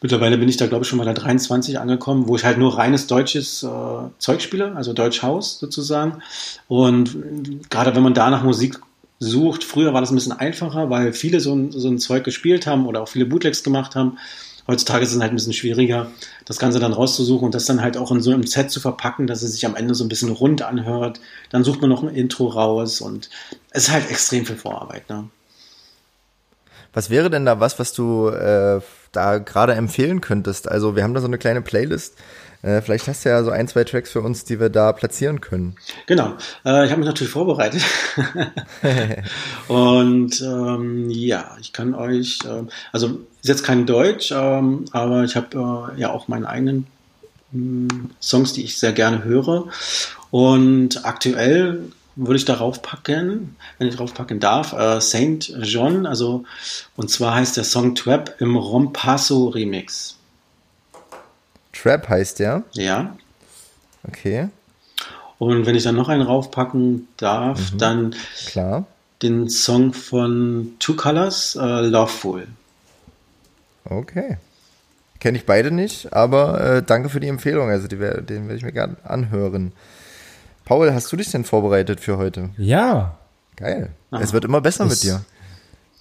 mittlerweile 0.00 0.38
bin 0.38 0.48
ich 0.48 0.56
da, 0.56 0.66
glaube 0.66 0.84
ich, 0.84 0.88
schon 0.88 0.98
mal 0.98 1.04
da 1.04 1.14
23 1.14 1.78
angekommen, 1.78 2.28
wo 2.28 2.36
ich 2.36 2.44
halt 2.44 2.58
nur 2.58 2.76
reines 2.76 3.06
deutsches 3.06 3.62
äh, 3.62 3.68
Zeug 4.18 4.42
spiele, 4.42 4.74
also 4.76 4.92
Deutsch 4.92 5.22
Haus 5.22 5.58
sozusagen. 5.58 6.22
Und 6.68 7.16
gerade 7.70 7.94
wenn 7.94 8.02
man 8.02 8.14
da 8.14 8.30
nach 8.30 8.42
Musik 8.42 8.80
sucht, 9.18 9.64
früher 9.64 9.92
war 9.92 10.00
das 10.00 10.10
ein 10.10 10.14
bisschen 10.14 10.32
einfacher, 10.32 10.90
weil 10.90 11.12
viele 11.12 11.40
so 11.40 11.54
ein, 11.54 11.72
so 11.72 11.88
ein 11.88 11.98
Zeug 11.98 12.24
gespielt 12.24 12.66
haben 12.66 12.86
oder 12.86 13.02
auch 13.02 13.08
viele 13.08 13.26
Bootlegs 13.26 13.62
gemacht 13.62 13.94
haben. 13.94 14.18
Heutzutage 14.70 15.02
ist 15.02 15.12
es 15.12 15.20
halt 15.20 15.32
ein 15.32 15.34
bisschen 15.34 15.52
schwieriger, 15.52 16.12
das 16.44 16.60
Ganze 16.60 16.78
dann 16.78 16.92
rauszusuchen 16.92 17.46
und 17.46 17.56
das 17.56 17.64
dann 17.64 17.82
halt 17.82 17.96
auch 17.96 18.12
in 18.12 18.20
so 18.20 18.30
einem 18.30 18.46
Set 18.46 18.70
zu 18.70 18.78
verpacken, 18.78 19.26
dass 19.26 19.42
es 19.42 19.50
sich 19.50 19.66
am 19.66 19.74
Ende 19.74 19.96
so 19.96 20.04
ein 20.04 20.08
bisschen 20.08 20.30
rund 20.30 20.62
anhört. 20.62 21.18
Dann 21.50 21.64
sucht 21.64 21.80
man 21.80 21.90
noch 21.90 22.04
ein 22.04 22.14
Intro 22.14 22.46
raus 22.46 23.00
und 23.00 23.30
es 23.70 23.88
ist 23.88 23.90
halt 23.90 24.08
extrem 24.08 24.46
viel 24.46 24.54
Vorarbeit. 24.54 25.10
Ne? 25.10 25.28
Was 26.92 27.10
wäre 27.10 27.30
denn 27.30 27.46
da 27.46 27.58
was, 27.58 27.80
was 27.80 27.92
du 27.92 28.28
äh, 28.28 28.80
da 29.10 29.38
gerade 29.38 29.74
empfehlen 29.74 30.20
könntest? 30.20 30.70
Also 30.70 30.94
wir 30.94 31.02
haben 31.02 31.14
da 31.14 31.20
so 31.20 31.26
eine 31.26 31.38
kleine 31.38 31.62
Playlist. 31.62 32.14
Äh, 32.62 32.80
vielleicht 32.80 33.08
hast 33.08 33.24
du 33.24 33.30
ja 33.30 33.42
so 33.42 33.50
ein, 33.50 33.66
zwei 33.66 33.82
Tracks 33.82 34.12
für 34.12 34.20
uns, 34.20 34.44
die 34.44 34.60
wir 34.60 34.68
da 34.68 34.92
platzieren 34.92 35.40
können. 35.40 35.74
Genau. 36.06 36.34
Äh, 36.64 36.84
ich 36.84 36.92
habe 36.92 36.98
mich 36.98 37.06
natürlich 37.06 37.32
vorbereitet. 37.32 37.82
und 39.66 40.40
ähm, 40.40 41.10
ja, 41.10 41.56
ich 41.60 41.72
kann 41.72 41.92
euch, 41.92 42.38
äh, 42.44 42.62
also 42.92 43.18
ist 43.42 43.48
jetzt 43.48 43.64
kein 43.64 43.86
Deutsch, 43.86 44.32
ähm, 44.32 44.84
aber 44.92 45.24
ich 45.24 45.36
habe 45.36 45.92
äh, 45.96 46.00
ja 46.00 46.10
auch 46.10 46.28
meine 46.28 46.48
eigenen 46.48 46.86
mh, 47.52 47.88
hm, 47.92 48.10
Songs, 48.20 48.52
die 48.52 48.64
ich 48.64 48.78
sehr 48.78 48.92
gerne 48.92 49.24
höre. 49.24 49.68
Und 50.30 51.04
aktuell 51.04 51.84
würde 52.16 52.36
ich 52.36 52.44
darauf 52.44 52.82
packen, 52.82 53.56
wenn 53.78 53.88
ich 53.88 53.96
darauf 53.96 54.14
packen 54.14 54.40
darf, 54.40 54.72
äh, 54.72 55.00
Saint 55.00 55.52
John, 55.62 56.06
also 56.06 56.44
und 56.96 57.10
zwar 57.10 57.34
heißt 57.34 57.56
der 57.56 57.64
Song 57.64 57.94
Trap 57.94 58.36
im 58.40 58.56
Rompasso 58.56 59.48
Remix. 59.48 60.16
Trap 61.72 62.08
heißt 62.08 62.40
der? 62.40 62.64
Ja. 62.72 63.16
Okay. 64.06 64.48
Und 65.38 65.64
wenn 65.64 65.74
ich 65.74 65.84
dann 65.84 65.94
noch 65.94 66.10
einen 66.10 66.22
raufpacken 66.22 67.08
darf, 67.16 67.72
mhm. 67.72 67.78
dann 67.78 68.14
Klar. 68.46 68.86
den 69.22 69.48
Song 69.48 69.94
von 69.94 70.74
Two 70.78 70.94
Colors, 70.94 71.56
äh, 71.56 71.86
Loveful. 71.86 72.46
Okay. 73.84 74.38
Kenne 75.18 75.38
ich 75.38 75.46
beide 75.46 75.70
nicht, 75.70 76.12
aber 76.12 76.60
äh, 76.60 76.82
danke 76.82 77.08
für 77.08 77.20
die 77.20 77.28
Empfehlung. 77.28 77.68
Also 77.68 77.88
die, 77.88 77.96
den 77.96 78.46
werde 78.46 78.54
ich 78.54 78.64
mir 78.64 78.72
gerne 78.72 78.96
anhören. 79.04 79.72
Paul, 80.64 80.92
hast 80.92 81.12
du 81.12 81.16
dich 81.16 81.30
denn 81.30 81.44
vorbereitet 81.44 82.00
für 82.00 82.16
heute? 82.16 82.50
Ja. 82.56 83.18
Geil. 83.56 83.90
Aha. 84.10 84.22
Es 84.22 84.32
wird 84.32 84.44
immer 84.44 84.60
besser 84.60 84.84
ich, 84.84 84.90
mit 84.90 85.02
dir. 85.02 85.22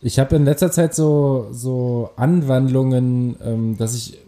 Ich 0.01 0.19
habe 0.19 0.35
in 0.37 0.45
letzter 0.45 0.71
Zeit 0.71 0.95
so, 0.95 1.49
so 1.51 2.11
Anwandlungen, 2.15 3.35
ähm, 3.43 3.77
dass 3.77 3.95
ich 3.95 4.19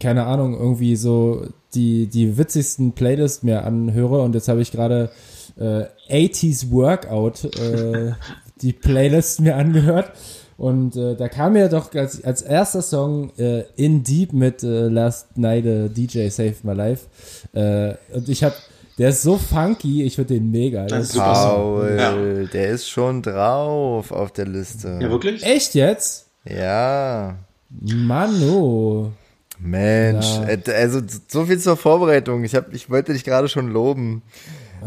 keine 0.00 0.26
Ahnung, 0.26 0.58
irgendwie 0.58 0.96
so 0.96 1.46
die, 1.74 2.06
die 2.06 2.38
witzigsten 2.38 2.92
Playlists 2.92 3.42
mir 3.42 3.64
anhöre 3.64 4.22
und 4.22 4.34
jetzt 4.34 4.48
habe 4.48 4.60
ich 4.60 4.72
gerade 4.72 5.10
äh, 5.58 5.84
80s 6.08 6.70
Workout 6.70 7.44
äh, 7.58 8.12
die 8.60 8.72
Playlist 8.72 9.40
mir 9.40 9.56
angehört 9.56 10.12
und 10.56 10.96
äh, 10.96 11.16
da 11.16 11.28
kam 11.28 11.54
mir 11.54 11.68
doch 11.68 11.94
als, 11.94 12.22
als 12.24 12.42
erster 12.42 12.82
Song 12.82 13.32
äh, 13.38 13.64
In 13.76 14.02
Deep 14.02 14.32
mit 14.32 14.62
äh, 14.62 14.88
Last 14.88 15.36
Night 15.36 15.66
a 15.66 15.88
DJ 15.88 16.28
Saved 16.28 16.64
My 16.64 16.72
Life 16.74 17.06
äh, 17.52 17.94
und 18.14 18.28
ich 18.28 18.44
habe 18.44 18.54
der 18.98 19.08
ist 19.08 19.22
so 19.22 19.38
funky, 19.38 20.04
ich 20.04 20.16
finde 20.16 20.34
den 20.34 20.50
mega. 20.50 20.84
Das 20.86 21.08
ist 21.08 21.16
Paul, 21.16 21.96
ja. 21.98 22.14
der 22.46 22.68
ist 22.68 22.88
schon 22.88 23.22
drauf 23.22 24.12
auf 24.12 24.32
der 24.32 24.46
Liste. 24.46 24.98
Ja, 25.00 25.10
wirklich? 25.10 25.42
Echt 25.42 25.74
jetzt? 25.74 26.26
Ja. 26.44 27.36
Mano. 27.70 29.12
Mensch, 29.58 30.26
ja. 30.26 30.48
Äh, 30.48 30.60
also 30.74 31.00
so 31.28 31.46
viel 31.46 31.58
zur 31.58 31.76
Vorbereitung. 31.76 32.44
Ich, 32.44 32.54
hab, 32.54 32.72
ich 32.74 32.90
wollte 32.90 33.12
dich 33.12 33.24
gerade 33.24 33.48
schon 33.48 33.68
loben. 33.68 34.22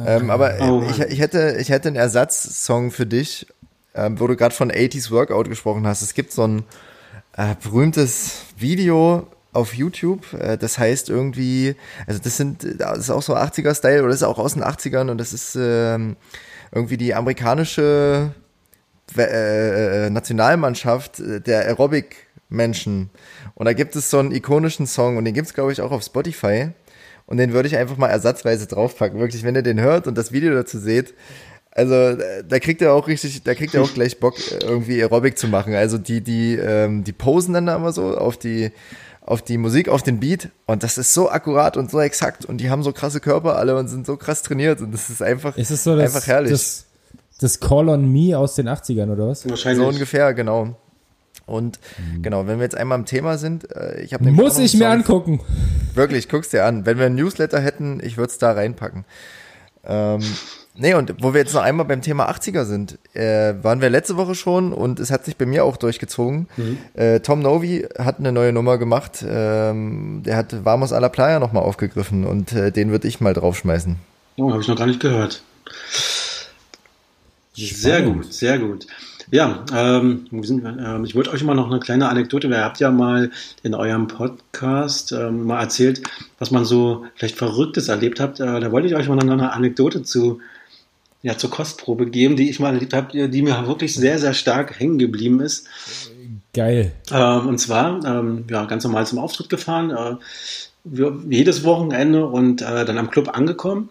Ähm, 0.06 0.30
aber 0.30 0.56
oh 0.60 0.84
ich, 0.90 1.00
ich, 1.00 1.20
hätte, 1.20 1.56
ich 1.60 1.70
hätte 1.70 1.88
einen 1.88 1.96
Ersatzsong 1.96 2.92
für 2.92 3.06
dich, 3.06 3.48
ähm, 3.96 4.20
wo 4.20 4.28
du 4.28 4.36
gerade 4.36 4.54
von 4.54 4.72
80s 4.72 5.12
Workout 5.12 5.50
gesprochen 5.50 5.88
hast. 5.88 6.02
Es 6.02 6.14
gibt 6.14 6.32
so 6.32 6.48
ein 6.48 6.64
äh, 7.38 7.56
berühmtes 7.62 8.44
Video 8.58 9.28
auf 9.54 9.74
YouTube. 9.74 10.32
Äh, 10.34 10.58
das 10.58 10.78
heißt 10.78 11.10
irgendwie, 11.10 11.76
also 12.08 12.20
das 12.22 12.38
sind, 12.38 12.80
das 12.80 12.98
ist 13.00 13.10
auch 13.10 13.22
so 13.22 13.36
80er-Style 13.36 14.02
oder 14.02 14.10
das 14.10 14.18
ist 14.18 14.24
auch 14.24 14.40
aus 14.40 14.54
den 14.54 14.64
80ern 14.64 15.10
und 15.10 15.18
das 15.18 15.34
ist 15.34 15.58
ähm, 15.60 16.18
irgendwie 16.72 16.98
die 16.98 17.14
amerikanische 17.14 18.32
äh, 19.18 20.06
äh 20.06 20.10
Nationalmannschaft 20.10 21.20
der 21.20 21.66
Aerobic-Menschen. 21.66 23.10
Und 23.54 23.66
da 23.66 23.74
gibt 23.74 23.96
es 23.96 24.10
so 24.10 24.20
einen 24.20 24.32
ikonischen 24.32 24.88
Song 24.88 25.18
und 25.18 25.26
den 25.26 25.34
gibt 25.34 25.48
es, 25.48 25.54
glaube 25.54 25.72
ich, 25.72 25.82
auch 25.82 25.92
auf 25.92 26.04
Spotify. 26.04 26.70
Und 27.28 27.38
den 27.38 27.54
würde 27.54 27.68
ich 27.68 27.78
einfach 27.78 27.98
mal 27.98 28.10
ersatzweise 28.10 28.68
draufpacken. 28.68 29.20
Wirklich, 29.20 29.44
wenn 29.44 29.56
ihr 29.56 29.64
den 29.64 29.80
hört 29.80 30.06
und 30.06 30.16
das 30.16 30.32
Video 30.32 30.54
dazu 30.54 30.78
seht, 30.78 31.16
also 31.76 32.18
da 32.48 32.60
kriegt 32.60 32.82
er 32.82 32.94
auch 32.94 33.08
richtig, 33.08 33.44
da 33.44 33.54
kriegt 33.54 33.76
er 33.76 33.84
auch 33.84 33.94
gleich 33.94 34.18
Bock, 34.20 34.36
irgendwie 34.64 35.02
Aerobic 35.02 35.38
zu 35.38 35.50
machen. 35.50 35.76
Also 35.76 35.98
die, 35.98 36.22
die, 36.22 36.56
ähm, 36.56 37.04
die 37.04 37.12
posen 37.12 37.54
dann 37.54 37.66
da 37.66 37.76
immer 37.76 37.92
so 37.92 38.18
auf 38.18 38.38
die, 38.38 38.72
auf 39.20 39.42
die 39.42 39.58
Musik, 39.58 39.90
auf 39.90 40.02
den 40.02 40.22
Beat 40.22 40.50
und 40.68 40.84
das 40.84 40.98
ist 40.98 41.14
so 41.14 41.30
akkurat 41.30 41.76
und 41.76 41.92
so 41.92 42.00
exakt 42.00 42.46
und 42.46 42.60
die 42.60 42.70
haben 42.70 42.82
so 42.82 42.94
krasse 42.94 43.20
Körper 43.20 43.58
alle 43.58 43.76
und 43.76 43.90
sind 43.90 44.06
so 44.06 44.16
krass 44.16 44.42
trainiert 44.42 44.80
und 44.80 44.94
das 44.94 45.10
ist 45.10 45.22
einfach, 45.22 45.58
ist 45.58 45.70
es 45.70 45.84
so 45.84 45.98
das, 45.98 46.16
einfach 46.16 46.28
herrlich. 46.28 46.52
Das, 46.52 46.86
das 47.42 47.60
Call 47.60 47.90
on 47.90 48.10
Me 48.10 48.38
aus 48.38 48.56
den 48.56 48.70
80ern 48.70 49.12
oder 49.12 49.28
was? 49.28 49.48
Wahrscheinlich. 49.50 49.84
So 49.84 49.90
ungefähr, 49.90 50.34
genau. 50.34 50.78
Und 51.46 51.80
mhm. 51.98 52.24
genau, 52.24 52.48
wenn 52.48 52.58
wir 52.60 52.64
jetzt 52.64 52.78
einmal 52.78 52.98
im 52.98 53.06
Thema 53.06 53.38
sind, 53.38 53.70
äh, 53.76 54.00
ich 54.02 54.14
habe 54.14 54.24
Muss 54.32 54.58
ich 54.60 54.76
mir 54.76 54.90
angucken. 54.90 55.42
Wirklich, 55.94 56.30
guck's 56.30 56.50
dir 56.50 56.64
an. 56.64 56.86
Wenn 56.86 56.98
wir 56.98 57.08
ein 57.08 57.16
Newsletter 57.16 57.60
hätten, 57.60 58.00
ich 58.02 58.16
würde 58.16 58.32
es 58.32 58.38
da 58.38 58.54
reinpacken. 58.54 59.04
Ähm, 59.86 60.22
nee, 60.78 60.94
und 60.94 61.16
wo 61.22 61.34
wir 61.34 61.42
jetzt 61.42 61.54
noch 61.54 61.62
einmal 61.62 61.86
beim 61.86 62.02
Thema 62.02 62.30
80er 62.30 62.66
sind, 62.66 62.98
äh, 63.14 63.54
waren 63.62 63.82
wir 63.82 63.90
letzte 63.90 64.18
Woche 64.18 64.36
schon 64.36 64.74
und 64.74 65.00
es 65.00 65.12
hat 65.12 65.26
sich 65.26 65.38
bei 65.38 65.46
mir 65.46 65.64
auch 65.64 65.78
durchgezogen. 65.78 66.48
Mhm. 66.58 66.78
Äh, 66.94 67.20
Tom 67.20 67.42
Novi 67.42 67.88
hat 67.98 68.20
eine 68.20 68.32
neue 68.32 68.54
Nummer 68.54 68.78
gemacht. 68.78 69.24
Ähm, 69.28 70.24
der 70.26 70.38
hat 70.38 70.66
Vamos 70.66 70.94
a 70.94 71.00
la 71.00 71.10
Playa 71.10 71.40
nochmal 71.40 71.64
aufgegriffen 71.64 72.26
und 72.26 72.54
äh, 72.54 72.72
den 72.72 72.92
würde 72.92 73.08
ich 73.08 73.22
mal 73.22 73.34
draufschmeißen. 73.34 73.96
Oh, 74.38 74.52
habe 74.52 74.62
ich 74.62 74.68
noch 74.68 74.78
gar 74.78 74.88
nicht 74.88 75.00
gehört. 75.00 75.42
Sehr 77.54 78.02
gut, 78.02 78.34
sehr 78.34 78.60
gut. 78.60 78.86
Ja, 79.32 79.66
ähm, 79.74 80.28
sind, 80.42 80.66
äh, 80.66 81.02
ich 81.04 81.16
wollte 81.16 81.32
euch 81.32 81.44
mal 81.44 81.56
noch 81.56 81.72
eine 81.72 81.80
kleine 81.80 82.10
Anekdote, 82.10 82.48
ihr 82.48 82.64
habt 82.64 82.80
ja 82.80 82.92
mal 82.92 83.32
in 83.64 83.74
eurem 83.74 84.08
Podcast 84.08 85.12
äh, 85.14 85.32
mal 85.32 85.62
erzählt, 85.62 86.04
was 86.38 86.52
man 86.52 86.64
so 86.64 87.06
vielleicht 87.16 87.36
Verrücktes 87.36 87.88
erlebt 87.88 88.20
habt. 88.20 88.40
Äh, 88.40 88.60
da 88.60 88.72
wollte 88.72 88.88
ich 88.88 88.96
euch 88.96 89.08
mal 89.08 89.16
noch 89.16 89.24
eine 89.24 89.54
Anekdote 89.54 90.04
zu 90.04 90.42
ja, 91.26 91.36
zur 91.40 91.50
Kostprobe 91.50 92.06
geben, 92.06 92.36
die 92.36 92.52
ich 92.52 92.60
mal 92.60 92.76
erlebt 92.76 92.94
habe, 92.94 93.30
die 93.30 93.42
mir 93.42 93.66
wirklich 93.66 93.96
sehr, 93.96 94.20
sehr 94.20 94.36
stark 94.36 94.80
hängen 94.80 95.00
geblieben 95.00 95.40
ist. 95.40 95.68
Geil. 96.54 96.92
Ähm, 97.12 97.48
und 97.48 97.58
zwar, 97.58 98.06
ähm, 98.06 98.46
ja, 98.48 98.66
ganz 98.66 98.84
normal 98.84 99.08
zum 99.08 99.18
Auftritt 99.18 99.50
gefahren, 99.50 99.90
äh, 99.90 100.18
wir, 100.84 101.18
jedes 101.28 101.64
Wochenende 101.64 102.28
und 102.28 102.62
äh, 102.62 102.86
dann 102.86 103.00
am 103.00 103.10
Club 103.10 103.36
angekommen. 103.36 103.90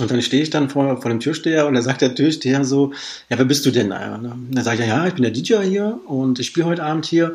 Und 0.00 0.10
dann 0.10 0.20
stehe 0.22 0.42
ich 0.42 0.50
dann 0.50 0.68
vor, 0.68 1.00
vor 1.00 1.08
dem 1.08 1.20
Türsteher 1.20 1.68
und 1.68 1.74
da 1.74 1.82
sagt 1.82 2.00
der 2.00 2.14
Türsteher 2.16 2.64
so, 2.64 2.92
ja, 3.28 3.38
wer 3.38 3.44
bist 3.44 3.64
du 3.64 3.70
denn? 3.70 3.92
Und 3.92 4.50
dann 4.50 4.64
sage 4.64 4.82
ich, 4.82 4.88
ja, 4.88 5.06
ich 5.06 5.14
bin 5.14 5.22
der 5.22 5.30
DJ 5.30 5.58
hier 5.62 6.00
und 6.06 6.40
ich 6.40 6.48
spiele 6.48 6.66
heute 6.66 6.82
Abend 6.82 7.06
hier. 7.06 7.34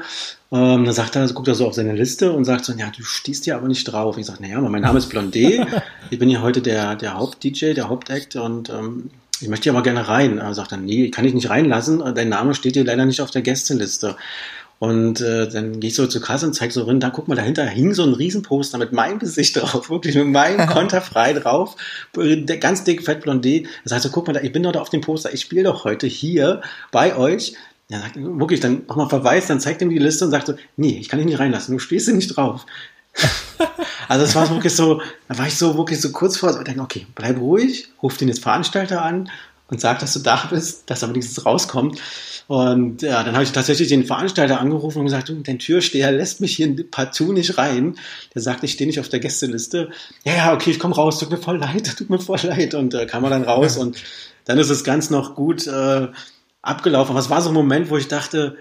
Ähm, 0.51 0.83
dann 0.83 0.93
sagt 0.93 1.15
er, 1.15 1.25
guckt 1.29 1.47
er 1.47 1.55
so 1.55 1.67
auf 1.67 1.73
seine 1.73 1.93
Liste 1.93 2.33
und 2.33 2.43
sagt 2.43 2.65
so, 2.65 2.73
ja, 2.73 2.91
du 2.95 3.01
stehst 3.03 3.45
hier 3.45 3.55
aber 3.55 3.67
nicht 3.67 3.85
drauf. 3.85 4.17
Ich 4.17 4.25
sage, 4.25 4.41
naja, 4.41 4.59
mein 4.59 4.81
Name 4.81 4.97
ist 4.97 5.09
Blondé. 5.09 5.65
ich 6.09 6.19
bin 6.19 6.27
hier 6.27 6.41
heute 6.41 6.61
der, 6.61 6.95
der 6.95 7.13
Haupt-DJ, 7.13 7.73
der 7.75 7.87
Hauptact 7.87 8.35
und 8.35 8.69
ähm, 8.69 9.09
ich 9.39 9.47
möchte 9.47 9.63
hier 9.63 9.73
aber 9.73 9.83
gerne 9.83 10.09
rein. 10.09 10.37
Er 10.37 10.53
sagt 10.53 10.73
dann, 10.73 10.83
nee, 10.83 11.09
kann 11.11 11.23
ich 11.23 11.33
nicht 11.33 11.49
reinlassen. 11.49 12.03
Dein 12.13 12.27
Name 12.27 12.55
steht 12.55 12.73
hier 12.73 12.83
leider 12.83 13.05
nicht 13.05 13.21
auf 13.21 13.31
der 13.31 13.41
Gästeliste. 13.41 14.17
Und 14.79 15.19
äh, 15.19 15.49
dann 15.49 15.81
gehe 15.81 15.89
ich 15.89 15.95
so 15.95 16.07
zur 16.07 16.21
Kasse 16.21 16.47
und 16.47 16.53
zeige 16.53 16.71
so 16.71 16.83
rein, 16.83 17.01
da 17.01 17.09
guck 17.09 17.27
mal, 17.27 17.35
dahinter 17.35 17.65
hing 17.65 17.93
so 17.93 18.03
ein 18.03 18.13
Riesenposter 18.13 18.77
mit 18.77 18.93
meinem 18.93 19.19
Gesicht 19.19 19.55
drauf, 19.61 19.89
wirklich 19.89 20.15
mit 20.15 20.27
meinem 20.27 20.67
Konterfrei 20.69 21.33
drauf, 21.33 21.75
ganz 22.59 22.85
dick, 22.85 23.03
fett 23.03 23.25
blondé. 23.25 23.67
Das 23.83 23.93
heißt 23.93 24.03
so, 24.03 24.09
guck 24.09 24.27
mal, 24.27 24.33
da, 24.33 24.39
ich 24.39 24.53
bin 24.53 24.63
doch 24.63 24.71
da 24.71 24.79
auf 24.79 24.89
dem 24.89 25.01
Poster, 25.01 25.33
ich 25.33 25.41
spiele 25.41 25.63
doch 25.63 25.83
heute 25.83 26.07
hier 26.07 26.61
bei 26.91 27.15
euch. 27.15 27.55
Ja, 27.89 27.99
sagt 27.99 28.15
wirklich, 28.15 28.59
dann 28.59 28.83
nochmal 28.87 29.09
verweist, 29.09 29.49
dann 29.49 29.59
zeigt 29.59 29.81
ihm 29.81 29.89
die 29.89 29.97
Liste 29.97 30.23
und 30.23 30.31
sagt 30.31 30.47
so, 30.47 30.53
nee, 30.77 30.97
ich 30.99 31.09
kann 31.09 31.17
dich 31.17 31.25
nicht 31.25 31.39
reinlassen, 31.39 31.73
du 31.73 31.79
stehst 31.79 32.05
hier 32.05 32.15
nicht 32.15 32.37
drauf. 32.37 32.65
also 34.07 34.23
es 34.23 34.35
war 34.35 34.49
wirklich 34.49 34.75
so, 34.75 35.01
da 35.27 35.37
war 35.37 35.47
ich 35.47 35.55
so 35.55 35.75
wirklich 35.75 35.99
so 35.99 36.11
kurz 36.11 36.37
vor, 36.37 36.53
so, 36.53 36.61
denke, 36.61 36.81
okay, 36.81 37.07
bleib 37.15 37.39
ruhig, 37.39 37.89
ruf 38.01 38.15
den 38.15 38.27
jetzt 38.27 38.43
Veranstalter 38.43 39.03
an 39.03 39.29
und 39.69 39.79
sag, 39.79 39.99
dass 39.99 40.13
du 40.13 40.19
da 40.19 40.47
bist, 40.49 40.89
dass 40.89 41.03
aber 41.03 41.13
nichts 41.13 41.45
rauskommt. 41.45 41.99
Und 42.47 43.03
ja, 43.03 43.23
dann 43.23 43.35
habe 43.35 43.43
ich 43.43 43.51
tatsächlich 43.51 43.89
den 43.89 44.05
Veranstalter 44.05 44.59
angerufen 44.59 44.99
und 44.99 45.05
gesagt, 45.05 45.31
der 45.31 45.57
Türsteher 45.59 46.11
lässt 46.11 46.41
mich 46.41 46.55
hier 46.55 46.75
partout 46.89 47.31
nicht 47.31 47.59
rein. 47.59 47.95
Der 48.33 48.41
sagt, 48.41 48.63
ich 48.63 48.71
stehe 48.71 48.87
nicht 48.87 48.99
auf 48.99 49.09
der 49.09 49.19
Gästeliste. 49.19 49.91
Ja, 50.23 50.33
ja, 50.35 50.53
okay, 50.53 50.71
ich 50.71 50.79
komme 50.79 50.95
raus, 50.95 51.19
tut 51.19 51.29
mir 51.29 51.37
voll 51.37 51.57
leid, 51.57 51.95
tut 51.97 52.09
mir 52.09 52.19
voll 52.19 52.39
leid. 52.41 52.73
Und 52.73 52.95
äh, 52.95 53.05
kam 53.05 53.23
er 53.23 53.29
dann 53.29 53.43
raus 53.43 53.77
und 53.77 53.97
dann 54.45 54.57
ist 54.57 54.71
es 54.71 54.83
ganz 54.83 55.11
noch 55.11 55.35
gut 55.35 55.67
äh, 55.67 56.07
abgelaufen. 56.63 57.11
Aber 57.11 57.19
es 57.19 57.29
war 57.29 57.41
so 57.43 57.49
ein 57.49 57.53
Moment, 57.53 57.91
wo 57.91 57.97
ich 57.97 58.07
dachte, 58.07 58.57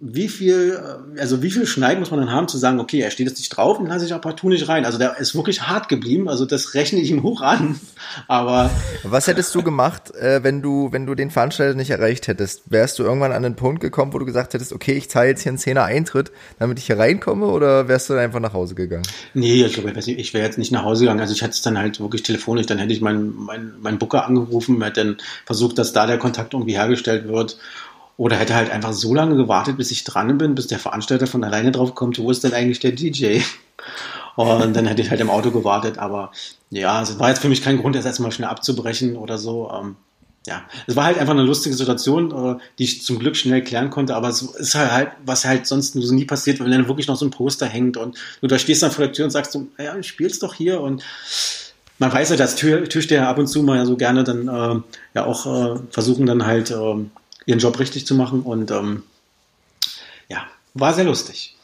wie 0.00 0.28
viel, 0.28 0.80
äh, 1.16 1.20
also 1.20 1.42
wie 1.42 1.50
viel 1.50 1.66
Schneiden 1.66 2.00
muss 2.00 2.10
man 2.10 2.20
dann 2.20 2.32
haben, 2.32 2.48
zu 2.48 2.58
sagen, 2.58 2.80
okay, 2.80 3.00
er 3.00 3.10
steht 3.10 3.28
jetzt 3.28 3.38
nicht 3.38 3.50
drauf 3.50 3.78
und 3.78 3.86
lasse 3.86 4.04
ich 4.04 4.12
auch 4.12 4.20
partout 4.20 4.48
nicht 4.48 4.68
rein. 4.68 4.84
Also 4.84 4.98
der 4.98 5.18
ist 5.18 5.34
wirklich 5.36 5.62
hart 5.62 5.88
geblieben, 5.88 6.28
also 6.28 6.46
das 6.46 6.74
rechne 6.74 7.00
ich 7.00 7.10
ihm 7.10 7.22
hoch 7.22 7.40
an. 7.40 7.78
Aber. 8.28 8.70
Was 9.04 9.28
hättest 9.28 9.54
du 9.54 9.62
gemacht, 9.62 10.14
äh, 10.14 10.42
wenn 10.42 10.62
du, 10.62 10.90
wenn 10.90 11.06
du 11.06 11.14
den 11.14 11.30
Veranstalter 11.30 11.76
nicht 11.76 11.90
erreicht 11.90 12.26
hättest? 12.26 12.62
Wärst 12.66 12.98
du 12.98 13.04
irgendwann 13.04 13.32
an 13.32 13.44
den 13.44 13.54
Punkt 13.54 13.80
gekommen, 13.80 14.12
wo 14.12 14.18
du 14.18 14.24
gesagt 14.24 14.54
hättest, 14.54 14.72
okay, 14.72 14.92
ich 14.92 15.08
zahle 15.08 15.28
jetzt 15.28 15.42
hier 15.42 15.50
einen 15.50 15.58
Zehner 15.58 15.84
Eintritt, 15.84 16.32
damit 16.58 16.78
ich 16.78 16.86
hier 16.86 16.98
reinkomme, 16.98 17.46
oder 17.46 17.86
wärst 17.86 18.10
du 18.10 18.14
dann 18.14 18.24
einfach 18.24 18.40
nach 18.40 18.52
Hause 18.52 18.74
gegangen? 18.74 19.06
Nee, 19.32 19.64
ich 19.64 19.74
glaube, 19.74 19.92
ich, 19.96 20.08
ich 20.08 20.34
wäre 20.34 20.44
jetzt 20.44 20.58
nicht 20.58 20.72
nach 20.72 20.84
Hause 20.84 21.04
gegangen. 21.04 21.20
Also 21.20 21.32
ich 21.32 21.42
hätte 21.42 21.52
es 21.52 21.62
dann 21.62 21.78
halt 21.78 22.00
wirklich 22.00 22.24
telefonisch, 22.24 22.66
dann 22.66 22.78
hätte 22.78 22.92
ich 22.92 23.00
meinen 23.00 23.34
mein, 23.36 23.74
mein 23.80 23.98
Booker 23.98 24.26
angerufen, 24.26 24.82
hätte 24.82 25.04
dann 25.04 25.16
versucht, 25.46 25.78
dass 25.78 25.92
da 25.92 26.06
der 26.06 26.18
Kontakt 26.18 26.52
irgendwie 26.52 26.74
hergestellt 26.74 27.28
wird. 27.28 27.58
Oder 28.16 28.36
hätte 28.36 28.54
halt 28.54 28.70
einfach 28.70 28.92
so 28.92 29.12
lange 29.12 29.36
gewartet, 29.36 29.76
bis 29.76 29.90
ich 29.90 30.04
dran 30.04 30.38
bin, 30.38 30.54
bis 30.54 30.68
der 30.68 30.78
Veranstalter 30.78 31.26
von 31.26 31.42
alleine 31.42 31.72
drauf 31.72 31.94
kommt, 31.94 32.18
wo 32.18 32.30
ist 32.30 32.44
denn 32.44 32.52
eigentlich 32.52 32.80
der 32.80 32.92
DJ? 32.92 33.40
Und 34.36 34.74
dann 34.74 34.86
hätte 34.86 35.02
ich 35.02 35.10
halt 35.10 35.20
im 35.20 35.30
Auto 35.30 35.50
gewartet. 35.50 35.98
Aber 35.98 36.32
ja, 36.70 37.02
es 37.02 37.18
war 37.18 37.28
jetzt 37.28 37.40
für 37.40 37.48
mich 37.48 37.62
kein 37.62 37.78
Grund, 37.78 37.96
das 37.96 38.04
erstmal 38.04 38.32
schnell 38.32 38.48
abzubrechen 38.48 39.16
oder 39.16 39.38
so. 39.38 39.70
Ähm, 39.72 39.96
ja, 40.46 40.62
es 40.86 40.94
war 40.94 41.04
halt 41.04 41.18
einfach 41.18 41.32
eine 41.32 41.42
lustige 41.42 41.74
Situation, 41.74 42.30
äh, 42.30 42.60
die 42.78 42.84
ich 42.84 43.02
zum 43.02 43.18
Glück 43.18 43.36
schnell 43.36 43.62
klären 43.62 43.90
konnte. 43.90 44.14
Aber 44.14 44.28
es 44.28 44.42
ist 44.42 44.74
halt, 44.74 44.92
halt 44.92 45.08
was 45.24 45.44
halt 45.44 45.66
sonst 45.66 45.94
so 45.94 46.14
nie 46.14 46.24
passiert, 46.24 46.60
wenn 46.60 46.70
dann 46.70 46.88
wirklich 46.88 47.06
noch 47.06 47.16
so 47.16 47.24
ein 47.24 47.30
Poster 47.30 47.66
hängt 47.66 47.96
und 47.96 48.16
du 48.40 48.46
da 48.46 48.58
stehst 48.58 48.82
dann 48.82 48.90
vor 48.90 49.06
der 49.06 49.14
Tür 49.14 49.24
und 49.24 49.30
sagst, 49.30 49.54
du, 49.54 49.68
ja, 49.78 49.96
ich 49.96 50.06
spiel's 50.06 50.38
doch 50.38 50.54
hier 50.54 50.80
und 50.80 51.02
man 51.98 52.12
weiß 52.12 52.30
ja, 52.30 52.36
dass 52.36 52.56
Tür, 52.56 52.84
Türsteher 52.84 53.28
ab 53.28 53.38
und 53.38 53.46
zu 53.46 53.62
mal 53.62 53.76
ja 53.76 53.86
so 53.86 53.96
gerne 53.96 54.24
dann 54.24 54.48
äh, 54.48 54.80
ja 55.14 55.24
auch 55.24 55.46
äh, 55.46 55.78
versuchen 55.90 56.26
dann 56.26 56.44
halt 56.44 56.70
äh, 56.70 57.04
ihren 57.46 57.58
Job 57.58 57.78
richtig 57.78 58.06
zu 58.06 58.14
machen. 58.14 58.42
Und 58.42 58.70
ähm, 58.70 59.02
ja, 60.28 60.46
war 60.74 60.94
sehr 60.94 61.04
lustig. 61.04 61.56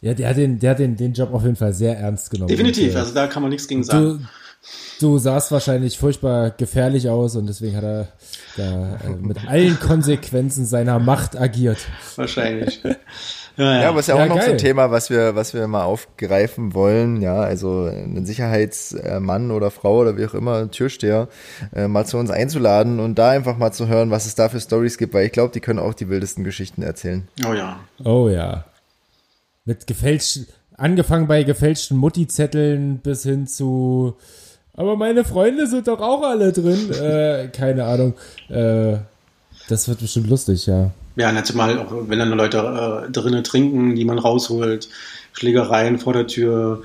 Ja, 0.00 0.14
der 0.14 0.28
hat, 0.28 0.36
den, 0.36 0.58
der 0.60 0.70
hat 0.70 0.78
den, 0.78 0.96
den 0.96 1.12
Job 1.12 1.32
auf 1.32 1.42
jeden 1.42 1.56
Fall 1.56 1.72
sehr 1.72 1.98
ernst 1.98 2.30
genommen. 2.30 2.48
Definitiv, 2.48 2.90
und, 2.90 2.96
äh, 2.96 3.00
also 3.00 3.14
da 3.14 3.26
kann 3.26 3.42
man 3.42 3.50
nichts 3.50 3.66
gegen 3.66 3.82
sagen. 3.82 4.28
Du, 5.00 5.06
du 5.06 5.18
sahst 5.18 5.50
wahrscheinlich 5.50 5.98
furchtbar 5.98 6.50
gefährlich 6.50 7.08
aus 7.08 7.34
und 7.34 7.46
deswegen 7.46 7.76
hat 7.76 7.84
er 7.84 8.08
da 8.56 8.96
äh, 9.04 9.10
mit 9.20 9.44
allen 9.48 9.78
Konsequenzen 9.80 10.66
seiner 10.66 10.98
Macht 11.00 11.36
agiert. 11.36 11.78
Wahrscheinlich. 12.16 12.80
Ja, 13.58 13.74
ja. 13.74 13.82
ja, 13.82 13.88
aber 13.88 13.98
ist 13.98 14.06
ja 14.06 14.14
auch 14.14 14.20
ja, 14.20 14.26
noch 14.26 14.36
geil. 14.36 14.44
so 14.44 14.50
ein 14.52 14.58
Thema, 14.58 14.90
was 14.92 15.10
wir, 15.10 15.34
was 15.34 15.52
wir 15.52 15.66
mal 15.66 15.82
aufgreifen 15.82 16.74
wollen. 16.74 17.20
Ja, 17.20 17.40
also 17.40 17.86
ein 17.86 18.24
Sicherheitsmann 18.24 19.50
oder 19.50 19.72
Frau 19.72 19.98
oder 19.98 20.16
wie 20.16 20.26
auch 20.26 20.34
immer, 20.34 20.70
Türsteher, 20.70 21.28
äh, 21.74 21.88
mal 21.88 22.06
zu 22.06 22.18
uns 22.18 22.30
einzuladen 22.30 23.00
und 23.00 23.18
da 23.18 23.30
einfach 23.30 23.58
mal 23.58 23.72
zu 23.72 23.88
hören, 23.88 24.12
was 24.12 24.26
es 24.26 24.36
da 24.36 24.48
für 24.48 24.60
Stories 24.60 24.96
gibt, 24.96 25.12
weil 25.12 25.26
ich 25.26 25.32
glaube, 25.32 25.52
die 25.52 25.60
können 25.60 25.80
auch 25.80 25.94
die 25.94 26.08
wildesten 26.08 26.44
Geschichten 26.44 26.82
erzählen. 26.82 27.26
Oh 27.48 27.52
ja. 27.52 27.80
Oh 28.04 28.28
ja. 28.28 28.64
Mit 29.64 29.88
gefälschten, 29.88 30.46
angefangen 30.76 31.26
bei 31.26 31.42
gefälschten 31.42 31.96
Mutti-Zetteln 31.96 32.98
bis 32.98 33.24
hin 33.24 33.48
zu, 33.48 34.16
aber 34.74 34.94
meine 34.94 35.24
Freunde 35.24 35.66
sind 35.66 35.88
doch 35.88 36.00
auch 36.00 36.22
alle 36.22 36.52
drin. 36.52 36.92
äh, 36.92 37.48
keine 37.48 37.86
Ahnung. 37.86 38.14
Äh, 38.48 38.98
das 39.68 39.88
wird 39.88 39.98
bestimmt 39.98 40.28
lustig, 40.28 40.66
ja 40.66 40.92
ja, 41.18 41.30
letztes 41.30 41.56
Mal, 41.56 41.78
auch 41.78 41.90
wenn 41.90 42.18
dann 42.18 42.30
Leute 42.30 43.06
äh, 43.08 43.10
drinnen 43.10 43.42
trinken, 43.42 43.96
die 43.96 44.04
man 44.04 44.18
rausholt, 44.18 44.88
Schlägereien 45.32 45.98
vor 45.98 46.12
der 46.12 46.28
Tür. 46.28 46.82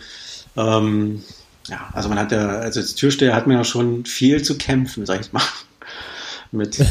Ähm, 0.57 1.23
ja, 1.67 1.89
also 1.93 2.09
man 2.09 2.19
hat 2.19 2.31
ja, 2.31 2.47
also 2.47 2.79
als 2.79 2.95
Türsteher 2.95 3.35
hat 3.35 3.45
man 3.47 3.57
ja 3.57 3.63
schon 3.63 4.05
viel 4.05 4.41
zu 4.41 4.57
kämpfen, 4.57 5.05
sag 5.05 5.21
ich 5.21 5.31
mal. 5.31 5.43
Mit. 6.51 6.83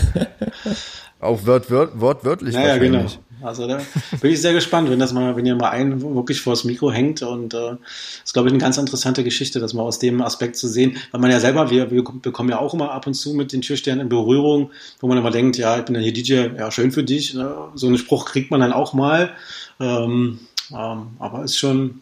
Auch 1.20 1.44
wort, 1.46 1.70
wort, 1.70 2.00
wortwörtlich. 2.00 2.54
Ja, 2.54 2.68
ja, 2.68 2.78
genau. 2.78 3.06
Also 3.42 3.66
da 3.66 3.80
bin 4.20 4.32
ich 4.32 4.40
sehr 4.40 4.52
gespannt, 4.52 4.90
wenn 4.90 4.98
das 4.98 5.12
mal, 5.12 5.36
wenn 5.36 5.46
ihr 5.46 5.54
mal 5.54 5.70
einen 5.70 6.00
wirklich 6.14 6.40
vors 6.40 6.64
Mikro 6.64 6.92
hängt 6.92 7.22
und 7.22 7.54
äh, 7.54 7.76
ist, 8.24 8.32
glaube 8.32 8.48
ich, 8.48 8.52
eine 8.52 8.62
ganz 8.62 8.78
interessante 8.78 9.24
Geschichte, 9.24 9.60
das 9.60 9.74
mal 9.74 9.82
aus 9.82 9.98
dem 9.98 10.22
Aspekt 10.22 10.56
zu 10.56 10.68
sehen, 10.68 10.96
weil 11.10 11.20
man 11.20 11.30
ja 11.30 11.40
selber, 11.40 11.70
wir, 11.70 11.90
wir 11.90 12.04
bekommen 12.04 12.50
ja 12.50 12.58
auch 12.58 12.74
immer 12.74 12.92
ab 12.92 13.06
und 13.06 13.14
zu 13.14 13.34
mit 13.34 13.52
den 13.52 13.62
Türstern 13.62 14.00
in 14.00 14.08
Berührung, 14.08 14.70
wo 15.00 15.06
man 15.06 15.18
immer 15.18 15.30
denkt, 15.30 15.58
ja, 15.58 15.78
ich 15.78 15.84
bin 15.84 15.94
ja 15.94 16.00
hier 16.00 16.12
DJ, 16.12 16.32
ja, 16.56 16.70
schön 16.70 16.92
für 16.92 17.04
dich. 17.04 17.34
Ne? 17.34 17.54
So 17.74 17.86
einen 17.86 17.98
Spruch 17.98 18.26
kriegt 18.26 18.50
man 18.50 18.60
dann 18.60 18.72
auch 18.72 18.92
mal. 18.92 19.34
Ähm, 19.80 20.40
ähm, 20.70 21.06
aber 21.18 21.44
ist 21.44 21.58
schon, 21.58 22.00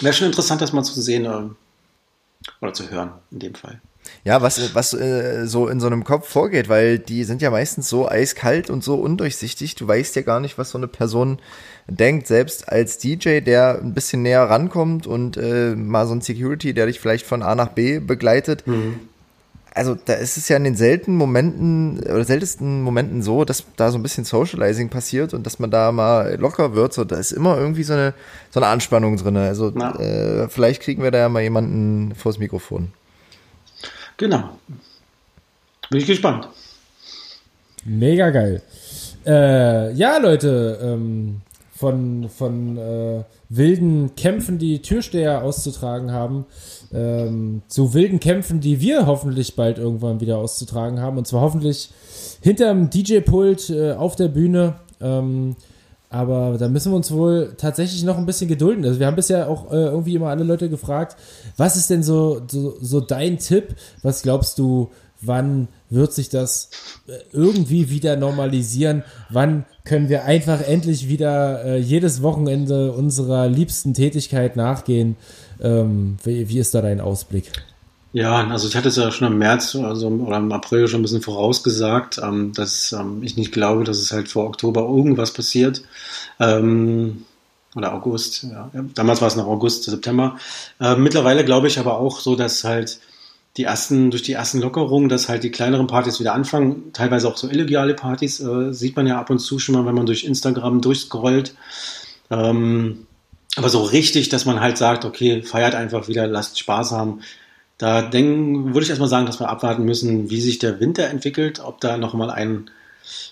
wäre 0.00 0.14
schon 0.14 0.26
interessant, 0.26 0.60
das 0.60 0.72
mal 0.72 0.82
zu 0.82 1.00
sehen 1.00 1.24
äh, 1.24 1.42
oder 2.60 2.72
zu 2.72 2.90
hören 2.90 3.12
in 3.30 3.38
dem 3.38 3.54
Fall. 3.54 3.80
Ja, 4.24 4.42
was, 4.42 4.74
was 4.74 4.92
äh, 4.92 5.46
so 5.46 5.68
in 5.68 5.80
so 5.80 5.86
einem 5.86 6.04
Kopf 6.04 6.28
vorgeht, 6.28 6.68
weil 6.68 6.98
die 6.98 7.24
sind 7.24 7.42
ja 7.42 7.50
meistens 7.50 7.88
so 7.88 8.08
eiskalt 8.08 8.70
und 8.70 8.82
so 8.82 8.96
undurchsichtig. 8.96 9.74
Du 9.76 9.86
weißt 9.86 10.16
ja 10.16 10.22
gar 10.22 10.40
nicht, 10.40 10.58
was 10.58 10.70
so 10.70 10.78
eine 10.78 10.88
Person 10.88 11.38
denkt. 11.86 12.26
Selbst 12.26 12.68
als 12.68 12.98
DJ, 12.98 13.40
der 13.40 13.80
ein 13.80 13.94
bisschen 13.94 14.22
näher 14.22 14.42
rankommt 14.42 15.06
und 15.06 15.36
äh, 15.36 15.74
mal 15.74 16.06
so 16.06 16.14
ein 16.14 16.20
Security, 16.20 16.74
der 16.74 16.86
dich 16.86 17.00
vielleicht 17.00 17.26
von 17.26 17.42
A 17.42 17.54
nach 17.54 17.68
B 17.68 18.00
begleitet. 18.00 18.66
Mhm. 18.66 19.00
Also 19.76 19.94
da 19.94 20.14
ist 20.14 20.38
es 20.38 20.48
ja 20.48 20.56
in 20.56 20.64
den 20.64 20.74
seltenen 20.74 21.18
Momenten 21.18 22.00
oder 22.00 22.24
seltensten 22.24 22.80
Momenten 22.80 23.22
so, 23.22 23.44
dass 23.44 23.62
da 23.76 23.90
so 23.90 23.98
ein 23.98 24.02
bisschen 24.02 24.24
Socializing 24.24 24.88
passiert 24.88 25.34
und 25.34 25.44
dass 25.44 25.58
man 25.58 25.70
da 25.70 25.92
mal 25.92 26.36
locker 26.40 26.74
wird. 26.74 26.94
So, 26.94 27.04
da 27.04 27.16
ist 27.16 27.30
immer 27.30 27.58
irgendwie 27.58 27.82
so 27.82 27.92
eine, 27.92 28.14
so 28.50 28.58
eine 28.58 28.68
Anspannung 28.68 29.18
drin. 29.18 29.36
Also 29.36 29.68
äh, 29.68 30.48
vielleicht 30.48 30.80
kriegen 30.80 31.02
wir 31.02 31.10
da 31.10 31.18
ja 31.18 31.28
mal 31.28 31.42
jemanden 31.42 32.14
vors 32.14 32.38
Mikrofon. 32.38 32.92
Genau. 34.16 34.58
Bin 35.90 36.00
ich 36.00 36.06
gespannt. 36.06 36.48
Mega 37.84 38.30
geil. 38.30 38.62
Äh, 39.24 39.92
ja, 39.92 40.18
Leute, 40.18 40.78
ähm, 40.82 41.42
von, 41.76 42.28
von 42.28 42.76
äh, 42.78 43.24
wilden 43.48 44.14
Kämpfen, 44.16 44.58
die 44.58 44.80
Türsteher 44.80 45.44
auszutragen 45.44 46.10
haben, 46.10 46.46
ähm, 46.92 47.62
zu 47.68 47.92
wilden 47.94 48.18
Kämpfen, 48.18 48.60
die 48.60 48.80
wir 48.80 49.06
hoffentlich 49.06 49.56
bald 49.56 49.78
irgendwann 49.78 50.20
wieder 50.20 50.38
auszutragen 50.38 51.00
haben. 51.00 51.18
Und 51.18 51.26
zwar 51.26 51.42
hoffentlich 51.42 51.90
hinterm 52.40 52.90
DJ-Pult 52.90 53.70
äh, 53.70 53.92
auf 53.92 54.16
der 54.16 54.28
Bühne. 54.28 54.76
Ähm, 55.00 55.56
aber 56.16 56.56
da 56.56 56.68
müssen 56.68 56.92
wir 56.92 56.96
uns 56.96 57.12
wohl 57.12 57.52
tatsächlich 57.58 58.02
noch 58.02 58.16
ein 58.16 58.24
bisschen 58.24 58.48
gedulden. 58.48 58.84
Also 58.86 58.98
wir 58.98 59.06
haben 59.06 59.16
bisher 59.16 59.50
auch 59.50 59.70
äh, 59.70 59.76
irgendwie 59.76 60.14
immer 60.14 60.28
alle 60.28 60.44
Leute 60.44 60.70
gefragt, 60.70 61.16
was 61.58 61.76
ist 61.76 61.90
denn 61.90 62.02
so, 62.02 62.40
so, 62.50 62.74
so 62.80 63.00
dein 63.00 63.38
Tipp? 63.38 63.74
Was 64.02 64.22
glaubst 64.22 64.58
du, 64.58 64.90
wann 65.20 65.68
wird 65.90 66.14
sich 66.14 66.30
das 66.30 66.70
äh, 67.06 67.12
irgendwie 67.32 67.90
wieder 67.90 68.16
normalisieren? 68.16 69.04
Wann 69.28 69.66
können 69.84 70.08
wir 70.08 70.24
einfach 70.24 70.62
endlich 70.62 71.08
wieder 71.08 71.64
äh, 71.64 71.78
jedes 71.78 72.22
Wochenende 72.22 72.92
unserer 72.92 73.48
liebsten 73.48 73.92
Tätigkeit 73.92 74.56
nachgehen? 74.56 75.16
Ähm, 75.60 76.16
wie, 76.24 76.48
wie 76.48 76.58
ist 76.58 76.74
da 76.74 76.80
dein 76.80 77.02
Ausblick? 77.02 77.52
Ja, 78.16 78.48
also 78.48 78.66
ich 78.66 78.74
hatte 78.74 78.88
es 78.88 78.96
ja 78.96 79.10
schon 79.10 79.30
im 79.30 79.36
März 79.36 79.76
also, 79.76 80.08
oder 80.08 80.38
im 80.38 80.50
April 80.50 80.88
schon 80.88 81.00
ein 81.00 81.02
bisschen 81.02 81.20
vorausgesagt, 81.20 82.18
ähm, 82.22 82.54
dass 82.54 82.92
ähm, 82.92 83.22
ich 83.22 83.36
nicht 83.36 83.52
glaube, 83.52 83.84
dass 83.84 83.98
es 83.98 84.10
halt 84.10 84.28
vor 84.30 84.46
Oktober 84.46 84.88
irgendwas 84.88 85.34
passiert. 85.34 85.82
Ähm, 86.40 87.26
oder 87.74 87.92
August, 87.92 88.44
ja. 88.44 88.70
Damals 88.94 89.20
war 89.20 89.28
es 89.28 89.36
noch 89.36 89.46
August, 89.46 89.84
September. 89.84 90.38
Äh, 90.80 90.96
mittlerweile 90.96 91.44
glaube 91.44 91.68
ich 91.68 91.78
aber 91.78 91.98
auch 91.98 92.20
so, 92.20 92.36
dass 92.36 92.64
halt 92.64 93.00
die 93.58 93.64
ersten, 93.64 94.10
durch 94.10 94.22
die 94.22 94.32
ersten 94.32 94.62
Lockerungen, 94.62 95.10
dass 95.10 95.28
halt 95.28 95.44
die 95.44 95.50
kleineren 95.50 95.86
Partys 95.86 96.18
wieder 96.18 96.32
anfangen, 96.32 96.94
teilweise 96.94 97.28
auch 97.28 97.36
so 97.36 97.50
illegale 97.50 97.92
Partys, 97.92 98.40
äh, 98.40 98.72
sieht 98.72 98.96
man 98.96 99.06
ja 99.06 99.20
ab 99.20 99.28
und 99.28 99.40
zu 99.40 99.58
schon 99.58 99.74
mal, 99.74 99.84
wenn 99.84 99.94
man 99.94 100.06
durch 100.06 100.24
Instagram 100.24 100.80
durchscrollt. 100.80 101.54
Ähm, 102.30 103.06
aber 103.56 103.68
so 103.68 103.82
richtig, 103.82 104.30
dass 104.30 104.46
man 104.46 104.60
halt 104.60 104.78
sagt, 104.78 105.04
okay, 105.04 105.42
feiert 105.42 105.74
einfach 105.74 106.08
wieder, 106.08 106.26
lasst 106.26 106.58
Spaß 106.58 106.92
haben. 106.92 107.20
Da 107.78 108.02
denken, 108.02 108.72
würde 108.74 108.82
ich 108.82 108.88
erstmal 108.88 109.08
sagen, 109.08 109.26
dass 109.26 109.40
wir 109.40 109.48
abwarten 109.48 109.84
müssen, 109.84 110.30
wie 110.30 110.40
sich 110.40 110.58
der 110.58 110.80
Winter 110.80 111.08
entwickelt, 111.08 111.60
ob 111.60 111.80
da 111.80 111.98
nochmal 111.98 112.30
ein 112.30 112.70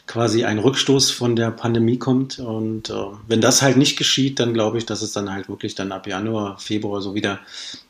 quasi 0.06 0.44
ein 0.44 0.58
Rückstoß 0.58 1.10
von 1.10 1.34
der 1.34 1.50
Pandemie 1.50 1.98
kommt. 1.98 2.38
Und 2.38 2.90
äh, 2.90 2.94
wenn 3.26 3.40
das 3.40 3.62
halt 3.62 3.76
nicht 3.76 3.96
geschieht, 3.96 4.38
dann 4.38 4.52
glaube 4.52 4.78
ich, 4.78 4.86
dass 4.86 5.02
es 5.02 5.12
dann 5.12 5.32
halt 5.32 5.48
wirklich 5.48 5.74
dann 5.74 5.92
ab 5.92 6.06
Januar, 6.06 6.58
Februar 6.58 7.00
so 7.00 7.14
wieder 7.14 7.32
ein 7.32 7.38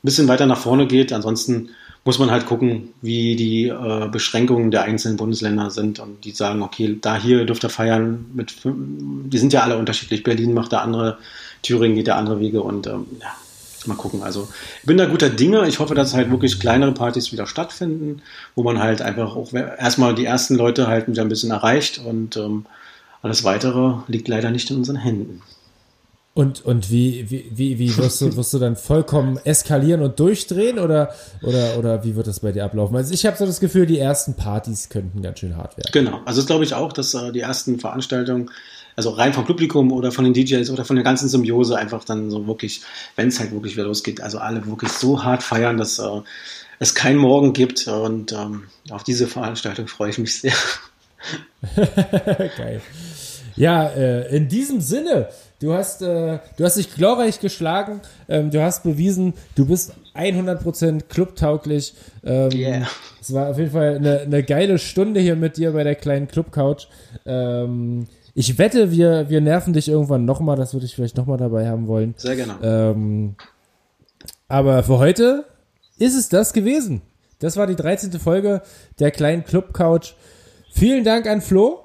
bisschen 0.03 0.29
weiter 0.29 0.47
nach 0.47 0.59
vorne 0.59 0.87
geht. 0.87 1.13
Ansonsten 1.13 1.71
muss 2.05 2.19
man 2.19 2.31
halt 2.31 2.47
gucken, 2.47 2.93
wie 3.01 3.35
die 3.35 3.69
äh, 3.69 4.09
Beschränkungen 4.09 4.71
der 4.71 4.83
einzelnen 4.83 5.17
Bundesländer 5.17 5.71
sind 5.71 5.99
und 6.01 6.25
die 6.25 6.33
sagen, 6.33 6.63
okay, 6.63 6.99
da 7.01 7.17
hier 7.17 7.47
dürft 7.47 7.65
ihr 7.65 7.71
feiern 7.71 8.27
mit, 8.35 8.55
die 8.65 9.39
sind 9.39 9.53
ja 9.53 9.63
alle 9.63 9.79
unterschiedlich. 9.79 10.23
Berlin 10.23 10.53
macht 10.53 10.73
da 10.73 10.81
andere, 10.81 11.19
Thüringen 11.63 11.97
geht 11.97 12.09
da 12.09 12.17
andere 12.17 12.41
Wege 12.41 12.63
und 12.63 12.87
ähm, 12.87 13.07
ja, 13.21 13.35
mal 13.87 13.97
gucken. 13.97 14.23
Also 14.23 14.49
ich 14.81 14.87
bin 14.87 14.97
da 14.97 15.07
guter 15.07 15.31
Dinge. 15.31 15.67
Ich 15.69 15.79
hoffe, 15.79 15.95
dass 15.95 16.15
halt 16.15 16.31
wirklich 16.31 16.61
kleinere 16.61 16.93
Partys 16.93 17.33
wieder 17.33 17.47
stattfinden, 17.47 18.23
wo 18.55 18.63
man 18.63 18.79
halt 18.79 19.03
einfach 19.03 19.37
auch 19.37 19.53
erstmal 19.53 20.15
die 20.15 20.25
ersten 20.25 20.57
Leute 20.57 20.87
halt 20.87 21.09
wieder 21.09 21.23
ein 21.23 21.29
bisschen 21.29 21.51
erreicht 21.51 21.99
und 21.99 22.37
ähm, 22.37 22.67
alles 23.23 23.45
weitere 23.45 23.95
liegt 24.07 24.29
leider 24.29 24.51
nicht 24.51 24.71
in 24.71 24.77
unseren 24.77 24.97
Händen. 24.97 25.43
Und, 26.37 26.65
und 26.65 26.91
wie, 26.91 27.31
wie, 27.31 27.47
wie, 27.53 27.79
wie 27.79 27.97
wirst, 27.97 28.21
du, 28.21 28.35
wirst 28.35 28.53
du 28.53 28.59
dann 28.59 28.75
vollkommen 28.75 29.39
eskalieren 29.45 30.03
und 30.03 30.19
durchdrehen 30.19 30.81
oder, 30.81 31.15
oder, 31.43 31.79
oder 31.79 32.03
wie 32.03 32.17
wird 32.17 32.27
das 32.27 32.41
bei 32.41 32.51
dir 32.51 32.65
ablaufen? 32.65 32.97
Also 32.97 33.15
ich 33.15 33.25
habe 33.25 33.37
so 33.37 33.47
das 33.47 33.61
Gefühl, 33.61 33.87
die 33.87 34.01
ersten 34.01 34.35
Partys 34.35 34.89
könnten 34.89 35.23
ganz 35.23 35.39
schön 35.39 35.57
hart 35.57 35.77
werden. 35.77 35.91
Genau, 35.93 36.21
also 36.25 36.41
das 36.41 36.47
glaube 36.47 36.65
ich 36.65 36.75
auch, 36.75 36.93
dass 36.93 37.15
äh, 37.15 37.31
die 37.31 37.39
ersten 37.39 37.79
Veranstaltungen, 37.79 38.51
also 38.97 39.11
rein 39.11 39.33
vom 39.33 39.45
Publikum 39.45 39.93
oder 39.93 40.11
von 40.11 40.25
den 40.25 40.35
DJs 40.35 40.71
oder 40.71 40.85
von 40.85 40.97
der 40.97 41.05
ganzen 41.05 41.29
Symbiose 41.29 41.79
einfach 41.79 42.03
dann 42.03 42.33
so 42.33 42.49
wirklich, 42.49 42.83
wenn 43.15 43.29
es 43.29 43.39
halt 43.39 43.53
wirklich 43.53 43.77
wieder 43.77 43.87
losgeht, 43.87 44.21
also 44.21 44.39
alle 44.39 44.67
wirklich 44.67 44.91
so 44.91 45.23
hart 45.23 45.45
feiern, 45.45 45.77
dass 45.77 46.01
äh, 46.01 46.21
es 46.81 46.97
keinen 46.97 47.19
Morgen 47.19 47.53
gibt 47.53 47.87
und 47.87 48.33
ähm, 48.33 48.65
auf 48.91 49.05
diese 49.05 49.29
Veranstaltung 49.29 49.87
freue 49.87 50.11
ich 50.11 50.19
mich 50.19 50.41
sehr. 50.41 50.55
Geil. 52.57 52.83
Ja, 53.57 53.87
äh, 53.87 54.37
in 54.37 54.49
diesem 54.49 54.81
Sinne, 54.81 55.29
du 55.65 55.73
hast, 55.73 56.03
äh, 56.03 56.39
du 56.57 56.65
hast 56.65 56.77
dich 56.77 56.95
glorreich 56.95 57.41
geschlagen, 57.41 58.01
ähm, 58.29 58.51
du 58.51 58.63
hast 58.63 58.83
bewiesen, 58.83 59.33
du 59.55 59.67
bist 59.67 59.95
100% 60.15 61.05
clubtauglich. 61.09 61.95
Ähm, 62.23 62.51
yeah. 62.53 62.87
Es 63.21 63.33
war 63.33 63.49
auf 63.49 63.59
jeden 63.59 63.71
Fall 63.71 63.97
eine, 63.97 64.21
eine, 64.21 64.43
geile 64.43 64.79
Stunde 64.79 65.21
hier 65.21 65.37
mit 65.37 65.57
dir 65.57 65.73
bei 65.73 65.83
der 65.83 65.95
kleinen 65.95 66.29
Clubcouch. 66.29 66.89
Ähm, 67.25 68.07
ich 68.35 68.59
wette, 68.59 68.91
wir, 68.91 69.31
wir 69.31 69.41
nerven 69.41 69.73
dich 69.73 69.89
irgendwann 69.89 70.27
nochmal, 70.27 70.57
das 70.57 70.75
würde 70.75 70.85
ich 70.85 70.95
vielleicht 70.95 71.17
nochmal 71.17 71.39
dabei 71.39 71.69
haben 71.69 71.87
wollen. 71.87 72.15
Sehr 72.19 72.37
gerne. 72.37 72.57
Ähm, 72.63 73.37
aber 74.49 74.83
für 74.83 74.99
heute 74.99 75.47
ist 75.99 76.15
es 76.15 76.29
das 76.29 76.53
gewesen. 76.53 77.01
Das 77.39 77.57
war 77.57 77.67
die 77.67 77.77
13. 77.77 78.13
Folge 78.21 78.61
der 78.99 79.11
kleinen 79.11 79.45
Clubcouch. 79.45 80.15
Vielen 80.73 81.05
Dank 81.05 81.27
an 81.27 81.41
Flo. 81.41 81.85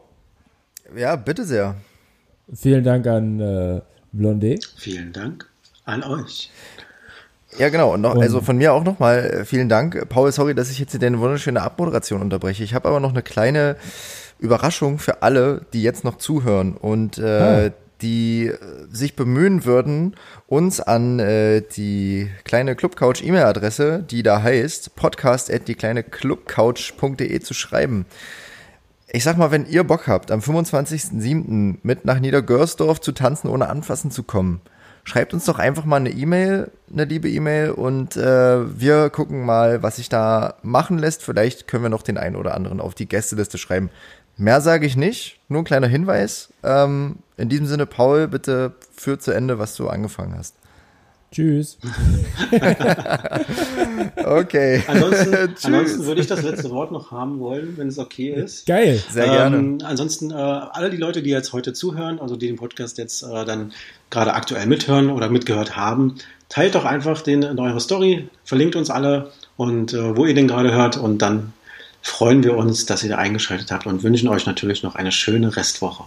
Ja, 0.97 1.15
bitte 1.15 1.45
sehr. 1.45 1.75
Vielen 2.53 2.83
Dank 2.83 3.07
an 3.07 3.39
äh, 3.39 3.81
Blondé. 4.13 4.59
Vielen 4.77 5.13
Dank 5.13 5.47
an 5.85 6.03
euch. 6.03 6.49
Ja, 7.57 7.69
genau. 7.69 7.93
Und 7.93 8.01
noch, 8.01 8.15
also 8.15 8.41
von 8.41 8.57
mir 8.57 8.73
auch 8.73 8.83
nochmal 8.83 9.25
äh, 9.25 9.45
vielen 9.45 9.69
Dank. 9.69 10.07
Paul, 10.09 10.31
sorry, 10.31 10.53
dass 10.53 10.69
ich 10.69 10.79
jetzt 10.79 10.91
hier 10.91 10.99
deine 10.99 11.19
wunderschöne 11.19 11.61
Abmoderation 11.61 12.21
unterbreche. 12.21 12.63
Ich 12.63 12.73
habe 12.73 12.87
aber 12.87 12.99
noch 12.99 13.11
eine 13.11 13.23
kleine 13.23 13.75
Überraschung 14.39 14.99
für 14.99 15.21
alle, 15.23 15.65
die 15.73 15.83
jetzt 15.83 16.03
noch 16.03 16.17
zuhören 16.17 16.75
und 16.75 17.17
äh, 17.17 17.67
ah. 17.67 17.69
die 18.01 18.47
äh, 18.47 18.57
sich 18.91 19.15
bemühen 19.15 19.65
würden, 19.65 20.15
uns 20.47 20.79
an 20.79 21.19
äh, 21.19 21.61
die 21.61 22.29
kleine 22.45 22.75
Clubcouch 22.75 23.21
E-Mail-Adresse, 23.23 24.05
die 24.09 24.23
da 24.23 24.41
heißt 24.41 24.95
podcast 24.95 25.51
at 25.51 25.67
die 25.67 25.75
kleine 25.75 26.03
Clubcouch.de 26.03 27.39
zu 27.39 27.53
schreiben 27.53 28.05
ich 29.11 29.23
sag 29.23 29.37
mal, 29.37 29.51
wenn 29.51 29.65
ihr 29.65 29.83
Bock 29.83 30.07
habt, 30.07 30.31
am 30.31 30.39
25.07. 30.39 31.77
mit 31.81 32.05
nach 32.05 32.19
Niedergörsdorf 32.19 33.01
zu 33.01 33.11
tanzen, 33.11 33.49
ohne 33.49 33.69
anfassen 33.69 34.11
zu 34.11 34.23
kommen, 34.23 34.61
schreibt 35.03 35.33
uns 35.33 35.45
doch 35.45 35.57
einfach 35.57 35.85
mal 35.85 35.97
eine 35.97 36.11
E-Mail, 36.11 36.71
eine 36.91 37.05
liebe 37.05 37.29
E-Mail 37.29 37.71
und 37.71 38.15
äh, 38.15 38.79
wir 38.79 39.09
gucken 39.09 39.45
mal, 39.45 39.81
was 39.81 39.95
sich 39.95 40.09
da 40.09 40.55
machen 40.61 40.99
lässt. 40.99 41.23
Vielleicht 41.23 41.67
können 41.67 41.83
wir 41.83 41.89
noch 41.89 42.03
den 42.03 42.17
einen 42.17 42.35
oder 42.35 42.53
anderen 42.53 42.79
auf 42.79 42.93
die 42.93 43.07
Gästeliste 43.07 43.57
schreiben. 43.57 43.89
Mehr 44.37 44.61
sage 44.61 44.85
ich 44.85 44.95
nicht, 44.95 45.39
nur 45.49 45.61
ein 45.61 45.65
kleiner 45.65 45.87
Hinweis. 45.87 46.53
Ähm, 46.63 47.17
in 47.35 47.49
diesem 47.49 47.65
Sinne, 47.65 47.85
Paul, 47.85 48.27
bitte 48.27 48.73
führ 48.95 49.19
zu 49.19 49.31
Ende, 49.31 49.59
was 49.59 49.75
du 49.75 49.89
angefangen 49.89 50.35
hast. 50.37 50.55
Tschüss. 51.31 51.77
okay. 54.25 54.83
Ansonsten, 54.87 55.35
ansonsten, 55.63 56.05
würde 56.05 56.21
ich 56.21 56.27
das 56.27 56.41
letzte 56.41 56.71
Wort 56.71 56.91
noch 56.91 57.11
haben 57.11 57.39
wollen, 57.39 57.77
wenn 57.77 57.87
es 57.87 57.99
okay 57.99 58.31
ist. 58.31 58.65
Geil. 58.65 58.99
Sehr 59.11 59.25
gerne. 59.25 59.57
Ähm, 59.57 59.77
ansonsten, 59.83 60.31
äh, 60.31 60.33
alle 60.33 60.89
die 60.89 60.97
Leute, 60.97 61.21
die 61.21 61.29
jetzt 61.29 61.53
heute 61.53 61.73
zuhören, 61.73 62.19
also 62.19 62.35
die 62.35 62.47
den 62.47 62.55
Podcast 62.55 62.97
jetzt 62.97 63.21
äh, 63.21 63.45
dann 63.45 63.73
gerade 64.09 64.33
aktuell 64.33 64.65
mithören 64.65 65.11
oder 65.11 65.29
mitgehört 65.29 65.75
haben, 65.75 66.15
teilt 66.49 66.73
doch 66.73 66.85
einfach 66.85 67.21
den 67.21 67.43
in 67.43 67.59
eure 67.59 67.79
Story, 67.79 68.27
verlinkt 68.43 68.75
uns 68.75 68.89
alle 68.89 69.31
und 69.55 69.93
äh, 69.93 70.17
wo 70.17 70.25
ihr 70.25 70.33
den 70.33 70.47
gerade 70.47 70.73
hört 70.73 70.97
und 70.97 71.19
dann 71.19 71.53
freuen 72.01 72.43
wir 72.43 72.55
uns, 72.57 72.85
dass 72.85 73.03
ihr 73.03 73.09
da 73.09 73.17
eingeschaltet 73.17 73.71
habt 73.71 73.85
und 73.85 74.03
wünschen 74.03 74.29
euch 74.29 74.45
natürlich 74.45 74.81
noch 74.83 74.95
eine 74.95 75.11
schöne 75.11 75.55
Restwoche. 75.55 76.05